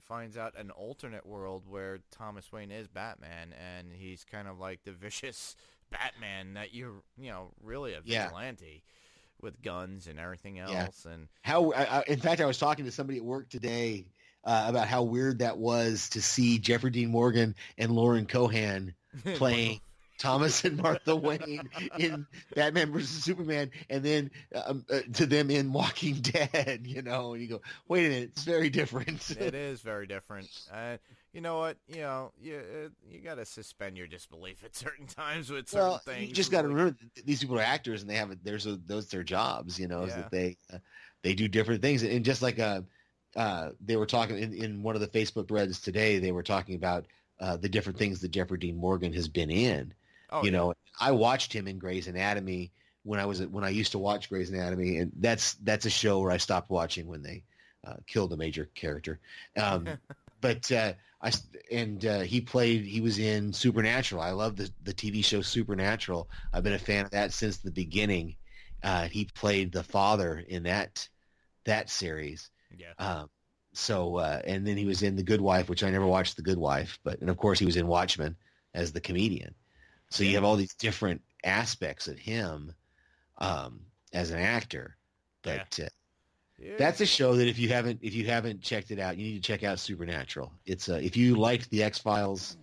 finds 0.00 0.36
out 0.38 0.58
an 0.58 0.70
alternate 0.70 1.26
world 1.26 1.64
where 1.68 1.98
Thomas 2.10 2.50
Wayne 2.50 2.70
is 2.70 2.88
Batman 2.88 3.52
and 3.52 3.92
he's 3.92 4.24
kind 4.24 4.48
of 4.48 4.58
like 4.58 4.82
the 4.84 4.92
vicious 5.04 5.54
Batman 5.90 6.54
that 6.54 6.74
you're, 6.74 7.02
you 7.16 7.30
know, 7.30 7.52
really 7.62 7.92
a 7.94 8.00
vigilante 8.00 8.82
with 9.40 9.60
guns 9.62 10.06
and 10.08 10.18
everything 10.18 10.58
else 10.58 11.04
and 11.04 11.28
How? 11.42 11.70
I, 11.72 11.98
I, 11.98 12.02
in 12.08 12.18
fact, 12.18 12.40
I 12.40 12.46
was 12.46 12.58
talking 12.58 12.84
to 12.86 12.90
somebody 12.90 13.18
at 13.18 13.24
work 13.24 13.48
today 13.50 14.06
uh, 14.48 14.64
about 14.66 14.88
how 14.88 15.02
weird 15.02 15.40
that 15.40 15.58
was 15.58 16.08
to 16.08 16.22
see 16.22 16.58
Jeffrey 16.58 16.90
Dean 16.90 17.10
Morgan 17.10 17.54
and 17.76 17.92
Lauren 17.92 18.24
Cohan 18.24 18.94
playing 19.34 19.80
Thomas 20.18 20.64
and 20.64 20.78
Martha 20.78 21.14
Wayne 21.14 21.68
in 21.98 22.26
Batman 22.54 22.90
versus 22.90 23.22
Superman, 23.22 23.70
and 23.90 24.02
then 24.02 24.30
um, 24.54 24.86
uh, 24.90 25.00
to 25.12 25.26
them 25.26 25.50
in 25.50 25.70
Walking 25.70 26.14
Dead. 26.22 26.80
You 26.86 27.02
know, 27.02 27.34
and 27.34 27.42
you 27.42 27.48
go, 27.48 27.60
wait 27.88 28.06
a 28.06 28.08
minute, 28.08 28.30
it's 28.32 28.44
very 28.44 28.70
different. 28.70 29.30
it 29.38 29.54
is 29.54 29.82
very 29.82 30.06
different. 30.06 30.48
Uh, 30.72 30.96
you 31.34 31.42
know 31.42 31.58
what? 31.58 31.76
You 31.86 32.00
know, 32.00 32.32
you 32.40 32.56
uh, 32.56 32.88
you 33.06 33.20
got 33.20 33.34
to 33.34 33.44
suspend 33.44 33.98
your 33.98 34.06
disbelief 34.06 34.64
at 34.64 34.74
certain 34.74 35.06
times 35.06 35.50
with 35.50 35.68
certain 35.68 35.88
well, 35.88 35.98
things. 35.98 36.26
you 36.26 36.34
just 36.34 36.50
got 36.50 36.62
to 36.62 36.68
remember 36.68 36.96
these 37.26 37.40
people 37.40 37.58
are 37.58 37.62
actors, 37.62 38.00
and 38.00 38.10
they 38.10 38.16
have 38.16 38.30
a, 38.30 38.38
there's 38.42 38.66
a, 38.66 38.76
those 38.86 39.08
their 39.08 39.22
jobs. 39.22 39.78
You 39.78 39.88
know, 39.88 40.04
is 40.04 40.14
that 40.14 40.30
they 40.30 40.56
uh, 40.72 40.78
they 41.22 41.34
do 41.34 41.48
different 41.48 41.82
things, 41.82 42.02
and 42.02 42.24
just 42.24 42.40
like 42.40 42.58
uh, 42.58 42.80
uh, 43.38 43.70
they 43.80 43.96
were 43.96 44.04
talking 44.04 44.36
in, 44.36 44.52
in 44.52 44.82
one 44.82 44.96
of 44.96 45.00
the 45.00 45.06
Facebook 45.06 45.46
threads 45.46 45.80
today, 45.80 46.18
they 46.18 46.32
were 46.32 46.42
talking 46.42 46.74
about 46.74 47.06
uh, 47.38 47.56
the 47.56 47.68
different 47.68 47.96
things 47.96 48.20
that 48.20 48.32
Jeffrey 48.32 48.58
Dean 48.58 48.76
Morgan 48.76 49.12
has 49.12 49.28
been 49.28 49.48
in. 49.48 49.94
oh, 50.30 50.40
you 50.42 50.50
yeah. 50.50 50.58
know, 50.58 50.74
I 51.00 51.12
watched 51.12 51.52
him 51.52 51.68
in 51.68 51.78
Grey's 51.78 52.08
Anatomy 52.08 52.72
when 53.04 53.20
I 53.20 53.26
was 53.26 53.40
when 53.46 53.62
I 53.62 53.68
used 53.68 53.92
to 53.92 53.98
watch 53.98 54.28
Grey's 54.28 54.50
Anatomy, 54.50 54.96
and 54.96 55.12
that's 55.20 55.54
that's 55.54 55.86
a 55.86 55.90
show 55.90 56.18
where 56.18 56.32
I 56.32 56.38
stopped 56.38 56.68
watching 56.68 57.06
when 57.06 57.22
they 57.22 57.44
uh, 57.86 57.94
killed 58.08 58.32
a 58.32 58.36
major 58.36 58.68
character. 58.74 59.20
Um, 59.56 59.86
but 60.40 60.70
uh, 60.72 60.94
I 61.22 61.30
and 61.70 62.04
uh, 62.04 62.20
he 62.20 62.40
played. 62.40 62.84
He 62.84 63.00
was 63.00 63.20
in 63.20 63.52
Supernatural. 63.52 64.20
I 64.20 64.32
love 64.32 64.56
the 64.56 64.68
the 64.82 64.92
TV 64.92 65.24
show 65.24 65.42
Supernatural. 65.42 66.28
I've 66.52 66.64
been 66.64 66.72
a 66.72 66.78
fan 66.78 67.04
of 67.04 67.12
that 67.12 67.32
since 67.32 67.58
the 67.58 67.70
beginning. 67.70 68.34
Uh, 68.82 69.06
he 69.06 69.26
played 69.26 69.70
the 69.70 69.84
father 69.84 70.42
in 70.48 70.64
that 70.64 71.08
that 71.66 71.88
series. 71.88 72.50
Yeah. 72.76 72.92
Um, 72.98 73.30
so 73.72 74.16
uh, 74.16 74.40
and 74.44 74.66
then 74.66 74.76
he 74.76 74.84
was 74.84 75.02
in 75.02 75.16
The 75.16 75.22
Good 75.22 75.40
Wife, 75.40 75.68
which 75.68 75.82
I 75.84 75.90
never 75.90 76.06
watched 76.06 76.36
The 76.36 76.42
Good 76.42 76.58
Wife, 76.58 76.98
but 77.04 77.20
and 77.20 77.30
of 77.30 77.36
course 77.36 77.58
he 77.58 77.66
was 77.66 77.76
in 77.76 77.86
Watchmen 77.86 78.36
as 78.74 78.92
the 78.92 79.00
comedian. 79.00 79.54
So 80.10 80.24
you 80.24 80.34
have 80.36 80.44
all 80.44 80.56
these 80.56 80.74
different 80.74 81.20
aspects 81.44 82.08
of 82.08 82.18
him 82.18 82.72
um, 83.38 83.80
as 84.12 84.30
an 84.30 84.40
actor. 84.40 84.96
But 85.42 85.78
uh, 85.80 85.88
Yeah. 86.58 86.76
that's 86.78 87.00
a 87.00 87.06
show 87.06 87.36
that 87.36 87.46
if 87.46 87.58
you 87.58 87.68
haven't 87.68 88.00
if 88.02 88.14
you 88.14 88.26
haven't 88.26 88.62
checked 88.62 88.90
it 88.90 88.98
out, 88.98 89.16
you 89.18 89.24
need 89.24 89.42
to 89.42 89.46
check 89.46 89.62
out 89.64 89.78
Supernatural. 89.78 90.52
It's 90.64 90.88
uh, 90.88 91.00
if 91.02 91.16
you 91.16 91.36
liked 91.36 91.70
the 91.70 91.82
X 91.82 91.98
Files, 91.98 92.56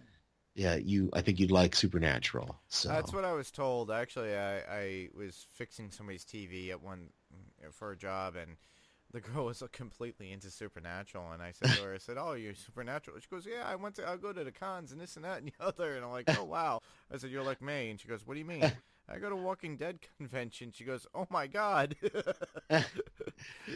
yeah, 0.55 0.75
you 0.75 1.09
I 1.13 1.21
think 1.21 1.39
you'd 1.39 1.51
like 1.51 1.75
Supernatural. 1.75 2.59
So 2.67 2.89
That's 2.89 3.13
what 3.13 3.25
I 3.25 3.33
was 3.33 3.51
told. 3.51 3.91
Actually, 3.91 4.35
I, 4.35 4.57
I 4.69 5.09
was 5.15 5.45
fixing 5.53 5.91
somebody's 5.91 6.25
TV 6.25 6.71
at 6.71 6.81
one 6.81 7.09
for 7.71 7.91
a 7.91 7.95
job, 7.97 8.35
and 8.35 8.57
the 9.15 9.21
girl 9.21 9.45
was 9.45 9.63
completely 9.71 10.33
into 10.33 10.51
supernatural, 10.51 11.31
and 11.31 11.41
I 11.41 11.53
said 11.53 11.69
to 11.77 11.83
her, 11.83 11.93
I 11.93 11.99
said, 11.99 12.17
"Oh, 12.19 12.33
you're 12.33 12.53
supernatural." 12.53 13.17
She 13.17 13.27
goes, 13.31 13.45
"Yeah, 13.45 13.63
I 13.65 13.75
went 13.75 13.95
to, 13.95 14.07
I 14.07 14.17
go 14.17 14.33
to 14.33 14.43
the 14.43 14.51
cons 14.51 14.91
and 14.91 14.99
this 14.99 15.15
and 15.15 15.23
that 15.23 15.37
and 15.37 15.47
the 15.47 15.65
other," 15.65 15.95
and 15.95 16.03
I'm 16.03 16.11
like, 16.11 16.25
"Oh 16.37 16.43
wow." 16.55 16.81
I 17.09 17.15
said, 17.15 17.29
"You're 17.31 17.41
like 17.41 17.61
me," 17.61 17.89
and 17.91 17.99
she 17.99 18.09
goes, 18.09 18.27
"What 18.27 18.33
do 18.33 18.39
you 18.39 18.45
mean?" 18.45 18.69
I 19.07 19.19
go 19.19 19.29
to 19.29 19.35
Walking 19.35 19.77
Dead 19.77 19.99
convention. 20.17 20.73
She 20.73 20.83
goes, 20.83 21.07
"Oh 21.15 21.27
my 21.29 21.47
god." 21.47 21.95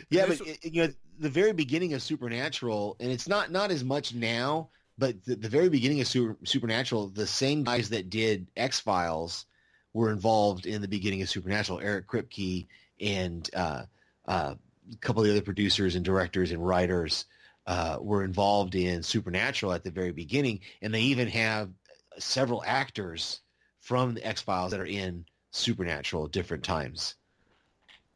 Yeah, 0.10 0.26
but 0.28 0.42
it, 0.42 0.66
you 0.66 0.84
know 0.84 0.94
the 1.20 1.30
very 1.30 1.54
beginning 1.54 1.94
of 1.94 2.02
Supernatural, 2.02 2.96
and 3.00 3.12
it's 3.12 3.28
not 3.28 3.52
not 3.52 3.72
as 3.72 3.84
much 3.84 4.14
now, 4.14 4.70
but 4.98 5.24
the, 5.26 5.36
the 5.36 5.50
very 5.50 5.70
beginning 5.70 6.02
of 6.02 6.08
Super, 6.08 6.38
Supernatural, 6.44 7.10
the 7.10 7.28
same 7.28 7.64
guys 7.64 7.90
that 7.90 8.10
did 8.10 8.48
X 8.58 8.80
Files 8.80 9.46
were 9.94 10.12
involved 10.12 10.66
in 10.66 10.82
the 10.82 10.88
beginning 10.88 11.22
of 11.22 11.30
Supernatural. 11.30 11.80
Eric 11.82 12.08
Kripke 12.08 12.68
and 13.00 13.50
uh, 13.54 13.84
uh, 14.28 14.56
a 14.92 14.98
couple 14.98 15.22
of 15.22 15.28
the 15.28 15.34
other 15.34 15.42
producers 15.42 15.96
and 15.96 16.04
directors 16.04 16.52
and 16.52 16.66
writers 16.66 17.26
uh, 17.68 17.98
were 18.02 18.24
involved 18.24 18.76
in 18.76 19.04
Supernatural 19.04 19.74
at 19.74 19.84
the 19.84 19.92
very 19.92 20.12
beginning, 20.12 20.62
and 20.82 20.94
they 20.94 21.02
even 21.02 21.28
have 21.28 21.70
several 22.18 22.64
actors 22.66 23.42
from 23.82 24.14
the 24.14 24.26
X 24.26 24.42
Files 24.42 24.72
that 24.72 24.80
are 24.80 24.86
in 24.86 25.26
Supernatural 25.52 26.26
at 26.26 26.32
different 26.32 26.64
times. 26.64 27.16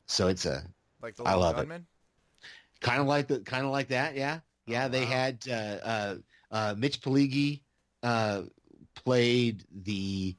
So 0.08 0.28
it's 0.28 0.46
a 0.46 0.64
like 1.02 1.16
the 1.16 1.24
I 1.24 1.34
love 1.34 1.58
it. 1.60 1.68
kind 2.82 3.02
of 3.02 3.08
like 3.08 3.28
the 3.28 3.40
kind 3.40 3.66
of 3.66 3.72
like 3.72 3.88
that 3.90 4.16
yeah 4.16 4.40
yeah 4.68 4.86
Oh, 4.86 4.90
they 4.90 5.06
wow. 5.06 5.12
had 5.12 5.44
uh, 5.50 5.54
uh, 5.54 6.16
uh, 6.52 6.76
mitch 6.78 7.02
Pileggi 7.02 7.62
uh, 8.04 8.44
played 8.96 9.64
the 9.72 10.36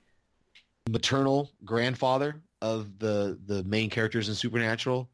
maternal 0.89 1.51
grandfather 1.65 2.43
of 2.61 2.99
the 2.99 3.39
the 3.47 3.65
main 3.65 3.91
characters 3.91 4.29
in 4.29 4.35
supernatural 4.35 5.11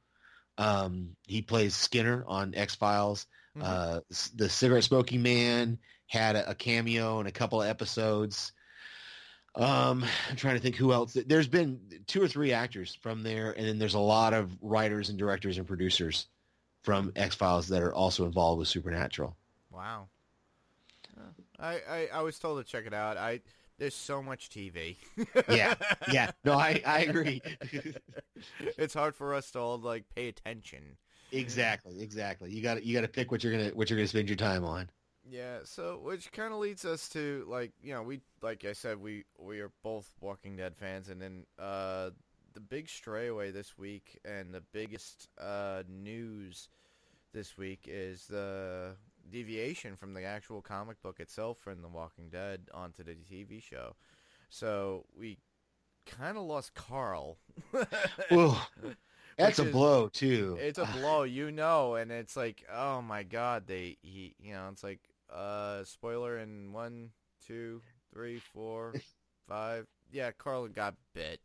um, 0.60 1.16
he 1.26 1.42
plays 1.42 1.74
skinner 1.74 2.24
on 2.26 2.54
x-files 2.54 3.26
Mhm. 3.56 3.62
uh, 3.64 4.00
the 4.36 4.48
cigarette 4.48 4.84
smoking 4.84 5.22
man 5.22 5.76
had 6.06 6.36
a, 6.36 6.50
a 6.50 6.54
cameo 6.54 7.18
in 7.20 7.26
a 7.26 7.32
couple 7.32 7.60
of 7.60 7.68
episodes 7.68 8.52
um, 9.56 10.04
I'm 10.30 10.36
trying 10.36 10.54
to 10.54 10.60
think 10.60 10.76
who 10.76 10.92
else. 10.92 11.16
There's 11.26 11.48
been 11.48 11.80
two 12.06 12.22
or 12.22 12.28
three 12.28 12.52
actors 12.52 12.94
from 12.94 13.24
there, 13.24 13.50
and 13.50 13.66
then 13.66 13.78
there's 13.80 13.94
a 13.94 13.98
lot 13.98 14.32
of 14.32 14.56
writers 14.62 15.08
and 15.08 15.18
directors 15.18 15.58
and 15.58 15.66
producers 15.66 16.28
from 16.84 17.12
X 17.16 17.34
Files 17.34 17.66
that 17.68 17.82
are 17.82 17.92
also 17.92 18.24
involved 18.26 18.60
with 18.60 18.68
Supernatural. 18.68 19.36
Wow. 19.72 20.06
I, 21.58 21.80
I 21.88 22.08
I 22.14 22.22
was 22.22 22.38
told 22.38 22.64
to 22.64 22.70
check 22.70 22.86
it 22.86 22.94
out. 22.94 23.16
I 23.16 23.40
there's 23.80 23.94
so 23.96 24.22
much 24.22 24.50
TV. 24.50 24.96
Yeah, 25.48 25.74
yeah. 26.12 26.30
No, 26.44 26.52
I 26.52 26.80
I 26.86 27.00
agree. 27.00 27.42
it's 28.78 28.94
hard 28.94 29.16
for 29.16 29.34
us 29.34 29.50
to 29.52 29.58
all 29.58 29.78
like 29.78 30.04
pay 30.14 30.28
attention. 30.28 30.96
exactly, 31.32 32.00
exactly. 32.02 32.50
You 32.52 32.62
got 32.62 32.74
to 32.74 32.86
you 32.86 32.94
got 32.94 33.00
to 33.00 33.08
pick 33.08 33.32
what 33.32 33.42
you're 33.42 33.52
gonna 33.52 33.70
what 33.70 33.90
you're 33.90 33.98
gonna 33.98 34.06
spend 34.06 34.28
your 34.28 34.36
time 34.36 34.64
on. 34.64 34.90
Yeah, 35.28 35.58
so 35.64 35.98
which 36.02 36.30
kind 36.32 36.52
of 36.52 36.60
leads 36.60 36.84
us 36.84 37.08
to 37.10 37.44
like 37.48 37.72
you 37.82 37.94
know 37.94 38.02
we 38.02 38.20
like 38.42 38.64
I 38.64 38.74
said 38.74 39.00
we 39.00 39.24
we 39.38 39.60
are 39.60 39.72
both 39.82 40.12
Walking 40.20 40.56
Dead 40.56 40.76
fans, 40.76 41.08
and 41.08 41.20
then 41.20 41.46
uh 41.58 42.10
the 42.52 42.60
big 42.60 42.88
stray 42.88 43.28
away 43.28 43.50
this 43.50 43.78
week 43.78 44.18
and 44.24 44.52
the 44.52 44.62
biggest 44.72 45.28
uh 45.40 45.84
news 45.88 46.68
this 47.32 47.56
week 47.56 47.86
is 47.86 48.26
the 48.26 48.96
deviation 49.30 49.96
from 49.96 50.14
the 50.14 50.22
actual 50.24 50.60
comic 50.62 51.00
book 51.02 51.20
itself 51.20 51.58
from 51.58 51.82
The 51.82 51.88
Walking 51.88 52.28
Dead 52.30 52.68
onto 52.72 53.02
the 53.02 53.12
TV 53.14 53.62
show. 53.62 53.94
So 54.48 55.04
we 55.18 55.38
kind 56.06 56.36
of 56.36 56.44
lost 56.44 56.74
Carl. 56.74 57.38
Ooh, 58.32 58.54
that's 59.36 59.58
Which 59.58 59.66
a 59.66 59.68
is- 59.68 59.72
blow 59.72 60.08
too. 60.08 60.58
it's 60.60 60.78
a 60.78 60.86
blow, 60.98 61.22
you 61.22 61.50
know, 61.52 61.94
and 61.94 62.10
it's 62.10 62.36
like, 62.36 62.64
oh 62.72 63.00
my 63.02 63.22
god, 63.22 63.66
they 63.66 63.96
he, 64.02 64.34
you 64.40 64.52
know, 64.52 64.68
it's 64.72 64.82
like, 64.84 65.00
uh, 65.32 65.84
spoiler 65.84 66.38
in 66.38 66.72
one, 66.72 67.10
two, 67.46 67.80
three, 68.12 68.38
four, 68.52 68.94
five. 69.48 69.86
Yeah, 70.12 70.32
Carl 70.32 70.66
got 70.68 70.94
bit. 71.14 71.40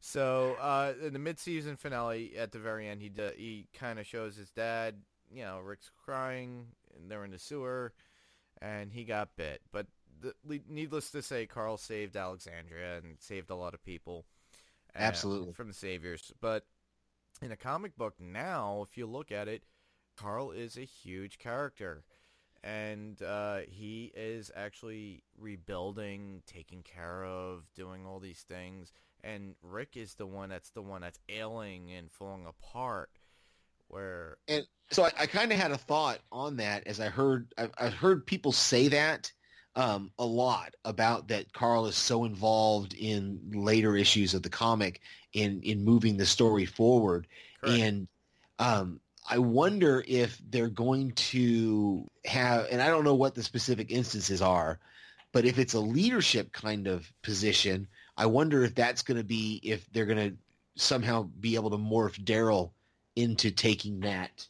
So 0.00 0.56
uh, 0.60 0.92
in 1.02 1.12
the 1.12 1.18
mid-season 1.18 1.76
finale, 1.76 2.32
at 2.38 2.52
the 2.52 2.58
very 2.58 2.88
end, 2.88 3.00
he 3.02 3.10
he 3.36 3.66
kind 3.74 3.98
of 3.98 4.06
shows 4.06 4.36
his 4.36 4.50
dad. 4.50 4.96
You 5.30 5.42
know, 5.44 5.60
Rick's 5.60 5.90
crying, 6.04 6.66
and 6.96 7.10
they're 7.10 7.24
in 7.24 7.30
the 7.30 7.38
sewer, 7.38 7.92
and 8.60 8.92
he 8.92 9.04
got 9.04 9.36
bit. 9.36 9.60
But 9.72 9.86
the, 10.20 10.34
needless 10.68 11.10
to 11.10 11.22
say, 11.22 11.46
Carl 11.46 11.76
saved 11.76 12.16
Alexandria 12.16 12.98
and 12.98 13.16
saved 13.20 13.50
a 13.50 13.56
lot 13.56 13.74
of 13.74 13.82
people. 13.84 14.24
uh, 14.94 14.98
Absolutely. 15.02 15.52
from 15.52 15.68
the 15.68 15.74
saviors. 15.74 16.32
But 16.40 16.64
in 17.42 17.52
a 17.52 17.56
comic 17.56 17.96
book 17.96 18.14
now, 18.20 18.84
if 18.88 18.96
you 18.96 19.06
look 19.06 19.32
at 19.32 19.48
it, 19.48 19.64
Carl 20.16 20.52
is 20.52 20.76
a 20.76 20.84
huge 20.84 21.38
character. 21.38 22.04
And 22.62 23.20
uh, 23.22 23.58
he 23.68 24.10
is 24.14 24.50
actually 24.56 25.22
rebuilding, 25.38 26.42
taking 26.46 26.82
care 26.82 27.24
of, 27.24 27.64
doing 27.74 28.06
all 28.06 28.20
these 28.20 28.44
things. 28.48 28.92
And 29.22 29.54
Rick 29.62 29.96
is 29.96 30.14
the 30.14 30.26
one 30.26 30.48
that's 30.48 30.70
the 30.70 30.80
one 30.80 31.02
that's 31.02 31.18
ailing 31.28 31.92
and 31.92 32.10
falling 32.10 32.46
apart. 32.46 33.10
Where 33.94 34.38
And 34.48 34.66
so 34.90 35.04
I, 35.04 35.12
I 35.20 35.26
kind 35.26 35.52
of 35.52 35.58
had 35.58 35.70
a 35.70 35.78
thought 35.78 36.18
on 36.32 36.56
that 36.56 36.84
as 36.88 36.98
I 36.98 37.10
heard 37.10 37.54
I, 37.56 37.68
I 37.78 37.90
heard 37.90 38.26
people 38.26 38.50
say 38.50 38.88
that 38.88 39.30
um, 39.76 40.10
a 40.18 40.24
lot 40.24 40.74
about 40.84 41.28
that 41.28 41.52
Carl 41.52 41.86
is 41.86 41.94
so 41.94 42.24
involved 42.24 42.94
in 42.94 43.38
later 43.54 43.96
issues 43.96 44.34
of 44.34 44.42
the 44.42 44.48
comic 44.48 45.00
in 45.32 45.60
in 45.62 45.84
moving 45.84 46.16
the 46.16 46.26
story 46.26 46.66
forward, 46.66 47.28
Correct. 47.60 47.80
and 47.80 48.08
um, 48.58 48.98
I 49.30 49.38
wonder 49.38 50.04
if 50.08 50.42
they're 50.50 50.68
going 50.68 51.12
to 51.12 52.10
have 52.24 52.66
and 52.68 52.82
I 52.82 52.88
don't 52.88 53.04
know 53.04 53.14
what 53.14 53.36
the 53.36 53.44
specific 53.44 53.92
instances 53.92 54.42
are, 54.42 54.80
but 55.30 55.44
if 55.44 55.60
it's 55.60 55.74
a 55.74 55.80
leadership 55.80 56.50
kind 56.50 56.88
of 56.88 57.12
position, 57.22 57.86
I 58.16 58.26
wonder 58.26 58.64
if 58.64 58.74
that's 58.74 59.02
going 59.02 59.18
to 59.18 59.24
be 59.24 59.60
if 59.62 59.88
they're 59.92 60.04
going 60.04 60.30
to 60.30 60.36
somehow 60.74 61.28
be 61.38 61.54
able 61.54 61.70
to 61.70 61.78
morph 61.78 62.18
Daryl 62.24 62.72
into 63.16 63.50
taking 63.50 64.00
that 64.00 64.46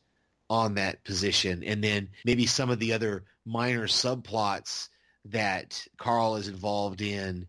on 0.50 0.74
that 0.74 1.02
position 1.04 1.62
and 1.64 1.82
then 1.82 2.08
maybe 2.24 2.46
some 2.46 2.70
of 2.70 2.78
the 2.78 2.92
other 2.92 3.24
minor 3.46 3.86
subplots 3.86 4.88
that 5.26 5.86
Carl 5.96 6.36
is 6.36 6.48
involved 6.48 7.00
in 7.00 7.46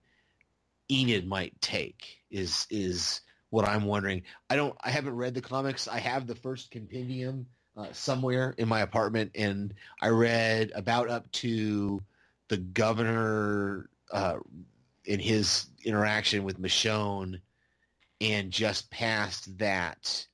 Enid 0.89 1.27
might 1.27 1.59
take 1.61 2.17
is 2.29 2.67
is 2.69 3.21
what 3.49 3.67
I'm 3.67 3.85
wondering. 3.85 4.23
I 4.49 4.55
don't 4.55 4.75
I 4.81 4.91
haven't 4.91 5.15
read 5.15 5.33
the 5.33 5.41
comics. 5.41 5.87
I 5.87 5.99
have 5.99 6.27
the 6.27 6.35
first 6.35 6.71
compendium 6.71 7.47
uh, 7.75 7.91
somewhere 7.91 8.53
in 8.57 8.67
my 8.67 8.81
apartment 8.81 9.31
and 9.35 9.73
I 10.01 10.09
read 10.09 10.71
about 10.75 11.09
up 11.09 11.29
to 11.33 12.01
the 12.47 12.57
governor 12.57 13.89
uh, 14.11 14.37
in 15.05 15.19
his 15.19 15.67
interaction 15.83 16.43
with 16.43 16.61
Michonne 16.61 17.41
and 18.21 18.51
just 18.51 18.89
past 18.91 19.57
that 19.57 20.25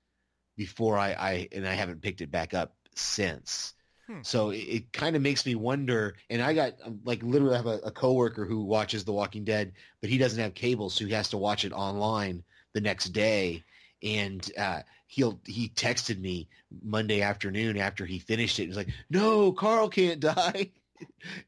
before 0.56 0.98
I, 0.98 1.12
I 1.14 1.48
and 1.52 1.68
I 1.68 1.74
haven't 1.74 2.02
picked 2.02 2.22
it 2.22 2.32
back 2.32 2.54
up 2.54 2.74
since. 2.96 3.74
Hmm. 4.08 4.20
So 4.24 4.50
it, 4.50 4.58
it 4.58 4.94
kind 4.94 5.16
of 5.16 5.22
makes 5.22 5.46
me 5.46 5.56
wonder. 5.56 6.16
And 6.30 6.42
I 6.42 6.54
got 6.54 6.74
um, 6.84 7.00
like 7.04 7.24
literally 7.24 7.54
I 7.54 7.58
have 7.58 7.68
a, 7.68 7.80
a 7.86 7.92
coworker 7.92 8.46
who 8.46 8.64
watches 8.64 9.04
The 9.04 9.14
Walking 9.14 9.44
Dead, 9.44 9.74
but 10.02 10.10
he 10.10 10.18
doesn't 10.18 10.40
have 10.40 10.54
cable, 10.54 10.90
so 10.90 11.06
he 11.06 11.12
has 11.14 11.30
to 11.30 11.38
watch 11.38 11.66
it 11.66 11.72
online 11.74 12.44
the 12.74 12.82
next 12.82 13.10
day. 13.10 13.64
And 14.04 14.50
uh, 14.58 14.82
he'll 15.08 15.40
he 15.46 15.70
texted 15.70 16.20
me 16.20 16.48
Monday 16.84 17.22
afternoon 17.22 17.78
after 17.78 18.06
he 18.06 18.20
finished 18.20 18.60
it. 18.60 18.66
He's 18.66 18.78
like, 18.78 18.90
"No, 19.10 19.52
Carl 19.52 19.90
can't 19.90 20.20
die," 20.20 20.72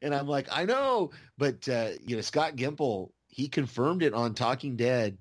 and 0.02 0.14
I'm 0.14 0.28
like, 0.28 0.48
"I 0.52 0.64
know," 0.64 1.10
but 1.36 1.68
uh, 1.68 1.90
you 2.06 2.16
know 2.16 2.22
Scott 2.22 2.56
Gimple 2.56 3.10
he 3.34 3.48
confirmed 3.48 4.04
it 4.04 4.14
on 4.14 4.32
Talking 4.32 4.76
Dead 4.76 5.18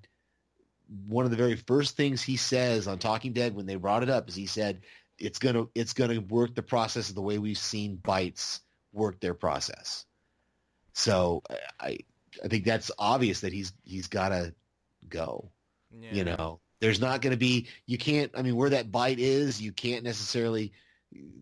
one 1.07 1.25
of 1.25 1.31
the 1.31 1.37
very 1.37 1.55
first 1.55 1.95
things 1.95 2.21
he 2.21 2.37
says 2.37 2.87
on 2.87 2.99
Talking 2.99 3.33
Dead 3.33 3.55
when 3.55 3.65
they 3.65 3.75
brought 3.75 4.03
it 4.03 4.09
up 4.09 4.29
is 4.29 4.35
he 4.35 4.45
said 4.45 4.81
it's 5.19 5.39
gonna 5.39 5.65
it's 5.75 5.93
gonna 5.93 6.21
work 6.21 6.55
the 6.55 6.63
process 6.63 7.09
the 7.09 7.21
way 7.21 7.37
we've 7.37 7.57
seen 7.57 7.95
bites 7.97 8.61
work 8.91 9.19
their 9.19 9.33
process. 9.33 10.05
So 10.93 11.43
I 11.79 11.99
I 12.43 12.47
think 12.47 12.65
that's 12.65 12.91
obvious 12.97 13.41
that 13.41 13.53
he's 13.53 13.73
he's 13.83 14.07
gotta 14.07 14.53
go. 15.09 15.49
yeah. 15.91 16.13
You 16.13 16.23
know, 16.23 16.59
there's 16.79 16.99
not 16.99 17.21
gonna 17.21 17.37
be 17.37 17.67
you 17.85 17.97
can't. 17.97 18.31
I 18.35 18.41
mean, 18.41 18.55
where 18.55 18.71
that 18.71 18.91
bite 18.91 19.19
is, 19.19 19.61
you 19.61 19.71
can't 19.71 20.03
necessarily 20.03 20.73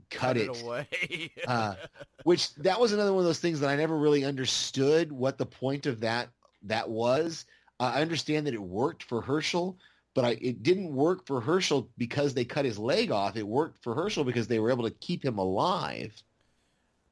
cut, 0.09 0.37
it. 0.37 0.61
away. 0.61 1.31
Uh, 1.47 1.75
which 2.23 2.53
that 2.55 2.79
was 2.79 2.93
another 2.93 3.13
one 3.13 3.19
of 3.19 3.25
those 3.25 3.39
things 3.39 3.59
that 3.61 3.69
I 3.69 3.75
never 3.75 3.97
really 3.97 4.23
understood 4.23 5.11
what 5.11 5.37
the 5.37 5.45
point 5.45 5.85
of 5.85 6.01
that 6.01 6.29
that 6.63 6.89
was. 6.89 7.45
Uh, 7.81 7.93
I 7.95 8.01
understand 8.01 8.45
that 8.45 8.53
it 8.53 8.61
worked 8.61 9.01
for 9.01 9.21
Hershel, 9.23 9.75
but 10.13 10.23
I, 10.23 10.37
it 10.39 10.61
didn't 10.61 10.93
work 10.93 11.25
for 11.25 11.41
Hershel 11.41 11.89
because 11.97 12.35
they 12.35 12.45
cut 12.45 12.63
his 12.63 12.77
leg 12.77 13.09
off. 13.11 13.35
It 13.35 13.47
worked 13.47 13.81
for 13.83 13.95
Hershel 13.95 14.23
because 14.23 14.47
they 14.47 14.59
were 14.59 14.69
able 14.69 14.83
to 14.83 14.95
keep 14.99 15.25
him 15.25 15.39
alive. 15.39 16.13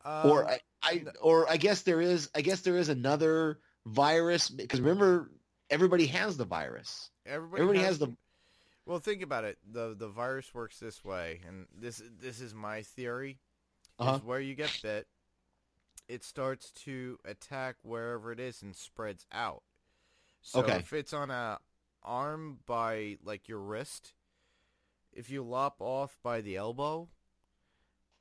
or 0.05 0.43
Um, 0.43 0.49
I, 0.49 0.59
I 0.83 1.03
or 1.19 1.49
I 1.49 1.57
guess 1.57 1.81
there 1.81 2.01
is 2.01 2.29
I 2.35 2.41
guess 2.41 2.61
there 2.61 2.77
is 2.77 2.89
another 2.89 3.59
virus 3.87 4.47
because 4.49 4.79
remember 4.79 5.31
everybody 5.71 6.05
has 6.05 6.37
the 6.37 6.45
virus. 6.45 7.09
Everybody, 7.25 7.61
Everybody 7.61 7.79
has, 7.79 7.87
has 7.87 7.99
the- 7.99 8.15
Well, 8.85 8.99
think 8.99 9.23
about 9.23 9.45
it. 9.45 9.57
the 9.71 9.95
The 9.97 10.07
virus 10.07 10.53
works 10.53 10.77
this 10.79 11.03
way, 11.03 11.41
and 11.47 11.65
this 11.75 12.01
this 12.21 12.39
is 12.39 12.53
my 12.53 12.83
theory. 12.83 13.39
Uh-huh. 13.97 14.17
Is 14.17 14.23
where 14.23 14.39
you 14.39 14.53
get 14.55 14.79
bit, 14.83 15.07
it 16.07 16.23
starts 16.23 16.71
to 16.71 17.17
attack 17.25 17.75
wherever 17.81 18.31
it 18.31 18.39
is 18.39 18.61
and 18.61 18.75
spreads 18.75 19.25
out. 19.31 19.63
So 20.41 20.59
Okay. 20.61 20.77
if 20.79 20.93
it's 20.93 21.13
on 21.13 21.31
a 21.31 21.59
arm 22.03 22.59
by 22.65 23.17
like 23.23 23.47
your 23.47 23.59
wrist, 23.59 24.13
if 25.13 25.29
you 25.29 25.43
lop 25.43 25.77
off 25.81 26.17
by 26.23 26.41
the 26.41 26.55
elbow, 26.57 27.09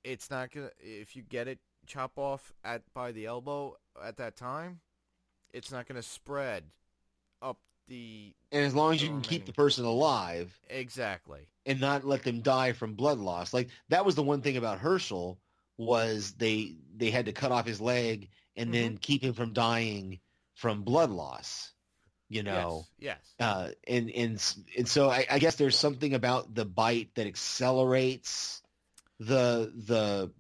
it's 0.05 0.31
not 0.31 0.51
gonna. 0.51 0.71
If 0.79 1.17
you 1.17 1.23
get 1.23 1.49
it 1.49 1.59
chop 1.87 2.19
off 2.19 2.53
at 2.65 2.83
by 2.95 3.13
the 3.13 3.27
elbow 3.27 3.77
at 4.03 4.17
that 4.19 4.37
time, 4.37 4.81
it's 5.53 5.71
not 5.73 5.87
gonna 5.87 6.03
spread 6.03 6.65
up 7.43 7.59
the 7.89 8.35
And 8.53 8.65
as 8.65 8.75
long 8.75 8.93
as 8.95 9.03
you 9.03 9.09
can 9.09 9.23
keep 9.23 9.47
the 9.47 9.53
person 9.53 9.85
alive 9.85 10.59
exactly. 10.69 11.49
and 11.67 11.81
not 11.81 12.05
let 12.05 12.23
them 12.25 12.41
die 12.41 12.73
from 12.73 12.95
blood 12.95 13.19
loss, 13.19 13.53
like 13.53 13.69
that 13.89 14.05
was 14.05 14.15
the 14.15 14.23
one 14.23 14.41
thing 14.43 14.57
about 14.57 14.79
Hershel 14.81 15.39
was 15.77 16.33
they 16.35 16.77
they 16.97 17.11
had 17.11 17.27
to 17.27 17.33
cut 17.33 17.53
off 17.53 17.67
his 17.67 17.81
leg 17.81 18.31
and 18.57 18.73
then 18.73 18.93
Mm-hmm. 18.93 18.97
keep 18.99 19.23
him 19.23 19.35
from 19.35 19.53
dying 19.53 20.21
from 20.55 20.83
blood 20.83 21.11
loss. 21.11 21.73
You 22.29 22.43
know, 22.43 22.87
Yes. 22.99 23.19
Yes. 23.19 23.35
uh, 23.41 23.69
and 23.87 24.11
and 24.11 24.55
and 24.77 24.89
so 24.89 25.09
I, 25.11 25.27
I 25.31 25.39
guess 25.39 25.57
there's 25.57 25.77
something 25.79 26.15
about 26.15 26.55
the 26.55 26.65
bite 26.65 27.15
that 27.15 27.27
accelerates 27.27 28.63
the 29.19 29.73
the 29.87 30.31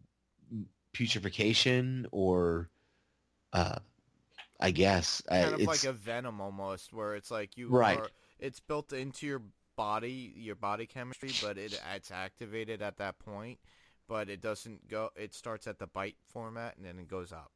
putrefaction, 0.93 2.07
or 2.13 2.69
uh, 3.53 3.79
I 4.61 4.71
guess 4.71 5.23
uh, 5.31 5.35
kind 5.37 5.55
of 5.55 5.61
it's, 5.61 5.85
like 5.85 5.85
a 5.85 5.93
venom 5.93 6.41
almost, 6.41 6.93
where 6.93 7.15
it's 7.15 7.31
like 7.31 7.57
you 7.57 7.75
Right. 7.75 7.99
are, 7.99 8.11
it's 8.39 8.61
built 8.61 8.93
into 8.93 9.27
your 9.27 9.43
body, 9.77 10.33
your 10.37 10.57
body 10.57 10.87
chemistry, 10.87 11.33
but 11.33 11.57
it 11.59 11.73
it's 11.95 12.11
activated 12.11 12.83
at 12.83 12.97
that 12.99 13.19
point, 13.19 13.59
but 14.09 14.29
it 14.29 14.41
doesn't 14.41 14.89
go. 14.89 15.11
It 15.17 15.35
starts 15.35 15.67
at 15.67 15.79
the 15.79 15.87
bite 15.87 16.17
format 16.29 16.77
and 16.77 16.85
then 16.85 16.99
it 16.99 17.09
goes 17.09 17.33
up. 17.33 17.51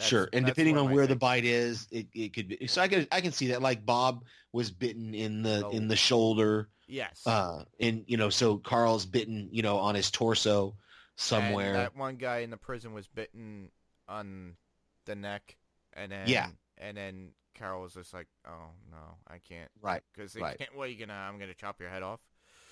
That's- 0.00 0.08
sure, 0.08 0.28
and 0.32 0.44
depending 0.46 0.76
on 0.78 0.90
where 0.92 1.06
the 1.06 1.16
bite 1.16 1.44
is, 1.44 1.86
it, 1.90 2.06
it 2.14 2.32
could 2.32 2.48
be. 2.48 2.66
So 2.66 2.82
I 2.82 2.88
can 2.88 3.06
I 3.12 3.20
can 3.20 3.32
see 3.32 3.48
that. 3.48 3.62
Like 3.62 3.84
Bob 3.86 4.24
was 4.52 4.70
bitten 4.70 5.14
in 5.14 5.42
the 5.42 5.64
Oh. 5.66 5.70
in 5.70 5.88
the 5.88 5.96
shoulder, 5.96 6.68
yes, 6.88 7.26
uh, 7.26 7.64
and 7.78 8.04
you 8.06 8.16
know, 8.16 8.30
so 8.30 8.58
Carl's 8.58 9.06
bitten, 9.06 9.48
you 9.52 9.62
know, 9.62 9.78
on 9.78 9.94
his 9.94 10.10
torso 10.10 10.76
somewhere. 11.16 11.66
And 11.66 11.76
that 11.76 11.96
one 11.96 12.16
guy 12.16 12.38
in 12.38 12.50
the 12.50 12.56
prison 12.56 12.92
was 12.92 13.06
bitten 13.06 13.70
on 14.08 14.56
the 15.06 15.14
neck, 15.14 15.56
and 15.92 16.10
then 16.12 16.28
Yeah. 16.28 16.48
and 16.78 16.96
then 16.96 17.30
Carol 17.54 17.82
was 17.82 17.94
just 17.94 18.14
like, 18.14 18.26
"Oh 18.46 18.70
no, 18.90 19.16
I 19.28 19.38
can't," 19.38 19.70
Right, 19.82 20.02
Because 20.14 20.34
right. 20.36 20.56
can't. 20.58 20.74
Well, 20.74 20.86
you 20.88 20.96
gonna, 20.98 21.12
I'm 21.18 21.38
gonna 21.38 21.52
chop 21.54 21.78
your 21.80 21.90
head 21.90 22.02
off. 22.02 22.20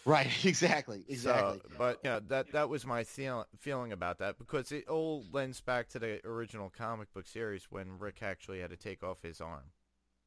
Right, 0.09 0.45
exactly, 0.45 1.05
exactly. 1.09 1.61
So, 1.63 1.69
but 1.79 2.01
yeah, 2.05 2.21
that 2.29 2.53
that 2.53 2.69
was 2.69 2.85
my 2.87 3.05
feel, 3.05 3.47
feeling 3.59 3.93
about 3.93 4.19
that 4.19 4.39
because 4.39 4.73
it 4.73 4.89
all 4.89 5.25
lends 5.33 5.61
back 5.61 5.89
to 5.91 5.99
the 5.99 6.21
original 6.27 6.71
comic 6.77 7.13
book 7.15 7.27
series 7.27 7.67
when 7.71 7.99
Rick 7.99 8.23
actually 8.23 8.61
had 8.61 8.71
to 8.71 8.77
take 8.77 9.03
off 9.03 9.19
his 9.23 9.41
arm, 9.41 9.65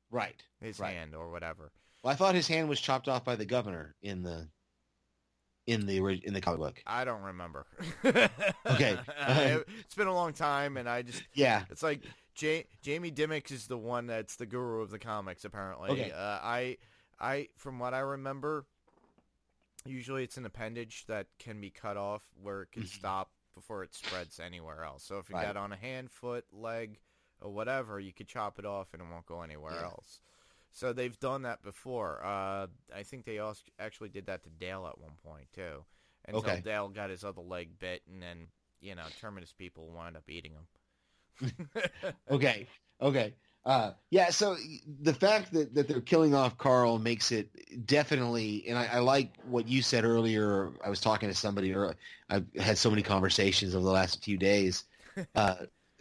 right. 0.10 0.41
his 0.62 0.80
Right. 0.80 0.94
hand 0.95 1.16
or 1.16 1.32
whatever. 1.32 1.72
Well, 2.03 2.14
I 2.14 2.16
thought 2.16 2.34
his 2.36 2.48
hand 2.48 2.70
was 2.70 2.80
chopped 2.80 3.08
off 3.08 3.24
by 3.26 3.36
the 3.36 3.45
governor 3.45 3.95
in 4.02 4.24
the 4.24 4.48
in 5.68 5.86
the 5.86 5.98
in 6.24 6.34
the 6.34 6.41
comic 6.41 6.60
book. 6.60 6.84
I 6.88 7.06
don't 7.06 7.22
remember. 7.22 7.66
Okay. 8.66 8.98
it's 9.28 9.95
been 9.95 10.08
a 10.08 10.14
long 10.14 10.34
time, 10.34 10.78
and 10.78 10.88
I 10.90 11.02
just 11.03 11.24
Yeah. 11.34 11.64
it's 11.70 11.84
like 11.84 12.02
Ja- 12.40 12.64
Jamie 12.82 13.12
Dimmock 13.12 13.52
is 13.52 13.68
the 13.68 13.78
one 13.78 14.08
that's 14.08 14.38
the 14.38 14.45
guru 14.45 14.82
of 14.82 14.90
the 14.90 14.98
comics. 14.99 15.45
Apparently, 15.45 15.91
Okay. 15.91 16.12
uh, 16.12 16.40
I 16.41 16.78
I 17.20 17.49
from 17.58 17.78
what 17.80 17.94
I 17.94 17.99
remember, 17.99 18.66
usually 19.86 20.24
it's 20.24 20.38
an 20.38 20.45
appendage 20.45 21.06
that 21.08 21.28
can 21.40 21.60
be 21.62 21.70
cut 21.70 21.98
off 21.98 22.24
where 22.41 22.62
it 22.64 22.72
can 22.72 22.86
stop 22.86 23.32
before 23.56 23.84
it 23.84 23.94
spreads 23.94 24.40
anywhere 24.40 24.84
else. 24.84 25.03
So 25.03 25.18
if 25.18 25.30
you 25.30 25.36
Mm-hmm. 25.36 25.44
Right. 25.44 25.45
got 25.45 25.58
on 25.58 25.72
a 25.72 25.76
hand, 25.78 26.12
foot, 26.12 26.45
leg, 26.52 26.99
or 27.41 27.52
whatever, 27.52 27.99
you 27.99 28.14
could 28.14 28.28
chop 28.28 28.60
it 28.60 28.66
off 28.66 28.94
and 28.94 29.02
it 29.02 29.08
won't 29.12 29.26
go 29.26 29.41
anywhere 29.41 29.80
Yeah. 29.80 29.84
else. 29.84 30.22
So 30.72 30.94
they've 30.94 31.20
done 31.20 31.41
that 31.44 31.62
before. 31.64 32.24
Uh, 32.24 32.68
I 32.95 33.03
think 33.03 33.26
they 33.26 33.40
also 33.40 33.64
actually 33.80 34.10
did 34.10 34.28
that 34.28 34.44
to 34.44 34.49
Dale 34.49 34.88
at 34.88 34.99
one 34.99 35.18
point 35.24 35.48
too, 35.53 35.84
until 36.26 36.38
Okay. 36.40 36.64
Dale 36.64 36.88
got 36.90 37.10
his 37.10 37.24
other 37.26 37.41
leg 37.41 37.78
bit, 37.78 38.03
and 38.12 38.22
then 38.24 38.48
you 38.80 38.95
know 38.95 39.08
Terminus 39.20 39.52
people 39.53 39.91
wound 39.91 40.16
up 40.16 40.30
eating 40.30 40.53
him. 40.53 40.68
Okay. 42.30 42.68
Okay. 43.02 43.36
Uh, 43.64 43.92
yeah. 44.10 44.32
So 44.32 44.58
the 45.02 45.14
fact 45.14 45.54
that, 45.54 45.76
that 45.76 45.88
they're 45.88 46.02
killing 46.02 46.34
off 46.34 46.58
Carl 46.58 46.98
makes 46.98 47.32
it 47.32 47.86
definitely, 47.86 48.66
and 48.68 48.78
I, 48.78 48.88
I 48.94 49.00
like 49.00 49.34
what 49.46 49.68
you 49.68 49.82
said 49.84 50.04
earlier. 50.04 50.72
I 50.84 50.90
was 50.90 51.00
talking 51.00 51.30
to 51.30 51.36
somebody, 51.36 51.74
or 51.74 51.96
I've 52.30 52.46
had 52.58 52.78
so 52.78 52.90
many 52.90 53.04
conversations 53.04 53.76
over 53.76 53.86
the 53.86 53.92
last 53.92 54.24
few 54.24 54.38
days, 54.38 54.84
uh, 55.36 55.56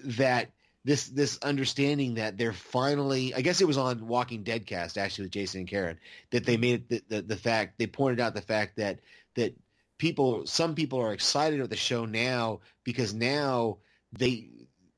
that 0.05 0.51
this 0.85 1.09
this 1.09 1.39
understanding 1.43 2.15
that 2.15 2.39
they're 2.39 2.55
finally, 2.55 3.35
I 3.35 3.43
guess 3.43 3.61
it 3.61 3.66
was 3.66 3.77
on 3.77 4.07
Walking 4.07 4.43
Dead 4.43 4.66
cast 4.66 4.97
actually 4.97 5.24
with 5.24 5.32
Jason 5.32 5.61
and 5.61 5.69
Karen, 5.69 5.99
that 6.31 6.47
they 6.47 6.57
made 6.57 6.74
it 6.74 6.89
the, 6.89 7.16
the, 7.16 7.23
the 7.23 7.37
fact 7.37 7.78
they 7.78 7.87
pointed 7.87 8.20
out 8.20 8.35
the 8.35 8.41
fact 8.41 8.77
that 8.77 9.01
that 9.35 9.55
people, 9.99 10.47
some 10.47 10.74
people 10.74 10.99
are 11.01 11.12
excited 11.12 11.61
about 11.61 11.69
the 11.69 11.77
show 11.77 12.07
now 12.07 12.61
because 12.85 13.12
now 13.12 13.77
they 14.15 14.49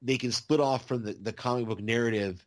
they 0.01 0.16
can 0.16 0.30
split 0.30 0.60
off 0.60 0.86
from 0.86 1.05
the, 1.05 1.14
the 1.14 1.32
comic 1.32 1.66
book 1.66 1.80
narrative 1.80 2.44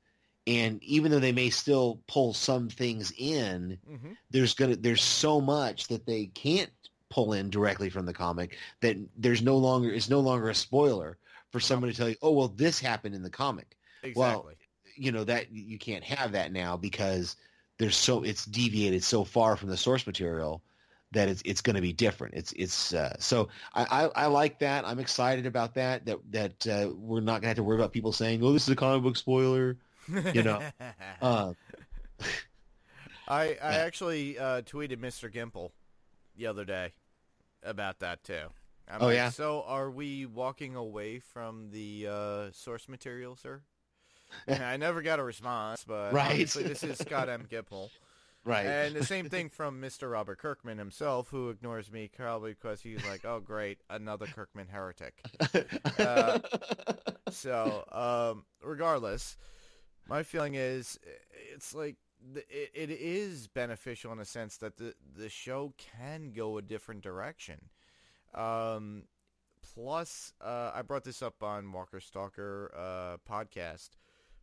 and 0.47 0.83
even 0.83 1.11
though 1.11 1.19
they 1.19 1.31
may 1.31 1.49
still 1.49 1.99
pull 2.07 2.33
some 2.33 2.69
things 2.69 3.11
in 3.17 3.77
mm-hmm. 3.89 4.11
there's 4.31 4.53
gonna 4.53 4.75
there's 4.75 5.01
so 5.01 5.41
much 5.41 5.87
that 5.87 6.05
they 6.05 6.27
can't 6.27 6.71
pull 7.09 7.33
in 7.33 7.49
directly 7.49 7.89
from 7.89 8.05
the 8.05 8.13
comic 8.13 8.57
that 8.81 8.97
there's 9.17 9.41
no 9.41 9.57
longer 9.57 9.91
it's 9.91 10.09
no 10.09 10.19
longer 10.19 10.49
a 10.49 10.55
spoiler 10.55 11.17
for 11.51 11.59
someone 11.59 11.89
to 11.89 11.95
tell 11.95 12.09
you 12.09 12.15
oh 12.21 12.31
well 12.31 12.47
this 12.47 12.79
happened 12.79 13.15
in 13.15 13.23
the 13.23 13.29
comic 13.29 13.77
Exactly. 14.03 14.55
you 14.95 15.11
know 15.11 15.23
that 15.23 15.51
you 15.51 15.77
can't 15.77 16.03
have 16.03 16.33
that 16.33 16.51
now 16.51 16.77
because 16.77 17.35
there's 17.77 17.95
so 17.95 18.23
it's 18.23 18.45
deviated 18.45 19.03
so 19.03 19.23
far 19.23 19.55
from 19.55 19.69
the 19.69 19.77
source 19.77 20.05
material 20.05 20.61
that 21.11 21.29
it's 21.29 21.41
it's 21.45 21.61
going 21.61 21.75
to 21.75 21.81
be 21.81 21.93
different. 21.93 22.35
It's 22.35 22.53
it's 22.53 22.93
uh, 22.93 23.15
so 23.19 23.49
I, 23.73 23.83
I 23.83 24.23
I 24.23 24.25
like 24.27 24.59
that. 24.59 24.85
I'm 24.85 24.99
excited 24.99 25.45
about 25.45 25.73
that. 25.75 26.05
That 26.05 26.19
that 26.31 26.67
uh, 26.67 26.89
we're 26.93 27.21
not 27.21 27.33
going 27.33 27.43
to 27.43 27.47
have 27.47 27.57
to 27.57 27.63
worry 27.63 27.77
about 27.77 27.93
people 27.93 28.11
saying, 28.11 28.43
"Oh, 28.43 28.53
this 28.53 28.63
is 28.63 28.69
a 28.69 28.75
comic 28.75 29.03
book 29.03 29.17
spoiler." 29.17 29.77
You 30.07 30.43
know, 30.43 30.63
Uh, 31.21 31.53
I 33.27 33.57
I 33.61 33.73
yeah. 33.73 33.77
actually 33.77 34.37
uh, 34.37 34.61
tweeted 34.61 34.97
Mr. 34.99 35.29
Gimple 35.29 35.71
the 36.35 36.47
other 36.47 36.65
day 36.65 36.93
about 37.63 37.99
that 37.99 38.23
too. 38.23 38.47
I'm 38.87 39.01
Oh, 39.01 39.07
like, 39.07 39.15
yeah? 39.15 39.29
So 39.29 39.63
are 39.63 39.89
we 39.89 40.25
walking 40.25 40.75
away 40.75 41.19
from 41.19 41.69
the 41.71 42.07
uh, 42.09 42.51
source 42.51 42.87
material, 42.87 43.35
sir? 43.35 43.61
And 44.47 44.63
I 44.63 44.77
never 44.77 45.01
got 45.01 45.19
a 45.19 45.23
response, 45.23 45.83
but 45.85 46.13
Right. 46.13 46.25
obviously 46.31 46.63
this 46.63 46.83
is 46.83 46.97
Scott 46.97 47.29
M. 47.29 47.47
Gimple. 47.49 47.89
right. 48.45 48.65
And 48.65 48.95
the 48.95 49.03
same 49.03 49.27
thing 49.29 49.49
from 49.49 49.79
Mr. 49.81 50.07
Robert 50.07 50.39
Kirkman 50.39 50.77
himself, 50.77 51.29
who 51.29 51.49
ignores 51.49 51.91
me 51.91 52.09
probably 52.15 52.51
because 52.53 52.81
he's 52.81 53.03
like, 53.03 53.25
"Oh, 53.25 53.39
great, 53.39 53.79
another 53.89 54.27
Kirkman 54.27 54.67
heretic." 54.67 55.25
uh, 55.99 56.39
So, 57.29 57.85
um, 57.91 58.45
regardless, 58.63 59.37
my 60.07 60.23
feeling 60.23 60.55
is 60.55 60.99
it's 61.53 61.73
like 61.73 61.95
it, 62.35 62.71
it 62.73 62.89
is 62.89 63.47
beneficial 63.47 64.11
in 64.11 64.19
a 64.19 64.25
sense 64.25 64.57
that 64.57 64.77
the 64.77 64.93
the 65.15 65.29
show 65.29 65.73
can 65.77 66.31
go 66.31 66.57
a 66.57 66.61
different 66.61 67.01
direction. 67.01 67.59
Um, 68.33 69.03
plus, 69.73 70.33
uh, 70.41 70.71
I 70.73 70.81
brought 70.81 71.03
this 71.03 71.21
up 71.21 71.41
on 71.41 71.71
Walker 71.71 71.99
Stalker 71.99 72.71
uh, 72.75 73.17
podcast 73.29 73.91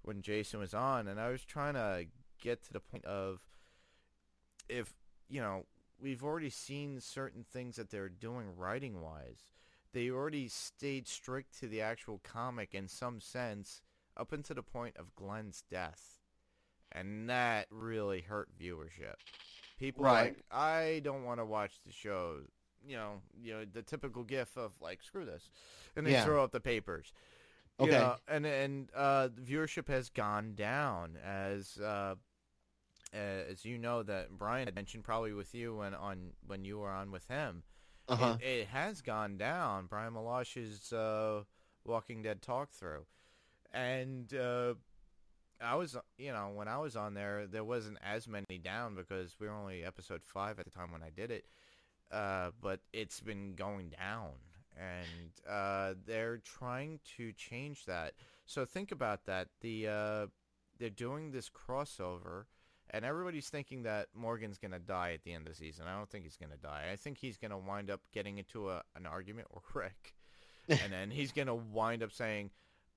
when 0.02 0.22
Jason 0.22 0.60
was 0.60 0.74
on, 0.74 1.08
and 1.08 1.20
I 1.20 1.30
was 1.30 1.44
trying 1.44 1.74
to 1.74 2.06
get 2.40 2.62
to 2.64 2.72
the 2.72 2.80
point 2.80 3.04
of 3.04 3.40
if 4.68 4.92
you 5.28 5.40
know 5.40 5.64
we've 6.00 6.24
already 6.24 6.50
seen 6.50 7.00
certain 7.00 7.44
things 7.44 7.76
that 7.76 7.90
they're 7.90 8.08
doing 8.08 8.56
writing 8.56 9.00
wise 9.00 9.52
they 9.92 10.10
already 10.10 10.48
stayed 10.48 11.06
strict 11.06 11.58
to 11.60 11.68
the 11.68 11.80
actual 11.80 12.20
comic 12.24 12.74
in 12.74 12.88
some 12.88 13.20
sense 13.20 13.82
up 14.16 14.32
until 14.32 14.56
the 14.56 14.62
point 14.62 14.96
of 14.96 15.14
Glenn's 15.14 15.62
death. 15.70 16.18
And 16.90 17.28
that 17.30 17.66
really 17.70 18.20
hurt 18.20 18.48
viewership. 18.58 19.14
People 19.78 20.04
Right. 20.04 20.36
like, 20.36 20.44
I 20.50 21.00
don't 21.04 21.24
want 21.24 21.40
to 21.40 21.44
watch 21.44 21.72
the 21.86 21.92
show. 21.92 22.40
You 22.86 22.96
know, 22.96 23.22
you 23.40 23.52
know, 23.52 23.64
the 23.64 23.82
typical 23.82 24.24
gif 24.24 24.56
of 24.56 24.72
like, 24.80 25.02
screw 25.02 25.24
this. 25.24 25.50
And 25.96 26.06
they 26.06 26.12
Yeah. 26.12 26.24
throw 26.24 26.42
out 26.42 26.52
the 26.52 26.60
papers. 26.60 27.12
You 27.78 27.86
Okay. 27.86 27.96
know, 27.98 28.16
and 28.28 28.46
and 28.46 28.90
uh, 28.94 29.28
the 29.34 29.40
viewership 29.42 29.88
has 29.88 30.08
gone 30.10 30.54
down 30.54 31.16
as 31.24 31.78
uh, 31.78 32.16
as 33.12 33.64
you 33.64 33.78
know 33.78 34.02
that 34.02 34.30
Brian 34.38 34.66
had 34.66 34.74
mentioned 34.74 35.04
probably 35.04 35.32
with 35.32 35.54
you 35.54 35.76
when 35.76 35.94
on 35.94 36.32
when 36.46 36.64
you 36.64 36.78
were 36.78 36.90
on 36.90 37.10
with 37.10 37.26
him 37.28 37.62
uh-huh. 38.08 38.36
it, 38.40 38.46
it 38.46 38.66
has 38.68 39.00
gone 39.02 39.36
down. 39.36 39.86
Brian 39.86 40.12
Malash's 40.14 40.92
uh, 40.92 41.42
Walking 41.84 42.22
Dead 42.22 42.42
talk 42.42 42.70
through, 42.72 43.06
and 43.72 44.32
uh, 44.34 44.74
I 45.60 45.74
was, 45.76 45.96
you 46.18 46.32
know, 46.32 46.50
when 46.54 46.68
I 46.68 46.78
was 46.78 46.96
on 46.96 47.14
there, 47.14 47.46
there 47.46 47.64
wasn't 47.64 47.98
as 48.04 48.26
many 48.26 48.58
down 48.62 48.94
because 48.94 49.36
we 49.38 49.46
were 49.46 49.54
only 49.54 49.84
episode 49.84 50.22
five 50.24 50.58
at 50.58 50.64
the 50.64 50.70
time 50.70 50.92
when 50.92 51.02
I 51.02 51.10
did 51.10 51.30
it. 51.30 51.44
Uh, 52.10 52.50
but 52.60 52.80
it's 52.92 53.20
been 53.20 53.54
going 53.54 53.88
down, 53.88 54.32
and 54.76 55.48
uh, 55.48 55.94
they're 56.06 56.38
trying 56.38 57.00
to 57.16 57.32
change 57.32 57.86
that. 57.86 58.12
So 58.44 58.66
think 58.66 58.92
about 58.92 59.24
that. 59.24 59.48
The 59.62 59.88
uh, 59.88 60.26
they're 60.78 60.90
doing 60.90 61.30
this 61.30 61.48
crossover, 61.48 62.44
and 62.90 63.02
everybody's 63.02 63.48
thinking 63.48 63.84
that 63.84 64.08
Morgan's 64.14 64.58
gonna 64.58 64.78
die 64.78 65.12
at 65.14 65.22
the 65.24 65.32
end 65.32 65.46
of 65.46 65.54
the 65.54 65.58
season. 65.58 65.86
I 65.88 65.96
don't 65.96 66.10
think 66.10 66.24
he's 66.24 66.36
gonna 66.36 66.58
die. 66.62 66.90
I 66.92 66.96
think 66.96 67.16
he's 67.16 67.38
gonna 67.38 67.58
wind 67.58 67.90
up 67.90 68.00
getting 68.12 68.36
into 68.36 68.68
a, 68.68 68.82
an 68.94 69.06
argument 69.06 69.48
with 69.54 69.64
Rick, 69.72 70.14
and 70.68 70.92
then 70.92 71.10
he's 71.10 71.32
gonna 71.32 71.54
wind 71.54 72.02
up 72.02 72.12
saying. 72.12 72.50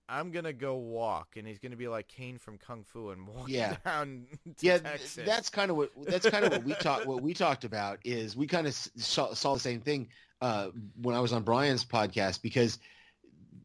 I'm 0.08 0.32
gonna 0.32 0.54
go 0.54 0.76
walk, 0.76 1.36
and 1.38 1.48
he's 1.48 1.60
gonna 1.60 1.76
be 1.76 1.88
like 1.88 2.08
Caine 2.08 2.38
from 2.38 2.58
Kung 2.58 2.84
Fu 2.84 3.10
and 3.10 3.28
walk 3.28 3.50
Yeah. 3.50 3.78
down 3.84 4.26
yeah, 4.60 4.78
Texas. 4.78 5.26
that's 5.26 5.50
kind 5.50 5.72
of 5.72 5.78
what 5.78 5.92
that's 6.06 6.30
kind 6.30 6.46
of 6.46 6.52
what 6.52 6.64
we 6.64 6.74
talked 6.80 7.06
what 7.06 7.22
we 7.22 7.34
talked 7.34 7.64
about 7.64 8.00
is 8.06 8.36
we 8.36 8.48
kind 8.48 8.68
of 8.68 8.74
saw, 8.74 9.34
saw 9.34 9.54
the 9.54 9.60
same 9.60 9.82
thing 9.82 10.10
uh, 10.42 10.70
when 11.02 11.16
I 11.16 11.20
was 11.20 11.34
on 11.34 11.44
Brian's 11.44 11.86
podcast 11.86 12.42
because 12.42 12.80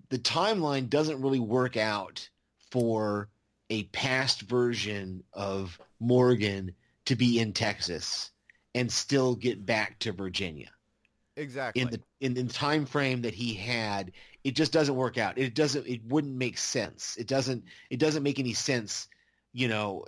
the 0.08 0.18
timeline 0.18 0.88
doesn't 0.88 1.20
really 1.20 1.40
work 1.40 1.76
out 1.76 2.28
for 2.70 3.28
a 3.70 3.84
past 3.84 4.42
version 4.42 5.22
of 5.32 5.78
Morgan 6.00 6.74
to 7.06 7.16
be 7.16 7.38
in 7.38 7.52
Texas 7.52 8.30
and 8.74 8.90
still 8.90 9.34
get 9.34 9.64
back 9.64 9.98
to 10.00 10.12
Virginia 10.12 10.70
exactly. 11.36 11.82
in 11.82 11.90
the 11.90 12.00
in 12.20 12.34
the 12.34 12.44
time 12.44 12.86
frame 12.86 13.22
that 13.22 13.34
he 13.34 13.54
had 13.54 14.12
it 14.44 14.52
just 14.52 14.72
doesn't 14.72 14.94
work 14.94 15.18
out. 15.18 15.38
It 15.38 15.54
doesn't 15.54 15.86
it 15.86 16.04
wouldn't 16.06 16.36
make 16.36 16.58
sense. 16.58 17.16
It 17.18 17.26
doesn't 17.26 17.64
it 17.90 17.98
doesn't 17.98 18.22
make 18.22 18.38
any 18.38 18.54
sense 18.54 19.08
you 19.52 19.68
know 19.68 20.04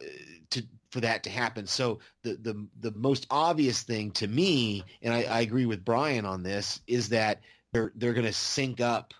to 0.50 0.62
for 0.90 1.00
that 1.00 1.24
to 1.24 1.30
happen. 1.30 1.66
So 1.66 2.00
the 2.22 2.36
the 2.36 2.66
the 2.80 2.92
most 2.98 3.26
obvious 3.30 3.82
thing 3.82 4.10
to 4.12 4.26
me 4.26 4.84
and 5.02 5.12
i, 5.12 5.22
I 5.22 5.40
agree 5.40 5.66
with 5.66 5.84
brian 5.84 6.24
on 6.24 6.42
this 6.42 6.80
is 6.86 7.08
that 7.10 7.40
they're 7.72 7.92
they're 7.96 8.12
going 8.12 8.26
to 8.26 8.32
sync 8.32 8.80
up 8.80 9.14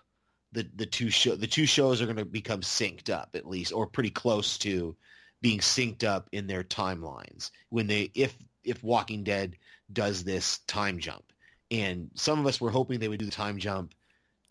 the 0.51 0.67
the 0.75 0.85
two 0.85 1.09
show 1.09 1.35
the 1.35 1.47
two 1.47 1.65
shows 1.65 2.01
are 2.01 2.05
going 2.05 2.17
to 2.17 2.25
become 2.25 2.61
synced 2.61 3.09
up 3.09 3.31
at 3.33 3.47
least 3.47 3.73
or 3.73 3.87
pretty 3.87 4.11
close 4.11 4.57
to 4.59 4.95
being 5.41 5.59
synced 5.59 6.03
up 6.03 6.29
in 6.31 6.47
their 6.47 6.63
timelines 6.63 7.51
when 7.69 7.87
they 7.87 8.09
if 8.15 8.35
if 8.63 8.83
walking 8.83 9.23
dead 9.23 9.57
does 9.91 10.23
this 10.23 10.59
time 10.59 10.99
jump. 10.99 11.23
And 11.69 12.09
some 12.15 12.39
of 12.39 12.45
us 12.45 12.61
were 12.61 12.69
hoping 12.69 12.99
they 12.99 13.07
would 13.07 13.19
do 13.19 13.25
the 13.25 13.31
time 13.31 13.57
jump 13.57 13.93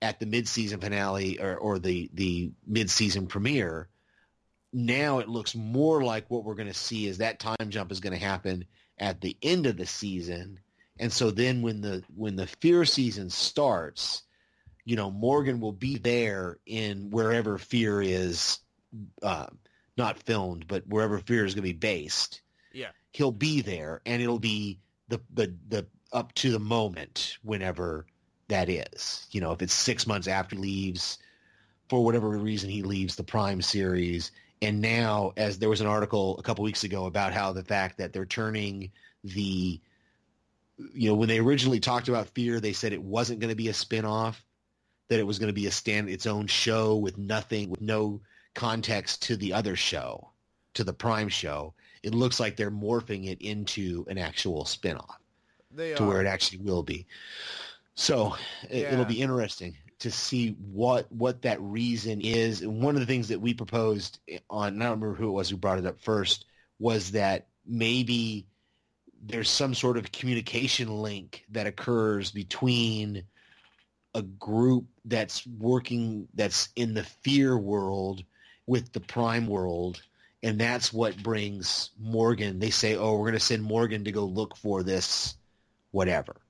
at 0.03 0.21
the 0.21 0.27
mid-season 0.27 0.81
finale 0.81 1.41
or, 1.41 1.57
or 1.57 1.79
the 1.79 2.11
the 2.13 2.53
mid-season 2.67 3.27
premiere. 3.27 3.89
Now 4.75 5.21
it 5.21 5.29
looks 5.29 5.55
more 5.55 6.03
like 6.03 6.31
what 6.31 6.45
we're 6.45 6.55
going 6.55 6.69
to 6.69 6.75
see 6.75 7.07
is 7.07 7.19
that 7.19 7.39
time 7.41 7.71
jump 7.71 7.91
is 7.91 8.01
going 8.01 8.19
to 8.19 8.25
happen 8.25 8.67
at 8.99 9.21
the 9.21 9.37
end 9.43 9.67
of 9.67 9.79
the 9.79 9.87
season, 9.87 10.61
and 10.99 11.11
so 11.11 11.31
then 11.31 11.63
when 11.63 11.81
the 11.81 12.03
when 12.15 12.37
the 12.37 12.47
fear 12.47 12.85
season 12.85 13.31
starts, 13.31 14.23
you 14.85 14.97
know 14.97 15.11
Morgan 15.11 15.61
will 15.61 15.73
be 15.73 15.97
there 15.97 16.59
in 16.67 17.11
wherever 17.11 17.57
fear 17.57 18.03
is, 18.03 18.59
uh, 19.23 19.47
not 19.97 20.23
filmed, 20.23 20.67
but 20.67 20.87
wherever 20.87 21.19
fear 21.19 21.47
is 21.47 21.55
going 21.55 21.63
to 21.63 21.73
be 21.73 21.79
based 21.79 22.43
yeah. 22.73 22.91
he'll 23.13 23.33
be 23.33 23.61
there 23.61 24.01
and 24.07 24.23
it'll 24.23 24.39
be 24.39 24.79
the 25.09 25.21
the 25.33 25.55
the 25.69 25.87
up 26.13 26.35
to 26.35 26.51
the 26.51 26.59
moment 26.59 27.39
whenever 27.43 28.07
that 28.53 28.69
is. 28.69 29.27
You 29.33 29.41
know 29.41 29.53
if 29.53 29.63
it's 29.63 29.75
six 29.75 30.07
months 30.07 30.29
after 30.29 30.57
leaves 30.57 31.19
for 31.89 32.05
whatever 32.05 32.29
reason 32.29 32.71
he 32.71 32.83
leaves 32.83 33.17
the 33.17 33.25
prime 33.25 33.61
series. 33.63 34.31
And 34.61 34.81
now 34.81 35.33
as 35.37 35.59
there 35.59 35.69
was 35.69 35.81
an 35.81 35.89
article 35.89 36.39
a 36.39 36.43
couple 36.43 36.65
weeks 36.65 36.85
ago 36.85 37.07
about 37.07 37.33
how 37.33 37.53
the 37.53 37.65
fact 37.65 37.99
that 37.99 38.13
they're 38.13 38.25
turning 38.25 38.93
the 39.25 39.81
you 40.95 41.09
know 41.09 41.15
when 41.15 41.29
they 41.29 41.39
originally 41.39 41.81
talked 41.81 42.09
about 42.09 42.29
fear 42.31 42.59
they 42.59 42.73
said 42.73 42.93
it 42.93 43.03
wasn't 43.03 43.39
going 43.39 43.51
to 43.51 43.57
be 43.57 43.69
a 43.69 43.75
spin-off 43.75 44.43
that 45.09 45.21
it 45.21 45.27
was 45.27 45.39
going 45.39 45.49
to 45.49 45.53
be 45.53 45.67
a 45.67 45.71
stand 45.71 46.09
its 46.09 46.27
own 46.27 46.47
show 46.47 46.97
with 46.97 47.19
nothing 47.19 47.71
with 47.71 47.81
no 47.81 48.21
context 48.55 49.23
to 49.23 49.37
the 49.37 49.53
other 49.53 49.77
show 49.77 50.31
to 50.75 50.85
the 50.85 50.93
prime 50.93 51.29
show. 51.29 51.75
It 52.03 52.15
looks 52.15 52.41
like 52.41 52.57
they're 52.57 52.71
morphing 52.71 53.27
it 53.27 53.41
into 53.41 54.05
an 54.09 54.19
actual 54.19 54.65
spin-off 54.65 55.19
They 55.71 55.95
to 55.95 56.05
where 56.05 56.21
it 56.21 56.27
actually 56.27 56.59
will 56.59 56.83
be. 56.83 57.07
So 57.95 58.37
it, 58.69 58.83
Yeah. 58.83 58.93
it'll 58.93 59.05
be 59.05 59.21
interesting 59.21 59.77
to 60.01 60.11
see 60.11 60.51
what 60.73 61.11
what 61.13 61.43
that 61.43 61.61
reason 61.61 62.21
is. 62.21 62.63
And 62.63 62.83
one 62.83 62.97
of 62.97 63.01
the 63.01 63.07
things 63.07 63.29
that 63.29 63.41
we 63.41 63.55
proposed 63.55 64.19
eh, 64.29 64.39
on, 64.51 64.67
I 64.83 64.87
don't 64.87 65.01
remember 65.01 65.15
who 65.15 65.29
it 65.29 65.33
was 65.33 65.49
who 65.49 65.57
brought 65.57 65.79
it 65.79 65.87
up 65.87 66.01
first, 66.01 66.47
was 66.79 67.13
that 67.13 67.49
maybe 67.67 68.47
there's 69.25 69.49
some 69.49 69.75
sort 69.75 69.97
of 69.97 70.11
communication 70.11 70.89
link 70.89 71.45
that 71.51 71.67
occurs 71.67 72.33
between 72.33 73.25
a 74.15 74.23
group 74.23 74.87
that's 75.05 75.47
working 75.47 76.29
that's 76.35 76.69
in 76.75 76.95
the 76.95 77.05
fear 77.05 77.57
world 77.57 78.25
with 78.67 78.93
the 78.93 79.01
prime 79.01 79.47
world 79.47 80.03
and 80.43 80.59
that's 80.59 80.93
what 80.93 81.23
brings 81.23 81.91
Morgan. 81.99 82.59
They 82.59 82.71
say, 82.71 82.97
"Oh, 82.97 83.13
we're 83.13 83.27
going 83.31 83.35
to 83.35 83.41
send 83.41 83.63
Morgan 83.63 84.05
to 84.05 84.13
go 84.13 84.25
look 84.25 84.57
for 84.57 84.83
this 84.83 85.37
whatever." 85.93 86.41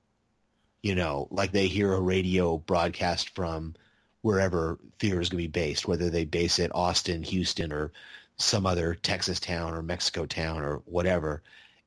You 0.83 0.95
know, 0.95 1.27
like 1.31 1.51
they 1.51 1.67
hear 1.67 1.91
a 1.93 1.99
radio 1.99 2.57
broadcast 2.57 3.33
from 3.33 3.73
wherever 4.21 4.77
Fear 4.99 5.21
is 5.21 5.29
going 5.29 5.43
to 5.43 5.47
be 5.49 5.51
based, 5.51 5.87
whether 5.87 6.09
they 6.09 6.25
base 6.25 6.59
it 6.59 6.71
Austin, 6.75 7.23
Houston, 7.23 7.71
or 7.71 7.91
some 8.37 8.65
other 8.65 8.95
Texas 8.95 9.39
town 9.39 9.73
or 9.73 9.81
Mexico 9.81 10.25
town 10.25 10.61
or 10.61 10.81
whatever, 10.85 11.41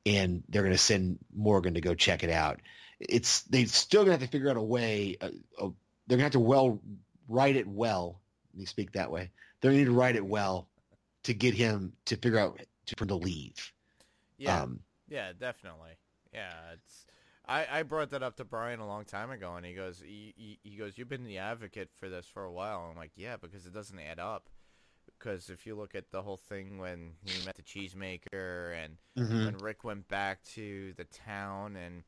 and 0.05 0.43
they're 0.49 0.61
going 0.63 0.73
to 0.73 0.77
send 0.77 1.19
Morgan 1.35 1.73
to 1.73 1.81
go 1.81 1.93
check 1.93 2.23
it 2.23 2.29
out. 2.29 2.59
It's 2.99 3.41
they 3.43 3.65
still 3.65 4.03
going 4.03 4.17
to 4.17 4.21
have 4.21 4.29
to 4.29 4.31
figure 4.31 4.49
out 4.49 4.57
a 4.57 4.61
way. 4.61 5.17
Uh, 5.19 5.29
uh, 5.59 5.69
they're 6.07 6.17
going 6.17 6.19
to 6.19 6.23
have 6.23 6.31
to 6.33 6.39
well 6.39 6.79
write 7.27 7.55
it 7.55 7.67
well. 7.67 8.19
Let 8.53 8.59
me 8.59 8.65
speak 8.65 8.93
that 8.93 9.11
way. 9.11 9.29
They're 9.61 9.71
going 9.71 9.83
to 9.83 9.89
need 9.89 9.93
to 9.93 9.99
write 9.99 10.15
it 10.15 10.25
well 10.25 10.67
to 11.23 11.33
get 11.33 11.53
him 11.53 11.93
to 12.05 12.15
figure 12.15 12.39
out 12.39 12.59
to, 12.87 12.95
for 12.97 13.03
him 13.03 13.09
to 13.09 13.15
leave. 13.15 13.73
Yeah. 14.37 14.61
Um, 14.61 14.79
Yeah, 15.09 15.31
definitely. 15.39 15.91
Yeah, 16.33 16.53
it's. 16.73 17.05
I, 17.47 17.65
I 17.71 17.83
brought 17.83 18.09
that 18.09 18.23
up 18.23 18.35
to 18.37 18.45
Brian 18.45 18.79
a 18.79 18.87
long 18.87 19.05
time 19.05 19.31
ago, 19.31 19.55
and 19.55 19.65
he 19.65 19.73
goes, 19.73 20.03
he, 20.05 20.33
he, 20.35 20.59
he 20.63 20.75
goes, 20.77 20.97
you've 20.97 21.07
been 21.09 21.23
the 21.23 21.37
advocate 21.37 21.89
for 21.95 22.09
this 22.09 22.25
for 22.25 22.43
a 22.43 22.51
while. 22.51 22.87
I'm 22.91 22.97
like, 22.97 23.11
yeah, 23.15 23.37
because 23.37 23.65
it 23.65 23.73
doesn't 23.73 23.99
add 23.99 24.19
up. 24.19 24.49
Because 25.17 25.49
if 25.49 25.65
you 25.65 25.75
look 25.75 25.95
at 25.95 26.11
the 26.11 26.21
whole 26.21 26.37
thing 26.37 26.77
when 26.77 27.13
he 27.25 27.43
met 27.45 27.55
the 27.55 27.63
cheesemaker, 27.63 28.75
and 28.75 28.97
mhm. 29.17 29.45
when 29.45 29.57
Rick 29.57 29.83
went 29.83 30.07
back 30.07 30.43
to 30.55 30.93
the 30.97 31.05
town, 31.05 31.75
and 31.75 32.03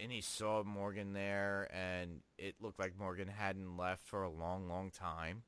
and 0.00 0.10
he 0.10 0.20
saw 0.20 0.62
Morgan 0.64 1.12
there, 1.12 1.68
and 1.72 2.20
it 2.38 2.54
looked 2.60 2.78
like 2.78 2.98
Morgan 2.98 3.28
hadn't 3.28 3.76
left 3.76 4.06
for 4.06 4.22
a 4.22 4.30
long, 4.30 4.68
long 4.68 4.90
time 4.90 5.42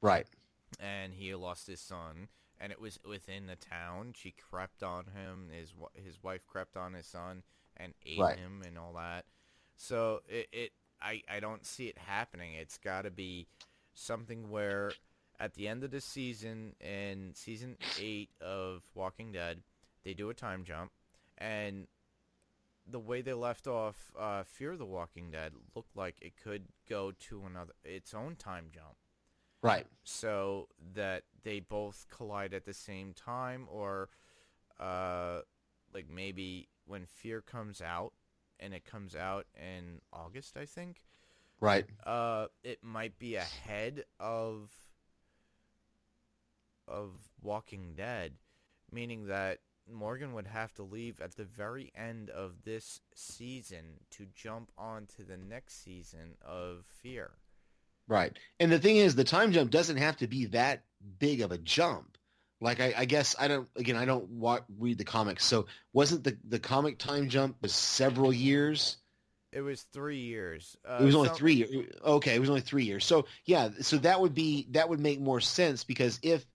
Right. 0.00 0.26
and 0.80 1.12
he 1.14 1.34
lost 1.34 1.66
his 1.66 1.80
son 1.80 2.28
and 2.58 2.72
it 2.72 2.80
was 2.80 2.98
within 3.06 3.46
the 3.46 3.56
town 3.56 4.12
she 4.16 4.32
crept 4.32 4.82
on 4.82 5.06
him 5.06 5.48
his 5.52 5.74
his 5.94 6.22
wife 6.22 6.46
crept 6.46 6.76
on 6.76 6.94
his 6.94 7.06
son 7.06 7.42
and 7.82 7.94
ate 8.06 8.18
Right. 8.20 8.38
him 8.38 8.62
and 8.66 8.78
all 8.78 8.92
that 8.94 9.24
so 9.76 10.20
it, 10.28 10.48
it 10.52 10.72
I, 11.00 11.22
I 11.28 11.40
don't 11.40 11.66
see 11.66 11.86
it 11.88 11.98
happening 11.98 12.54
it's 12.54 12.78
got 12.78 13.02
to 13.02 13.10
be 13.10 13.46
something 13.94 14.50
where 14.50 14.92
at 15.40 15.54
the 15.54 15.66
end 15.68 15.82
of 15.82 15.90
the 15.90 16.00
season 16.00 16.74
in 16.80 17.32
season 17.34 17.76
8 17.98 18.30
of 18.40 18.82
Walking 18.94 19.32
Dead 19.32 19.62
they 20.04 20.14
do 20.14 20.30
a 20.30 20.34
time 20.34 20.64
jump 20.64 20.92
and 21.38 21.86
the 22.86 22.98
way 22.98 23.22
they 23.22 23.32
left 23.32 23.66
off 23.66 24.12
uh, 24.18 24.42
Fear 24.44 24.76
the 24.76 24.84
Walking 24.84 25.30
Dead 25.30 25.52
looked 25.74 25.96
like 25.96 26.16
it 26.20 26.32
could 26.42 26.64
go 26.88 27.12
to 27.28 27.42
another 27.46 27.72
its 27.84 28.14
own 28.14 28.36
time 28.36 28.66
jump 28.72 28.96
Right. 29.62 29.86
so 30.02 30.68
that 30.94 31.22
they 31.44 31.60
both 31.60 32.06
collide 32.10 32.52
at 32.54 32.64
the 32.64 32.74
same 32.74 33.12
time 33.14 33.66
or 33.70 34.08
uh 34.80 35.40
like 35.94 36.06
maybe 36.10 36.68
when 36.86 37.06
fear 37.06 37.40
comes 37.40 37.80
out 37.80 38.12
and 38.60 38.74
it 38.74 38.84
comes 38.84 39.14
out 39.14 39.46
in 39.56 40.00
August 40.12 40.56
I 40.56 40.66
think 40.66 41.02
Right. 41.60 41.86
uh 42.04 42.46
it 42.62 42.82
might 42.82 43.18
be 43.18 43.36
ahead 43.36 44.04
of 44.20 44.70
of 46.88 47.10
Walking 47.40 47.94
Dead 47.94 48.34
meaning 48.90 49.26
that 49.26 49.58
Morgan 49.90 50.32
would 50.34 50.46
have 50.46 50.72
to 50.74 50.82
leave 50.82 51.20
at 51.20 51.36
the 51.36 51.44
very 51.44 51.92
end 51.96 52.30
of 52.30 52.62
this 52.64 53.00
season 53.14 54.00
to 54.10 54.26
jump 54.34 54.70
on 54.78 55.06
to 55.16 55.24
the 55.24 55.36
next 55.36 55.82
season 55.82 56.36
of 56.40 56.84
Fear. 57.02 57.32
Right. 58.06 58.36
And 58.60 58.70
the 58.70 58.78
thing 58.78 58.96
is, 58.96 59.14
the 59.14 59.24
time 59.24 59.52
jump 59.52 59.70
doesn't 59.70 59.96
have 59.96 60.16
to 60.18 60.26
be 60.26 60.44
that 60.46 60.84
big 61.18 61.40
of 61.40 61.50
a 61.52 61.58
jump. 61.58 62.16
Like 62.62 62.80
I, 62.80 62.94
I 62.96 63.04
guess 63.04 63.34
I 63.38 63.48
don't. 63.48 63.68
Again, 63.76 63.96
I 63.96 64.04
don't 64.04 64.28
wa- 64.28 64.60
read 64.78 64.96
the 64.98 65.04
comics. 65.04 65.44
So 65.44 65.66
wasn't 65.92 66.24
the 66.24 66.36
the 66.48 66.58
comic 66.58 66.98
time 66.98 67.28
jump 67.28 67.56
was 67.60 67.74
several 67.74 68.32
years? 68.32 68.96
It 69.52 69.60
was 69.60 69.82
three 69.92 70.20
years. 70.20 70.76
Uh, 70.88 70.98
It 71.00 71.04
was 71.04 71.14
only 71.14 71.28
some- 71.28 71.36
three 71.36 71.54
years. 71.54 71.70
Okay, 72.04 72.34
it 72.34 72.38
was 72.40 72.48
only 72.48 72.62
three 72.62 72.84
years. 72.84 73.04
So 73.04 73.26
yeah, 73.44 73.68
so 73.80 73.98
that 73.98 74.20
would 74.20 74.32
be 74.34 74.66
that 74.70 74.88
would 74.88 75.00
make 75.00 75.20
more 75.20 75.40
sense 75.40 75.84
because 75.84 76.18
if 76.22 76.46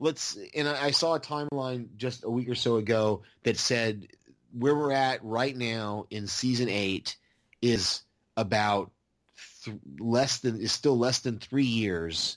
let's 0.00 0.36
and 0.54 0.68
I 0.68 0.86
I 0.86 0.90
saw 0.90 1.14
a 1.14 1.20
timeline 1.20 1.96
just 1.96 2.24
a 2.24 2.30
week 2.30 2.48
or 2.48 2.54
so 2.54 2.76
ago 2.76 3.22
that 3.44 3.56
said 3.56 4.08
where 4.52 4.74
we're 4.74 4.92
at 4.92 5.24
right 5.24 5.56
now 5.56 6.06
in 6.10 6.26
season 6.26 6.68
eight 6.68 7.16
is 7.62 8.02
about 8.36 8.90
th- 9.64 9.76
less 9.98 10.40
than 10.40 10.60
is 10.60 10.72
still 10.72 10.98
less 10.98 11.20
than 11.20 11.38
three 11.38 11.64
years 11.64 12.36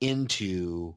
into 0.00 0.94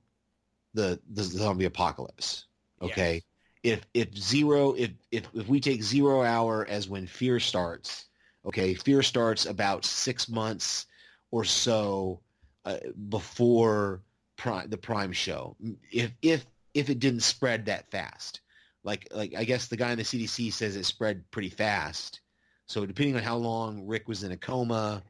the 0.73 0.99
the 1.11 1.23
zombie 1.23 1.65
apocalypse. 1.65 2.45
Okay, 2.81 3.23
if 3.63 3.85
if 3.93 4.15
zero 4.17 4.73
if 4.73 4.91
if 5.11 5.27
if 5.33 5.47
we 5.47 5.59
take 5.59 5.83
zero 5.83 6.23
hour 6.23 6.65
as 6.69 6.87
when 6.89 7.07
fear 7.07 7.39
starts, 7.39 8.05
okay, 8.45 8.73
fear 8.73 9.01
starts 9.01 9.45
about 9.45 9.85
six 9.85 10.27
months 10.27 10.85
or 11.31 11.43
so 11.43 12.19
uh, 12.65 12.77
before 13.09 14.01
prime, 14.35 14.69
the 14.69 14.77
prime 14.77 15.13
show. 15.13 15.55
If 15.91 16.11
if 16.21 16.45
if 16.73 16.89
it 16.89 16.99
didn't 16.99 17.21
spread 17.21 17.65
that 17.65 17.89
fast, 17.89 18.41
like 18.83 19.07
like 19.11 19.33
I 19.35 19.43
guess 19.45 19.67
the 19.67 19.77
guy 19.77 19.91
in 19.91 19.97
the 19.97 20.03
CDC 20.03 20.51
says 20.51 20.75
it 20.75 20.85
spread 20.85 21.29
pretty 21.31 21.49
fast. 21.49 22.19
So 22.65 22.85
depending 22.85 23.15
on 23.15 23.23
how 23.23 23.37
long 23.37 23.85
Rick 23.87 24.07
was 24.07 24.23
in 24.23 24.31
a 24.31 24.37
coma, 24.37 25.03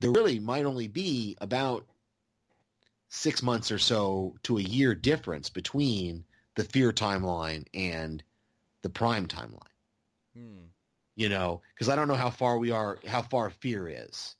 there 0.00 0.10
really 0.10 0.38
might 0.38 0.64
only 0.64 0.88
be 0.88 1.36
about 1.40 1.86
six 3.08 3.42
months 3.42 3.70
or 3.70 3.78
so 3.78 4.34
to 4.42 4.58
a 4.58 4.62
year 4.62 4.94
difference 4.94 5.48
between 5.48 6.24
the 6.54 6.64
fear 6.64 6.92
timeline 6.92 7.64
and 7.72 8.22
the 8.82 8.90
prime 8.90 9.26
timeline. 9.26 9.62
Hmm. 10.34 10.66
You 11.16 11.28
know, 11.28 11.62
because 11.74 11.88
I 11.88 11.96
don't 11.96 12.08
know 12.08 12.14
how 12.14 12.30
far 12.30 12.58
we 12.58 12.70
are, 12.70 12.98
how 13.06 13.22
far 13.22 13.50
fear 13.50 13.88
is 13.88 14.36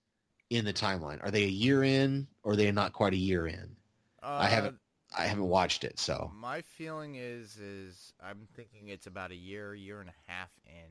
in 0.51 0.65
the 0.65 0.73
timeline. 0.73 1.23
Are 1.25 1.31
they 1.31 1.45
a 1.45 1.49
year 1.49 1.83
in, 1.83 2.27
or 2.43 2.53
are 2.53 2.57
they 2.57 2.71
not 2.71 2.93
quite 2.93 3.13
a 3.13 3.17
year 3.17 3.47
in? 3.47 3.77
Uh, 4.23 4.39
I 4.41 4.47
haven't, 4.47 4.77
I 5.17 5.27
haven't 5.27 5.49
watched 5.49 5.85
it, 5.85 5.99
so 5.99 6.31
My 6.35 6.61
feeling 6.61 7.17
is, 7.17 7.57
is 7.57 8.13
I'm 8.23 8.47
thinking 8.55 8.89
it's 8.89 9.07
about 9.07 9.33
a 9.33 9.37
year, 9.37 9.75
year 9.75 10.01
and 10.01 10.09
a 10.09 10.31
half 10.31 10.51
in. 10.67 10.91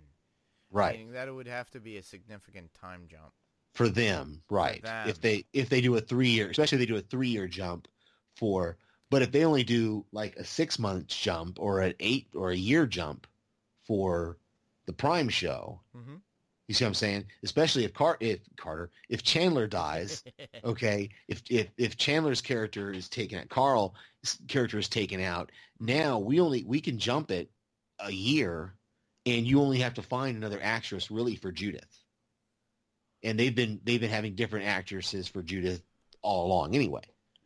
right 0.72 0.98
Meaning 0.98 1.14
that 1.14 1.28
it 1.28 1.32
would 1.32 1.48
have 1.48 1.70
to 1.72 1.80
be 1.80 1.98
a 1.98 2.04
significant 2.04 2.74
time 2.74 3.04
jump. 3.10 3.34
For 3.78 3.88
them, 3.90 4.42
right? 4.50 4.82
them. 4.82 5.08
If 5.08 5.22
they 5.22 5.46
if 5.54 5.70
they 5.70 5.82
do 5.82 5.96
a 5.96 6.02
three 6.02 6.30
year, 6.30 6.50
especially 6.50 6.78
if 6.78 6.80
they 6.82 6.94
do 6.94 6.98
a 6.98 7.02
three 7.02 7.30
year 7.30 7.48
jump 7.48 7.88
for, 8.36 8.78
but 9.12 9.22
if 9.22 9.32
they 9.32 9.46
only 9.46 9.64
do 9.64 10.04
like 10.12 10.36
a 10.36 10.44
six 10.44 10.80
month 10.80 11.08
jump 11.08 11.60
or 11.60 11.82
an 11.82 11.94
eight 12.00 12.28
or 12.34 12.50
a 12.50 12.56
year 12.58 12.88
jump 12.88 13.28
for 13.86 14.38
the 14.88 14.94
prime 14.94 15.30
show, 15.30 15.80
Mm-hmm. 15.96 16.16
you 16.68 16.74
see 16.74 16.86
what 16.86 16.90
I'm 16.90 16.94
saying? 16.96 17.26
Especially 17.44 17.86
if 17.86 17.94
Car 17.94 18.18
if 18.20 18.40
Carter 18.58 18.90
if 19.10 19.22
Chandler 19.22 19.68
dies, 19.68 20.24
okay, 20.64 21.10
if 21.28 21.44
if 21.50 21.68
if 21.78 21.98
Chandler's 21.98 22.42
character 22.42 22.92
is 22.92 23.08
taken 23.08 23.40
out, 23.40 23.50
Carl's 23.50 23.92
character 24.48 24.80
is 24.80 24.90
taken 24.90 25.22
out. 25.22 25.52
Now 25.80 26.18
we 26.18 26.40
only 26.40 26.64
we 26.64 26.82
can 26.82 26.98
jump 26.98 27.30
it 27.30 27.52
a 28.00 28.12
year, 28.12 28.74
and 29.28 29.46
you 29.46 29.62
only 29.62 29.78
have 29.80 29.94
to 29.94 30.02
find 30.02 30.36
another 30.36 30.60
actress 30.64 31.12
really 31.12 31.36
for 31.36 31.52
Judith. 31.52 32.04
And 33.24 33.40
they've 33.40 33.56
been 33.56 33.80
they've 33.84 34.00
been 34.02 34.10
having 34.10 34.36
different 34.36 34.66
actresses 34.68 35.28
for 35.28 35.42
Judith 35.42 35.82
all 36.22 36.46
along 36.48 36.76
anyway. 36.76 37.02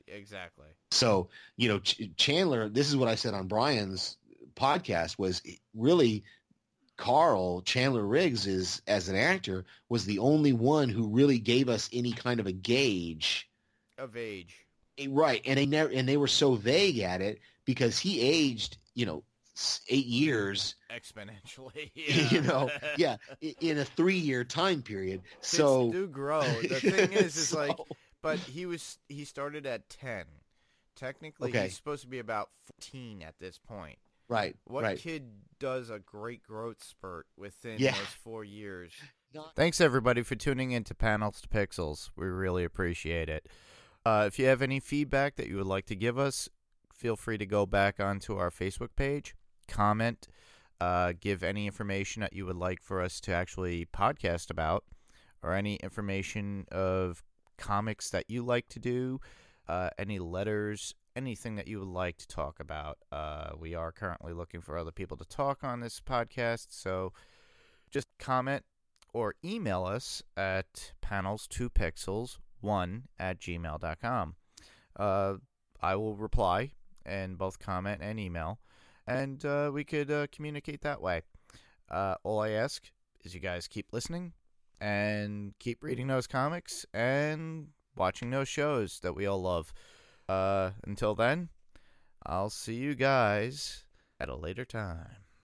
exactly. 0.07 0.67
So 0.91 1.29
you 1.57 1.69
know 1.69 1.79
Ch- 1.79 2.11
Chandler. 2.17 2.69
This 2.69 2.89
is 2.89 2.97
what 2.97 3.07
I 3.07 3.15
said 3.15 3.33
on 3.33 3.47
Brian's 3.47 4.17
podcast 4.55 5.17
was 5.17 5.41
really 5.73 6.23
Carl 6.97 7.61
Chandler 7.61 8.05
Riggs 8.05 8.45
is 8.45 8.81
as 8.85 9.09
an 9.09 9.15
actor 9.15 9.65
was 9.89 10.05
the 10.05 10.19
only 10.19 10.53
one 10.53 10.89
who 10.89 11.07
really 11.07 11.39
gave 11.39 11.69
us 11.69 11.89
any 11.93 12.11
kind 12.11 12.39
of 12.39 12.45
a 12.47 12.51
gauge 12.51 13.49
Of 13.97 14.15
age. 14.17 14.65
Eh, 14.99 15.07
right 15.09 15.41
and 15.45 15.57
they 15.57 15.65
never 15.65 15.89
and 15.91 16.07
they 16.07 16.17
were 16.17 16.27
so 16.27 16.55
vague 16.55 16.99
at 16.99 17.21
it 17.21 17.39
because 17.65 17.97
he 17.97 18.19
aged 18.21 18.77
you 18.93 19.05
know 19.05 19.23
eight 19.89 20.05
years 20.05 20.75
Exponentially. 20.93 21.91
you 22.31 22.41
know 22.41 22.69
yeah 22.97 23.17
in 23.59 23.77
a 23.77 23.85
three 23.85 24.17
year 24.17 24.43
time 24.43 24.81
period 24.81 25.21
Kids 25.41 25.47
so 25.47 25.91
do 25.91 26.07
grow. 26.07 26.41
The 26.61 26.79
thing 26.79 27.13
is, 27.13 27.35
is 27.37 27.53
like, 27.53 27.77
but 28.21 28.39
he 28.39 28.65
was 28.65 28.97
he 29.09 29.25
started 29.25 29.65
at 29.65 29.89
ten. 29.89 30.25
Technically, 30.95 31.49
Okay. 31.49 31.63
he's 31.63 31.75
supposed 31.75 32.03
to 32.03 32.07
be 32.09 32.19
about 32.19 32.49
fourteen 32.65 33.21
at 33.23 33.35
this 33.39 33.57
point. 33.57 33.97
right 34.29 34.55
What 34.65 34.83
right 34.83 34.97
kid 34.99 35.23
does 35.59 35.89
a 35.89 35.99
great 35.99 36.43
growth 36.43 36.83
spurt 36.83 37.27
within 37.37 37.77
Yeah. 37.79 37.91
those 37.91 38.07
four 38.23 38.43
years? 38.43 38.91
Thanks 39.55 39.79
everybody 39.79 40.23
for 40.23 40.35
tuning 40.35 40.71
in 40.71 40.83
to 40.85 40.93
Panels 40.93 41.39
to 41.41 41.47
Pixels. 41.47 42.09
We 42.17 42.25
really 42.27 42.63
appreciate 42.65 43.29
it. 43.29 43.47
Uh, 44.05 44.25
if 44.27 44.37
you 44.37 44.45
have 44.47 44.61
any 44.61 44.79
feedback 44.81 45.35
that 45.37 45.47
you 45.47 45.55
would 45.57 45.67
like 45.67 45.85
to 45.85 45.95
give 45.95 46.17
us, 46.19 46.49
feel 46.93 47.15
free 47.15 47.37
to 47.37 47.45
go 47.45 47.65
back 47.65 47.99
onto 47.99 48.35
our 48.37 48.49
Facebook 48.51 48.89
page, 48.97 49.33
comment, 49.71 50.27
uh, 50.79 51.13
give 51.19 51.43
any 51.43 51.65
information 51.65 52.21
that 52.21 52.33
you 52.33 52.45
would 52.45 52.57
like 52.57 52.81
for 52.81 53.01
us 53.01 53.19
to 53.21 53.33
actually 53.33 53.85
podcast 53.85 54.51
about, 54.51 54.83
or 55.41 55.53
any 55.53 55.75
information 55.77 56.65
of 56.71 57.23
comics 57.57 58.09
that 58.09 58.25
you 58.27 58.43
like 58.43 58.67
to 58.67 58.79
do, 58.79 59.19
uh, 59.67 59.89
any 59.97 60.19
letters, 60.19 60.93
anything 61.15 61.55
that 61.55 61.67
you 61.67 61.79
would 61.79 61.87
like 61.87 62.17
to 62.17 62.27
talk 62.27 62.59
about. 62.59 62.97
Uh, 63.11 63.51
we 63.57 63.75
are 63.75 63.91
currently 63.91 64.33
looking 64.33 64.61
for 64.61 64.77
other 64.77 64.91
people 64.91 65.17
to 65.17 65.25
talk 65.25 65.63
on 65.63 65.79
this 65.79 65.99
podcast, 65.99 66.67
so 66.69 67.13
just 67.89 68.07
comment 68.19 68.63
or 69.13 69.35
email 69.43 69.85
us 69.85 70.21
at 70.35 70.93
panels2pixels1 71.01 73.03
at 73.19 73.39
gmail.com. 73.39 74.35
Uh, 74.95 75.33
I 75.81 75.95
will 75.95 76.15
reply 76.15 76.73
and 77.05 77.37
both 77.37 77.59
comment 77.59 78.01
and 78.03 78.19
email, 78.19 78.59
and 79.07 79.43
uh, 79.45 79.71
we 79.73 79.83
could 79.83 80.11
uh, 80.11 80.27
communicate 80.31 80.81
that 80.81 81.01
way. 81.01 81.21
Uh, 81.89 82.15
all 82.23 82.39
I 82.39 82.49
ask 82.51 82.89
is 83.23 83.33
you 83.33 83.39
guys 83.39 83.67
keep 83.67 83.87
listening 83.91 84.33
and 84.79 85.53
keep 85.59 85.83
reading 85.83 86.07
those 86.07 86.27
comics 86.27 86.85
and 86.93 87.67
watching 87.95 88.29
those 88.31 88.47
shows 88.47 88.99
that 89.01 89.15
we 89.15 89.25
all 89.25 89.41
love. 89.41 89.73
Uh, 90.27 90.71
until 90.85 91.13
then, 91.13 91.49
I'll 92.25 92.49
see 92.49 92.75
you 92.75 92.95
guys 92.95 93.85
at 94.19 94.29
a 94.29 94.35
later 94.35 94.65
time. 94.65 95.20